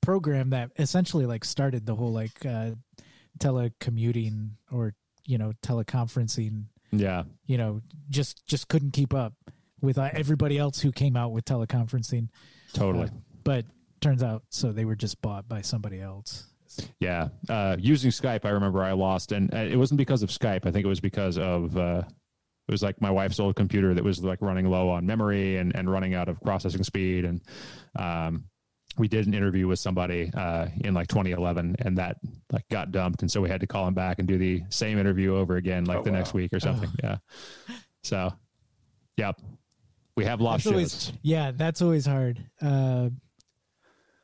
program 0.00 0.50
that 0.50 0.70
essentially 0.78 1.26
like 1.26 1.44
started 1.44 1.84
the 1.84 1.94
whole 1.94 2.12
like 2.12 2.46
uh 2.46 2.70
telecommuting 3.38 4.50
or 4.70 4.94
you 5.26 5.38
know 5.38 5.52
teleconferencing. 5.62 6.64
Yeah, 6.90 7.24
you 7.46 7.58
know 7.58 7.82
just 8.10 8.46
just 8.46 8.68
couldn't 8.68 8.92
keep 8.92 9.12
up 9.14 9.34
with 9.80 9.98
uh, 9.98 10.10
everybody 10.12 10.58
else 10.58 10.80
who 10.80 10.92
came 10.92 11.16
out 11.16 11.32
with 11.32 11.44
teleconferencing. 11.44 12.28
Totally. 12.72 13.06
Uh, 13.06 13.10
but 13.44 13.64
turns 14.00 14.22
out, 14.22 14.42
so 14.50 14.72
they 14.72 14.84
were 14.84 14.96
just 14.96 15.20
bought 15.22 15.48
by 15.48 15.60
somebody 15.60 16.00
else. 16.00 16.46
Yeah. 17.00 17.28
Uh, 17.48 17.76
using 17.78 18.10
Skype, 18.10 18.44
I 18.44 18.50
remember 18.50 18.82
I 18.82 18.92
lost, 18.92 19.32
and 19.32 19.52
uh, 19.54 19.58
it 19.58 19.76
wasn't 19.76 19.98
because 19.98 20.22
of 20.22 20.30
Skype. 20.30 20.66
I 20.66 20.70
think 20.70 20.84
it 20.84 20.88
was 20.88 21.00
because 21.00 21.38
of, 21.38 21.76
uh, 21.76 22.02
it 22.68 22.70
was 22.70 22.82
like 22.82 23.00
my 23.00 23.10
wife's 23.10 23.40
old 23.40 23.56
computer 23.56 23.94
that 23.94 24.04
was 24.04 24.22
like 24.22 24.42
running 24.42 24.66
low 24.66 24.90
on 24.90 25.06
memory 25.06 25.56
and, 25.56 25.74
and 25.74 25.90
running 25.90 26.14
out 26.14 26.28
of 26.28 26.40
processing 26.42 26.84
speed. 26.84 27.24
And, 27.24 27.40
um, 27.98 28.44
we 28.98 29.08
did 29.08 29.26
an 29.26 29.34
interview 29.34 29.66
with 29.66 29.78
somebody 29.78 30.30
uh, 30.34 30.66
in 30.80 30.94
like 30.94 31.08
2011 31.08 31.76
and 31.80 31.98
that 31.98 32.16
like 32.52 32.68
got 32.68 32.90
dumped 32.90 33.22
and 33.22 33.30
so 33.30 33.40
we 33.40 33.48
had 33.48 33.60
to 33.60 33.66
call 33.66 33.86
him 33.86 33.94
back 33.94 34.18
and 34.18 34.26
do 34.26 34.38
the 34.38 34.62
same 34.68 34.98
interview 34.98 35.36
over 35.36 35.56
again 35.56 35.84
like 35.84 35.98
oh, 35.98 36.02
the 36.02 36.10
wow. 36.10 36.18
next 36.18 36.34
week 36.34 36.52
or 36.52 36.60
something 36.60 36.90
oh. 36.90 37.00
yeah 37.02 37.16
so 38.02 38.32
yep, 39.18 39.38
we 40.16 40.24
have 40.24 40.40
lost 40.40 40.64
that's 40.64 40.72
always, 40.72 41.12
yeah, 41.22 41.50
that's 41.54 41.82
always 41.82 42.06
hard. 42.06 42.42
Uh, 42.62 43.10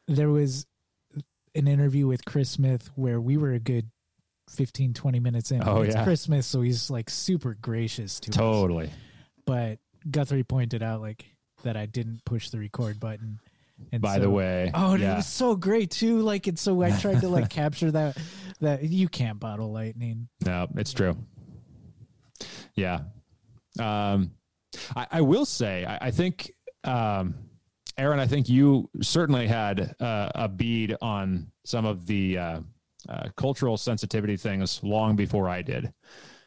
there 0.09 0.31
was 0.31 0.67
an 1.55 1.69
interview 1.69 2.07
with 2.07 2.25
Chris 2.25 2.49
Smith 2.49 2.91
where 2.95 3.21
we 3.21 3.37
were 3.37 3.53
a 3.53 3.59
good 3.59 3.91
15, 4.51 4.95
20 4.95 5.21
minutes 5.21 5.51
in. 5.51 5.63
Oh, 5.67 5.83
it's 5.83 5.95
yeah. 5.95 6.05
Chris 6.05 6.23
Smith, 6.23 6.45
so 6.45 6.63
he's 6.63 6.91
like 6.91 7.11
super 7.11 7.55
gracious 7.61 8.21
to 8.21 8.31
totally. 8.31 8.87
us. 8.87 8.91
Totally. 8.91 8.91
But 9.47 9.79
Guthrie 10.11 10.45
pointed 10.45 10.83
out 10.83 11.01
like 11.01 11.25
that 11.65 11.77
I 11.77 11.87
didn't 11.87 12.25
push 12.25 12.51
the 12.51 12.59
record 12.59 12.99
button. 12.99 13.41
And 13.93 14.01
By 14.01 14.17
so, 14.17 14.23
the 14.23 14.31
way, 14.31 14.71
oh, 14.75 14.95
yeah. 14.95 15.15
it 15.15 15.17
was 15.17 15.27
so 15.27 15.57
great 15.57 15.91
too. 15.91 16.21
Like, 16.21 16.47
and 16.47 16.59
so 16.59 16.83
I 16.83 16.91
tried 16.99 17.21
to 17.21 17.29
like 17.29 17.49
capture 17.51 17.91
that. 17.91 18.17
That 18.61 18.85
you 18.85 19.09
can't 19.09 19.39
bottle 19.39 19.73
lightning. 19.73 20.29
No, 20.47 20.69
it's 20.77 20.93
true. 20.93 21.17
Yeah. 22.77 23.01
Um, 23.79 24.31
I, 24.97 25.07
I 25.11 25.21
will 25.21 25.45
say, 25.45 25.85
I, 25.85 26.07
I 26.07 26.11
think, 26.11 26.53
um, 26.85 27.35
Aaron, 27.99 28.21
I 28.21 28.27
think 28.27 28.49
you 28.49 28.89
certainly 29.03 29.47
had 29.47 29.95
uh, 30.01 30.31
a 30.35 30.49
bead 30.49 30.97
on 31.03 31.51
some 31.65 31.85
of 31.85 32.07
the 32.07 32.39
uh, 32.39 32.61
uh, 33.09 33.29
cultural 33.37 33.77
sensitivity 33.77 34.37
things 34.37 34.81
long 34.83 35.17
before 35.17 35.49
I 35.49 35.63
did. 35.63 35.93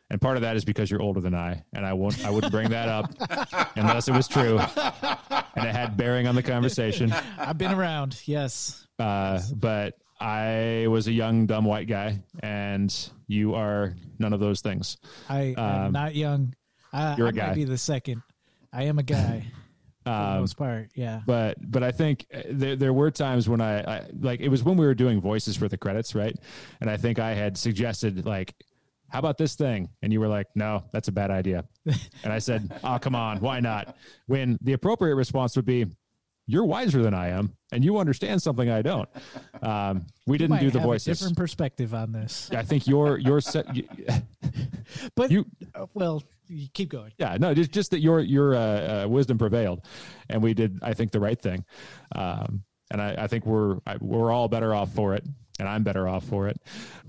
And 0.10 0.22
part 0.22 0.38
of 0.38 0.42
that 0.42 0.56
is 0.56 0.64
because 0.66 0.90
you're 0.90 1.02
older 1.02 1.20
than 1.22 1.36
I, 1.36 1.64
and 1.74 1.86
I 1.86 1.94
won't 1.94 2.26
I 2.26 2.30
wouldn't 2.30 2.52
bring 2.52 2.70
that 2.70 2.88
up 2.90 3.12
unless 3.76 4.08
it 4.08 4.14
was 4.14 4.28
true, 4.28 4.58
and 4.60 5.66
it 5.66 5.76
had 5.76 5.98
bearing 5.98 6.28
on 6.28 6.36
the 6.36 6.44
conversation. 6.44 7.14
I've 7.38 7.58
been 7.58 7.72
around. 7.74 8.22
Yes. 8.26 8.88
Uh, 9.00 9.40
but 9.56 9.96
I 10.20 10.88
was 10.90 11.08
a 11.08 11.12
young 11.12 11.46
dumb 11.46 11.66
white 11.66 11.88
guy, 11.88 12.22
and 12.42 12.94
you 13.28 13.54
are 13.56 13.96
none 14.20 14.34
of 14.34 14.40
those 14.40 14.62
things. 14.62 14.98
I 15.30 15.54
am 15.58 15.86
Um, 15.88 15.92
not 15.92 16.16
young. 16.16 16.54
I, 16.94 17.16
you're 17.18 17.28
I 17.28 17.30
a 17.30 17.34
guy. 17.34 17.48
might 17.48 17.56
be 17.56 17.64
the 17.66 17.78
second. 17.78 18.22
I 18.74 18.84
am 18.84 18.98
a 19.00 19.04
guy 19.04 19.46
for 20.04 20.10
the 20.10 20.12
Um, 20.12 20.40
most 20.40 20.58
part. 20.58 20.90
Yeah. 20.96 21.22
but 21.28 21.58
but 21.70 21.84
I 21.84 21.92
think 21.92 22.26
uh, 22.34 22.42
there 22.50 22.76
there 22.78 22.94
were 22.94 23.12
times 23.12 23.48
when 23.50 23.60
I, 23.62 23.82
I 23.82 24.06
like 24.20 24.40
it 24.40 24.50
was 24.50 24.64
when 24.64 24.78
we 24.78 24.86
were 24.86 24.96
doing 24.96 25.20
voices 25.22 25.56
for 25.58 25.68
the 25.68 25.78
credits, 25.78 26.16
right? 26.16 26.36
And 26.82 26.90
I 26.90 26.98
think 26.98 27.20
I 27.20 27.34
had 27.34 27.58
suggested 27.58 28.26
like, 28.26 28.56
how 29.10 29.20
about 29.20 29.38
this 29.38 29.56
thing? 29.56 29.90
And 30.02 30.12
you 30.12 30.20
were 30.20 30.28
like, 30.28 30.48
no, 30.56 30.84
that's 30.92 31.08
a 31.08 31.12
bad 31.12 31.32
idea. 31.32 31.64
And 32.24 32.34
I 32.34 32.40
said, 32.40 32.72
oh 32.84 32.98
come 33.02 33.16
on, 33.16 33.40
why 33.40 33.60
not? 33.60 33.96
When 34.26 34.58
the 34.62 34.74
appropriate 34.74 35.16
response 35.16 35.56
would 35.56 35.66
be, 35.66 35.86
you're 36.50 36.64
wiser 36.64 37.02
than 37.04 37.14
I 37.14 37.28
am, 37.28 37.54
and 37.74 37.84
you 37.84 37.98
understand 37.98 38.42
something 38.42 38.70
I 38.70 38.82
don't. 38.82 39.10
Um, 39.62 40.06
we 40.28 40.36
You 40.36 40.38
didn't 40.40 40.60
do 40.60 40.72
the 40.72 40.80
have 40.80 40.86
a 40.88 40.92
voices. 40.92 41.20
different 41.20 41.36
perspective 41.38 41.94
on 41.94 42.14
this. 42.14 42.50
I 42.54 42.64
think 42.64 42.88
your 42.88 43.18
your 43.18 43.42
set. 43.42 43.76
You, 43.76 43.84
But 45.16 45.30
you 45.32 45.46
well, 45.94 46.24
you 46.48 46.68
keep 46.74 46.88
going. 46.90 47.12
yeah 47.18 47.36
no 47.38 47.54
just 47.54 47.72
just 47.72 47.92
that 47.92 48.00
your 48.00 48.22
your 48.22 48.56
uh, 48.56 49.04
uh, 49.04 49.08
wisdom 49.10 49.38
prevailed 49.38 49.82
and 50.30 50.42
we 50.42 50.54
did 50.54 50.80
i 50.82 50.94
think 50.94 51.12
the 51.12 51.20
right 51.20 51.40
thing 51.42 51.66
um 52.16 52.64
and 52.90 53.02
i 53.02 53.14
i 53.24 53.28
think 53.28 53.46
we're 53.46 53.80
I, 53.86 53.98
we're 54.00 54.32
all 54.32 54.48
better 54.48 54.74
off 54.74 54.94
for 54.94 55.14
it 55.14 55.26
and 55.60 55.68
i'm 55.68 55.84
better 55.84 56.08
off 56.08 56.24
for 56.24 56.48
it 56.48 56.58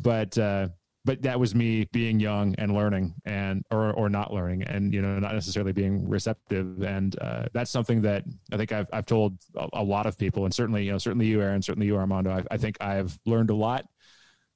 but 0.02 0.36
uh 0.36 0.66
but 1.08 1.22
that 1.22 1.40
was 1.40 1.54
me 1.54 1.88
being 1.90 2.20
young 2.20 2.54
and 2.58 2.74
learning 2.74 3.14
and 3.24 3.64
or 3.70 3.94
or 3.94 4.10
not 4.10 4.30
learning 4.30 4.62
and 4.64 4.92
you 4.92 5.00
know 5.00 5.18
not 5.18 5.32
necessarily 5.32 5.72
being 5.72 6.06
receptive. 6.06 6.82
And 6.82 7.18
uh, 7.18 7.46
that's 7.54 7.70
something 7.70 8.02
that 8.02 8.24
I 8.52 8.58
think 8.58 8.72
I've 8.72 8.88
I've 8.92 9.06
told 9.06 9.38
a, 9.56 9.68
a 9.72 9.82
lot 9.82 10.04
of 10.04 10.18
people 10.18 10.44
and 10.44 10.52
certainly 10.52 10.84
you 10.84 10.92
know 10.92 10.98
certainly 10.98 11.24
you 11.24 11.40
Aaron 11.40 11.62
certainly 11.62 11.86
you 11.86 11.96
Armando. 11.96 12.30
I, 12.30 12.44
I 12.50 12.58
think 12.58 12.76
I've 12.82 13.18
learned 13.24 13.48
a 13.48 13.54
lot 13.54 13.86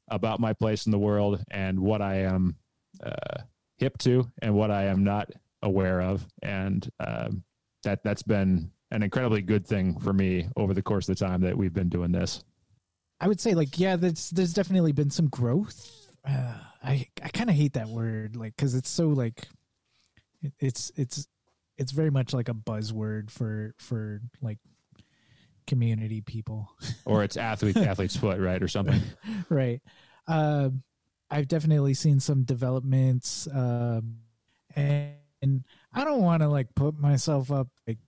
about 0.09 0.40
my 0.40 0.53
place 0.53 0.84
in 0.84 0.92
the 0.92 0.98
world 0.98 1.42
and 1.50 1.80
what 1.80 2.03
I 2.03 2.16
am 2.16 2.57
uh, 3.03 3.40
hip 3.78 3.96
to 4.00 4.30
and 4.42 4.55
what 4.55 4.70
I 4.70 4.84
am 4.84 5.05
not 5.05 5.30
aware 5.62 6.03
of. 6.03 6.26
And 6.42 6.86
um, 7.00 7.44
that 7.82 8.05
that's 8.05 8.22
been 8.22 8.70
an 8.90 9.03
incredibly 9.03 9.40
good 9.40 9.66
thing 9.66 9.98
for 10.00 10.12
me 10.12 10.50
over 10.59 10.74
the 10.74 10.82
course 10.82 11.09
of 11.09 11.16
the 11.16 11.24
time 11.24 11.40
that 11.40 11.57
we've 11.57 11.72
been 11.72 11.88
doing 11.88 12.12
this. 12.12 12.44
I 13.22 13.28
would 13.28 13.40
say 13.40 13.55
like 13.55 13.80
yeah, 13.80 13.96
there's 13.96 14.28
there's 14.28 14.53
definitely 14.53 14.92
been 14.92 15.09
some 15.09 15.28
growth. 15.28 16.01
Uh, 16.29 16.55
I 16.85 17.07
I 17.23 17.29
kind 17.29 17.49
of 17.49 17.57
hate 17.57 17.75
that 17.75 17.89
word 17.89 18.35
like 18.35 18.57
because 18.57 18.75
it's 18.75 18.89
so 18.89 19.09
like 19.09 19.47
it, 20.43 20.53
it's 20.59 20.91
it's 20.97 21.29
it's 21.79 21.93
very 21.93 22.11
much 22.11 22.35
like 22.35 22.49
a 22.49 22.55
buzzword 22.55 23.31
for 23.31 23.75
for 23.79 24.20
like 24.41 24.59
community 25.66 26.20
people, 26.20 26.70
or 27.05 27.23
it's 27.23 27.37
athlete 27.37 27.77
athlete's 27.77 28.16
foot 28.16 28.41
right 28.41 28.62
or 28.62 28.68
something 28.68 29.01
right? 29.49 29.81
Um, 30.27 30.83
I've 31.31 31.49
definitely 31.49 31.95
seen 31.95 32.20
some 32.20 32.45
developments, 32.45 33.49
um, 33.55 34.18
and, 34.77 35.14
and 35.41 35.64
I 35.93 36.05
don't 36.05 36.20
want 36.20 36.43
to 36.43 36.49
like 36.49 36.75
put 36.75 36.99
myself 36.99 37.51
up 37.51 37.68
like 37.87 37.99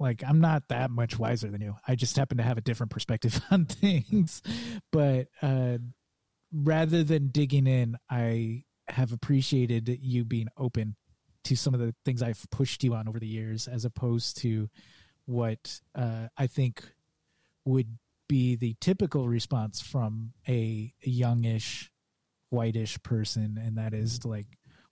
like 0.00 0.22
I'm 0.26 0.40
not 0.40 0.68
that 0.68 0.90
much 0.90 1.18
wiser 1.18 1.50
than 1.50 1.60
you. 1.60 1.74
I 1.86 1.94
just 1.94 2.16
happen 2.16 2.38
to 2.38 2.42
have 2.42 2.58
a 2.58 2.62
different 2.62 2.90
perspective 2.90 3.40
on 3.50 3.64
things. 3.66 4.42
But 4.92 5.28
uh 5.42 5.78
rather 6.52 7.04
than 7.04 7.28
digging 7.28 7.66
in, 7.66 7.96
I 8.10 8.64
have 8.88 9.12
appreciated 9.12 9.98
you 10.00 10.24
being 10.24 10.48
open 10.56 10.96
to 11.44 11.56
some 11.56 11.74
of 11.74 11.80
the 11.80 11.94
things 12.04 12.22
I've 12.22 12.44
pushed 12.50 12.82
you 12.82 12.94
on 12.94 13.08
over 13.08 13.18
the 13.18 13.26
years 13.26 13.68
as 13.68 13.84
opposed 13.84 14.38
to 14.38 14.68
what 15.26 15.80
uh 15.94 16.28
I 16.36 16.46
think 16.46 16.82
would 17.64 17.98
be 18.28 18.56
the 18.56 18.74
typical 18.80 19.28
response 19.28 19.80
from 19.80 20.32
a, 20.46 20.92
a 21.04 21.08
youngish 21.08 21.90
whitish 22.50 23.02
person. 23.02 23.58
And 23.62 23.76
that 23.76 23.92
is 23.94 24.24
like 24.24 24.46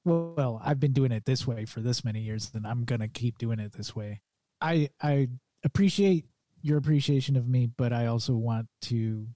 well, 0.04 0.34
well 0.36 0.62
i've 0.64 0.80
been 0.80 0.92
doing 0.92 1.12
it 1.12 1.24
this 1.26 1.46
way 1.46 1.64
for 1.64 1.80
this 1.80 2.04
many 2.04 2.20
years 2.20 2.50
and 2.54 2.66
i'm 2.66 2.84
gonna 2.84 3.09
keep 3.09 3.36
doing 3.38 3.59
it 3.59 3.72
this 3.72 3.94
way. 3.94 4.20
I 4.61 4.88
i 5.02 5.28
appreciate 5.64 6.26
your 6.62 6.78
appreciation 6.78 7.36
of 7.36 7.46
me 7.48 7.66
but 7.66 7.92
i 7.92 8.07
also 8.07 8.34
want 8.34 8.68
to 8.82 9.26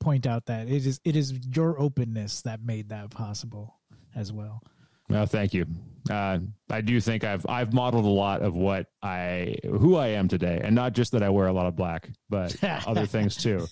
point 0.00 0.26
out 0.26 0.46
that 0.46 0.68
it 0.68 0.86
is 0.86 1.00
it 1.04 1.14
is 1.14 1.32
your 1.54 1.78
openness 1.80 2.42
that 2.42 2.62
made 2.62 2.88
that 2.88 3.10
possible 3.10 3.78
as 4.16 4.32
well 4.32 4.62
Well, 5.08 5.26
thank 5.26 5.52
you. 5.54 5.66
Uh, 6.08 6.38
I 6.70 6.80
do 6.80 7.00
think 7.00 7.24
I've 7.24 7.44
I've 7.48 7.72
modeled 7.72 8.04
a 8.04 8.08
lot 8.08 8.42
of 8.42 8.54
what 8.54 8.86
I 9.02 9.56
who 9.64 9.96
I 9.96 10.08
am 10.08 10.28
today, 10.28 10.60
and 10.62 10.74
not 10.74 10.92
just 10.92 11.12
that 11.12 11.22
I 11.22 11.28
wear 11.28 11.48
a 11.48 11.52
lot 11.52 11.66
of 11.66 11.76
black, 11.76 12.08
but 12.28 12.56
other 12.86 13.06
things 13.06 13.36
too. 13.36 13.66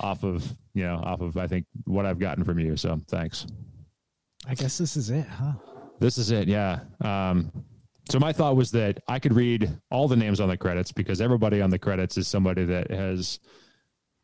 Off 0.00 0.24
of 0.24 0.44
you 0.74 0.84
know, 0.84 0.96
off 1.04 1.20
of 1.20 1.36
I 1.36 1.46
think 1.46 1.66
what 1.84 2.06
I've 2.06 2.18
gotten 2.18 2.42
from 2.42 2.58
you. 2.58 2.76
So 2.76 3.00
thanks. 3.08 3.46
i 4.48 4.54
guess 4.54 4.78
this 4.78 4.96
is 4.96 5.10
it 5.10 5.26
huh 5.26 5.52
This 6.00 6.18
is 6.18 6.30
it, 6.30 6.48
yeah. 6.48 6.80
Um, 7.02 7.52
so 8.10 8.18
my 8.18 8.32
thought 8.32 8.56
was 8.56 8.70
that 8.72 8.98
I 9.08 9.18
could 9.18 9.34
read 9.34 9.70
all 9.90 10.08
the 10.08 10.16
names 10.16 10.40
on 10.40 10.48
the 10.48 10.56
credits 10.56 10.90
because 10.90 11.20
everybody 11.20 11.60
on 11.60 11.70
the 11.70 11.78
credits 11.78 12.16
is 12.18 12.26
somebody 12.26 12.64
that 12.64 12.90
has 12.90 13.38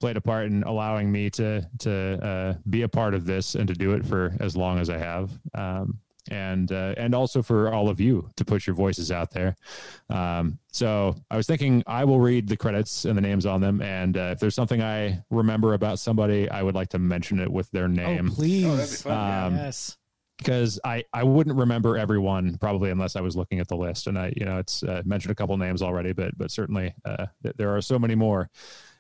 played 0.01 0.17
a 0.17 0.21
part 0.21 0.47
in 0.47 0.63
allowing 0.65 1.11
me 1.11 1.31
to 1.31 1.67
to 1.81 2.25
uh, 2.25 2.55
be 2.71 2.83
a 2.83 2.89
part 2.89 3.15
of 3.15 3.27
this 3.27 3.55
and 3.55 3.67
to 3.69 3.75
do 3.75 3.93
it 3.93 4.05
for 4.07 4.35
as 4.41 4.57
long 4.57 4.79
as 4.79 4.91
I 4.91 4.99
have. 4.99 5.31
Um, 5.55 5.99
and 6.31 6.73
uh, 6.73 6.93
and 6.99 7.15
also 7.15 7.41
for 7.43 7.73
all 7.73 7.89
of 7.89 8.01
you 8.01 8.29
to 8.37 8.45
put 8.45 8.67
your 8.67 8.77
voices 8.77 9.11
out 9.11 9.31
there. 9.31 9.57
Um, 10.11 10.59
so 10.71 11.17
I 11.31 11.39
was 11.39 11.47
thinking 11.47 11.83
I 11.87 12.05
will 12.05 12.21
read 12.21 12.49
the 12.49 12.57
credits 12.57 13.07
and 13.07 13.17
the 13.17 13.23
names 13.23 13.47
on 13.47 13.63
them, 13.63 13.81
and 13.81 14.15
uh, 14.17 14.31
if 14.33 14.39
there's 14.39 14.55
something 14.55 14.83
I 14.83 15.23
remember 15.31 15.73
about 15.73 15.99
somebody, 15.99 16.49
I 16.51 16.63
would 16.63 16.75
like 16.75 16.91
to 16.91 16.99
mention 16.99 17.41
it 17.41 17.51
with 17.51 17.71
their 17.71 17.89
name 17.89 18.29
oh 18.31 18.35
please 18.35 18.67
Oh, 18.67 18.77
that'd 18.77 18.91
be 18.91 18.97
fun. 18.97 19.13
yeah. 19.13 19.47
Um, 19.47 19.57
yes 19.57 19.97
because 20.37 20.79
I, 20.85 21.03
I 21.13 21.25
wouldn't 21.25 21.57
remember 21.57 21.99
everyone 21.99 22.59
probably 22.59 22.91
unless 22.91 23.17
I 23.17 23.21
was 23.21 23.35
looking 23.35 23.59
at 23.59 23.67
the 23.67 23.75
list. 23.77 24.07
And 24.07 24.17
I, 24.17 24.33
you 24.37 24.45
know, 24.45 24.59
it's 24.59 24.85
uh, 24.85 25.03
mentioned 25.05 25.33
a 25.33 25.35
couple 25.35 25.57
names 25.57 25.83
already, 25.83 26.13
but, 26.13 26.39
but 26.39 26.53
certainly 26.53 26.95
uh, 27.05 27.27
th- 27.43 27.57
there 27.59 27.75
are 27.75 27.81
so 27.81 27.99
many 27.99 28.15
more. 28.15 28.49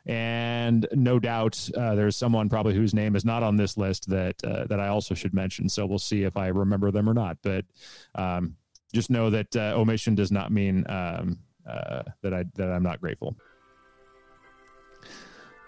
And 0.08 0.88
no 0.92 1.18
doubt 1.18 1.68
uh, 1.76 1.94
there's 1.94 2.16
someone 2.16 2.48
probably 2.48 2.74
whose 2.74 2.94
name 2.94 3.14
is 3.14 3.24
not 3.24 3.42
on 3.42 3.56
this 3.56 3.76
list 3.76 4.08
that, 4.08 4.42
uh, 4.42 4.64
that 4.64 4.80
I 4.80 4.88
also 4.88 5.14
should 5.14 5.34
mention. 5.34 5.68
So 5.68 5.84
we'll 5.84 5.98
see 5.98 6.22
if 6.22 6.36
I 6.36 6.48
remember 6.48 6.90
them 6.90 7.08
or 7.08 7.14
not. 7.14 7.36
But 7.42 7.66
um, 8.14 8.56
just 8.94 9.10
know 9.10 9.28
that 9.28 9.54
uh, 9.54 9.74
omission 9.76 10.14
does 10.14 10.32
not 10.32 10.50
mean 10.50 10.86
um, 10.88 11.38
uh, 11.66 12.02
that 12.22 12.32
I, 12.32 12.44
that 12.54 12.70
I'm 12.70 12.82
not 12.82 13.00
grateful. 13.00 13.36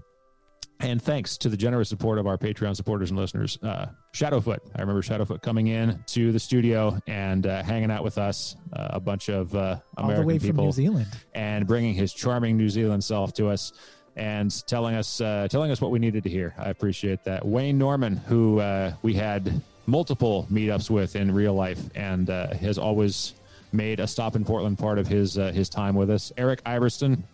And 0.80 1.00
thanks 1.00 1.38
to 1.38 1.48
the 1.48 1.56
generous 1.56 1.88
support 1.88 2.18
of 2.18 2.26
our 2.26 2.36
Patreon 2.36 2.74
supporters 2.74 3.10
and 3.10 3.18
listeners. 3.18 3.58
Uh, 3.62 3.86
Shadowfoot. 4.12 4.58
I 4.74 4.80
remember 4.80 5.02
Shadowfoot 5.02 5.40
coming 5.40 5.68
in 5.68 6.02
to 6.08 6.32
the 6.32 6.40
studio 6.40 6.98
and 7.06 7.46
uh, 7.46 7.62
hanging 7.62 7.90
out 7.90 8.02
with 8.02 8.18
us, 8.18 8.56
uh, 8.72 8.88
a 8.90 9.00
bunch 9.00 9.28
of 9.28 9.54
uh, 9.54 9.76
all 9.96 10.08
the 10.08 10.22
way 10.22 10.38
from 10.38 10.56
new 10.56 10.72
zealand 10.72 11.06
and 11.34 11.66
bringing 11.66 11.94
his 11.94 12.12
charming 12.12 12.56
New 12.56 12.68
Zealand 12.68 13.04
self 13.04 13.32
to 13.34 13.48
us 13.48 13.72
and 14.16 14.66
telling 14.66 14.94
us 14.94 15.20
uh, 15.20 15.48
telling 15.50 15.70
us 15.70 15.80
what 15.80 15.90
we 15.90 15.98
needed 15.98 16.22
to 16.24 16.30
hear. 16.30 16.54
I 16.58 16.70
appreciate 16.70 17.24
that. 17.24 17.44
Wayne 17.44 17.78
Norman, 17.78 18.16
who 18.16 18.60
uh, 18.60 18.94
we 19.02 19.14
had 19.14 19.60
multiple 19.86 20.46
meetups 20.50 20.90
with 20.90 21.16
in 21.16 21.32
real 21.32 21.54
life, 21.54 21.80
and 21.94 22.30
uh, 22.30 22.54
has 22.54 22.78
always 22.78 23.34
made 23.72 24.00
a 24.00 24.06
stop 24.06 24.36
in 24.36 24.44
Portland 24.44 24.78
part 24.78 24.98
of 24.98 25.06
his 25.06 25.38
uh, 25.38 25.50
his 25.52 25.68
time 25.68 25.94
with 25.94 26.10
us. 26.10 26.32
Eric 26.36 26.60
Iverson, 26.64 27.24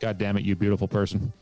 God 0.00 0.18
damn 0.18 0.36
it, 0.36 0.44
you 0.44 0.56
beautiful 0.56 0.88
person! 0.88 1.32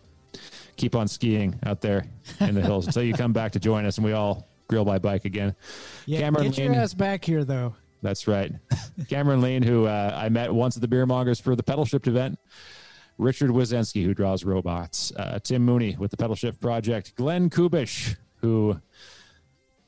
Keep 0.77 0.95
on 0.95 1.09
skiing 1.09 1.59
out 1.65 1.81
there 1.81 2.05
in 2.41 2.55
the 2.55 2.61
hills 2.61 2.87
until 2.87 3.03
you 3.03 3.15
come 3.15 3.33
back 3.33 3.53
to 3.53 3.59
join 3.59 3.85
us, 3.85 3.97
and 3.99 4.05
we 4.05 4.13
all 4.13 4.47
grill 4.69 4.85
by 4.85 4.99
bike 4.99 5.25
again. 5.25 5.57
yeah 6.05 6.21
Cameron 6.21 6.45
get 6.51 6.59
your 6.59 6.69
Lane. 6.69 6.79
ass 6.79 6.93
back 6.93 7.25
here 7.25 7.43
though 7.43 7.75
That's 8.03 8.29
right. 8.29 8.53
Cameron 9.09 9.41
Lean, 9.41 9.63
who 9.63 9.87
uh, 9.87 10.13
I 10.15 10.29
met 10.29 10.53
once 10.53 10.77
at 10.77 10.83
the 10.83 10.89
Beer 10.89 11.07
Mongers 11.07 11.41
for 11.41 11.57
the 11.57 11.63
Pedal 11.63 11.85
Shift 11.87 12.07
event. 12.07 12.39
Richard 13.19 13.51
Wazensky, 13.51 14.05
who 14.05 14.15
draws 14.15 14.45
robots. 14.45 15.13
Uh, 15.17 15.39
Tim 15.41 15.65
Mooney 15.65 15.97
with 15.99 16.11
the 16.11 16.17
Pedal 16.17 16.37
Shift 16.37 16.61
Project. 16.61 17.15
Glenn 17.17 17.51
Kubish, 17.51 18.17
who 18.37 18.81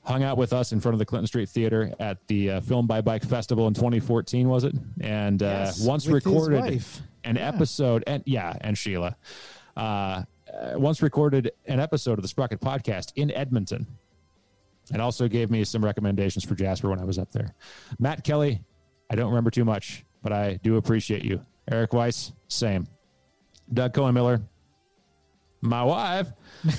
hung 0.02 0.22
out 0.24 0.36
with 0.36 0.52
us 0.52 0.72
in 0.72 0.80
front 0.80 0.94
of 0.94 0.98
the 0.98 1.04
Clinton 1.04 1.26
Street 1.26 1.48
Theater 1.48 1.92
at 2.00 2.26
the 2.26 2.50
uh, 2.50 2.60
Film 2.60 2.86
by 2.86 3.00
Bike 3.00 3.22
Festival 3.24 3.68
in 3.68 3.74
2014, 3.74 4.48
was 4.48 4.64
it? 4.64 4.74
And 5.00 5.42
uh, 5.42 5.46
Yes, 5.46 5.80
once 5.84 6.06
recorded 6.08 6.82
an 7.24 7.36
Yeah. 7.36 7.48
episode, 7.48 8.02
and 8.06 8.22
yeah, 8.26 8.56
and 8.62 8.76
Sheila. 8.76 9.16
Uh, 9.76 9.80
uh, 9.80 10.24
once 10.74 11.00
recorded 11.00 11.52
an 11.66 11.78
episode 11.78 12.18
of 12.18 12.22
the 12.22 12.28
Sprocket 12.28 12.60
podcast 12.60 13.12
in 13.14 13.30
Edmonton 13.30 13.86
and 14.92 15.00
also 15.00 15.28
gave 15.28 15.48
me 15.50 15.62
some 15.62 15.84
recommendations 15.84 16.44
for 16.44 16.56
Jasper 16.56 16.90
when 16.90 16.98
I 16.98 17.04
was 17.04 17.18
up 17.18 17.30
there. 17.30 17.54
Matt 18.00 18.24
Kelly, 18.24 18.60
I 19.10 19.14
don't 19.14 19.28
remember 19.28 19.50
too 19.52 19.64
much, 19.64 20.04
but 20.22 20.32
I 20.32 20.58
do 20.64 20.76
appreciate 20.76 21.24
you. 21.24 21.40
Eric 21.70 21.92
Weiss, 21.92 22.32
same. 22.48 22.88
Doug 23.72 23.92
Cohen 23.94 24.14
Miller, 24.14 24.40
my 25.60 25.82
wife. 25.84 26.28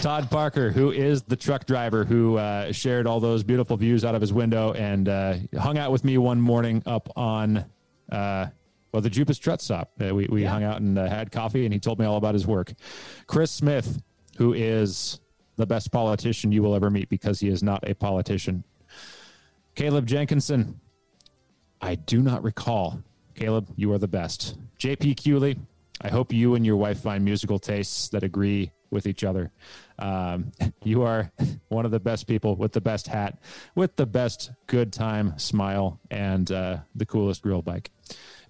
Todd 0.00 0.30
Parker, 0.30 0.70
who 0.70 0.90
is 0.92 1.22
the 1.22 1.36
truck 1.36 1.64
driver 1.66 2.04
who 2.04 2.36
uh, 2.36 2.70
shared 2.70 3.06
all 3.06 3.18
those 3.18 3.42
beautiful 3.42 3.76
views 3.76 4.04
out 4.04 4.14
of 4.14 4.20
his 4.20 4.32
window 4.32 4.72
and 4.74 5.08
uh, 5.08 5.34
hung 5.58 5.78
out 5.78 5.90
with 5.90 6.04
me 6.04 6.18
one 6.18 6.40
morning 6.40 6.82
up 6.86 7.08
on, 7.16 7.64
uh, 8.12 8.46
well, 8.92 9.00
the 9.02 9.08
Jubitz 9.10 9.40
Truck 9.40 9.60
Stop. 9.60 9.90
Uh, 10.00 10.14
we 10.14 10.26
we 10.30 10.42
Yeah. 10.42 10.50
hung 10.50 10.64
out 10.64 10.80
and 10.80 10.98
uh, 10.98 11.08
had 11.08 11.32
coffee, 11.32 11.64
and 11.64 11.72
he 11.72 11.80
told 11.80 11.98
me 11.98 12.04
all 12.04 12.16
about 12.18 12.34
his 12.34 12.46
work. 12.46 12.72
Chris 13.26 13.50
Smith, 13.50 14.00
who 14.36 14.52
is 14.52 15.18
the 15.56 15.66
best 15.66 15.90
politician 15.90 16.52
you 16.52 16.62
will 16.62 16.74
ever 16.74 16.90
meet 16.90 17.08
because 17.08 17.40
he 17.40 17.48
is 17.48 17.62
not 17.62 17.88
a 17.88 17.94
politician. 17.94 18.62
Caleb 19.74 20.06
Jenkinson, 20.06 20.78
I 21.80 21.94
do 21.94 22.20
not 22.22 22.42
recall. 22.42 23.02
Caleb, 23.36 23.68
you 23.76 23.92
are 23.92 23.98
the 23.98 24.08
best. 24.08 24.56
JP 24.78 25.22
Cooley, 25.22 25.58
I 26.00 26.08
hope 26.08 26.32
you 26.32 26.54
and 26.54 26.64
your 26.64 26.76
wife 26.76 27.00
find 27.00 27.22
musical 27.24 27.58
tastes 27.58 28.08
that 28.08 28.22
agree 28.22 28.72
with 28.90 29.06
each 29.06 29.24
other. 29.24 29.52
Um, 29.98 30.52
you 30.82 31.02
are 31.02 31.30
one 31.68 31.84
of 31.84 31.90
the 31.90 32.00
best 32.00 32.26
people 32.26 32.56
with 32.56 32.72
the 32.72 32.80
best 32.80 33.06
hat, 33.06 33.38
with 33.74 33.94
the 33.96 34.06
best 34.06 34.52
good 34.66 34.90
time 34.92 35.38
smile, 35.38 36.00
and 36.10 36.50
uh, 36.50 36.78
the 36.94 37.04
coolest 37.04 37.42
grill 37.42 37.60
bike. 37.60 37.90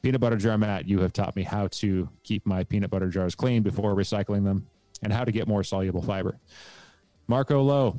Peanut 0.02 0.20
butter 0.20 0.36
jar 0.36 0.56
Matt, 0.56 0.86
you 0.86 1.00
have 1.00 1.12
taught 1.12 1.34
me 1.34 1.42
how 1.42 1.66
to 1.68 2.08
keep 2.22 2.46
my 2.46 2.62
peanut 2.62 2.90
butter 2.90 3.08
jars 3.08 3.34
clean 3.34 3.62
before 3.62 3.94
recycling 3.96 4.44
them 4.44 4.68
and 5.02 5.12
how 5.12 5.24
to 5.24 5.32
get 5.32 5.48
more 5.48 5.64
soluble 5.64 6.02
fiber. 6.02 6.38
Marco 7.26 7.60
Lowe, 7.60 7.96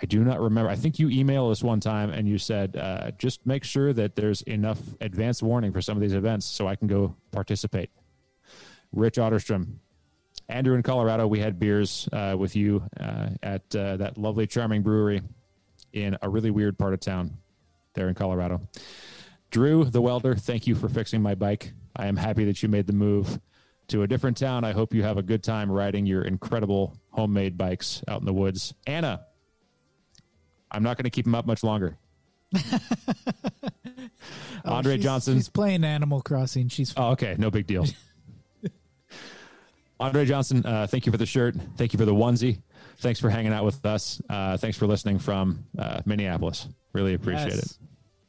I 0.00 0.06
do 0.06 0.22
not 0.22 0.40
remember. 0.40 0.70
I 0.70 0.76
think 0.76 0.98
you 0.98 1.08
emailed 1.08 1.50
us 1.50 1.62
one 1.62 1.80
time 1.80 2.10
and 2.10 2.28
you 2.28 2.36
said, 2.36 2.76
uh, 2.76 3.12
just 3.12 3.46
make 3.46 3.64
sure 3.64 3.92
that 3.94 4.14
there's 4.14 4.42
enough 4.42 4.78
advance 5.00 5.42
warning 5.42 5.72
for 5.72 5.80
some 5.80 5.96
of 5.96 6.02
these 6.02 6.12
events 6.12 6.44
so 6.44 6.66
I 6.66 6.76
can 6.76 6.86
go 6.86 7.16
participate. 7.32 7.90
Rich 8.92 9.16
Otterstrom, 9.16 9.76
Andrew 10.48 10.74
in 10.74 10.82
Colorado, 10.82 11.26
we 11.26 11.38
had 11.38 11.58
beers 11.58 12.08
uh, 12.12 12.36
with 12.38 12.54
you 12.54 12.82
uh, 13.00 13.30
at 13.42 13.74
uh, 13.74 13.96
that 13.96 14.18
lovely, 14.18 14.46
charming 14.46 14.82
brewery 14.82 15.22
in 15.92 16.16
a 16.20 16.28
really 16.28 16.50
weird 16.50 16.78
part 16.78 16.92
of 16.92 17.00
town 17.00 17.38
there 17.94 18.08
in 18.08 18.14
Colorado. 18.14 18.60
Drew, 19.50 19.84
the 19.84 20.02
welder, 20.02 20.34
thank 20.34 20.66
you 20.66 20.74
for 20.74 20.88
fixing 20.88 21.22
my 21.22 21.34
bike. 21.34 21.72
I 21.96 22.06
am 22.06 22.16
happy 22.16 22.44
that 22.44 22.62
you 22.62 22.68
made 22.68 22.86
the 22.86 22.92
move 22.92 23.40
to 23.88 24.02
a 24.02 24.06
different 24.06 24.36
town. 24.36 24.64
I 24.64 24.72
hope 24.72 24.92
you 24.92 25.02
have 25.02 25.16
a 25.16 25.22
good 25.22 25.42
time 25.42 25.70
riding 25.70 26.04
your 26.04 26.22
incredible 26.22 26.96
homemade 27.10 27.56
bikes 27.56 28.02
out 28.08 28.20
in 28.20 28.26
the 28.26 28.32
woods. 28.32 28.74
Anna, 28.86 29.24
I'm 30.70 30.82
not 30.82 30.96
going 30.96 31.04
to 31.04 31.10
keep 31.10 31.26
him 31.26 31.34
up 31.34 31.46
much 31.46 31.62
longer. 31.64 31.96
Oh, 34.64 34.72
Andre 34.72 34.94
she's- 34.96 35.04
Johnson. 35.04 35.34
She's 35.36 35.48
playing 35.48 35.84
Animal 35.84 36.20
Crossing. 36.22 36.68
She's 36.68 36.92
Oh, 36.96 37.10
okay. 37.10 37.36
No 37.38 37.50
big 37.52 37.68
deal. 37.68 37.86
Andre 40.00 40.24
Johnson, 40.24 40.64
uh, 40.66 40.86
thank 40.88 41.06
you 41.06 41.12
for 41.12 41.18
the 41.18 41.26
shirt. 41.26 41.54
Thank 41.76 41.92
you 41.92 41.98
for 41.98 42.04
the 42.04 42.12
onesie. 42.14 42.58
Thanks 42.98 43.20
for 43.20 43.30
hanging 43.30 43.52
out 43.52 43.64
with 43.64 43.84
us. 43.86 44.20
Uh, 44.28 44.56
thanks 44.56 44.76
for 44.76 44.86
listening 44.88 45.18
from 45.20 45.64
uh, 45.78 46.00
Minneapolis. 46.04 46.66
Really 46.92 47.14
appreciate 47.14 47.54
Yes. 47.54 47.72
it. 47.72 47.78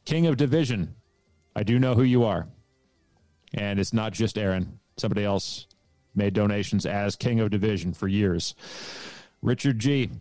King 0.06 0.28
of 0.28 0.38
Division, 0.38 0.94
I 1.56 1.64
do 1.64 1.80
know 1.80 1.96
who 1.96 2.04
you 2.04 2.24
are. 2.24 2.48
And 3.56 3.80
it's 3.80 3.94
not 3.94 4.14
just 4.14 4.38
Aaron. 4.38 4.80
Somebody 4.98 5.24
else 5.26 5.66
made 6.16 6.34
donations 6.34 6.86
as 6.86 7.16
King 7.16 7.40
of 7.40 7.50
Division 7.50 7.94
for 7.94 8.08
years. 8.08 8.54
Richard 9.42 9.80
G. 9.80 10.12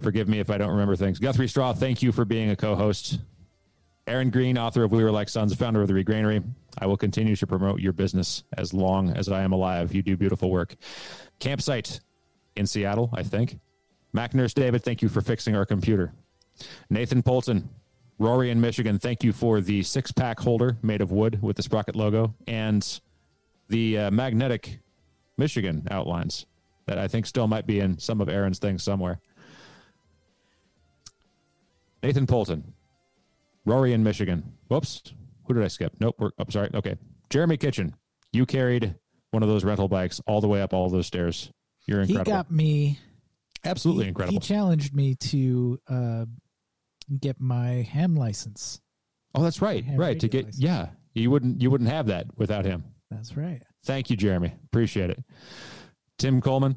Forgive 0.00 0.28
me 0.28 0.38
if 0.38 0.50
I 0.50 0.58
don't 0.58 0.70
remember 0.70 0.96
things. 0.96 1.18
Guthrie 1.18 1.48
Straw, 1.48 1.72
thank 1.72 2.02
you 2.02 2.12
for 2.12 2.24
being 2.24 2.50
a 2.50 2.56
co 2.56 2.74
host. 2.74 3.18
Aaron 4.06 4.30
Green, 4.30 4.56
author 4.56 4.84
of 4.84 4.92
We 4.92 5.04
Were 5.04 5.10
Like 5.10 5.28
Sons, 5.28 5.54
founder 5.54 5.82
of 5.82 5.88
the 5.88 5.94
Regranary. 5.94 6.42
I 6.78 6.86
will 6.86 6.96
continue 6.96 7.36
to 7.36 7.46
promote 7.46 7.80
your 7.80 7.92
business 7.92 8.44
as 8.56 8.72
long 8.72 9.10
as 9.10 9.28
I 9.28 9.42
am 9.42 9.52
alive. 9.52 9.94
You 9.94 10.02
do 10.02 10.16
beautiful 10.16 10.50
work. 10.50 10.76
Campsite 11.40 12.00
in 12.56 12.66
Seattle, 12.66 13.10
I 13.12 13.22
think. 13.22 13.58
Mac 14.12 14.34
Nurse 14.34 14.54
David, 14.54 14.82
thank 14.82 15.02
you 15.02 15.08
for 15.08 15.20
fixing 15.20 15.54
our 15.54 15.66
computer. 15.66 16.12
Nathan 16.88 17.22
Polton, 17.22 17.68
Rory 18.18 18.50
in 18.50 18.60
Michigan, 18.60 18.98
thank 18.98 19.22
you 19.22 19.32
for 19.32 19.60
the 19.60 19.82
six 19.82 20.10
pack 20.10 20.40
holder 20.40 20.76
made 20.82 21.00
of 21.00 21.12
wood 21.12 21.40
with 21.42 21.56
the 21.56 21.62
Sprocket 21.62 21.94
logo 21.94 22.34
and 22.46 23.00
the 23.68 23.98
uh, 23.98 24.10
magnetic 24.10 24.80
Michigan 25.36 25.86
outlines 25.90 26.46
that 26.86 26.98
I 26.98 27.06
think 27.06 27.26
still 27.26 27.46
might 27.46 27.66
be 27.66 27.80
in 27.80 27.98
some 27.98 28.20
of 28.20 28.28
Aaron's 28.28 28.58
things 28.58 28.82
somewhere. 28.82 29.20
Nathan 32.02 32.26
Polton, 32.26 32.72
Rory 33.64 33.92
in 33.92 34.02
Michigan. 34.02 34.52
Whoops. 34.68 35.02
Who 35.46 35.54
did 35.54 35.64
I 35.64 35.68
skip? 35.68 35.92
Nope. 36.00 36.16
We're, 36.18 36.30
oh, 36.38 36.44
sorry. 36.50 36.70
Okay. 36.74 36.96
Jeremy 37.30 37.56
Kitchen, 37.56 37.94
you 38.32 38.46
carried 38.46 38.94
one 39.30 39.42
of 39.42 39.48
those 39.48 39.64
rental 39.64 39.88
bikes 39.88 40.20
all 40.26 40.40
the 40.40 40.48
way 40.48 40.62
up 40.62 40.72
all 40.72 40.88
those 40.88 41.06
stairs. 41.06 41.50
You're 41.86 42.00
incredible. 42.00 42.30
he 42.30 42.36
got 42.36 42.50
me. 42.50 42.98
Absolutely 43.64 44.04
he, 44.04 44.08
incredible. 44.08 44.34
He 44.34 44.46
challenged 44.46 44.94
me 44.94 45.14
to 45.16 45.80
uh, 45.88 46.24
get 47.18 47.40
my 47.40 47.88
ham 47.90 48.14
license. 48.14 48.80
oh, 49.34 49.42
that's 49.42 49.60
right. 49.62 49.84
Right. 49.94 50.20
To 50.20 50.28
get 50.28 50.46
license. 50.46 50.62
yeah, 50.62 50.88
you 51.14 51.30
wouldn't 51.30 51.60
you 51.60 51.70
wouldn't 51.70 51.90
have 51.90 52.06
that 52.06 52.26
without 52.36 52.64
him. 52.64 52.84
That's 53.10 53.36
right. 53.36 53.62
Thank 53.84 54.10
you, 54.10 54.16
Jeremy. 54.16 54.54
Appreciate 54.66 55.10
it. 55.10 55.22
Tim 56.18 56.40
Coleman, 56.40 56.76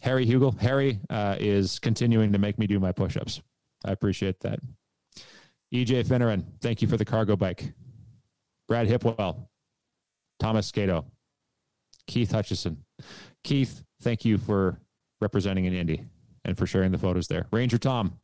Harry 0.00 0.26
Hugel. 0.26 0.58
Harry 0.60 1.00
uh, 1.10 1.36
is 1.40 1.78
continuing 1.78 2.32
to 2.32 2.38
make 2.38 2.58
me 2.58 2.66
do 2.66 2.78
my 2.78 2.92
push-ups. 2.92 3.42
I 3.84 3.92
appreciate 3.92 4.40
that. 4.40 4.58
EJ 5.72 6.06
Finneran, 6.06 6.44
thank 6.60 6.82
you 6.82 6.88
for 6.88 6.96
the 6.96 7.04
cargo 7.04 7.36
bike. 7.36 7.72
Brad 8.68 8.86
Hipwell, 8.88 9.46
Thomas 10.38 10.70
Skato, 10.70 11.04
Keith 12.06 12.30
Hutchison. 12.30 12.84
Keith, 13.42 13.82
thank 14.02 14.24
you 14.24 14.38
for 14.38 14.80
representing 15.20 15.64
in 15.64 15.74
Indy 15.74 16.04
and 16.44 16.56
for 16.56 16.66
sharing 16.66 16.92
the 16.92 16.98
photos 16.98 17.26
there. 17.26 17.46
Ranger 17.52 17.78
Tom, 17.78 18.18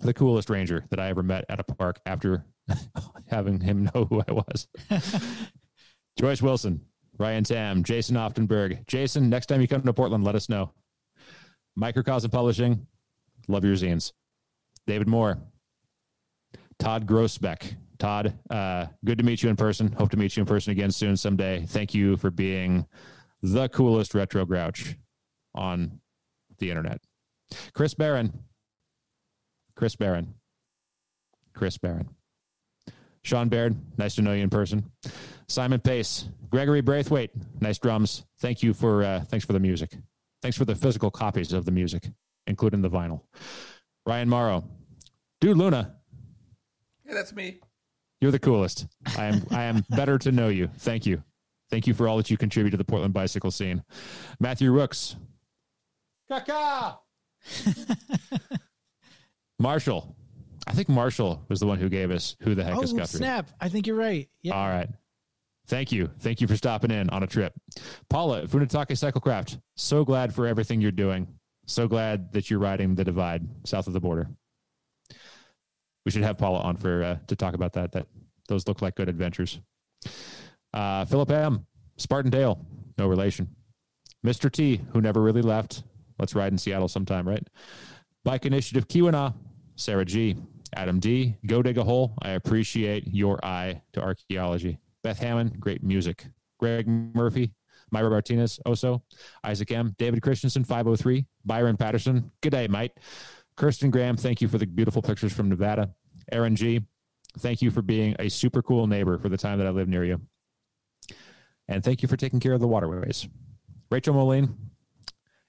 the 0.00 0.14
coolest 0.14 0.50
ranger 0.50 0.84
that 0.90 1.00
I 1.00 1.08
ever 1.08 1.22
met 1.22 1.44
at 1.48 1.60
a 1.60 1.64
park 1.64 2.00
after 2.06 2.44
having 3.26 3.60
him 3.60 3.84
know 3.84 4.06
who 4.08 4.22
I 4.28 4.32
was. 4.32 4.68
Joyce 6.18 6.42
Wilson, 6.42 6.80
Ryan 7.18 7.44
Tam, 7.44 7.82
Jason 7.82 8.16
Oftenberg. 8.16 8.86
Jason, 8.86 9.28
next 9.28 9.46
time 9.46 9.60
you 9.60 9.68
come 9.68 9.82
to 9.82 9.92
Portland, 9.92 10.24
let 10.24 10.34
us 10.34 10.48
know. 10.48 10.72
Microcosm 11.76 12.30
Publishing, 12.30 12.86
love 13.46 13.64
your 13.64 13.74
zines. 13.74 14.12
David 14.88 15.06
Moore, 15.06 15.38
Todd 16.78 17.06
Grossbeck. 17.06 17.74
Todd, 17.98 18.32
uh, 18.48 18.86
good 19.04 19.18
to 19.18 19.24
meet 19.24 19.42
you 19.42 19.50
in 19.50 19.56
person. 19.56 19.92
Hope 19.92 20.10
to 20.12 20.16
meet 20.16 20.34
you 20.34 20.40
in 20.40 20.46
person 20.46 20.70
again 20.70 20.90
soon 20.90 21.14
someday. 21.14 21.66
Thank 21.66 21.92
you 21.92 22.16
for 22.16 22.30
being 22.30 22.86
the 23.42 23.68
coolest 23.68 24.14
retro 24.14 24.46
grouch 24.46 24.96
on 25.54 26.00
the 26.58 26.70
internet. 26.70 27.02
Chris 27.74 27.92
Barron. 27.92 28.32
Chris 29.76 29.94
Barron. 29.94 30.32
Chris 31.52 31.76
Barron. 31.76 32.08
Sean 33.22 33.50
Baird, 33.50 33.76
nice 33.98 34.14
to 34.14 34.22
know 34.22 34.32
you 34.32 34.42
in 34.42 34.48
person. 34.48 34.90
Simon 35.48 35.80
Pace, 35.80 36.30
Gregory 36.48 36.80
Braithwaite, 36.80 37.32
nice 37.60 37.78
drums. 37.78 38.24
Thank 38.38 38.62
you 38.62 38.72
for 38.72 39.04
uh, 39.04 39.20
thanks 39.24 39.44
for 39.44 39.52
the 39.52 39.60
music. 39.60 39.90
Thanks 40.40 40.56
for 40.56 40.64
the 40.64 40.74
physical 40.74 41.10
copies 41.10 41.52
of 41.52 41.66
the 41.66 41.72
music, 41.72 42.08
including 42.46 42.80
the 42.80 42.88
vinyl. 42.88 43.20
Ryan 44.06 44.30
Morrow, 44.30 44.64
dude 45.40 45.56
Luna, 45.56 45.96
Yeah, 47.06 47.14
that's 47.14 47.32
me. 47.34 47.60
you're 48.20 48.30
the 48.32 48.38
coolest. 48.38 48.86
I 49.16 49.26
am 49.26 49.46
I 49.50 49.62
am 49.64 49.84
better 49.90 50.18
to 50.18 50.32
know 50.32 50.48
you. 50.48 50.68
Thank 50.78 51.06
you. 51.06 51.22
Thank 51.70 51.86
you 51.86 51.94
for 51.94 52.08
all 52.08 52.16
that 52.16 52.30
you 52.30 52.36
contribute 52.36 52.70
to 52.72 52.76
the 52.76 52.84
Portland 52.84 53.12
bicycle 53.14 53.50
scene. 53.50 53.82
Matthew 54.40 54.72
Rooks. 54.72 55.16
Kaka. 56.30 56.98
Marshall. 59.58 60.14
I 60.66 60.72
think 60.72 60.88
Marshall 60.88 61.44
was 61.48 61.60
the 61.60 61.66
one 61.66 61.78
who 61.78 61.88
gave 61.88 62.10
us 62.10 62.36
who 62.40 62.54
the 62.54 62.62
heck 62.64 62.76
oh 62.76 62.82
is 62.82 62.92
Guthrie. 62.92 63.18
snap! 63.18 63.48
I 63.60 63.68
think 63.68 63.86
you're 63.86 63.96
right. 63.96 64.28
Yeah. 64.42 64.54
All 64.54 64.68
right. 64.68 64.88
Thank 65.66 65.92
you. 65.92 66.10
Thank 66.20 66.40
you 66.40 66.46
for 66.46 66.56
stopping 66.56 66.90
in 66.90 67.10
on 67.10 67.22
a 67.22 67.26
trip. 67.26 67.52
Paula, 68.08 68.42
Funatake 68.46 68.88
Cyclecraft, 68.92 69.60
so 69.76 70.04
glad 70.04 70.34
for 70.34 70.46
everything 70.46 70.80
you're 70.80 70.90
doing. 70.92 71.26
So 71.66 71.86
glad 71.88 72.32
that 72.32 72.50
you're 72.50 72.58
riding 72.58 72.94
the 72.94 73.04
divide 73.04 73.46
south 73.64 73.86
of 73.86 73.92
the 73.92 74.00
border. 74.00 74.28
We 76.08 76.12
should 76.12 76.22
have 76.22 76.38
Paula 76.38 76.60
on 76.60 76.74
for 76.74 77.02
uh, 77.02 77.18
to 77.26 77.36
talk 77.36 77.52
about 77.52 77.74
that. 77.74 77.92
That 77.92 78.06
those 78.48 78.66
look 78.66 78.80
like 78.80 78.94
good 78.94 79.10
adventures. 79.10 79.60
Uh, 80.72 81.04
Philip 81.04 81.30
M. 81.30 81.66
Spartan 81.98 82.30
Dale, 82.30 82.58
no 82.96 83.06
relation. 83.06 83.46
Mr. 84.26 84.50
T, 84.50 84.80
who 84.94 85.02
never 85.02 85.20
really 85.20 85.42
left. 85.42 85.82
Let's 86.18 86.34
ride 86.34 86.50
in 86.50 86.56
Seattle 86.56 86.88
sometime, 86.88 87.28
right? 87.28 87.46
Bike 88.24 88.46
Initiative 88.46 88.88
Keweenaw, 88.88 89.34
Sarah 89.76 90.06
G. 90.06 90.38
Adam 90.76 90.98
D. 90.98 91.36
Go 91.46 91.60
dig 91.60 91.76
a 91.76 91.84
hole. 91.84 92.14
I 92.22 92.30
appreciate 92.30 93.06
your 93.08 93.38
eye 93.44 93.82
to 93.92 94.00
archaeology. 94.00 94.78
Beth 95.02 95.18
Hammond, 95.18 95.60
great 95.60 95.82
music. 95.82 96.24
Greg 96.58 96.88
Murphy, 96.88 97.52
Myra 97.90 98.08
Martinez, 98.08 98.58
Oso, 98.66 99.02
Isaac 99.44 99.70
M. 99.72 99.94
David 99.98 100.22
Christensen, 100.22 100.64
503. 100.64 101.26
Byron 101.44 101.76
Patterson, 101.76 102.30
good 102.40 102.52
day, 102.52 102.66
mate. 102.66 102.92
Kirsten 103.58 103.90
Graham, 103.90 104.16
thank 104.16 104.40
you 104.40 104.46
for 104.46 104.56
the 104.56 104.66
beautiful 104.66 105.02
pictures 105.02 105.32
from 105.32 105.48
Nevada. 105.48 105.92
Aaron 106.30 106.54
G., 106.54 106.80
thank 107.40 107.60
you 107.60 107.72
for 107.72 107.82
being 107.82 108.14
a 108.20 108.28
super 108.28 108.62
cool 108.62 108.86
neighbor 108.86 109.18
for 109.18 109.28
the 109.28 109.36
time 109.36 109.58
that 109.58 109.66
I 109.66 109.70
live 109.70 109.88
near 109.88 110.04
you. 110.04 110.20
And 111.66 111.82
thank 111.82 112.00
you 112.00 112.08
for 112.08 112.16
taking 112.16 112.38
care 112.38 112.52
of 112.52 112.60
the 112.60 112.68
waterways. 112.68 113.28
Rachel 113.90 114.14
Moline 114.14 114.56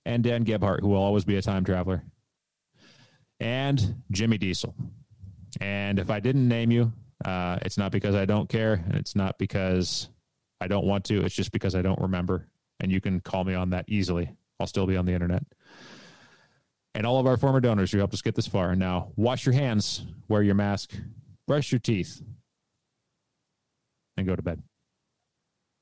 and 0.08 0.24
Dan 0.24 0.44
Gebhart, 0.44 0.82
who 0.82 0.88
will 0.88 1.04
always 1.04 1.24
be 1.24 1.38
a 1.38 1.42
time 1.42 1.64
traveler. 1.64 2.04
And 3.40 4.02
Jimmy 4.10 4.40
Diesel. 4.40 4.74
And 5.62 6.00
if 6.00 6.10
I 6.10 6.20
didn't 6.20 6.48
name 6.48 6.72
you, 6.72 6.92
uh, 7.26 7.60
it's 7.62 7.78
not 7.78 7.92
because 7.92 8.16
I 8.16 8.26
don't 8.26 8.50
care. 8.50 8.84
And 8.88 8.96
it's 8.96 9.16
not 9.16 9.38
because 9.38 10.10
I 10.60 10.68
don't 10.68 10.86
want 10.86 11.06
to. 11.06 11.24
It's 11.24 11.36
just 11.36 11.52
because 11.52 11.76
I 11.76 11.84
don't 11.84 12.02
remember. 12.02 12.48
And 12.80 12.92
you 12.92 13.02
can 13.02 13.20
call 13.20 13.44
me 13.44 13.54
on 13.54 13.70
that 13.70 13.86
easily. 13.88 14.32
I'll 14.60 14.68
still 14.68 14.88
be 14.88 14.98
on 14.98 15.06
the 15.06 15.14
internet. 15.14 15.44
And 17.00 17.08
all 17.08 17.18
of 17.18 17.26
our 17.26 17.38
former 17.38 17.62
donors 17.62 17.94
who 17.94 17.98
helped 17.98 18.14
us 18.14 18.22
get 18.22 18.36
this 18.36 18.46
far. 18.46 18.76
Now, 18.76 19.14
wash 19.16 19.46
your 19.46 19.54
hands, 19.54 20.06
wear 20.28 20.44
your 20.44 20.54
mask, 20.54 20.92
brush 21.48 21.72
your 21.72 21.80
teeth, 21.80 22.22
and 24.18 24.28
go 24.28 24.36
to 24.36 24.42
bed. 24.42 24.62